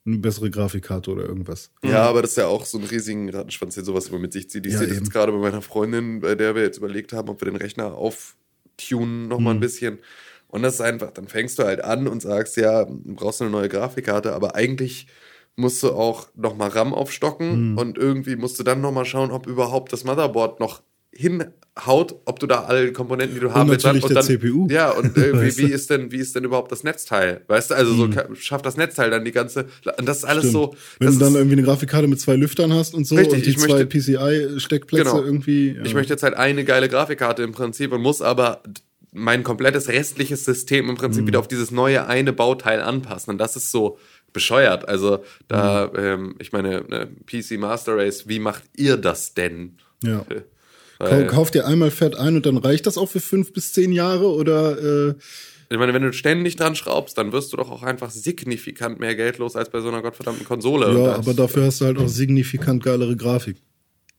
eine 0.05 0.17
bessere 0.19 0.51
Grafikkarte 0.51 1.09
oder 1.09 1.25
irgendwas. 1.25 1.71
Ja, 1.83 2.03
aber 2.03 2.21
das 2.21 2.31
ist 2.31 2.37
ja 2.37 2.45
auch 2.45 2.63
so 2.65 2.77
ein 2.77 2.83
riesigen 2.83 3.27
Rattenschwanz, 3.31 3.73
der 3.73 3.83
sowas 3.83 4.07
immer 4.09 4.19
mit 4.19 4.33
sich 4.33 4.49
zieht. 4.51 4.67
Ich 4.67 4.73
Ja, 4.73 4.79
sehe 4.79 4.87
das 4.87 4.97
jetzt 4.97 5.11
gerade 5.11 5.31
bei 5.31 5.39
meiner 5.39 5.63
Freundin, 5.63 6.19
bei 6.19 6.35
der 6.35 6.53
wir 6.53 6.61
jetzt 6.61 6.77
überlegt 6.77 7.11
haben, 7.11 7.27
ob 7.29 7.41
wir 7.41 7.49
den 7.49 7.55
Rechner 7.55 7.95
auftunen 7.95 9.27
noch 9.27 9.39
mal 9.39 9.53
Mhm. 9.53 9.57
ein 9.57 9.61
bisschen. 9.61 9.99
Und 10.47 10.61
das 10.61 10.75
ist 10.75 10.81
einfach, 10.81 11.09
dann 11.09 11.27
fängst 11.27 11.57
du 11.57 11.63
halt 11.63 11.83
an 11.83 12.07
und 12.07 12.21
sagst, 12.21 12.55
ja, 12.57 12.85
du 12.85 13.15
brauchst 13.15 13.41
eine 13.41 13.49
neue 13.49 13.67
Grafikkarte, 13.67 14.33
aber 14.33 14.53
eigentlich 14.55 15.07
musst 15.57 15.81
du 15.83 15.91
auch 15.91 16.27
noch 16.35 16.55
mal 16.57 16.69
RAM 16.69 16.93
aufstocken 16.93 17.71
Mhm. 17.71 17.77
und 17.77 17.97
irgendwie 17.97 18.35
musst 18.35 18.59
du 18.59 18.63
dann 18.63 18.81
noch 18.81 18.91
mal 18.91 19.05
schauen, 19.05 19.31
ob 19.31 19.47
überhaupt 19.47 19.93
das 19.93 20.03
Motherboard 20.03 20.59
noch 20.59 20.81
hinhaut, 21.17 22.15
ob 22.25 22.39
du 22.39 22.47
da 22.47 22.63
alle 22.65 22.91
Komponenten, 22.91 23.35
die 23.35 23.41
du 23.41 23.53
haben 23.53 23.69
willst, 23.69 23.85
und 23.85 24.03
der 24.03 24.09
dann, 24.15 24.23
CPU. 24.23 24.67
Ja, 24.69 24.91
und 24.91 25.17
äh, 25.17 25.31
Weißt 25.33 25.57
wie, 25.59 25.71
ist 25.71 25.89
denn, 25.89 26.11
wie 26.11 26.17
ist 26.17 26.35
denn 26.35 26.43
überhaupt 26.43 26.71
das 26.73 26.83
Netzteil? 26.83 27.41
Weißt 27.47 27.71
du, 27.71 27.75
also 27.75 27.93
so 27.93 28.09
ka- 28.09 28.27
schafft 28.35 28.65
das 28.65 28.75
Netzteil 28.75 29.09
dann 29.11 29.23
die 29.23 29.31
ganze, 29.31 29.65
und 29.97 30.05
das 30.05 30.17
ist 30.17 30.23
alles 30.25 30.43
Stimmt. 30.49 30.53
so. 30.53 30.75
Wenn 30.99 31.13
du 31.13 31.19
dann 31.19 31.29
ist- 31.29 31.35
irgendwie 31.35 31.53
eine 31.55 31.63
Grafikkarte 31.63 32.07
mit 32.07 32.19
zwei 32.19 32.35
Lüftern 32.35 32.73
hast 32.73 32.93
und 32.93 33.07
so 33.07 33.15
Richtig, 33.15 33.33
und 33.35 33.45
die 33.45 33.49
ich 33.51 33.57
zwei 33.59 33.67
möchte- 33.85 33.85
PCI-Steckplätze 33.87 35.03
Genau. 35.11 35.23
irgendwie. 35.23 35.71
Ja. 35.75 35.83
Ich 35.85 35.93
möchte 35.93 36.13
jetzt 36.13 36.23
halt 36.23 36.33
eine 36.35 36.65
geile 36.65 36.89
Grafikkarte 36.89 37.43
im 37.43 37.53
Prinzip 37.53 37.93
und 37.93 38.01
muss 38.01 38.21
aber 38.21 38.61
mein 39.17 39.43
komplettes 39.43 39.87
restliches 39.87 40.43
System 40.43 40.85
im 40.85 40.91
Mhm. 40.91 40.97
Prinzip 40.97 41.25
wieder 41.27 41.39
auf 41.39 41.47
dieses 41.47 41.71
neue 41.71 42.07
eine 42.07 42.33
Bauteil 42.33 42.81
anpassen. 42.81 43.31
Und 43.31 43.37
das 43.37 43.55
ist 43.55 43.71
so 43.71 43.97
bescheuert. 44.35 44.87
Also 44.87 45.23
da, 45.47 45.89
Mhm. 45.91 45.99
ähm, 45.99 46.35
ich 46.37 46.51
meine, 46.51 46.81
ne, 46.87 47.07
PC 47.25 47.57
Master 47.57 47.97
Race, 47.97 48.27
wie 48.27 48.37
macht 48.37 48.63
ihr 48.77 48.97
das 48.97 49.33
denn? 49.33 49.77
Ja. 50.03 50.23
Weil, 50.99 51.25
kauf 51.27 51.49
dir 51.51 51.65
einmal 51.65 51.89
fett 51.91 52.15
ein 52.15 52.35
und 52.37 52.45
dann 52.45 52.57
reicht 52.57 52.85
das 52.85 52.97
auch 52.97 53.09
für 53.09 53.19
fünf 53.19 53.51
bis 53.51 53.73
zehn 53.73 53.91
Jahre 53.91 54.27
oder 54.31 55.09
äh, 55.09 55.13
ich 55.69 55.77
meine, 55.79 55.93
wenn 55.95 56.03
du 56.03 56.13
ständig 56.13 56.55
dran 56.57 56.75
schraubst, 56.75 57.17
dann 57.17 57.31
wirst 57.31 57.51
du 57.51 57.57
doch 57.57 57.71
auch 57.71 57.81
einfach 57.83 58.11
signifikant 58.11 58.99
mehr 58.99 59.15
Geld 59.15 59.39
los 59.39 59.55
als 59.55 59.69
bei 59.69 59.81
so 59.81 59.87
einer 59.87 60.01
gottverdammten 60.03 60.45
Konsole. 60.45 60.85
Ja, 60.97 61.07
das 61.07 61.17
aber 61.17 61.33
dafür 61.33 61.65
hast 61.65 61.81
du 61.81 61.85
halt 61.85 61.97
auch 61.97 62.07
signifikant 62.07 62.83
geilere 62.83 63.15
Grafik. 63.17 63.57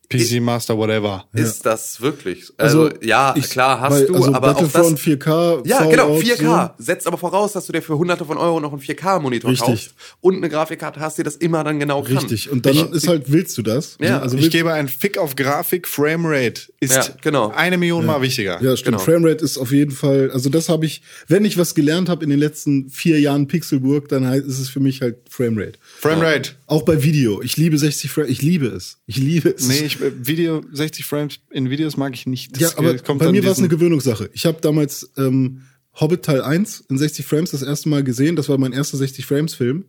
PC 0.09 0.41
Master, 0.41 0.77
whatever. 0.79 1.25
Ist 1.33 1.67
das 1.67 2.01
wirklich? 2.01 2.45
Also, 2.57 2.91
ja, 3.03 3.35
ich- 3.37 3.51
klar 3.51 3.81
hast 3.81 3.93
weil- 3.93 4.07
du, 4.07 4.15
also 4.15 4.33
aber 4.35 4.51
auch 4.53 4.61
das, 4.61 4.73
Battlefront 4.73 4.99
4K, 5.01 5.63
Ja, 5.65 5.77
Fallout, 5.79 5.91
genau, 5.93 6.17
4K. 6.19 6.75
So. 6.79 6.85
Setzt 6.85 7.07
aber 7.07 7.19
voraus, 7.19 7.53
dass 7.53 7.67
du 7.67 7.73
dir 7.73 7.83
für 7.83 7.99
hunderte 7.99 8.25
von 8.25 8.37
Euro 8.39 8.61
noch 8.61 8.73
einen 8.73 8.81
4K-Monitor 8.81 9.51
Richtig. 9.51 9.67
kaufst 9.67 9.95
und 10.21 10.37
eine 10.37 10.49
Grafikkarte 10.49 11.01
hast, 11.01 11.19
die 11.19 11.23
das 11.25 11.37
immer 11.37 11.65
dann 11.65 11.81
genau 11.81 12.03
kann. 12.03 12.19
Richtig. 12.19 12.51
Und 12.51 12.65
dann 12.67 12.93
ist 12.93 13.09
halt, 13.09 13.33
willst 13.33 13.59
du 13.59 13.63
das? 13.63 13.97
Ja, 14.01 14.21
also 14.21 14.37
Ich 14.37 14.51
gebe 14.51 14.73
einen 14.73 14.89
Fick 14.89 15.19
auf 15.19 15.35
Grafik, 15.37 15.89
Framerate 15.89 16.63
ist 16.81 16.95
Ja, 16.95 17.05
genau. 17.23 17.51
eine 17.51 17.77
Million 17.77 18.07
Mal 18.07 18.23
wichtiger. 18.23 18.63
ja, 18.63 18.77
stimmt. 18.77 18.99
genau. 18.99 19.05
Framerate 19.05 19.45
ist 19.45 19.59
auf 19.59 19.73
jeden 19.73 19.91
Fall, 19.93 20.31
also 20.33 20.49
das 20.51 20.69
habe 20.69 20.87
ich, 20.87 21.03
wenn 21.27 21.45
ich 21.45 21.59
was 21.59 21.75
gelernt 21.75 22.09
habe 22.09 22.23
in 22.23 22.31
den 22.31 22.39
letzten 22.39 22.91
vier 22.91 23.19
Jahren 23.21 23.49
Pixelburg, 23.49 24.09
dann 24.09 24.27
heißt, 24.27 24.47
ist 24.47 24.61
es 24.61 24.69
für 24.69 24.81
mich 24.81 25.01
halt 25.03 25.17
Framerate. 25.29 25.79
Framerate. 25.99 26.53
Auch 26.67 26.83
bei 26.83 27.03
Video. 27.03 27.43
Ich 27.43 27.57
liebe 27.57 27.79
60 27.79 28.11
Frames. 28.11 28.31
Ich 28.31 28.43
liebe 28.43 28.67
es. 28.67 28.99
Ich 29.07 29.17
liebe 29.17 29.49
es. 29.51 29.67
Nee, 29.69 29.85
ich, 29.87 29.96
äh, 30.01 30.13
Video 30.27 30.63
60 30.73 31.05
Frames 31.05 31.39
in 31.51 31.71
Videos 31.71 31.97
mag 31.97 32.15
ich 32.15 32.27
nicht. 32.27 32.59
ja, 32.59 32.69
Das, 32.69 32.79
aber 32.79 32.95
äh, 32.95 32.99
kommt 32.99 33.21
bei 33.21 33.31
mir 33.31 33.45
war 33.45 33.53
es 33.53 33.59
eine 33.59 33.69
Gewöhnungssache. 33.69 34.31
Ich 34.33 34.47
habe 34.47 34.61
damals 34.61 35.11
ähm, 35.17 35.63
Hobbit 35.95 36.25
Teil 36.25 36.43
1 36.43 36.85
in 36.89 36.99
60 36.99 37.25
Frames 37.27 37.51
das 37.51 37.63
erste 37.63 37.89
Mal 37.89 38.05
gesehen. 38.05 38.37
Das 38.37 38.49
war 38.49 38.59
mein 38.59 38.73
erster 38.73 38.97
60 38.97 39.25
Frames 39.27 39.55
Film. 39.55 39.87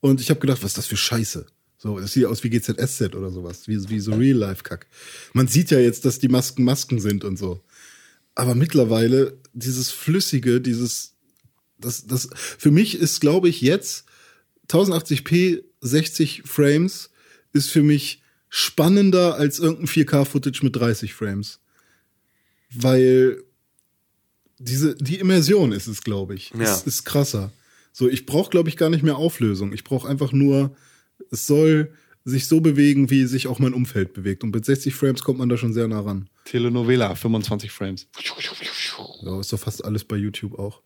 Und 0.00 0.20
ich 0.20 0.30
habe 0.30 0.40
gedacht, 0.40 0.62
was 0.62 0.70
ist 0.70 0.78
das 0.78 0.86
für 0.86 0.96
Scheiße? 0.96 1.46
So, 1.78 1.98
das 1.98 2.12
sieht 2.12 2.26
aus 2.26 2.44
wie 2.44 2.50
GZSZ 2.50 3.14
oder 3.14 3.30
sowas, 3.30 3.66
wie, 3.66 3.88
wie 3.88 4.00
so 4.00 4.12
Real-Life-Kack. 4.12 4.86
Man 5.32 5.48
sieht 5.48 5.70
ja 5.70 5.78
jetzt, 5.78 6.04
dass 6.04 6.18
die 6.18 6.28
Masken 6.28 6.64
Masken 6.64 7.00
sind 7.00 7.24
und 7.24 7.38
so. 7.38 7.62
Aber 8.34 8.54
mittlerweile 8.54 9.38
dieses 9.54 9.90
Flüssige, 9.90 10.60
dieses, 10.60 11.14
das, 11.78 12.06
das, 12.06 12.28
für 12.34 12.70
mich 12.70 12.98
ist, 12.98 13.20
glaube 13.20 13.48
ich, 13.48 13.60
jetzt 13.60 14.04
1080p 14.68 15.62
60 15.80 16.42
Frames 16.44 17.10
ist 17.52 17.70
für 17.70 17.82
mich 17.82 18.19
spannender 18.50 19.36
als 19.36 19.58
irgendein 19.58 19.86
4K-Footage 19.86 20.60
mit 20.62 20.76
30 20.76 21.14
Frames. 21.14 21.60
Weil 22.74 23.42
diese, 24.58 24.94
die 24.96 25.18
Immersion 25.18 25.72
ist 25.72 25.86
es, 25.86 26.02
glaube 26.02 26.34
ich. 26.34 26.50
Ja. 26.50 26.64
Ist, 26.64 26.86
ist 26.86 27.04
krasser. 27.04 27.52
So, 27.92 28.08
ich 28.08 28.26
brauche, 28.26 28.50
glaube 28.50 28.68
ich, 28.68 28.76
gar 28.76 28.90
nicht 28.90 29.02
mehr 29.02 29.16
Auflösung. 29.16 29.72
Ich 29.72 29.84
brauche 29.84 30.08
einfach 30.08 30.32
nur, 30.32 30.76
es 31.30 31.46
soll 31.46 31.92
sich 32.24 32.46
so 32.46 32.60
bewegen, 32.60 33.08
wie 33.10 33.24
sich 33.24 33.46
auch 33.46 33.58
mein 33.58 33.72
Umfeld 33.72 34.12
bewegt. 34.12 34.44
Und 34.44 34.54
mit 34.54 34.64
60 34.64 34.94
Frames 34.94 35.22
kommt 35.22 35.38
man 35.38 35.48
da 35.48 35.56
schon 35.56 35.72
sehr 35.72 35.88
nah 35.88 36.00
ran. 36.00 36.28
Telenovela, 36.44 37.14
25 37.14 37.70
Frames. 37.70 38.08
Ja, 39.22 39.40
ist 39.40 39.52
doch 39.52 39.58
fast 39.58 39.84
alles 39.84 40.04
bei 40.04 40.16
YouTube 40.16 40.58
auch. 40.58 40.82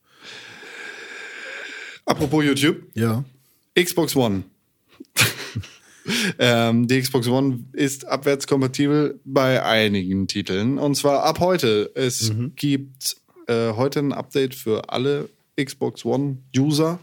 Apropos 2.07 2.45
YouTube, 2.45 2.83
Ja. 2.95 3.25
Xbox 3.75 4.15
One. 4.15 4.45
Ähm, 6.39 6.87
die 6.87 7.01
Xbox 7.01 7.29
One 7.29 7.65
ist 7.73 8.07
abwärtskompatibel 8.07 9.21
bei 9.25 9.63
einigen 9.63 10.27
Titeln. 10.27 10.79
Und 10.79 10.97
zwar 10.97 11.25
ab 11.25 11.41
heute. 11.41 11.91
Es 11.95 12.33
gibt 12.57 13.17
äh, 13.47 13.73
heute 13.73 14.01
ein 14.01 14.13
Update 14.13 14.55
für 14.55 14.91
alle 14.91 15.29
Xbox 15.63 16.05
One-User, 16.05 16.99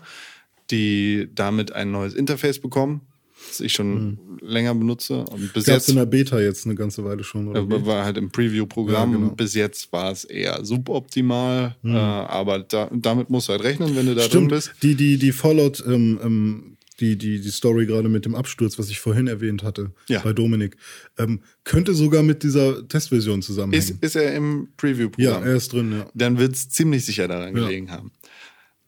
die 0.70 1.30
damit 1.34 1.72
ein 1.72 1.92
neues 1.92 2.14
Interface 2.14 2.60
bekommen, 2.60 3.02
das 3.48 3.60
ich 3.60 3.74
schon 3.74 4.20
länger 4.42 4.76
benutze. 4.76 5.26
Und 5.26 5.54
bis 5.54 5.66
Gab's 5.66 5.88
jetzt 5.88 5.90
in 5.90 5.96
der 5.96 6.06
Beta 6.06 6.40
jetzt 6.40 6.66
eine 6.66 6.76
ganze 6.76 7.04
Weile 7.04 7.24
schon, 7.24 7.48
oder? 7.48 7.68
wie? 7.68 7.86
war 7.86 8.06
halt 8.06 8.18
im 8.18 8.32
Preview-Programm. 8.32 9.12
Ja, 9.12 9.18
genau. 9.18 9.32
Bis 9.32 9.54
jetzt 9.54 9.92
war 9.92 10.12
es 10.12 10.24
eher 10.24 10.64
suboptimal. 10.64 11.76
Äh, 11.84 11.90
aber 11.90 12.60
da, 12.60 12.90
damit 12.94 13.30
musst 13.30 13.48
du 13.48 13.54
halt 13.54 13.64
rechnen, 13.64 13.96
wenn 13.96 14.06
du 14.06 14.16
da 14.16 14.22
drin 14.22 14.30
Stimmt, 14.30 14.50
bist. 14.50 14.72
die, 14.84 14.96
die, 14.96 15.18
die 15.18 15.32
Fallout, 15.32 15.84
ähm, 15.86 16.20
ähm, 16.24 16.78
die, 17.02 17.18
die, 17.18 17.42
die 17.42 17.50
Story 17.50 17.86
gerade 17.86 18.08
mit 18.08 18.26
dem 18.26 18.36
Absturz, 18.36 18.78
was 18.80 18.90
ich 18.90 19.00
vorhin 19.00 19.28
erwähnt 19.28 19.64
hatte, 19.64 19.92
Ja. 20.08 20.20
bei 20.22 20.32
Dominik, 20.34 20.78
ähm, 21.18 21.42
könnte 21.64 21.94
sogar 21.94 22.24
mit 22.24 22.44
dieser 22.44 22.88
Testversion 22.88 23.42
zusammenhängen. 23.42 23.84
Ist, 23.84 24.04
ist 24.04 24.16
er 24.16 24.34
im 24.36 24.62
ja, 24.62 24.68
Preview-Programm? 24.78 25.44
er 25.44 25.56
ist 25.56 25.74
drin, 25.74 25.92
ja. 25.92 26.06
dann 26.14 26.38
wird 26.38 26.54
es 26.56 26.70
ziemlich 26.70 27.06
sicher 27.06 27.28
daran 27.28 27.56
Ja. 27.58 27.64
gelegen 27.66 27.92
haben. 27.92 28.12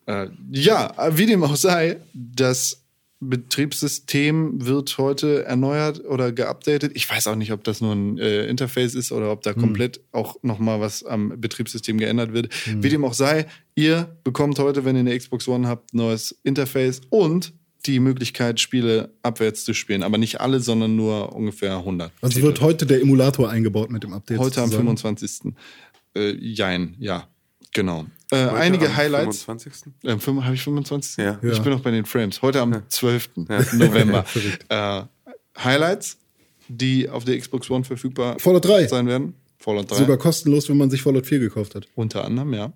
Äh, 0.06 0.28
ja, 0.52 0.94
wie 1.18 1.26
dem 1.26 1.44
auch 1.44 1.56
sei, 1.56 1.98
das 2.14 2.80
Betriebssystem 3.22 4.66
wird 4.66 4.98
heute 4.98 5.46
erneuert 5.46 6.04
oder 6.06 6.32
geupdatet. 6.34 6.92
Ich 6.96 7.10
weiß 7.10 7.28
auch 7.28 7.36
nicht, 7.36 7.54
ob 7.54 7.64
das 7.64 7.80
nur 7.80 7.94
ein 7.94 8.18
äh, 8.18 8.46
Interface 8.48 8.96
ist 8.96 9.12
oder 9.14 9.32
ob 9.32 9.42
da 9.44 9.54
komplett 9.54 10.02
auch 10.12 10.36
noch 10.44 10.60
mal 10.60 10.82
was 10.82 11.04
am 11.06 11.40
Betriebssystem 11.40 11.98
geändert 11.98 12.34
wird. 12.34 12.50
Wie 12.80 12.90
dem 12.90 13.06
auch 13.06 13.14
sei, 13.14 13.46
ihr 13.76 14.18
bekommt 14.26 14.60
heute, 14.60 14.84
wenn 14.84 14.96
ihr 14.98 15.02
eine 15.02 15.18
Xbox 15.18 15.48
One 15.48 15.68
habt, 15.68 15.94
neues 15.94 16.38
Interface 16.44 17.00
und 17.10 17.54
die 17.86 18.00
Möglichkeit, 18.00 18.60
Spiele 18.60 19.12
abwärts 19.24 19.66
zu 19.66 19.74
spielen. 19.74 20.04
Aber 20.04 20.18
nicht 20.18 20.40
alle, 20.42 20.60
sondern 20.60 20.96
nur 20.96 21.34
ungefähr 21.36 21.78
100. 21.78 22.12
Also 22.22 22.36
Titel. 22.36 22.46
wird 22.48 22.62
heute 22.62 22.86
der 22.86 23.02
Emulator 23.02 23.50
eingebaut 23.50 23.92
mit 23.92 24.04
dem 24.04 24.14
Update. 24.14 24.40
Heute 24.40 24.62
am 24.62 24.70
zusammen. 24.70 24.98
25. 24.98 25.54
Äh, 26.16 26.32
jein, 26.38 26.96
ja, 27.00 27.28
genau. 27.74 28.06
Äh, 28.32 28.38
einige 28.38 28.88
am 28.88 28.96
Highlights. 28.98 29.44
25. 29.44 29.94
Ähm, 30.06 30.20
fünf- 30.20 30.44
Habe 30.44 30.56
ich 30.56 30.62
25? 30.64 31.18
Ja. 31.18 31.40
Ich 31.44 31.58
Ja. 31.58 31.64
bin 31.64 31.74
noch 31.74 31.82
bei 31.82 31.92
den 31.92 32.06
Frames. 32.06 32.42
Heute 32.42 32.62
am 32.62 32.84
12. 32.90 33.30
November. 33.74 34.24
Verrückt. 34.26 34.66
äh, 34.70 35.04
Highlights, 35.62 36.18
die 36.68 37.10
auf 37.10 37.26
der 37.26 37.38
Xbox 37.38 37.70
One 37.70 37.84
verfügbar 37.84 38.40
Fallout 38.40 38.66
3. 38.66 38.88
sein 38.88 39.08
werden. 39.08 39.36
Fallout 39.60 39.92
3. 39.92 39.96
Sogar 39.98 40.18
kostenlos, 40.18 40.68
wenn 40.70 40.78
man 40.78 40.90
sich 40.90 41.02
Fallout 41.02 41.26
4 41.26 41.40
gekauft 41.40 41.76
hat. 41.76 41.88
Unter 41.96 42.24
anderem, 42.26 42.54
ja. 42.54 42.74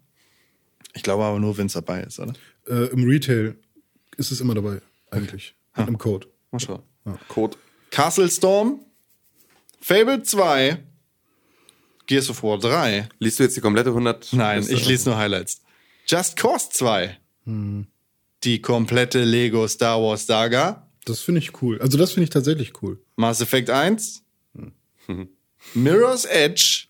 Ich 0.94 1.04
glaube 1.04 1.24
aber 1.24 1.40
nur, 1.40 1.58
wenn 1.58 1.68
es 1.68 1.74
dabei 1.74 2.02
ist, 2.04 2.20
oder? 2.20 2.34
Äh, 2.68 2.88
Im 2.92 3.04
Retail 3.04 3.56
ist 4.18 4.32
es 4.32 4.42
immer 4.42 4.56
dabei, 4.56 4.80
eigentlich. 5.12 5.56
Mit 5.76 5.88
einem 5.88 5.98
Code. 5.98 6.28
Mal 6.52 6.60
schauen. 6.60 6.82
Code. 7.28 7.58
Castle 7.92 8.30
Storm, 8.30 8.82
Fable 9.80 10.24
2, 10.24 10.84
Gears 12.06 12.30
of 12.30 12.44
War 12.44 12.58
3. 12.58 13.08
Liest 13.20 13.40
du 13.40 13.44
jetzt 13.44 13.56
die 13.56 13.62
komplette 13.62 13.90
100? 13.90 14.34
Nein, 14.34 14.60
Liste? 14.60 14.74
ich 14.74 14.88
lese 14.88 15.10
nur 15.10 15.18
Highlights. 15.18 15.62
Just 16.08 16.36
Cause 16.38 16.70
2. 16.72 17.18
Die 18.44 18.62
komplette 18.62 19.24
Lego 19.24 19.68
Star 19.68 20.02
Wars 20.02 20.26
Saga. 20.26 20.88
Das 21.06 21.22
finde 21.22 21.40
ich 21.40 21.62
cool. 21.62 21.80
Also 21.82 21.98
das 21.98 22.12
finde 22.12 22.26
ich 22.26 22.30
tatsächlich 22.30 22.82
cool. 22.82 23.02
Mass 23.16 23.40
Effect 23.42 23.70
1. 23.70 24.24
Mirror's 25.74 26.26
Edge. 26.26 26.88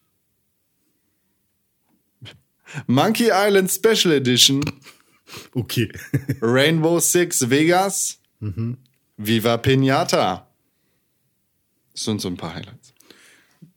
Monkey 2.86 3.30
Island 3.32 3.72
Special 3.72 4.14
Edition. 4.14 4.64
Okay. 5.54 5.92
Rainbow 6.42 7.00
Six 7.00 7.50
Vegas. 7.50 8.20
Viva 9.18 9.58
Pinata. 9.58 10.48
Das 11.94 12.04
sind 12.04 12.22
so 12.22 12.28
ein 12.28 12.38
paar 12.38 12.54
Highlights. 12.54 12.94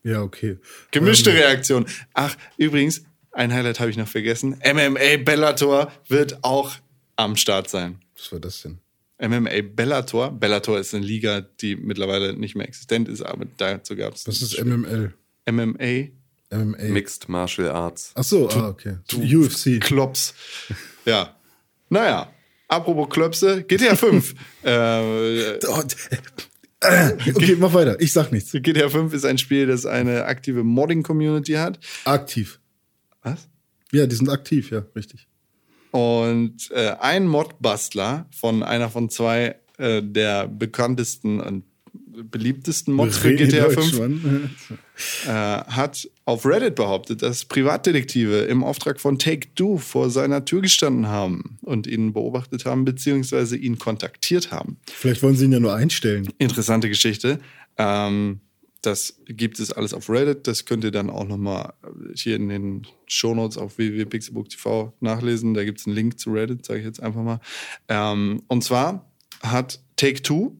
ja, 0.03 0.23
okay. 0.23 0.59
Gemischte 0.91 1.33
Reaktion. 1.33 1.87
Ach, 2.13 2.37
übrigens, 2.59 3.03
ein 3.33 3.53
Highlight 3.53 3.81
habe 3.81 3.91
ich 3.91 3.97
noch 3.97 4.09
vergessen. 4.09 4.61
MMA 4.65 5.17
Bellator 5.25 5.91
wird 6.09 6.45
auch 6.45 6.75
am 7.17 7.37
Start 7.37 7.71
sein. 7.71 7.99
Was 8.17 8.33
war 8.33 8.41
das 8.41 8.63
denn? 8.63 8.79
MMA 9.21 9.63
Bellator. 9.75 10.31
Bellator 10.33 10.79
ist 10.79 10.95
eine 10.95 11.05
Liga, 11.05 11.41
die 11.41 11.77
mittlerweile 11.77 12.35
nicht 12.35 12.55
mehr 12.55 12.67
existent 12.67 13.09
ist, 13.09 13.23
aber 13.23 13.47
dazu 13.57 13.97
gab 13.97 14.15
es 14.15 14.27
Was 14.27 14.43
ist 14.43 14.63
MML? 14.63 15.15
MMA 15.51 16.11
MMA. 16.51 16.83
Mixed 16.89 17.29
Martial 17.29 17.69
Arts. 17.69 18.13
Ach 18.15 18.25
so, 18.25 18.49
ah, 18.51 18.69
okay. 18.69 18.97
UFC. 19.13 19.81
Klops. 19.81 20.35
Ja. 21.05 21.37
Naja, 21.91 22.33
apropos 22.69 23.09
Klöpse, 23.11 23.65
GTA 23.65 23.97
5. 23.97 24.35
äh, 24.65 25.55
äh, 26.83 27.13
okay, 27.35 27.57
mach 27.59 27.75
weiter. 27.75 28.01
Ich 28.01 28.13
sag 28.13 28.33
nichts. 28.33 28.53
GTA 28.53 28.89
5 28.89 29.13
ist 29.13 29.27
ein 29.27 29.37
Spiel, 29.37 29.67
das 29.67 29.85
eine 29.85 30.25
aktive 30.25 30.65
Modding-Community 30.65 31.55
hat. 31.55 31.79
Aktiv. 32.05 32.61
Was? 33.23 33.49
Ja, 33.93 34.07
die 34.07 34.17
sind 34.17 34.31
aktiv, 34.31 34.71
ja, 34.71 34.85
richtig. 34.97 35.29
Und 35.91 36.71
äh, 36.71 36.95
ein 37.01 37.27
Modbastler 37.27 38.27
von 38.31 38.63
einer 38.63 38.89
von 38.89 39.11
zwei 39.11 39.57
äh, 39.79 40.03
der 40.03 40.47
bekanntesten 40.47 41.41
und 41.41 41.65
beliebtesten 42.25 42.95
Mods 42.95 43.19
für 43.19 43.35
GTA 43.35 43.69
Deutsch, 43.69 43.91
5 43.91 43.99
Mann. 43.99 44.51
äh, 45.27 45.31
hat 45.31 46.09
auf 46.25 46.47
Reddit 46.47 46.75
behauptet, 46.75 47.23
dass 47.23 47.45
Privatdetektive 47.45 48.41
im 48.43 48.65
Auftrag 48.65 49.01
von 49.01 49.19
Take-Two 49.19 49.79
vor 49.79 50.11
seiner 50.11 50.45
Tür 50.45 50.63
gestanden 50.63 51.09
haben 51.09 51.59
und 51.63 51.87
ihn 51.87 52.13
beobachtet 52.13 52.65
haben, 52.65 52.85
beziehungsweise 52.85 53.57
ihn 53.57 53.79
kontaktiert 53.79 54.53
haben. 54.53 54.77
Vielleicht 54.87 55.23
wollen 55.23 55.37
sie 55.37 55.47
ihn 55.47 55.53
ja 55.53 55.61
nur 55.61 55.75
einstellen. 55.75 56.29
Interessante 56.39 56.89
Geschichte. 56.89 57.41
Ähm, 57.79 58.41
das 58.83 59.21
gibt 59.27 59.61
es 59.61 59.73
alles 59.73 59.93
auf 59.93 60.09
Reddit. 60.09 60.47
Das 60.47 60.65
könnt 60.65 60.85
ihr 60.85 60.91
dann 60.91 61.11
auch 61.11 61.27
nochmal 61.27 61.75
hier 62.15 62.37
in 62.37 62.49
den 62.49 62.87
Shownotes 63.07 63.59
auf 63.59 63.79
www.pixelbook.tv 63.79 64.95
nachlesen. 65.01 65.55
Da 65.55 65.65
gibt 65.65 65.81
es 65.81 65.87
einen 65.87 65.97
Link 65.97 66.19
zu 66.19 66.31
Reddit, 66.33 66.65
sage 66.65 66.81
ich 66.81 66.87
jetzt 66.87 67.03
einfach 67.03 67.23
mal. 67.23 67.41
Ähm, 67.89 68.43
und 68.49 68.65
zwar 68.65 69.11
hat 69.43 69.81
Take-Two 69.97 70.57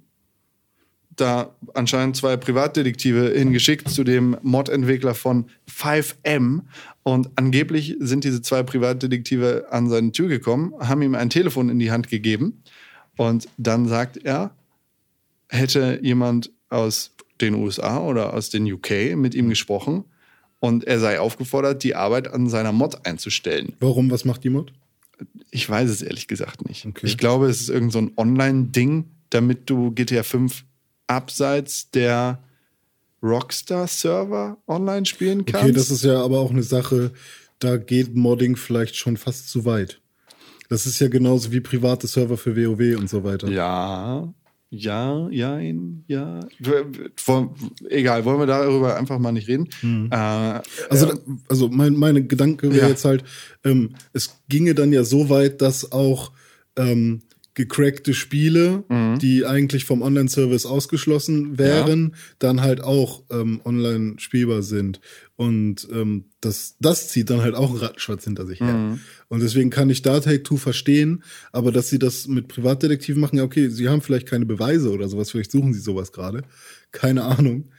da 1.21 1.55
anscheinend 1.75 2.17
zwei 2.17 2.37
Privatdetektive 2.37 3.33
hingeschickt 3.37 3.89
zu 3.89 4.05
dem 4.05 4.37
Mod-Entwickler 4.43 5.15
von 5.15 5.47
5M. 5.71 6.63
Und 7.03 7.31
angeblich 7.37 7.97
sind 8.01 8.25
diese 8.25 8.43
zwei 8.43 8.63
Privatdetektive 8.63 9.67
an 9.71 9.89
seine 9.89 10.13
Tür 10.13 10.29
gekommen, 10.29 10.75
haben 10.81 11.03
ihm 11.03 11.15
ein 11.15 11.31
Telefon 11.31 11.69
in 11.69 11.79
die 11.79 11.91
Hand 11.91 12.09
gegeben. 12.09 12.63
Und 13.17 13.49
dann 13.59 13.87
sagt 13.89 14.17
er, 14.19 14.55
hätte 15.49 15.99
jemand 16.03 16.51
aus 16.69 17.13
den 17.41 17.55
USA 17.55 18.01
oder 18.01 18.35
aus 18.35 18.51
den 18.51 18.71
UK 18.71 19.17
mit 19.17 19.35
ihm 19.35 19.49
gesprochen 19.49 20.05
und 20.61 20.85
er 20.85 21.01
sei 21.01 21.19
aufgefordert, 21.19 21.83
die 21.83 21.95
Arbeit 21.95 22.29
an 22.29 22.49
seiner 22.49 22.73
Mod 22.73 23.07
einzustellen. 23.07 23.73
Warum? 23.81 24.11
Was 24.11 24.25
macht 24.25 24.45
die 24.45 24.51
Mod? 24.51 24.73
Ich 25.51 25.69
weiß 25.69 25.91
es 25.91 26.03
ehrlich 26.03 26.29
gesagt 26.29 26.69
nicht. 26.69 26.87
Okay. 26.87 27.07
Ich 27.07 27.19
glaube, 27.19 27.49
es 27.49 27.61
ist 27.61 27.71
irgend 27.71 27.93
so 27.93 27.99
ein 27.99 28.13
Online-Ding, 28.17 29.07
damit 29.31 29.69
du 29.69 29.91
GTA 29.93 30.23
5 30.23 30.65
abseits 31.11 31.91
der 31.91 32.39
Rockstar-Server 33.23 34.57
online 34.67 35.05
spielen 35.07 35.45
kannst. 35.45 35.65
Okay, 35.65 35.73
das 35.73 35.91
ist 35.91 36.05
ja 36.05 36.23
aber 36.23 36.39
auch 36.41 36.51
eine 36.51 36.63
Sache, 36.63 37.13
da 37.59 37.77
geht 37.77 38.15
Modding 38.15 38.57
vielleicht 38.57 38.97
schon 38.97 39.17
fast 39.17 39.51
zu 39.51 39.65
weit. 39.65 40.01
Das 40.69 40.87
ist 40.87 41.01
ja 41.01 41.09
genauso 41.09 41.53
wie 41.53 41.61
private 41.61 42.07
Server 42.07 42.37
für 42.37 42.57
WoW 42.57 42.97
und 42.99 43.11
so 43.11 43.25
weiter. 43.25 43.49
Ja, 43.49 44.33
ja, 44.71 45.29
ja, 45.31 45.59
ja. 46.07 46.41
Egal, 47.89 48.25
wollen 48.25 48.39
wir 48.39 48.47
darüber 48.47 48.97
einfach 48.97 49.19
mal 49.19 49.33
nicht 49.33 49.49
reden. 49.49 49.69
Äh, 50.13 50.61
Also, 50.89 51.13
also 51.49 51.69
mein, 51.69 51.97
meine 51.97 52.25
Gedanke 52.25 52.71
wäre 52.71 52.83
Ja. 52.83 52.89
jetzt 52.89 53.05
halt, 53.05 53.25
ähm, 53.65 53.97
es 54.13 54.41
ginge 54.49 54.75
dann 54.77 54.93
ja 54.93 55.03
so 55.03 55.29
weit, 55.29 55.61
dass 55.61 55.91
auch 55.91 56.31
ähm, 56.77 57.21
gecrackte 57.55 58.15
Spiele, 58.15 58.85
Mhm. 58.89 59.19
die 59.19 59.45
eigentlich 59.45 59.85
vom 59.85 60.03
Online-Service 60.03 60.67
ausgeschlossen 60.67 61.59
wären, 61.59 62.15
dann 62.39 62.61
halt 62.61 62.83
auch 62.83 63.25
ähm, 63.31 63.61
online 63.65 64.15
spielbar 64.19 64.63
sind. 64.63 65.01
Und 65.37 65.89
ähm, 65.93 66.27
das, 66.41 66.77
das 66.81 67.09
zieht 67.09 67.31
dann 67.31 67.41
halt 67.43 67.55
auch 67.55 67.71
einen 67.71 67.79
Rattenschwanz 67.79 68.25
hinter 68.25 68.47
sich 68.47 68.61
her. 68.61 68.73
Mhm. 68.75 69.01
Und 69.29 69.41
deswegen 69.43 69.71
kann 69.71 69.91
ich 69.91 70.03
da 70.03 70.21
Take-Two 70.21 70.57
verstehen, 70.59 71.23
aber 71.53 71.73
dass 71.73 71.89
sie 71.89 71.99
das 71.99 72.29
mit 72.29 72.49
Privatdetektiven 72.49 73.21
machen, 73.21 73.37
ja 73.39 73.45
okay, 73.45 73.69
sie 73.69 73.89
haben 73.89 74.03
vielleicht 74.03 74.29
keine 74.29 74.47
Beweise 74.47 74.91
oder 74.91 75.09
sowas, 75.09 75.31
vielleicht 75.31 75.51
suchen 75.53 75.73
sie 75.73 75.81
sowas 75.81 76.13
gerade. 76.13 76.43
Keine 76.93 77.25
Ahnung. 77.25 77.71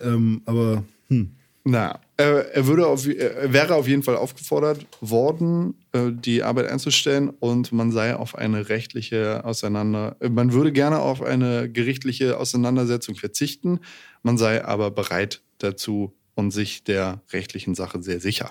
Ähm, 0.00 0.42
aber 0.46 0.84
hm. 1.08 1.32
Na, 1.70 2.00
er, 2.16 2.66
würde 2.66 2.86
auf, 2.86 3.06
er 3.06 3.52
wäre 3.52 3.74
auf 3.74 3.86
jeden 3.86 4.02
Fall 4.02 4.16
aufgefordert 4.16 4.86
worden, 5.02 5.74
äh, 5.92 6.10
die 6.10 6.42
Arbeit 6.42 6.70
einzustellen 6.70 7.28
und 7.28 7.72
man 7.72 7.92
sei 7.92 8.16
auf 8.16 8.36
eine 8.36 8.70
rechtliche 8.70 9.44
Auseinander, 9.44 10.16
äh, 10.20 10.30
man 10.30 10.54
würde 10.54 10.72
gerne 10.72 11.00
auf 11.00 11.20
eine 11.20 11.70
gerichtliche 11.70 12.38
Auseinandersetzung 12.38 13.16
verzichten, 13.16 13.80
man 14.22 14.38
sei 14.38 14.64
aber 14.64 14.90
bereit 14.90 15.42
dazu 15.58 16.14
und 16.34 16.52
sich 16.52 16.84
der 16.84 17.20
rechtlichen 17.34 17.74
Sache 17.74 18.02
sehr 18.02 18.20
sicher. 18.20 18.50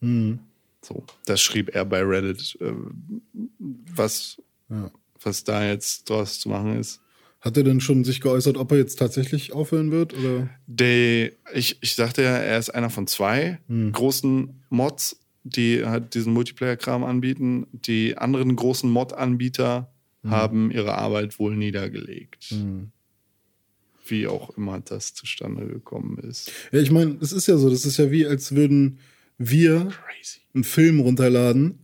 Hm. 0.00 0.38
So, 0.80 1.04
das 1.26 1.42
schrieb 1.42 1.74
er 1.74 1.84
bei 1.84 2.02
Reddit. 2.02 2.56
Äh, 2.62 2.72
was, 3.94 4.40
Ja. 4.70 4.90
was 5.22 5.44
da 5.44 5.66
jetzt 5.66 6.08
draus 6.08 6.40
zu 6.40 6.48
machen 6.48 6.78
ist. 6.80 7.02
Hat 7.44 7.58
er 7.58 7.62
denn 7.62 7.82
schon 7.82 8.04
sich 8.04 8.22
geäußert, 8.22 8.56
ob 8.56 8.72
er 8.72 8.78
jetzt 8.78 8.98
tatsächlich 8.98 9.52
aufhören 9.52 9.90
wird? 9.90 10.14
Oder? 10.14 10.48
Der, 10.66 11.30
ich, 11.52 11.76
ich 11.82 11.94
sagte 11.94 12.22
ja, 12.22 12.38
er 12.38 12.58
ist 12.58 12.70
einer 12.70 12.88
von 12.88 13.06
zwei 13.06 13.58
großen 13.68 14.62
Mods, 14.70 15.20
die 15.42 15.84
halt 15.84 16.14
diesen 16.14 16.32
Multiplayer-Kram 16.32 17.04
anbieten. 17.04 17.66
Die 17.72 18.16
anderen 18.16 18.56
großen 18.56 18.88
Mod-Anbieter 18.90 19.92
haben 20.24 20.70
ihre 20.70 20.96
Arbeit 20.96 21.38
wohl 21.38 21.54
niedergelegt. 21.54 22.54
Wie 24.06 24.26
auch 24.26 24.56
immer 24.56 24.80
das 24.80 25.12
zustande 25.12 25.66
gekommen 25.66 26.16
ist. 26.20 26.50
Ja, 26.72 26.80
ich 26.80 26.90
meine, 26.90 27.16
das 27.16 27.32
ist 27.32 27.46
ja 27.46 27.58
so, 27.58 27.68
das 27.68 27.84
ist 27.84 27.98
ja 27.98 28.10
wie, 28.10 28.26
als 28.26 28.54
würden 28.54 29.00
wir 29.36 29.80
Crazy. 29.80 30.40
einen 30.54 30.64
Film 30.64 31.00
runterladen 31.00 31.80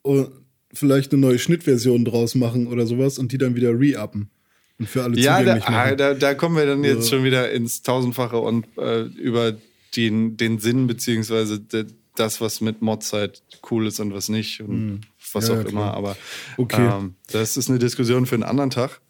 und 0.00 0.30
vielleicht 0.72 1.12
eine 1.12 1.20
neue 1.20 1.38
Schnittversion 1.38 2.06
draus 2.06 2.34
machen 2.34 2.66
oder 2.66 2.86
sowas 2.86 3.18
und 3.18 3.32
die 3.32 3.38
dann 3.38 3.56
wieder 3.56 3.78
re-uppen 3.78 4.30
und 4.78 4.88
für 4.88 5.02
alle 5.02 5.16
Ja, 5.18 5.34
da, 5.34 5.38
zugänglich 5.40 5.64
ah, 5.66 5.70
machen. 5.70 5.96
da, 5.98 6.14
da 6.14 6.34
kommen 6.34 6.56
wir 6.56 6.66
dann 6.66 6.84
jetzt 6.84 7.04
So. 7.04 7.16
schon 7.16 7.24
wieder 7.24 7.50
ins 7.52 7.82
Tausendfache 7.82 8.38
und 8.38 8.66
äh, 8.78 9.02
über 9.02 9.56
den, 9.96 10.36
den 10.36 10.58
Sinn, 10.58 10.86
beziehungsweise 10.86 11.60
de, 11.60 11.86
das, 12.14 12.40
was 12.40 12.60
mit 12.60 12.80
Mods 12.82 13.12
halt 13.12 13.42
cool 13.70 13.86
ist 13.86 14.00
und 14.00 14.12
was 14.14 14.28
nicht 14.28 14.60
und 14.60 15.02
was 15.32 15.48
Hm. 15.48 15.54
Ja, 15.54 15.60
auch 15.60 15.64
ja, 15.64 15.70
immer. 15.70 15.94
Aber 15.94 16.16
Okay. 16.56 16.76
Hm. 16.78 16.92
ähm, 16.98 17.14
das 17.30 17.56
ist 17.56 17.68
eine 17.68 17.78
Diskussion 17.78 18.26
für 18.26 18.34
einen 18.34 18.44
anderen 18.44 18.70
Tag. 18.70 19.00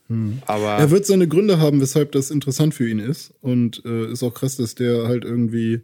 Aber 0.47 0.75
Er 0.79 0.91
wird 0.93 1.05
seine 1.05 1.27
Gründe 1.27 1.59
haben, 1.59 1.81
weshalb 1.81 2.13
das 2.13 2.31
interessant 2.31 2.75
für 2.75 2.89
ihn 2.89 3.01
ist. 3.01 3.35
Und 3.41 3.83
äh, 3.85 4.11
ist 4.13 4.23
auch 4.23 4.35
krass, 4.35 4.57
dass 4.57 4.77
der 4.77 5.09
halt 5.09 5.25
irgendwie 5.25 5.81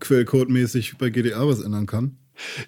Quellcode-mäßig 0.00 0.98
bei 0.98 1.10
GDA 1.10 1.46
was 1.46 1.60
ändern 1.60 1.86
kann. 1.86 2.16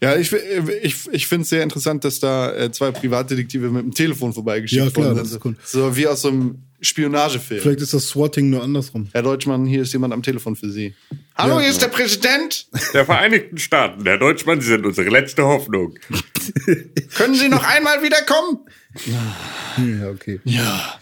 Ja, 0.03 0.17
ich, 0.17 0.33
ich, 0.33 0.97
ich 1.11 1.27
finde 1.27 1.43
es 1.43 1.49
sehr 1.51 1.63
interessant, 1.63 2.05
dass 2.05 2.21
da 2.21 2.55
äh, 2.55 2.73
zwei 2.73 2.91
Privatdetektive 2.91 3.71
mit 3.71 3.83
dem 3.85 3.93
Telefon 3.95 4.33
vorbeigeschickt 4.33 4.83
Ja, 4.85 4.91
klar, 4.91 5.07
worden 5.07 5.19
das 5.19 5.29
sind. 5.31 5.39
ist 5.39 5.45
cool. 5.45 5.57
So 5.65 5.97
wie 5.97 6.07
aus 6.07 6.23
so 6.23 6.29
einem 6.29 6.59
Spionagefilm. 6.81 7.61
Vielleicht 7.63 7.81
ist 7.81 7.95
das 7.95 8.09
Swatting 8.09 8.51
nur 8.51 8.63
andersrum. 8.63 9.09
Herr 9.13 9.23
Deutschmann, 9.23 9.67
hier 9.67 9.83
ist 9.83 9.93
jemand 9.93 10.13
am 10.13 10.23
Telefon 10.23 10.57
für 10.57 10.69
Sie. 10.71 10.95
Hallo, 11.37 11.55
Ja. 11.55 11.61
hier 11.61 11.71
ist 11.71 11.81
der 11.83 11.89
Präsident. 11.89 12.67
Der 12.93 13.05
Vereinigten 13.07 13.59
Staaten, 13.59 14.05
Herr 14.05 14.19
Deutschmann, 14.19 14.61
Sie 14.61 14.67
sind 14.69 14.85
unsere 14.85 15.09
letzte 15.09 15.45
Hoffnung. 15.45 15.95
Können 17.15 17.35
Sie 17.35 17.49
noch 17.49 17.63
einmal 17.65 18.03
wiederkommen? 18.03 18.59
Ja, 20.01 20.11
okay. 20.11 20.41
Ja. 20.45 20.99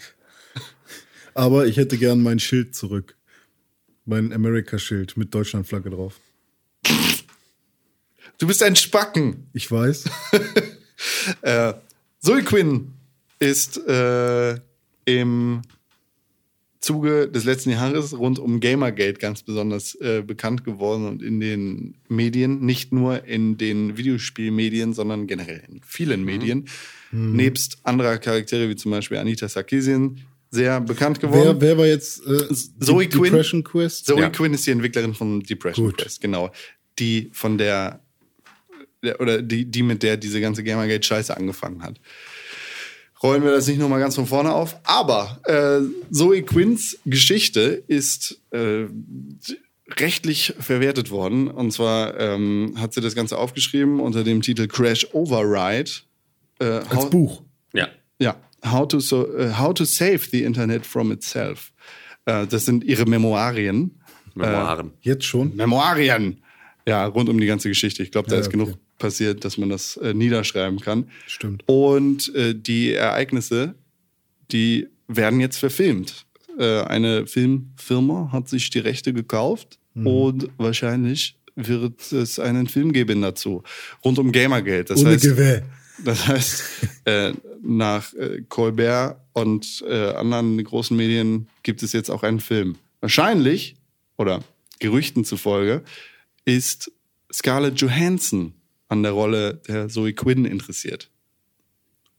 Aber 1.33 1.65
ich 1.65 1.77
hätte 1.77 1.97
gern 1.97 2.21
mein 2.21 2.39
Schild 2.39 2.75
zurück. 2.75 3.15
Mein 4.05 4.33
America-Schild 4.33 5.17
mit 5.17 5.33
Deutschlandflagge 5.33 5.89
drauf. 5.89 6.19
Du 8.41 8.47
bist 8.47 8.63
ein 8.63 8.75
Spacken. 8.75 9.47
Ich 9.53 9.71
weiß. 9.71 10.05
Äh, 11.41 11.73
Zoe 12.19 12.43
Quinn 12.43 12.93
ist 13.39 13.77
äh, 13.87 14.55
im 15.05 15.63
Zuge 16.79 17.27
des 17.27 17.43
letzten 17.43 17.71
Jahres 17.71 18.15
rund 18.15 18.37
um 18.37 18.59
Gamergate 18.59 19.17
ganz 19.19 19.41
besonders 19.41 19.95
äh, 19.95 20.21
bekannt 20.21 20.63
geworden 20.63 21.07
und 21.07 21.23
in 21.23 21.39
den 21.39 21.95
Medien, 22.07 22.63
nicht 22.63 22.93
nur 22.93 23.25
in 23.25 23.57
den 23.57 23.97
Videospielmedien, 23.97 24.93
sondern 24.93 25.25
generell 25.25 25.63
in 25.67 25.81
vielen 25.83 26.23
Medien, 26.23 26.67
nebst 27.11 27.79
anderer 27.81 28.19
Charaktere 28.19 28.69
wie 28.69 28.75
zum 28.75 28.91
Beispiel 28.91 29.17
Anita 29.17 29.49
Sarkeesian, 29.49 30.21
sehr 30.51 30.81
bekannt 30.81 31.19
geworden. 31.19 31.59
Wer, 31.59 31.69
wer 31.69 31.77
war 31.79 31.87
jetzt 31.87 32.23
äh, 32.27 32.53
Zoe 32.79 33.07
Quinn? 33.07 33.23
Depression 33.23 33.63
Quest? 33.63 34.05
Zoe 34.05 34.21
Ja. 34.21 34.29
Quinn 34.29 34.53
ist 34.53 34.67
die 34.67 34.71
Entwicklerin 34.71 35.15
von 35.15 35.39
Depression 35.39 35.87
Gut. 35.87 35.97
Quest, 35.97 36.21
genau. 36.21 36.51
Die 36.99 37.31
von 37.33 37.57
der 37.57 38.01
oder 39.19 39.41
die, 39.41 39.65
die 39.65 39.83
mit 39.83 40.03
der 40.03 40.17
diese 40.17 40.41
ganze 40.41 40.63
Gamergate-Scheiße 40.63 41.35
angefangen 41.35 41.83
hat. 41.83 41.99
Rollen 43.23 43.43
wir 43.43 43.51
das 43.51 43.67
nicht 43.67 43.79
nochmal 43.79 43.99
ganz 43.99 44.15
von 44.15 44.25
vorne 44.25 44.51
auf. 44.53 44.77
Aber 44.83 45.39
äh, 45.45 45.81
Zoe 46.11 46.41
Quinns 46.41 46.97
Geschichte 47.05 47.83
ist 47.87 48.41
äh, 48.51 48.85
rechtlich 49.99 50.53
verwertet 50.59 51.11
worden. 51.11 51.47
Und 51.47 51.71
zwar 51.71 52.19
ähm, 52.19 52.75
hat 52.77 52.93
sie 52.93 53.01
das 53.01 53.13
Ganze 53.13 53.37
aufgeschrieben 53.37 53.99
unter 53.99 54.23
dem 54.23 54.41
Titel 54.41 54.67
Crash 54.67 55.07
Override. 55.13 55.91
Äh, 56.59 56.65
Als 56.89 57.09
Buch. 57.09 57.43
Ja. 57.73 57.89
ja. 58.19 58.35
How 58.65 58.87
to, 58.87 58.99
so, 58.99 59.31
äh, 59.35 59.53
How 59.57 59.73
to 59.73 59.85
Save 59.85 60.19
the 60.31 60.43
Internet 60.43 60.85
from 60.85 61.11
Itself. 61.11 61.71
Äh, 62.25 62.47
das 62.47 62.65
sind 62.65 62.83
ihre 62.83 63.05
Memoirien. 63.05 63.99
Memoiren. 64.33 64.93
Jetzt 65.01 65.25
schon? 65.25 65.55
Memoirien. 65.55 66.41
Ja, 66.87 67.05
rund 67.05 67.29
um 67.29 67.39
die 67.39 67.45
ganze 67.47 67.69
Geschichte. 67.69 68.01
Ich 68.01 68.11
glaube, 68.11 68.29
da 68.29 68.35
Ja, 68.35 68.41
ist 68.41 68.47
okay. 68.47 68.57
genug 68.57 68.77
passiert, 69.01 69.43
dass 69.43 69.57
man 69.57 69.67
das 69.69 69.97
äh, 69.97 70.13
niederschreiben 70.13 70.79
kann. 70.79 71.09
Stimmt. 71.27 71.63
Und 71.67 72.33
äh, 72.35 72.55
die 72.55 72.93
Ereignisse, 72.93 73.75
die 74.51 74.87
werden 75.09 75.41
jetzt 75.41 75.57
verfilmt. 75.57 76.25
Äh, 76.57 76.81
eine 76.83 77.27
Filmfirma 77.27 78.29
hat 78.31 78.47
sich 78.47 78.69
die 78.69 78.79
Rechte 78.79 79.11
gekauft 79.13 79.77
Mhm. 79.93 80.07
und 80.07 80.49
wahrscheinlich 80.57 81.37
wird 81.57 82.13
es 82.13 82.39
einen 82.39 82.67
Film 82.67 82.93
geben 82.93 83.21
dazu. 83.21 83.61
Rund 84.05 84.17
um 84.19 84.31
Gamergeld. 84.31 84.89
Das 84.89 85.01
Ohne 85.01 85.09
heißt, 85.11 85.23
Gewehr. 85.23 85.63
das 86.05 86.27
heißt, 86.27 86.63
äh, 87.03 87.33
nach 87.61 88.13
äh, 88.13 88.41
Colbert 88.47 89.17
und 89.33 89.83
äh, 89.85 90.13
anderen 90.13 90.63
großen 90.63 90.95
Medien 90.95 91.47
gibt 91.63 91.83
es 91.83 91.91
jetzt 91.91 92.09
auch 92.09 92.23
einen 92.23 92.39
Film. 92.39 92.77
Wahrscheinlich, 93.01 93.75
oder 94.17 94.39
Gerüchten 94.79 95.25
zufolge, 95.25 95.83
ist 96.45 96.89
Scarlett 97.33 97.81
Johansson 97.81 98.53
an 98.91 99.03
der 99.03 99.13
Rolle 99.13 99.61
der 99.67 99.87
Zoe 99.87 100.13
Quinn 100.13 100.45
interessiert. 100.45 101.09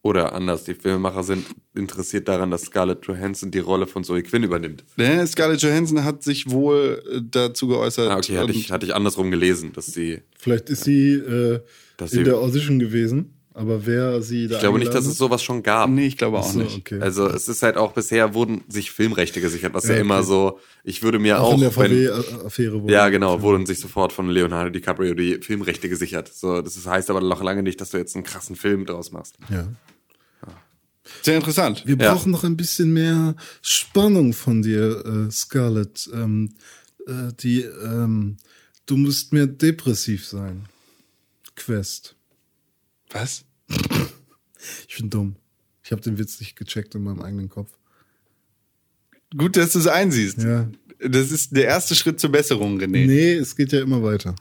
Oder 0.04 0.32
anders, 0.34 0.64
die 0.64 0.74
Filmemacher 0.74 1.22
sind 1.22 1.46
interessiert 1.76 2.26
daran, 2.26 2.50
dass 2.50 2.62
Scarlett 2.62 3.06
Johansson 3.06 3.52
die 3.52 3.60
Rolle 3.60 3.86
von 3.86 4.02
Zoe 4.02 4.22
Quinn 4.24 4.42
übernimmt. 4.42 4.82
Ne, 4.96 5.24
Scarlett 5.28 5.62
Johansson 5.62 6.02
hat 6.02 6.24
sich 6.24 6.50
wohl 6.50 7.00
äh, 7.08 7.20
dazu 7.30 7.68
geäußert. 7.68 8.10
Ah, 8.10 8.16
okay, 8.16 8.38
hatte 8.38 8.52
ich, 8.52 8.72
hatte 8.72 8.84
ich 8.86 8.94
andersrum 8.96 9.30
gelesen, 9.30 9.72
dass 9.74 9.86
sie. 9.86 10.22
Vielleicht 10.36 10.70
ist 10.70 10.84
sie 10.84 11.12
äh, 11.12 11.60
Dass 11.98 12.12
in 12.12 12.18
sie- 12.20 12.24
der 12.24 12.38
Audition 12.38 12.80
gewesen, 12.80 13.34
aber 13.54 13.86
wer 13.86 14.22
sie 14.22 14.48
da 14.48 14.54
Ich 14.56 14.60
glaube 14.60 14.78
nicht, 14.78 14.94
dass 14.94 15.06
es 15.06 15.18
sowas 15.18 15.42
schon 15.42 15.62
gab. 15.62 15.90
Nee, 15.90 16.06
ich 16.06 16.16
glaube 16.16 16.38
auch? 16.38 16.50
So, 16.52 16.58
nicht. 16.60 16.76
okay. 16.78 17.00
Also 17.00 17.26
es 17.28 17.48
ist 17.48 17.62
halt 17.62 17.76
auch 17.76 17.92
bisher 17.92 18.34
wurden 18.34 18.62
sich 18.68 18.90
Filmrechte 18.90 19.40
gesichert, 19.40 19.74
was 19.74 19.84
ja, 19.88 19.94
Ja, 19.94 20.00
immer 20.00 20.18
okay. 20.18 20.26
so, 20.26 20.58
ich 20.84 21.02
würde 21.02 21.18
mir 21.18 21.40
auch, 21.40 21.48
auch, 21.50 21.54
in 21.54 21.60
der 21.60 21.76
wenn, 21.76 21.90
VW-Affäre 21.90 22.82
wurde. 22.82 22.92
ja 22.92 23.08
genau, 23.08 23.42
wurden 23.42 23.66
sich 23.66 23.78
sofort 23.80 24.12
von 24.12 24.28
Leonardo 24.28 24.70
DiCaprio 24.70 25.14
die 25.14 25.38
Filmrechte 25.42 25.88
gesichert. 25.88 26.32
So, 26.32 26.62
das 26.62 26.86
heißt 26.86 27.10
aber 27.10 27.20
noch 27.20 27.42
lange 27.42 27.62
nicht, 27.62 27.80
dass 27.80 27.90
du 27.90 27.98
jetzt 27.98 28.14
einen 28.14 28.24
krassen 28.24 28.56
Film 28.56 28.86
draus 28.86 29.12
machst. 29.12 29.36
Ja. 29.50 29.68
Sehr 31.22 31.36
interessant. 31.36 31.82
Wir 31.84 31.96
Ja. 31.96 32.12
brauchen 32.14 32.30
noch 32.30 32.44
ein 32.44 32.56
bisschen 32.56 32.92
mehr 32.92 33.34
Spannung 33.60 34.32
von 34.32 34.62
dir, 34.62 35.04
äh, 35.04 35.30
Scarlett. 35.30 36.08
Ähm, 36.14 36.54
äh, 37.06 37.32
die, 37.40 37.62
ähm, 37.62 38.36
du 38.86 38.96
musst 38.96 39.32
mehr 39.32 39.46
depressiv 39.48 40.26
sein. 40.26 40.66
Quest. 41.56 42.14
Was? 43.12 43.44
Ich 44.89 44.97
bin 44.97 45.10
dumm. 45.10 45.36
Ich 45.82 45.93
habe 45.93 46.02
den 46.02 46.18
Witz 46.18 46.40
nicht 46.40 46.56
gecheckt 46.56 46.94
in 46.94 47.02
meinem 47.02 47.20
eigenen 47.20 47.48
Kopf. 47.48 47.70
Gut, 49.36 49.56
dass 49.56 49.72
du 49.72 49.78
es 49.78 49.86
einsiehst. 49.86 50.39
Ja. 50.39 50.68
Das 51.01 51.32
ist 51.32 51.56
der 51.56 51.64
erste 51.64 51.94
Schritt 51.94 52.20
zur 52.20 52.30
Besserung, 52.30 52.78
René. 52.78 53.06
Nee, 53.06 53.32
es 53.34 53.56
geht 53.56 53.72
ja 53.72 53.80
immer 53.80 54.02
weiter. 54.02 54.36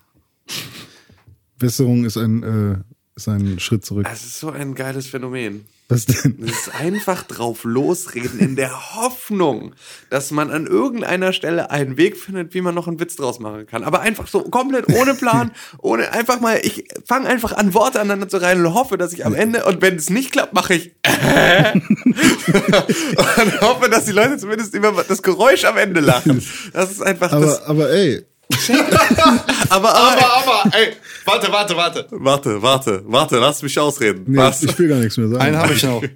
Besserung 1.58 2.06
ist 2.06 2.18
ein, 2.18 2.44
äh, 2.44 2.78
ist 3.16 3.28
ein 3.28 3.60
Schritt 3.60 3.86
zurück. 3.86 4.08
Es 4.12 4.24
ist 4.24 4.40
so 4.40 4.50
ein 4.50 4.76
geiles 4.76 5.08
Phänomen. 5.08 5.66
Was 5.92 6.06
denn? 6.06 6.38
Es 6.46 6.52
ist 6.52 6.76
einfach 6.80 7.24
drauf 7.24 7.66
losreden 7.66 8.40
in 8.40 8.56
der 8.56 8.96
Hoffnung, 8.96 9.76
dass 10.10 10.32
man 10.32 10.50
an 10.50 10.66
irgendeiner 10.66 11.34
Stelle 11.34 11.70
einen 11.70 11.98
Weg 11.98 12.16
findet, 12.16 12.54
wie 12.54 12.62
man 12.62 12.74
noch 12.74 12.88
einen 12.88 13.02
Witz 13.02 13.18
draus 13.18 13.40
machen 13.40 13.68
kann. 13.68 13.84
Aber 13.84 14.00
einfach 14.00 14.28
so 14.28 14.42
komplett 14.44 14.88
ohne 14.88 15.16
Plan, 15.16 15.52
ohne 15.80 16.14
einfach 16.14 16.40
mal, 16.40 16.62
ich 16.64 16.86
fange 17.06 17.28
einfach 17.28 17.52
an 17.52 17.74
Worte 17.74 18.00
aneinander 18.00 18.30
zu 18.30 18.38
reihen 18.38 18.66
und 18.66 18.74
hoffe, 18.74 18.98
dass 18.98 19.12
ich 19.12 19.26
am 19.26 19.36
Ende, 19.36 19.66
und 19.66 19.82
wenn 19.82 19.98
es 19.98 20.10
nicht 20.10 20.32
klappt, 20.32 20.54
mache 20.54 20.76
ich 20.76 20.96
äh, 21.04 21.74
und 21.76 23.62
hoffe, 23.62 23.90
dass 23.90 24.06
die 24.06 24.14
Leute 24.14 24.38
zumindest 24.38 24.74
über 24.74 25.04
das 25.06 25.22
Geräusch 25.22 25.66
am 25.66 25.78
Ende 25.78 26.00
lachen. 26.00 26.42
Das 26.72 26.92
ist 26.92 27.02
einfach 27.02 27.32
das. 27.32 27.64
Aber, 27.64 27.70
aber 27.70 27.90
ey, 27.92 28.24
Aber, 29.70 29.90
aber, 29.90 29.96
Aber, 29.96 30.66
aber, 30.66 30.76
ey, 30.78 30.94
warte, 31.26 31.52
warte, 31.52 31.76
warte. 31.76 32.08
warte, 32.12 32.62
warte, 32.62 33.04
warte, 33.06 33.38
lass 33.38 33.62
mich 33.64 33.78
ausreden. 33.80 34.24
nee, 34.28 34.38
Was? 34.38 34.64
ich 34.64 34.78
will 34.78 34.88
gar 34.90 34.98
nichts 35.00 35.18
mehr 35.18 35.28
sagen. 35.30 35.42
Einen 35.42 35.58
habe 35.58 35.74
ich 35.74 35.84
noch. 35.84 36.04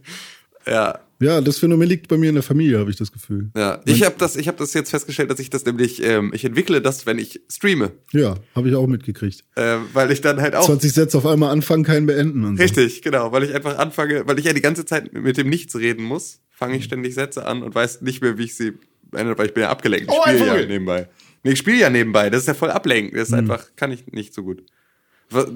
Ja. 0.68 0.99
Ja, 1.20 1.40
das 1.41 1.60
Phänomen 1.60 1.88
liegt 1.88 2.07
bei 2.10 2.18
mir 2.18 2.28
in 2.30 2.34
der 2.36 2.44
Familie, 2.44 2.80
habe 2.80 2.90
ich 2.90 2.98
das 2.98 3.12
Gefühl. 3.12 3.49
Ja, 3.56 3.80
ich 3.86 4.03
habe 4.03 4.16
das, 4.18 4.36
ich 4.36 4.48
habe 4.49 4.57
das 4.57 4.74
jetzt 4.74 4.90
festgestellt, 4.90 5.30
dass 5.30 5.40
ich 5.40 5.49
das 5.52 5.64
nämlich, 5.64 6.03
ähm, 6.03 6.32
ich 6.34 6.44
entwickle 6.44 6.82
das, 6.82 7.06
wenn 7.06 7.20
ich 7.20 7.40
streame, 7.49 7.91
Ja, 8.12 8.34
habe 8.56 8.68
ich 8.70 8.76
auch 8.76 8.88
mitgekriegt. 8.88 9.44
äh, 9.56 9.78
weil 9.94 10.12
ich 10.12 10.20
dann 10.22 10.41
halt 10.41 10.56
auch 10.56 10.66
20 10.66 10.91
Sätze 10.91 11.18
auf 11.20 11.26
einmal 11.28 11.52
anfangen, 11.52 11.84
keinen 11.84 12.06
beenden 12.07 12.44
und 12.44 12.57
so. 12.57 12.64
richtig, 12.64 13.02
genau, 13.03 13.32
weil 13.32 13.44
ich 13.44 13.53
einfach 13.53 13.78
anfange, 13.78 14.28
weil 14.28 14.40
ich 14.40 14.45
ja 14.45 14.53
die 14.53 14.62
ganze 14.62 14.86
Zeit 14.86 15.14
mit 15.14 15.38
dem 15.38 15.48
Nichts 15.49 15.76
reden 15.78 16.03
muss, 16.03 16.40
fange 16.52 16.76
ich 16.78 16.84
ständig 16.84 17.14
Sätze 17.14 17.45
an 17.45 17.62
und 17.64 17.74
weiß 17.76 18.02
nicht 18.02 18.22
mehr, 18.22 18.38
wie 18.40 18.44
ich 18.45 18.56
sie 18.57 18.74
beende, 19.03 19.38
weil 19.38 19.45
ich 19.45 19.53
bin 19.53 19.62
ja 19.64 19.70
abgelenkt. 19.70 20.07
Ich 20.10 20.14
Oh, 20.18 20.22
ein 20.24 20.36
spiele 20.38 20.60
ja 20.62 20.68
nebenbei. 20.68 21.07
Ich 21.51 21.59
spiele 21.59 21.77
ja 21.80 21.89
nebenbei. 21.89 22.30
Das 22.30 22.41
ist 22.41 22.47
ja 22.47 22.53
voll 22.53 22.72
ablenkend. 22.72 23.15
Das 23.17 23.30
ist 23.30 23.34
einfach, 23.34 23.67
kann 23.76 23.91
ich 23.91 24.07
nicht 24.11 24.34
so 24.34 24.43
gut. 24.43 24.63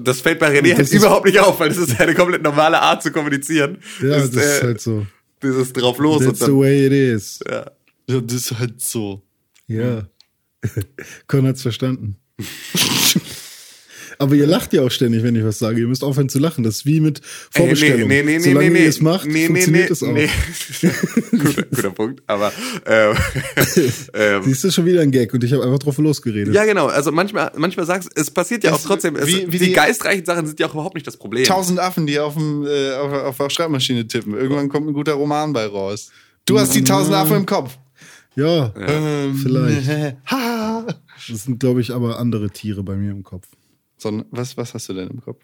Das 0.04 0.20
fällt 0.20 0.38
bei 0.38 0.48
René 0.48 0.70
Das 0.70 0.78
halt 0.78 0.80
ist- 0.88 0.92
überhaupt 0.94 1.26
nicht 1.26 1.38
auf, 1.38 1.60
weil 1.60 1.68
das 1.68 1.78
ist 1.78 1.92
ja 1.92 2.00
eine 2.00 2.14
komplett 2.14 2.42
normale 2.42 2.80
Art 2.80 3.02
zu 3.02 3.12
kommunizieren. 3.12 3.78
Ja, 4.02 4.08
das, 4.10 4.30
ist 4.30 4.36
äh, 4.36 4.62
halt 4.62 4.80
so. 4.80 5.06
dieses 5.42 5.72
drauf 5.72 5.98
los 5.98 6.18
That's 6.18 6.28
und 6.28 6.36
the 6.38 6.44
dann, 6.46 6.58
way 6.60 6.86
it 6.86 6.92
is. 6.92 7.40
ja. 7.48 7.70
Ja, 8.08 8.20
das 8.20 8.34
ist 8.34 8.58
halt 8.58 8.80
so. 8.80 9.22
Ja. 9.68 10.08
Con 11.28 11.46
hat's 11.46 11.62
verstanden. 11.62 12.16
Aber 14.20 14.34
ihr 14.34 14.46
lacht 14.46 14.72
ja 14.74 14.82
auch 14.82 14.90
ständig, 14.90 15.22
wenn 15.22 15.34
ich 15.34 15.42
was 15.44 15.58
sage. 15.58 15.80
Ihr 15.80 15.86
müsst 15.88 16.04
aufhören 16.04 16.28
zu 16.28 16.38
lachen. 16.38 16.62
Das 16.62 16.76
ist 16.76 16.86
wie 16.86 17.00
mit 17.00 17.20
Vorbestellung. 17.50 18.06
Nee, 18.08 18.22
nee, 18.22 18.36
nee, 18.36 18.38
Solange 18.40 18.66
nee, 18.66 18.70
nee, 18.78 18.82
ihr 18.84 18.88
es 18.90 19.00
macht, 19.00 19.26
nee, 19.26 19.32
nee, 19.32 19.46
funktioniert 19.46 19.88
nee, 19.88 19.92
es 19.92 20.02
auch. 20.02 20.12
nee. 20.12 20.28
guter, 21.38 21.62
guter 21.62 21.90
Punkt, 21.90 22.22
aber 22.26 22.52
ähm, 22.86 23.16
ähm, 24.14 24.42
Siehst 24.44 24.64
du 24.64 24.70
schon 24.70 24.84
wieder 24.86 25.00
ein 25.00 25.10
Gag 25.10 25.32
und 25.32 25.42
ich 25.42 25.52
habe 25.52 25.64
einfach 25.64 25.78
drauf 25.78 25.98
losgeredet. 25.98 26.54
ja 26.54 26.64
genau, 26.64 26.86
also 26.86 27.10
manchmal 27.12 27.50
manchmal 27.56 27.86
sagst 27.86 28.10
es 28.14 28.30
passiert 28.30 28.62
ja 28.64 28.70
Das- 28.72 28.80
auch 28.84 28.88
trotzdem, 28.88 29.16
es, 29.16 29.26
wie- 29.26 29.46
wie 29.50 29.58
die, 29.58 29.66
die- 29.66 29.72
geistreichen 29.72 30.24
Sachen 30.26 30.46
sind 30.46 30.60
ja 30.60 30.66
auch 30.68 30.74
überhaupt 30.74 30.94
nicht 30.94 31.06
das 31.06 31.16
Problem. 31.16 31.44
Tausend 31.44 31.78
Affen, 31.80 32.06
die 32.06 32.18
auf, 32.18 32.34
dem, 32.34 32.66
äh, 32.66 32.92
auf, 32.94 33.12
auf 33.12 33.36
der 33.38 33.50
Schreibmaschine 33.50 34.06
tippen. 34.06 34.34
Irgendwann 34.34 34.68
kommt 34.68 34.86
ein 34.88 34.92
guter 34.92 35.14
Roman 35.14 35.52
bei 35.52 35.66
raus. 35.66 36.10
Du 36.44 36.58
hast 36.58 36.74
die 36.74 36.84
tausend 36.84 37.14
Affen 37.14 37.36
im 37.36 37.46
Kopf. 37.46 37.78
Ja, 38.36 38.72
Ähm, 38.76 39.34
vielleicht. 39.42 40.16
Das 41.28 41.44
sind, 41.44 41.60
glaube 41.60 41.80
ich, 41.82 41.92
aber 41.92 42.18
andere 42.18 42.48
Tiere 42.50 42.82
bei 42.82 42.96
mir 42.96 43.10
im 43.10 43.22
Kopf. 43.22 43.46
So, 44.00 44.24
was, 44.30 44.56
was 44.56 44.72
hast 44.74 44.88
du 44.88 44.94
denn 44.94 45.08
im 45.08 45.20
Kopf? 45.20 45.42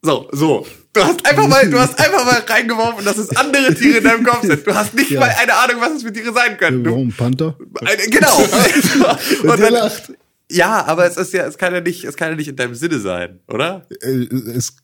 So, 0.00 0.28
so. 0.32 0.66
Du 0.92 1.02
hast 1.02 1.26
einfach 1.26 1.48
mal, 1.48 1.68
du 1.68 1.78
hast 1.78 1.98
einfach 1.98 2.24
mal 2.24 2.38
reingeworfen, 2.46 3.04
dass 3.04 3.18
es 3.18 3.34
andere 3.36 3.74
Tiere 3.74 3.98
in 3.98 4.04
deinem 4.04 4.24
Kopf 4.24 4.42
sind. 4.42 4.66
Du 4.66 4.74
hast 4.74 4.94
nicht 4.94 5.10
Ja. 5.10 5.20
mal 5.20 5.28
eine 5.38 5.52
Ahnung, 5.54 5.80
was 5.80 5.92
es 5.96 6.02
für 6.04 6.12
Tiere 6.12 6.32
sein 6.32 6.56
können. 6.56 6.84
Du, 6.84 6.90
Warum? 6.92 7.12
Panther? 7.12 7.58
eine, 7.84 8.02
genau. 8.08 8.36
Und 9.42 9.50
Und 9.50 9.58
der 9.60 9.70
dann, 9.70 9.72
lacht. 9.74 10.12
ja, 10.50 10.84
aber 10.86 11.04
es 11.06 11.16
ist 11.16 11.32
ja, 11.34 11.46
es 11.46 11.58
kann 11.58 11.74
ja 11.74 11.80
nicht, 11.80 12.04
es 12.04 12.16
kann 12.16 12.30
ja 12.30 12.36
nicht 12.36 12.48
in 12.48 12.56
deinem 12.56 12.74
Sinne 12.76 13.00
sein, 13.00 13.40
oder? 13.48 13.86
Äh, 14.00 14.26
Es 14.54 14.76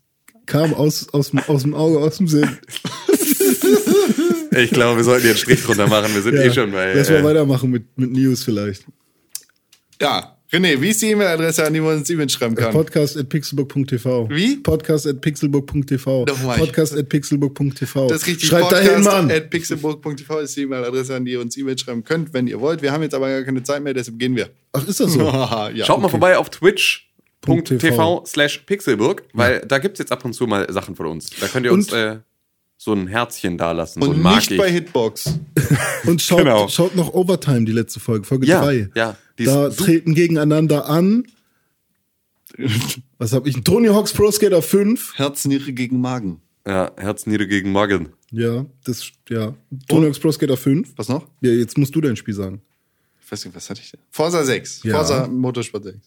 kam 0.46 0.74
aus, 0.74 1.08
aus, 1.14 1.30
dem- 1.30 1.38
aus 1.46 1.62
dem 1.62 1.74
Auge, 1.74 1.98
aus 2.00 2.18
dem 2.18 2.28
Sinn. 2.28 2.58
Ich 4.56 4.70
glaube, 4.70 4.96
wir 4.98 5.04
sollten 5.04 5.22
hier 5.22 5.30
einen 5.30 5.38
Strich 5.38 5.62
drunter 5.64 5.86
machen. 5.86 6.14
Wir 6.14 6.22
sind 6.22 6.34
Ja. 6.36 6.42
eh 6.42 6.52
schon 6.52 6.70
bei. 6.72 6.92
Lass 6.94 7.08
mal 7.10 7.20
äh, 7.20 7.24
weitermachen 7.24 7.70
mit, 7.70 7.96
mit 7.98 8.12
News 8.12 8.42
vielleicht. 8.44 8.84
Ja. 10.00 10.33
René, 10.54 10.80
wie 10.80 10.90
ist 10.90 11.02
die 11.02 11.10
E-Mail-Adresse, 11.10 11.66
an 11.66 11.74
die 11.74 11.80
man 11.80 11.96
uns 11.96 12.08
E-Mail 12.08 12.28
schreiben 12.28 12.54
kann? 12.54 12.70
Podcast 12.72 13.16
at 13.16 13.28
pixelbook.tv. 13.28 14.28
Wie? 14.30 14.54
Podcast 14.58 15.04
at 15.08 15.20
pixelbook.tv. 15.20 16.26
Nochmal. 16.26 16.58
Podcast 16.58 16.96
at 16.96 17.08
pixelbook.tv. 17.08 18.06
Das 18.06 18.22
ist 18.22 18.26
richtig. 18.28 18.48
Schreibt 18.50 18.70
dahin, 18.70 19.02
Mann. 19.02 19.32
at 19.32 19.50
pixelburg.tv 19.50 20.38
ist 20.40 20.56
die 20.56 20.62
E-Mail-Adresse, 20.62 21.16
an 21.16 21.24
die 21.24 21.32
ihr 21.32 21.40
uns 21.40 21.56
E-Mail 21.56 21.76
schreiben 21.76 22.04
könnt, 22.04 22.32
wenn 22.34 22.46
ihr 22.46 22.60
wollt. 22.60 22.82
Wir 22.82 22.92
haben 22.92 23.02
jetzt 23.02 23.14
aber 23.16 23.30
gar 23.30 23.42
keine 23.42 23.64
Zeit 23.64 23.82
mehr, 23.82 23.94
deshalb 23.94 24.16
gehen 24.20 24.36
wir. 24.36 24.48
Ach, 24.72 24.86
ist 24.86 25.00
das 25.00 25.12
so? 25.14 25.22
ja. 25.24 25.72
Schaut 25.84 26.00
mal 26.00 26.08
vorbei 26.08 26.38
auf 26.38 26.50
twitch.tv 26.50 27.78
TV. 27.78 28.24
slash 28.24 28.58
pixelburg, 28.58 29.24
weil 29.32 29.58
da 29.66 29.78
gibt's 29.78 29.98
jetzt 29.98 30.12
ab 30.12 30.24
und 30.24 30.34
zu 30.34 30.46
mal 30.46 30.72
Sachen 30.72 30.94
von 30.94 31.06
uns. 31.06 31.30
Da 31.40 31.48
könnt 31.48 31.66
ihr 31.66 31.72
uns 31.72 31.92
Und- 31.92 31.98
äh, 31.98 32.18
so 32.76 32.92
ein 32.92 33.06
Herzchen 33.06 33.56
dalassen, 33.56 34.02
so 34.02 34.10
ein 34.10 34.16
Und 34.16 34.22
Mag 34.22 34.36
nicht 34.36 34.50
ich. 34.52 34.58
bei 34.58 34.70
Hitbox. 34.70 35.38
Und 36.06 36.20
schaut, 36.20 36.40
Genau. 36.40 36.68
schaut 36.68 36.94
noch 36.94 37.12
Overtime, 37.14 37.64
die 37.64 37.72
letzte 37.72 37.98
Folge, 37.98 38.24
Folge 38.26 38.46
Ja, 38.46 38.62
3. 38.62 38.90
ja, 38.94 39.16
die 39.38 39.44
Da 39.44 39.70
treten 39.70 40.14
gegeneinander 40.14 40.86
an. 40.86 41.26
Was 43.18 43.32
habe 43.32 43.48
ich? 43.48 43.56
Tony 43.64 43.88
Hawk's 43.88 44.12
Pro 44.12 44.30
Skater 44.30 44.62
5. 44.62 45.14
Herzenniere 45.16 45.72
gegen 45.72 46.00
Magen. 46.00 46.40
Ja, 46.66 46.92
Herzniere 46.96 47.46
gegen 47.46 47.72
Morgan. 47.72 48.10
Ja, 48.30 48.64
das, 48.84 49.10
ja. 49.28 49.54
Tony 49.88 50.06
Hawk's 50.06 50.18
Pro 50.18 50.32
Skater 50.32 50.56
5. 50.56 50.92
Was 50.96 51.08
noch? 51.08 51.26
Ja, 51.40 51.50
jetzt 51.50 51.76
musst 51.78 51.94
du 51.94 52.00
dein 52.00 52.16
Spiel 52.16 52.34
sagen. 52.34 52.62
Ich 53.24 53.30
weiß 53.30 53.44
nicht, 53.44 53.54
was 53.56 53.70
hatte 53.70 53.80
ich 53.82 53.90
denn? 53.90 54.00
Forza 54.10 54.44
6. 54.44 54.82
Ja. 54.84 54.94
Forza 54.94 55.26
Motorsport 55.26 55.84
6. 55.84 55.98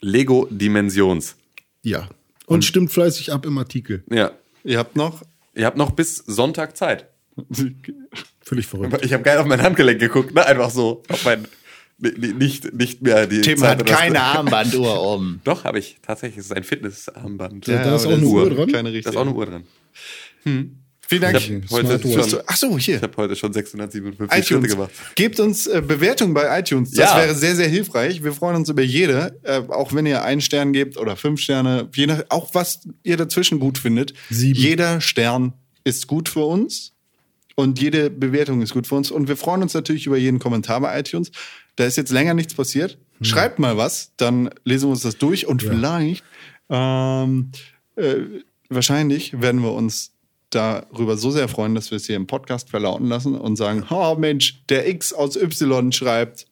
Lego 0.00 0.46
Dimensions. 0.50 1.36
Ja. 1.82 2.08
Und, 2.46 2.64
stimmt 2.64 2.90
fleißig 2.90 3.32
ab 3.32 3.46
im 3.46 3.58
Artikel. 3.58 4.02
Ja. 4.10 4.32
Ihr 4.64 4.78
habt 4.78 4.96
noch? 4.96 5.22
Ihr 5.54 5.66
habt 5.66 5.76
noch 5.76 5.92
bis 5.92 6.16
Sonntag 6.16 6.76
Zeit. 6.76 7.08
Völlig 8.40 8.66
verrückt. 8.66 9.04
Ich 9.04 9.12
habe 9.12 9.22
geil 9.22 9.38
auf 9.38 9.46
mein 9.46 9.62
Handgelenk 9.62 10.00
geguckt, 10.00 10.34
ne? 10.34 10.44
Einfach 10.44 10.70
so. 10.70 11.02
Auf 11.08 11.24
mein, 11.24 11.46
nicht, 12.00 12.72
nicht 12.72 13.02
mehr 13.02 13.26
die 13.26 13.40
Tim 13.42 13.58
Zeit 13.58 13.78
hat 13.80 13.86
keine 13.86 14.20
Armbanduhr 14.22 15.02
um. 15.14 15.40
Doch, 15.44 15.64
habe 15.64 15.78
ich. 15.78 15.98
Tatsächlich, 16.02 16.38
es 16.38 16.46
ist 16.46 16.52
ein 16.56 16.64
Fitnessarmband. 16.64 17.66
Ja, 17.66 17.84
da 17.84 17.96
ist 17.96 18.06
auch 18.06 18.12
eine 18.12 18.24
Uhr 18.26 18.48
dran? 18.50 18.68
Da 18.72 18.80
ist 18.90 19.06
auch 19.16 19.20
eine 19.20 19.32
Uhr 19.34 19.46
dran. 19.46 19.64
Vielen 20.44 21.22
Dank. 21.22 21.36
Ich 21.38 21.50
habe 21.50 21.66
heute, 21.70 22.28
schon- 22.28 22.40
Ach 22.46 22.56
so, 22.56 22.78
hier. 22.78 22.96
ich 22.96 23.02
hab 23.02 23.16
heute 23.16 23.34
schon 23.34 23.52
657 23.52 24.46
Schritte 24.46 24.54
iTunes. 24.60 24.70
gemacht. 24.72 24.90
Gebt 25.16 25.40
uns 25.40 25.66
äh, 25.66 25.82
Bewertungen 25.84 26.34
bei 26.34 26.56
iTunes. 26.60 26.92
Das 26.92 27.10
Ja. 27.10 27.16
wäre 27.18 27.34
sehr, 27.34 27.56
sehr 27.56 27.66
hilfreich. 27.68 28.22
Wir 28.22 28.32
freuen 28.32 28.54
uns 28.56 28.68
über 28.68 28.82
jede, 28.82 29.36
äh, 29.42 29.60
auch 29.68 29.92
wenn 29.92 30.06
ihr 30.06 30.22
einen 30.22 30.40
Stern 30.40 30.72
gebt 30.72 30.96
oder 30.96 31.16
fünf 31.16 31.40
Sterne, 31.40 31.88
je 31.96 32.06
nach, 32.06 32.22
auch 32.28 32.50
was 32.54 32.86
ihr 33.02 33.16
dazwischen 33.16 33.58
gut 33.58 33.76
findet. 33.78 34.14
Sieben. 34.30 34.56
Jeder 34.58 35.00
Stern 35.00 35.54
ist 35.82 36.06
gut 36.06 36.28
für 36.28 36.44
uns 36.44 36.92
und 37.56 37.80
jede 37.80 38.08
Bewertung 38.08 38.62
ist 38.62 38.72
gut 38.72 38.86
für 38.86 38.94
uns. 38.94 39.10
Und 39.10 39.26
wir 39.26 39.36
freuen 39.36 39.62
uns 39.62 39.74
natürlich 39.74 40.06
über 40.06 40.16
jeden 40.16 40.38
Kommentar 40.38 40.80
bei 40.80 40.96
iTunes. 41.00 41.32
Da 41.80 41.86
ist 41.86 41.96
jetzt 41.96 42.10
länger 42.12 42.34
nichts 42.34 42.52
passiert. 42.52 42.98
Schreibt 43.22 43.58
mal 43.58 43.76
was, 43.78 44.12
dann 44.18 44.50
lesen 44.64 44.88
wir 44.88 44.90
uns 44.92 45.00
das 45.00 45.16
durch 45.16 45.46
und 45.46 45.62
vielleicht, 45.62 46.22
ähm, 46.68 47.50
äh, 47.96 48.16
wahrscheinlich 48.68 49.40
werden 49.40 49.62
wir 49.62 49.72
uns 49.72 50.12
darüber 50.50 51.16
so 51.16 51.30
sehr 51.30 51.48
freuen, 51.48 51.74
dass 51.74 51.90
wir 51.90 51.96
es 51.96 52.06
hier 52.06 52.16
im 52.16 52.26
Podcast 52.26 52.68
verlauten 52.70 53.06
lassen 53.06 53.34
und 53.34 53.56
sagen, 53.56 53.84
oh 53.90 54.14
Mensch, 54.18 54.62
der 54.68 54.88
X 54.88 55.12
aus 55.12 55.36
Y 55.36 55.90
schreibt, 55.92 56.46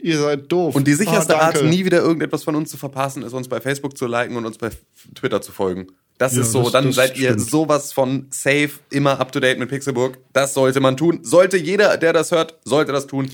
ihr 0.00 0.18
seid 0.18 0.52
doof. 0.52 0.74
Und 0.74 0.86
die 0.86 0.94
sicherste 0.94 1.36
Ah, 1.38 1.46
Art, 1.46 1.64
nie 1.64 1.84
wieder 1.84 2.00
irgendetwas 2.00 2.44
von 2.44 2.54
uns 2.56 2.70
zu 2.70 2.76
verpassen, 2.76 3.22
ist 3.22 3.32
uns 3.32 3.48
bei 3.48 3.60
Facebook 3.60 3.96
zu 3.96 4.06
liken 4.06 4.36
und 4.36 4.44
uns 4.44 4.58
bei 4.58 4.70
Twitter 5.14 5.40
zu 5.40 5.52
folgen. 5.52 5.86
Das 6.18 6.34
Ja, 6.36 6.42
ist 6.42 6.52
so, 6.52 6.62
das- 6.64 6.72
dann 6.72 6.86
das 6.86 6.94
seid 6.96 7.16
ihr 7.18 7.30
stimmt. 7.32 7.50
sowas 7.50 7.92
von 7.92 8.26
safe, 8.30 8.70
immer 8.90 9.18
up 9.20 9.32
to 9.32 9.40
date 9.40 9.58
mit 9.58 9.68
Pixelburg. 9.68 10.18
Das 10.32 10.54
sollte 10.54 10.80
man 10.80 10.96
tun. 10.96 11.20
Sollte 11.22 11.56
jeder, 11.56 11.96
der 11.96 12.12
das 12.12 12.30
hört, 12.32 12.58
sollte 12.64 12.92
das 12.92 13.06
tun. 13.06 13.30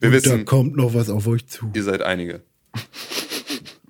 Wir 0.00 0.08
Und 0.08 0.14
da 0.26 0.30
wissen, 0.30 0.44
kommt 0.44 0.76
noch 0.76 0.94
was 0.94 1.08
auf 1.10 1.26
euch 1.26 1.46
zu. 1.46 1.70
ihr 1.74 1.82
seid 1.82 2.02
einige. 2.02 2.42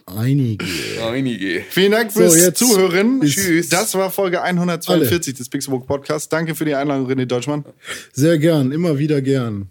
Einige. 0.07 0.65
Einige. 1.05 1.63
Vielen 1.69 1.93
Dank 1.93 2.13
So, 2.13 2.21
fürs 2.21 2.39
jetzt 2.39 2.59
Zuhören. 2.59 3.21
Tschüss. 3.23 3.69
Das 3.69 3.95
war 3.95 4.11
Folge 4.11 4.41
142 4.41 5.35
des 5.35 5.49
Pixelbook 5.49 5.87
Podcasts. 5.87 6.29
Danke 6.29 6.55
für 6.55 6.65
die 6.65 6.75
Einladung, 6.75 7.11
René 7.11 7.27
Deutschmann. 7.27 7.65
Sehr 8.13 8.39
gern, 8.39 8.71
immer 8.73 8.99
wieder 8.99 9.21
gern. 9.21 9.69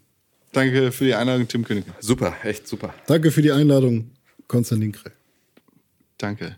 Danke 0.52 0.92
für 0.92 1.06
die 1.06 1.14
Einladung, 1.16 1.48
Tim 1.48 1.64
König. 1.64 1.86
Super, 2.00 2.36
echt 2.44 2.68
super. 2.68 2.94
Danke 3.08 3.32
für 3.32 3.42
die 3.42 3.52
Einladung, 3.52 4.12
Konstantin 4.48 4.92
Krell. 4.92 5.14
Danke. 6.18 6.58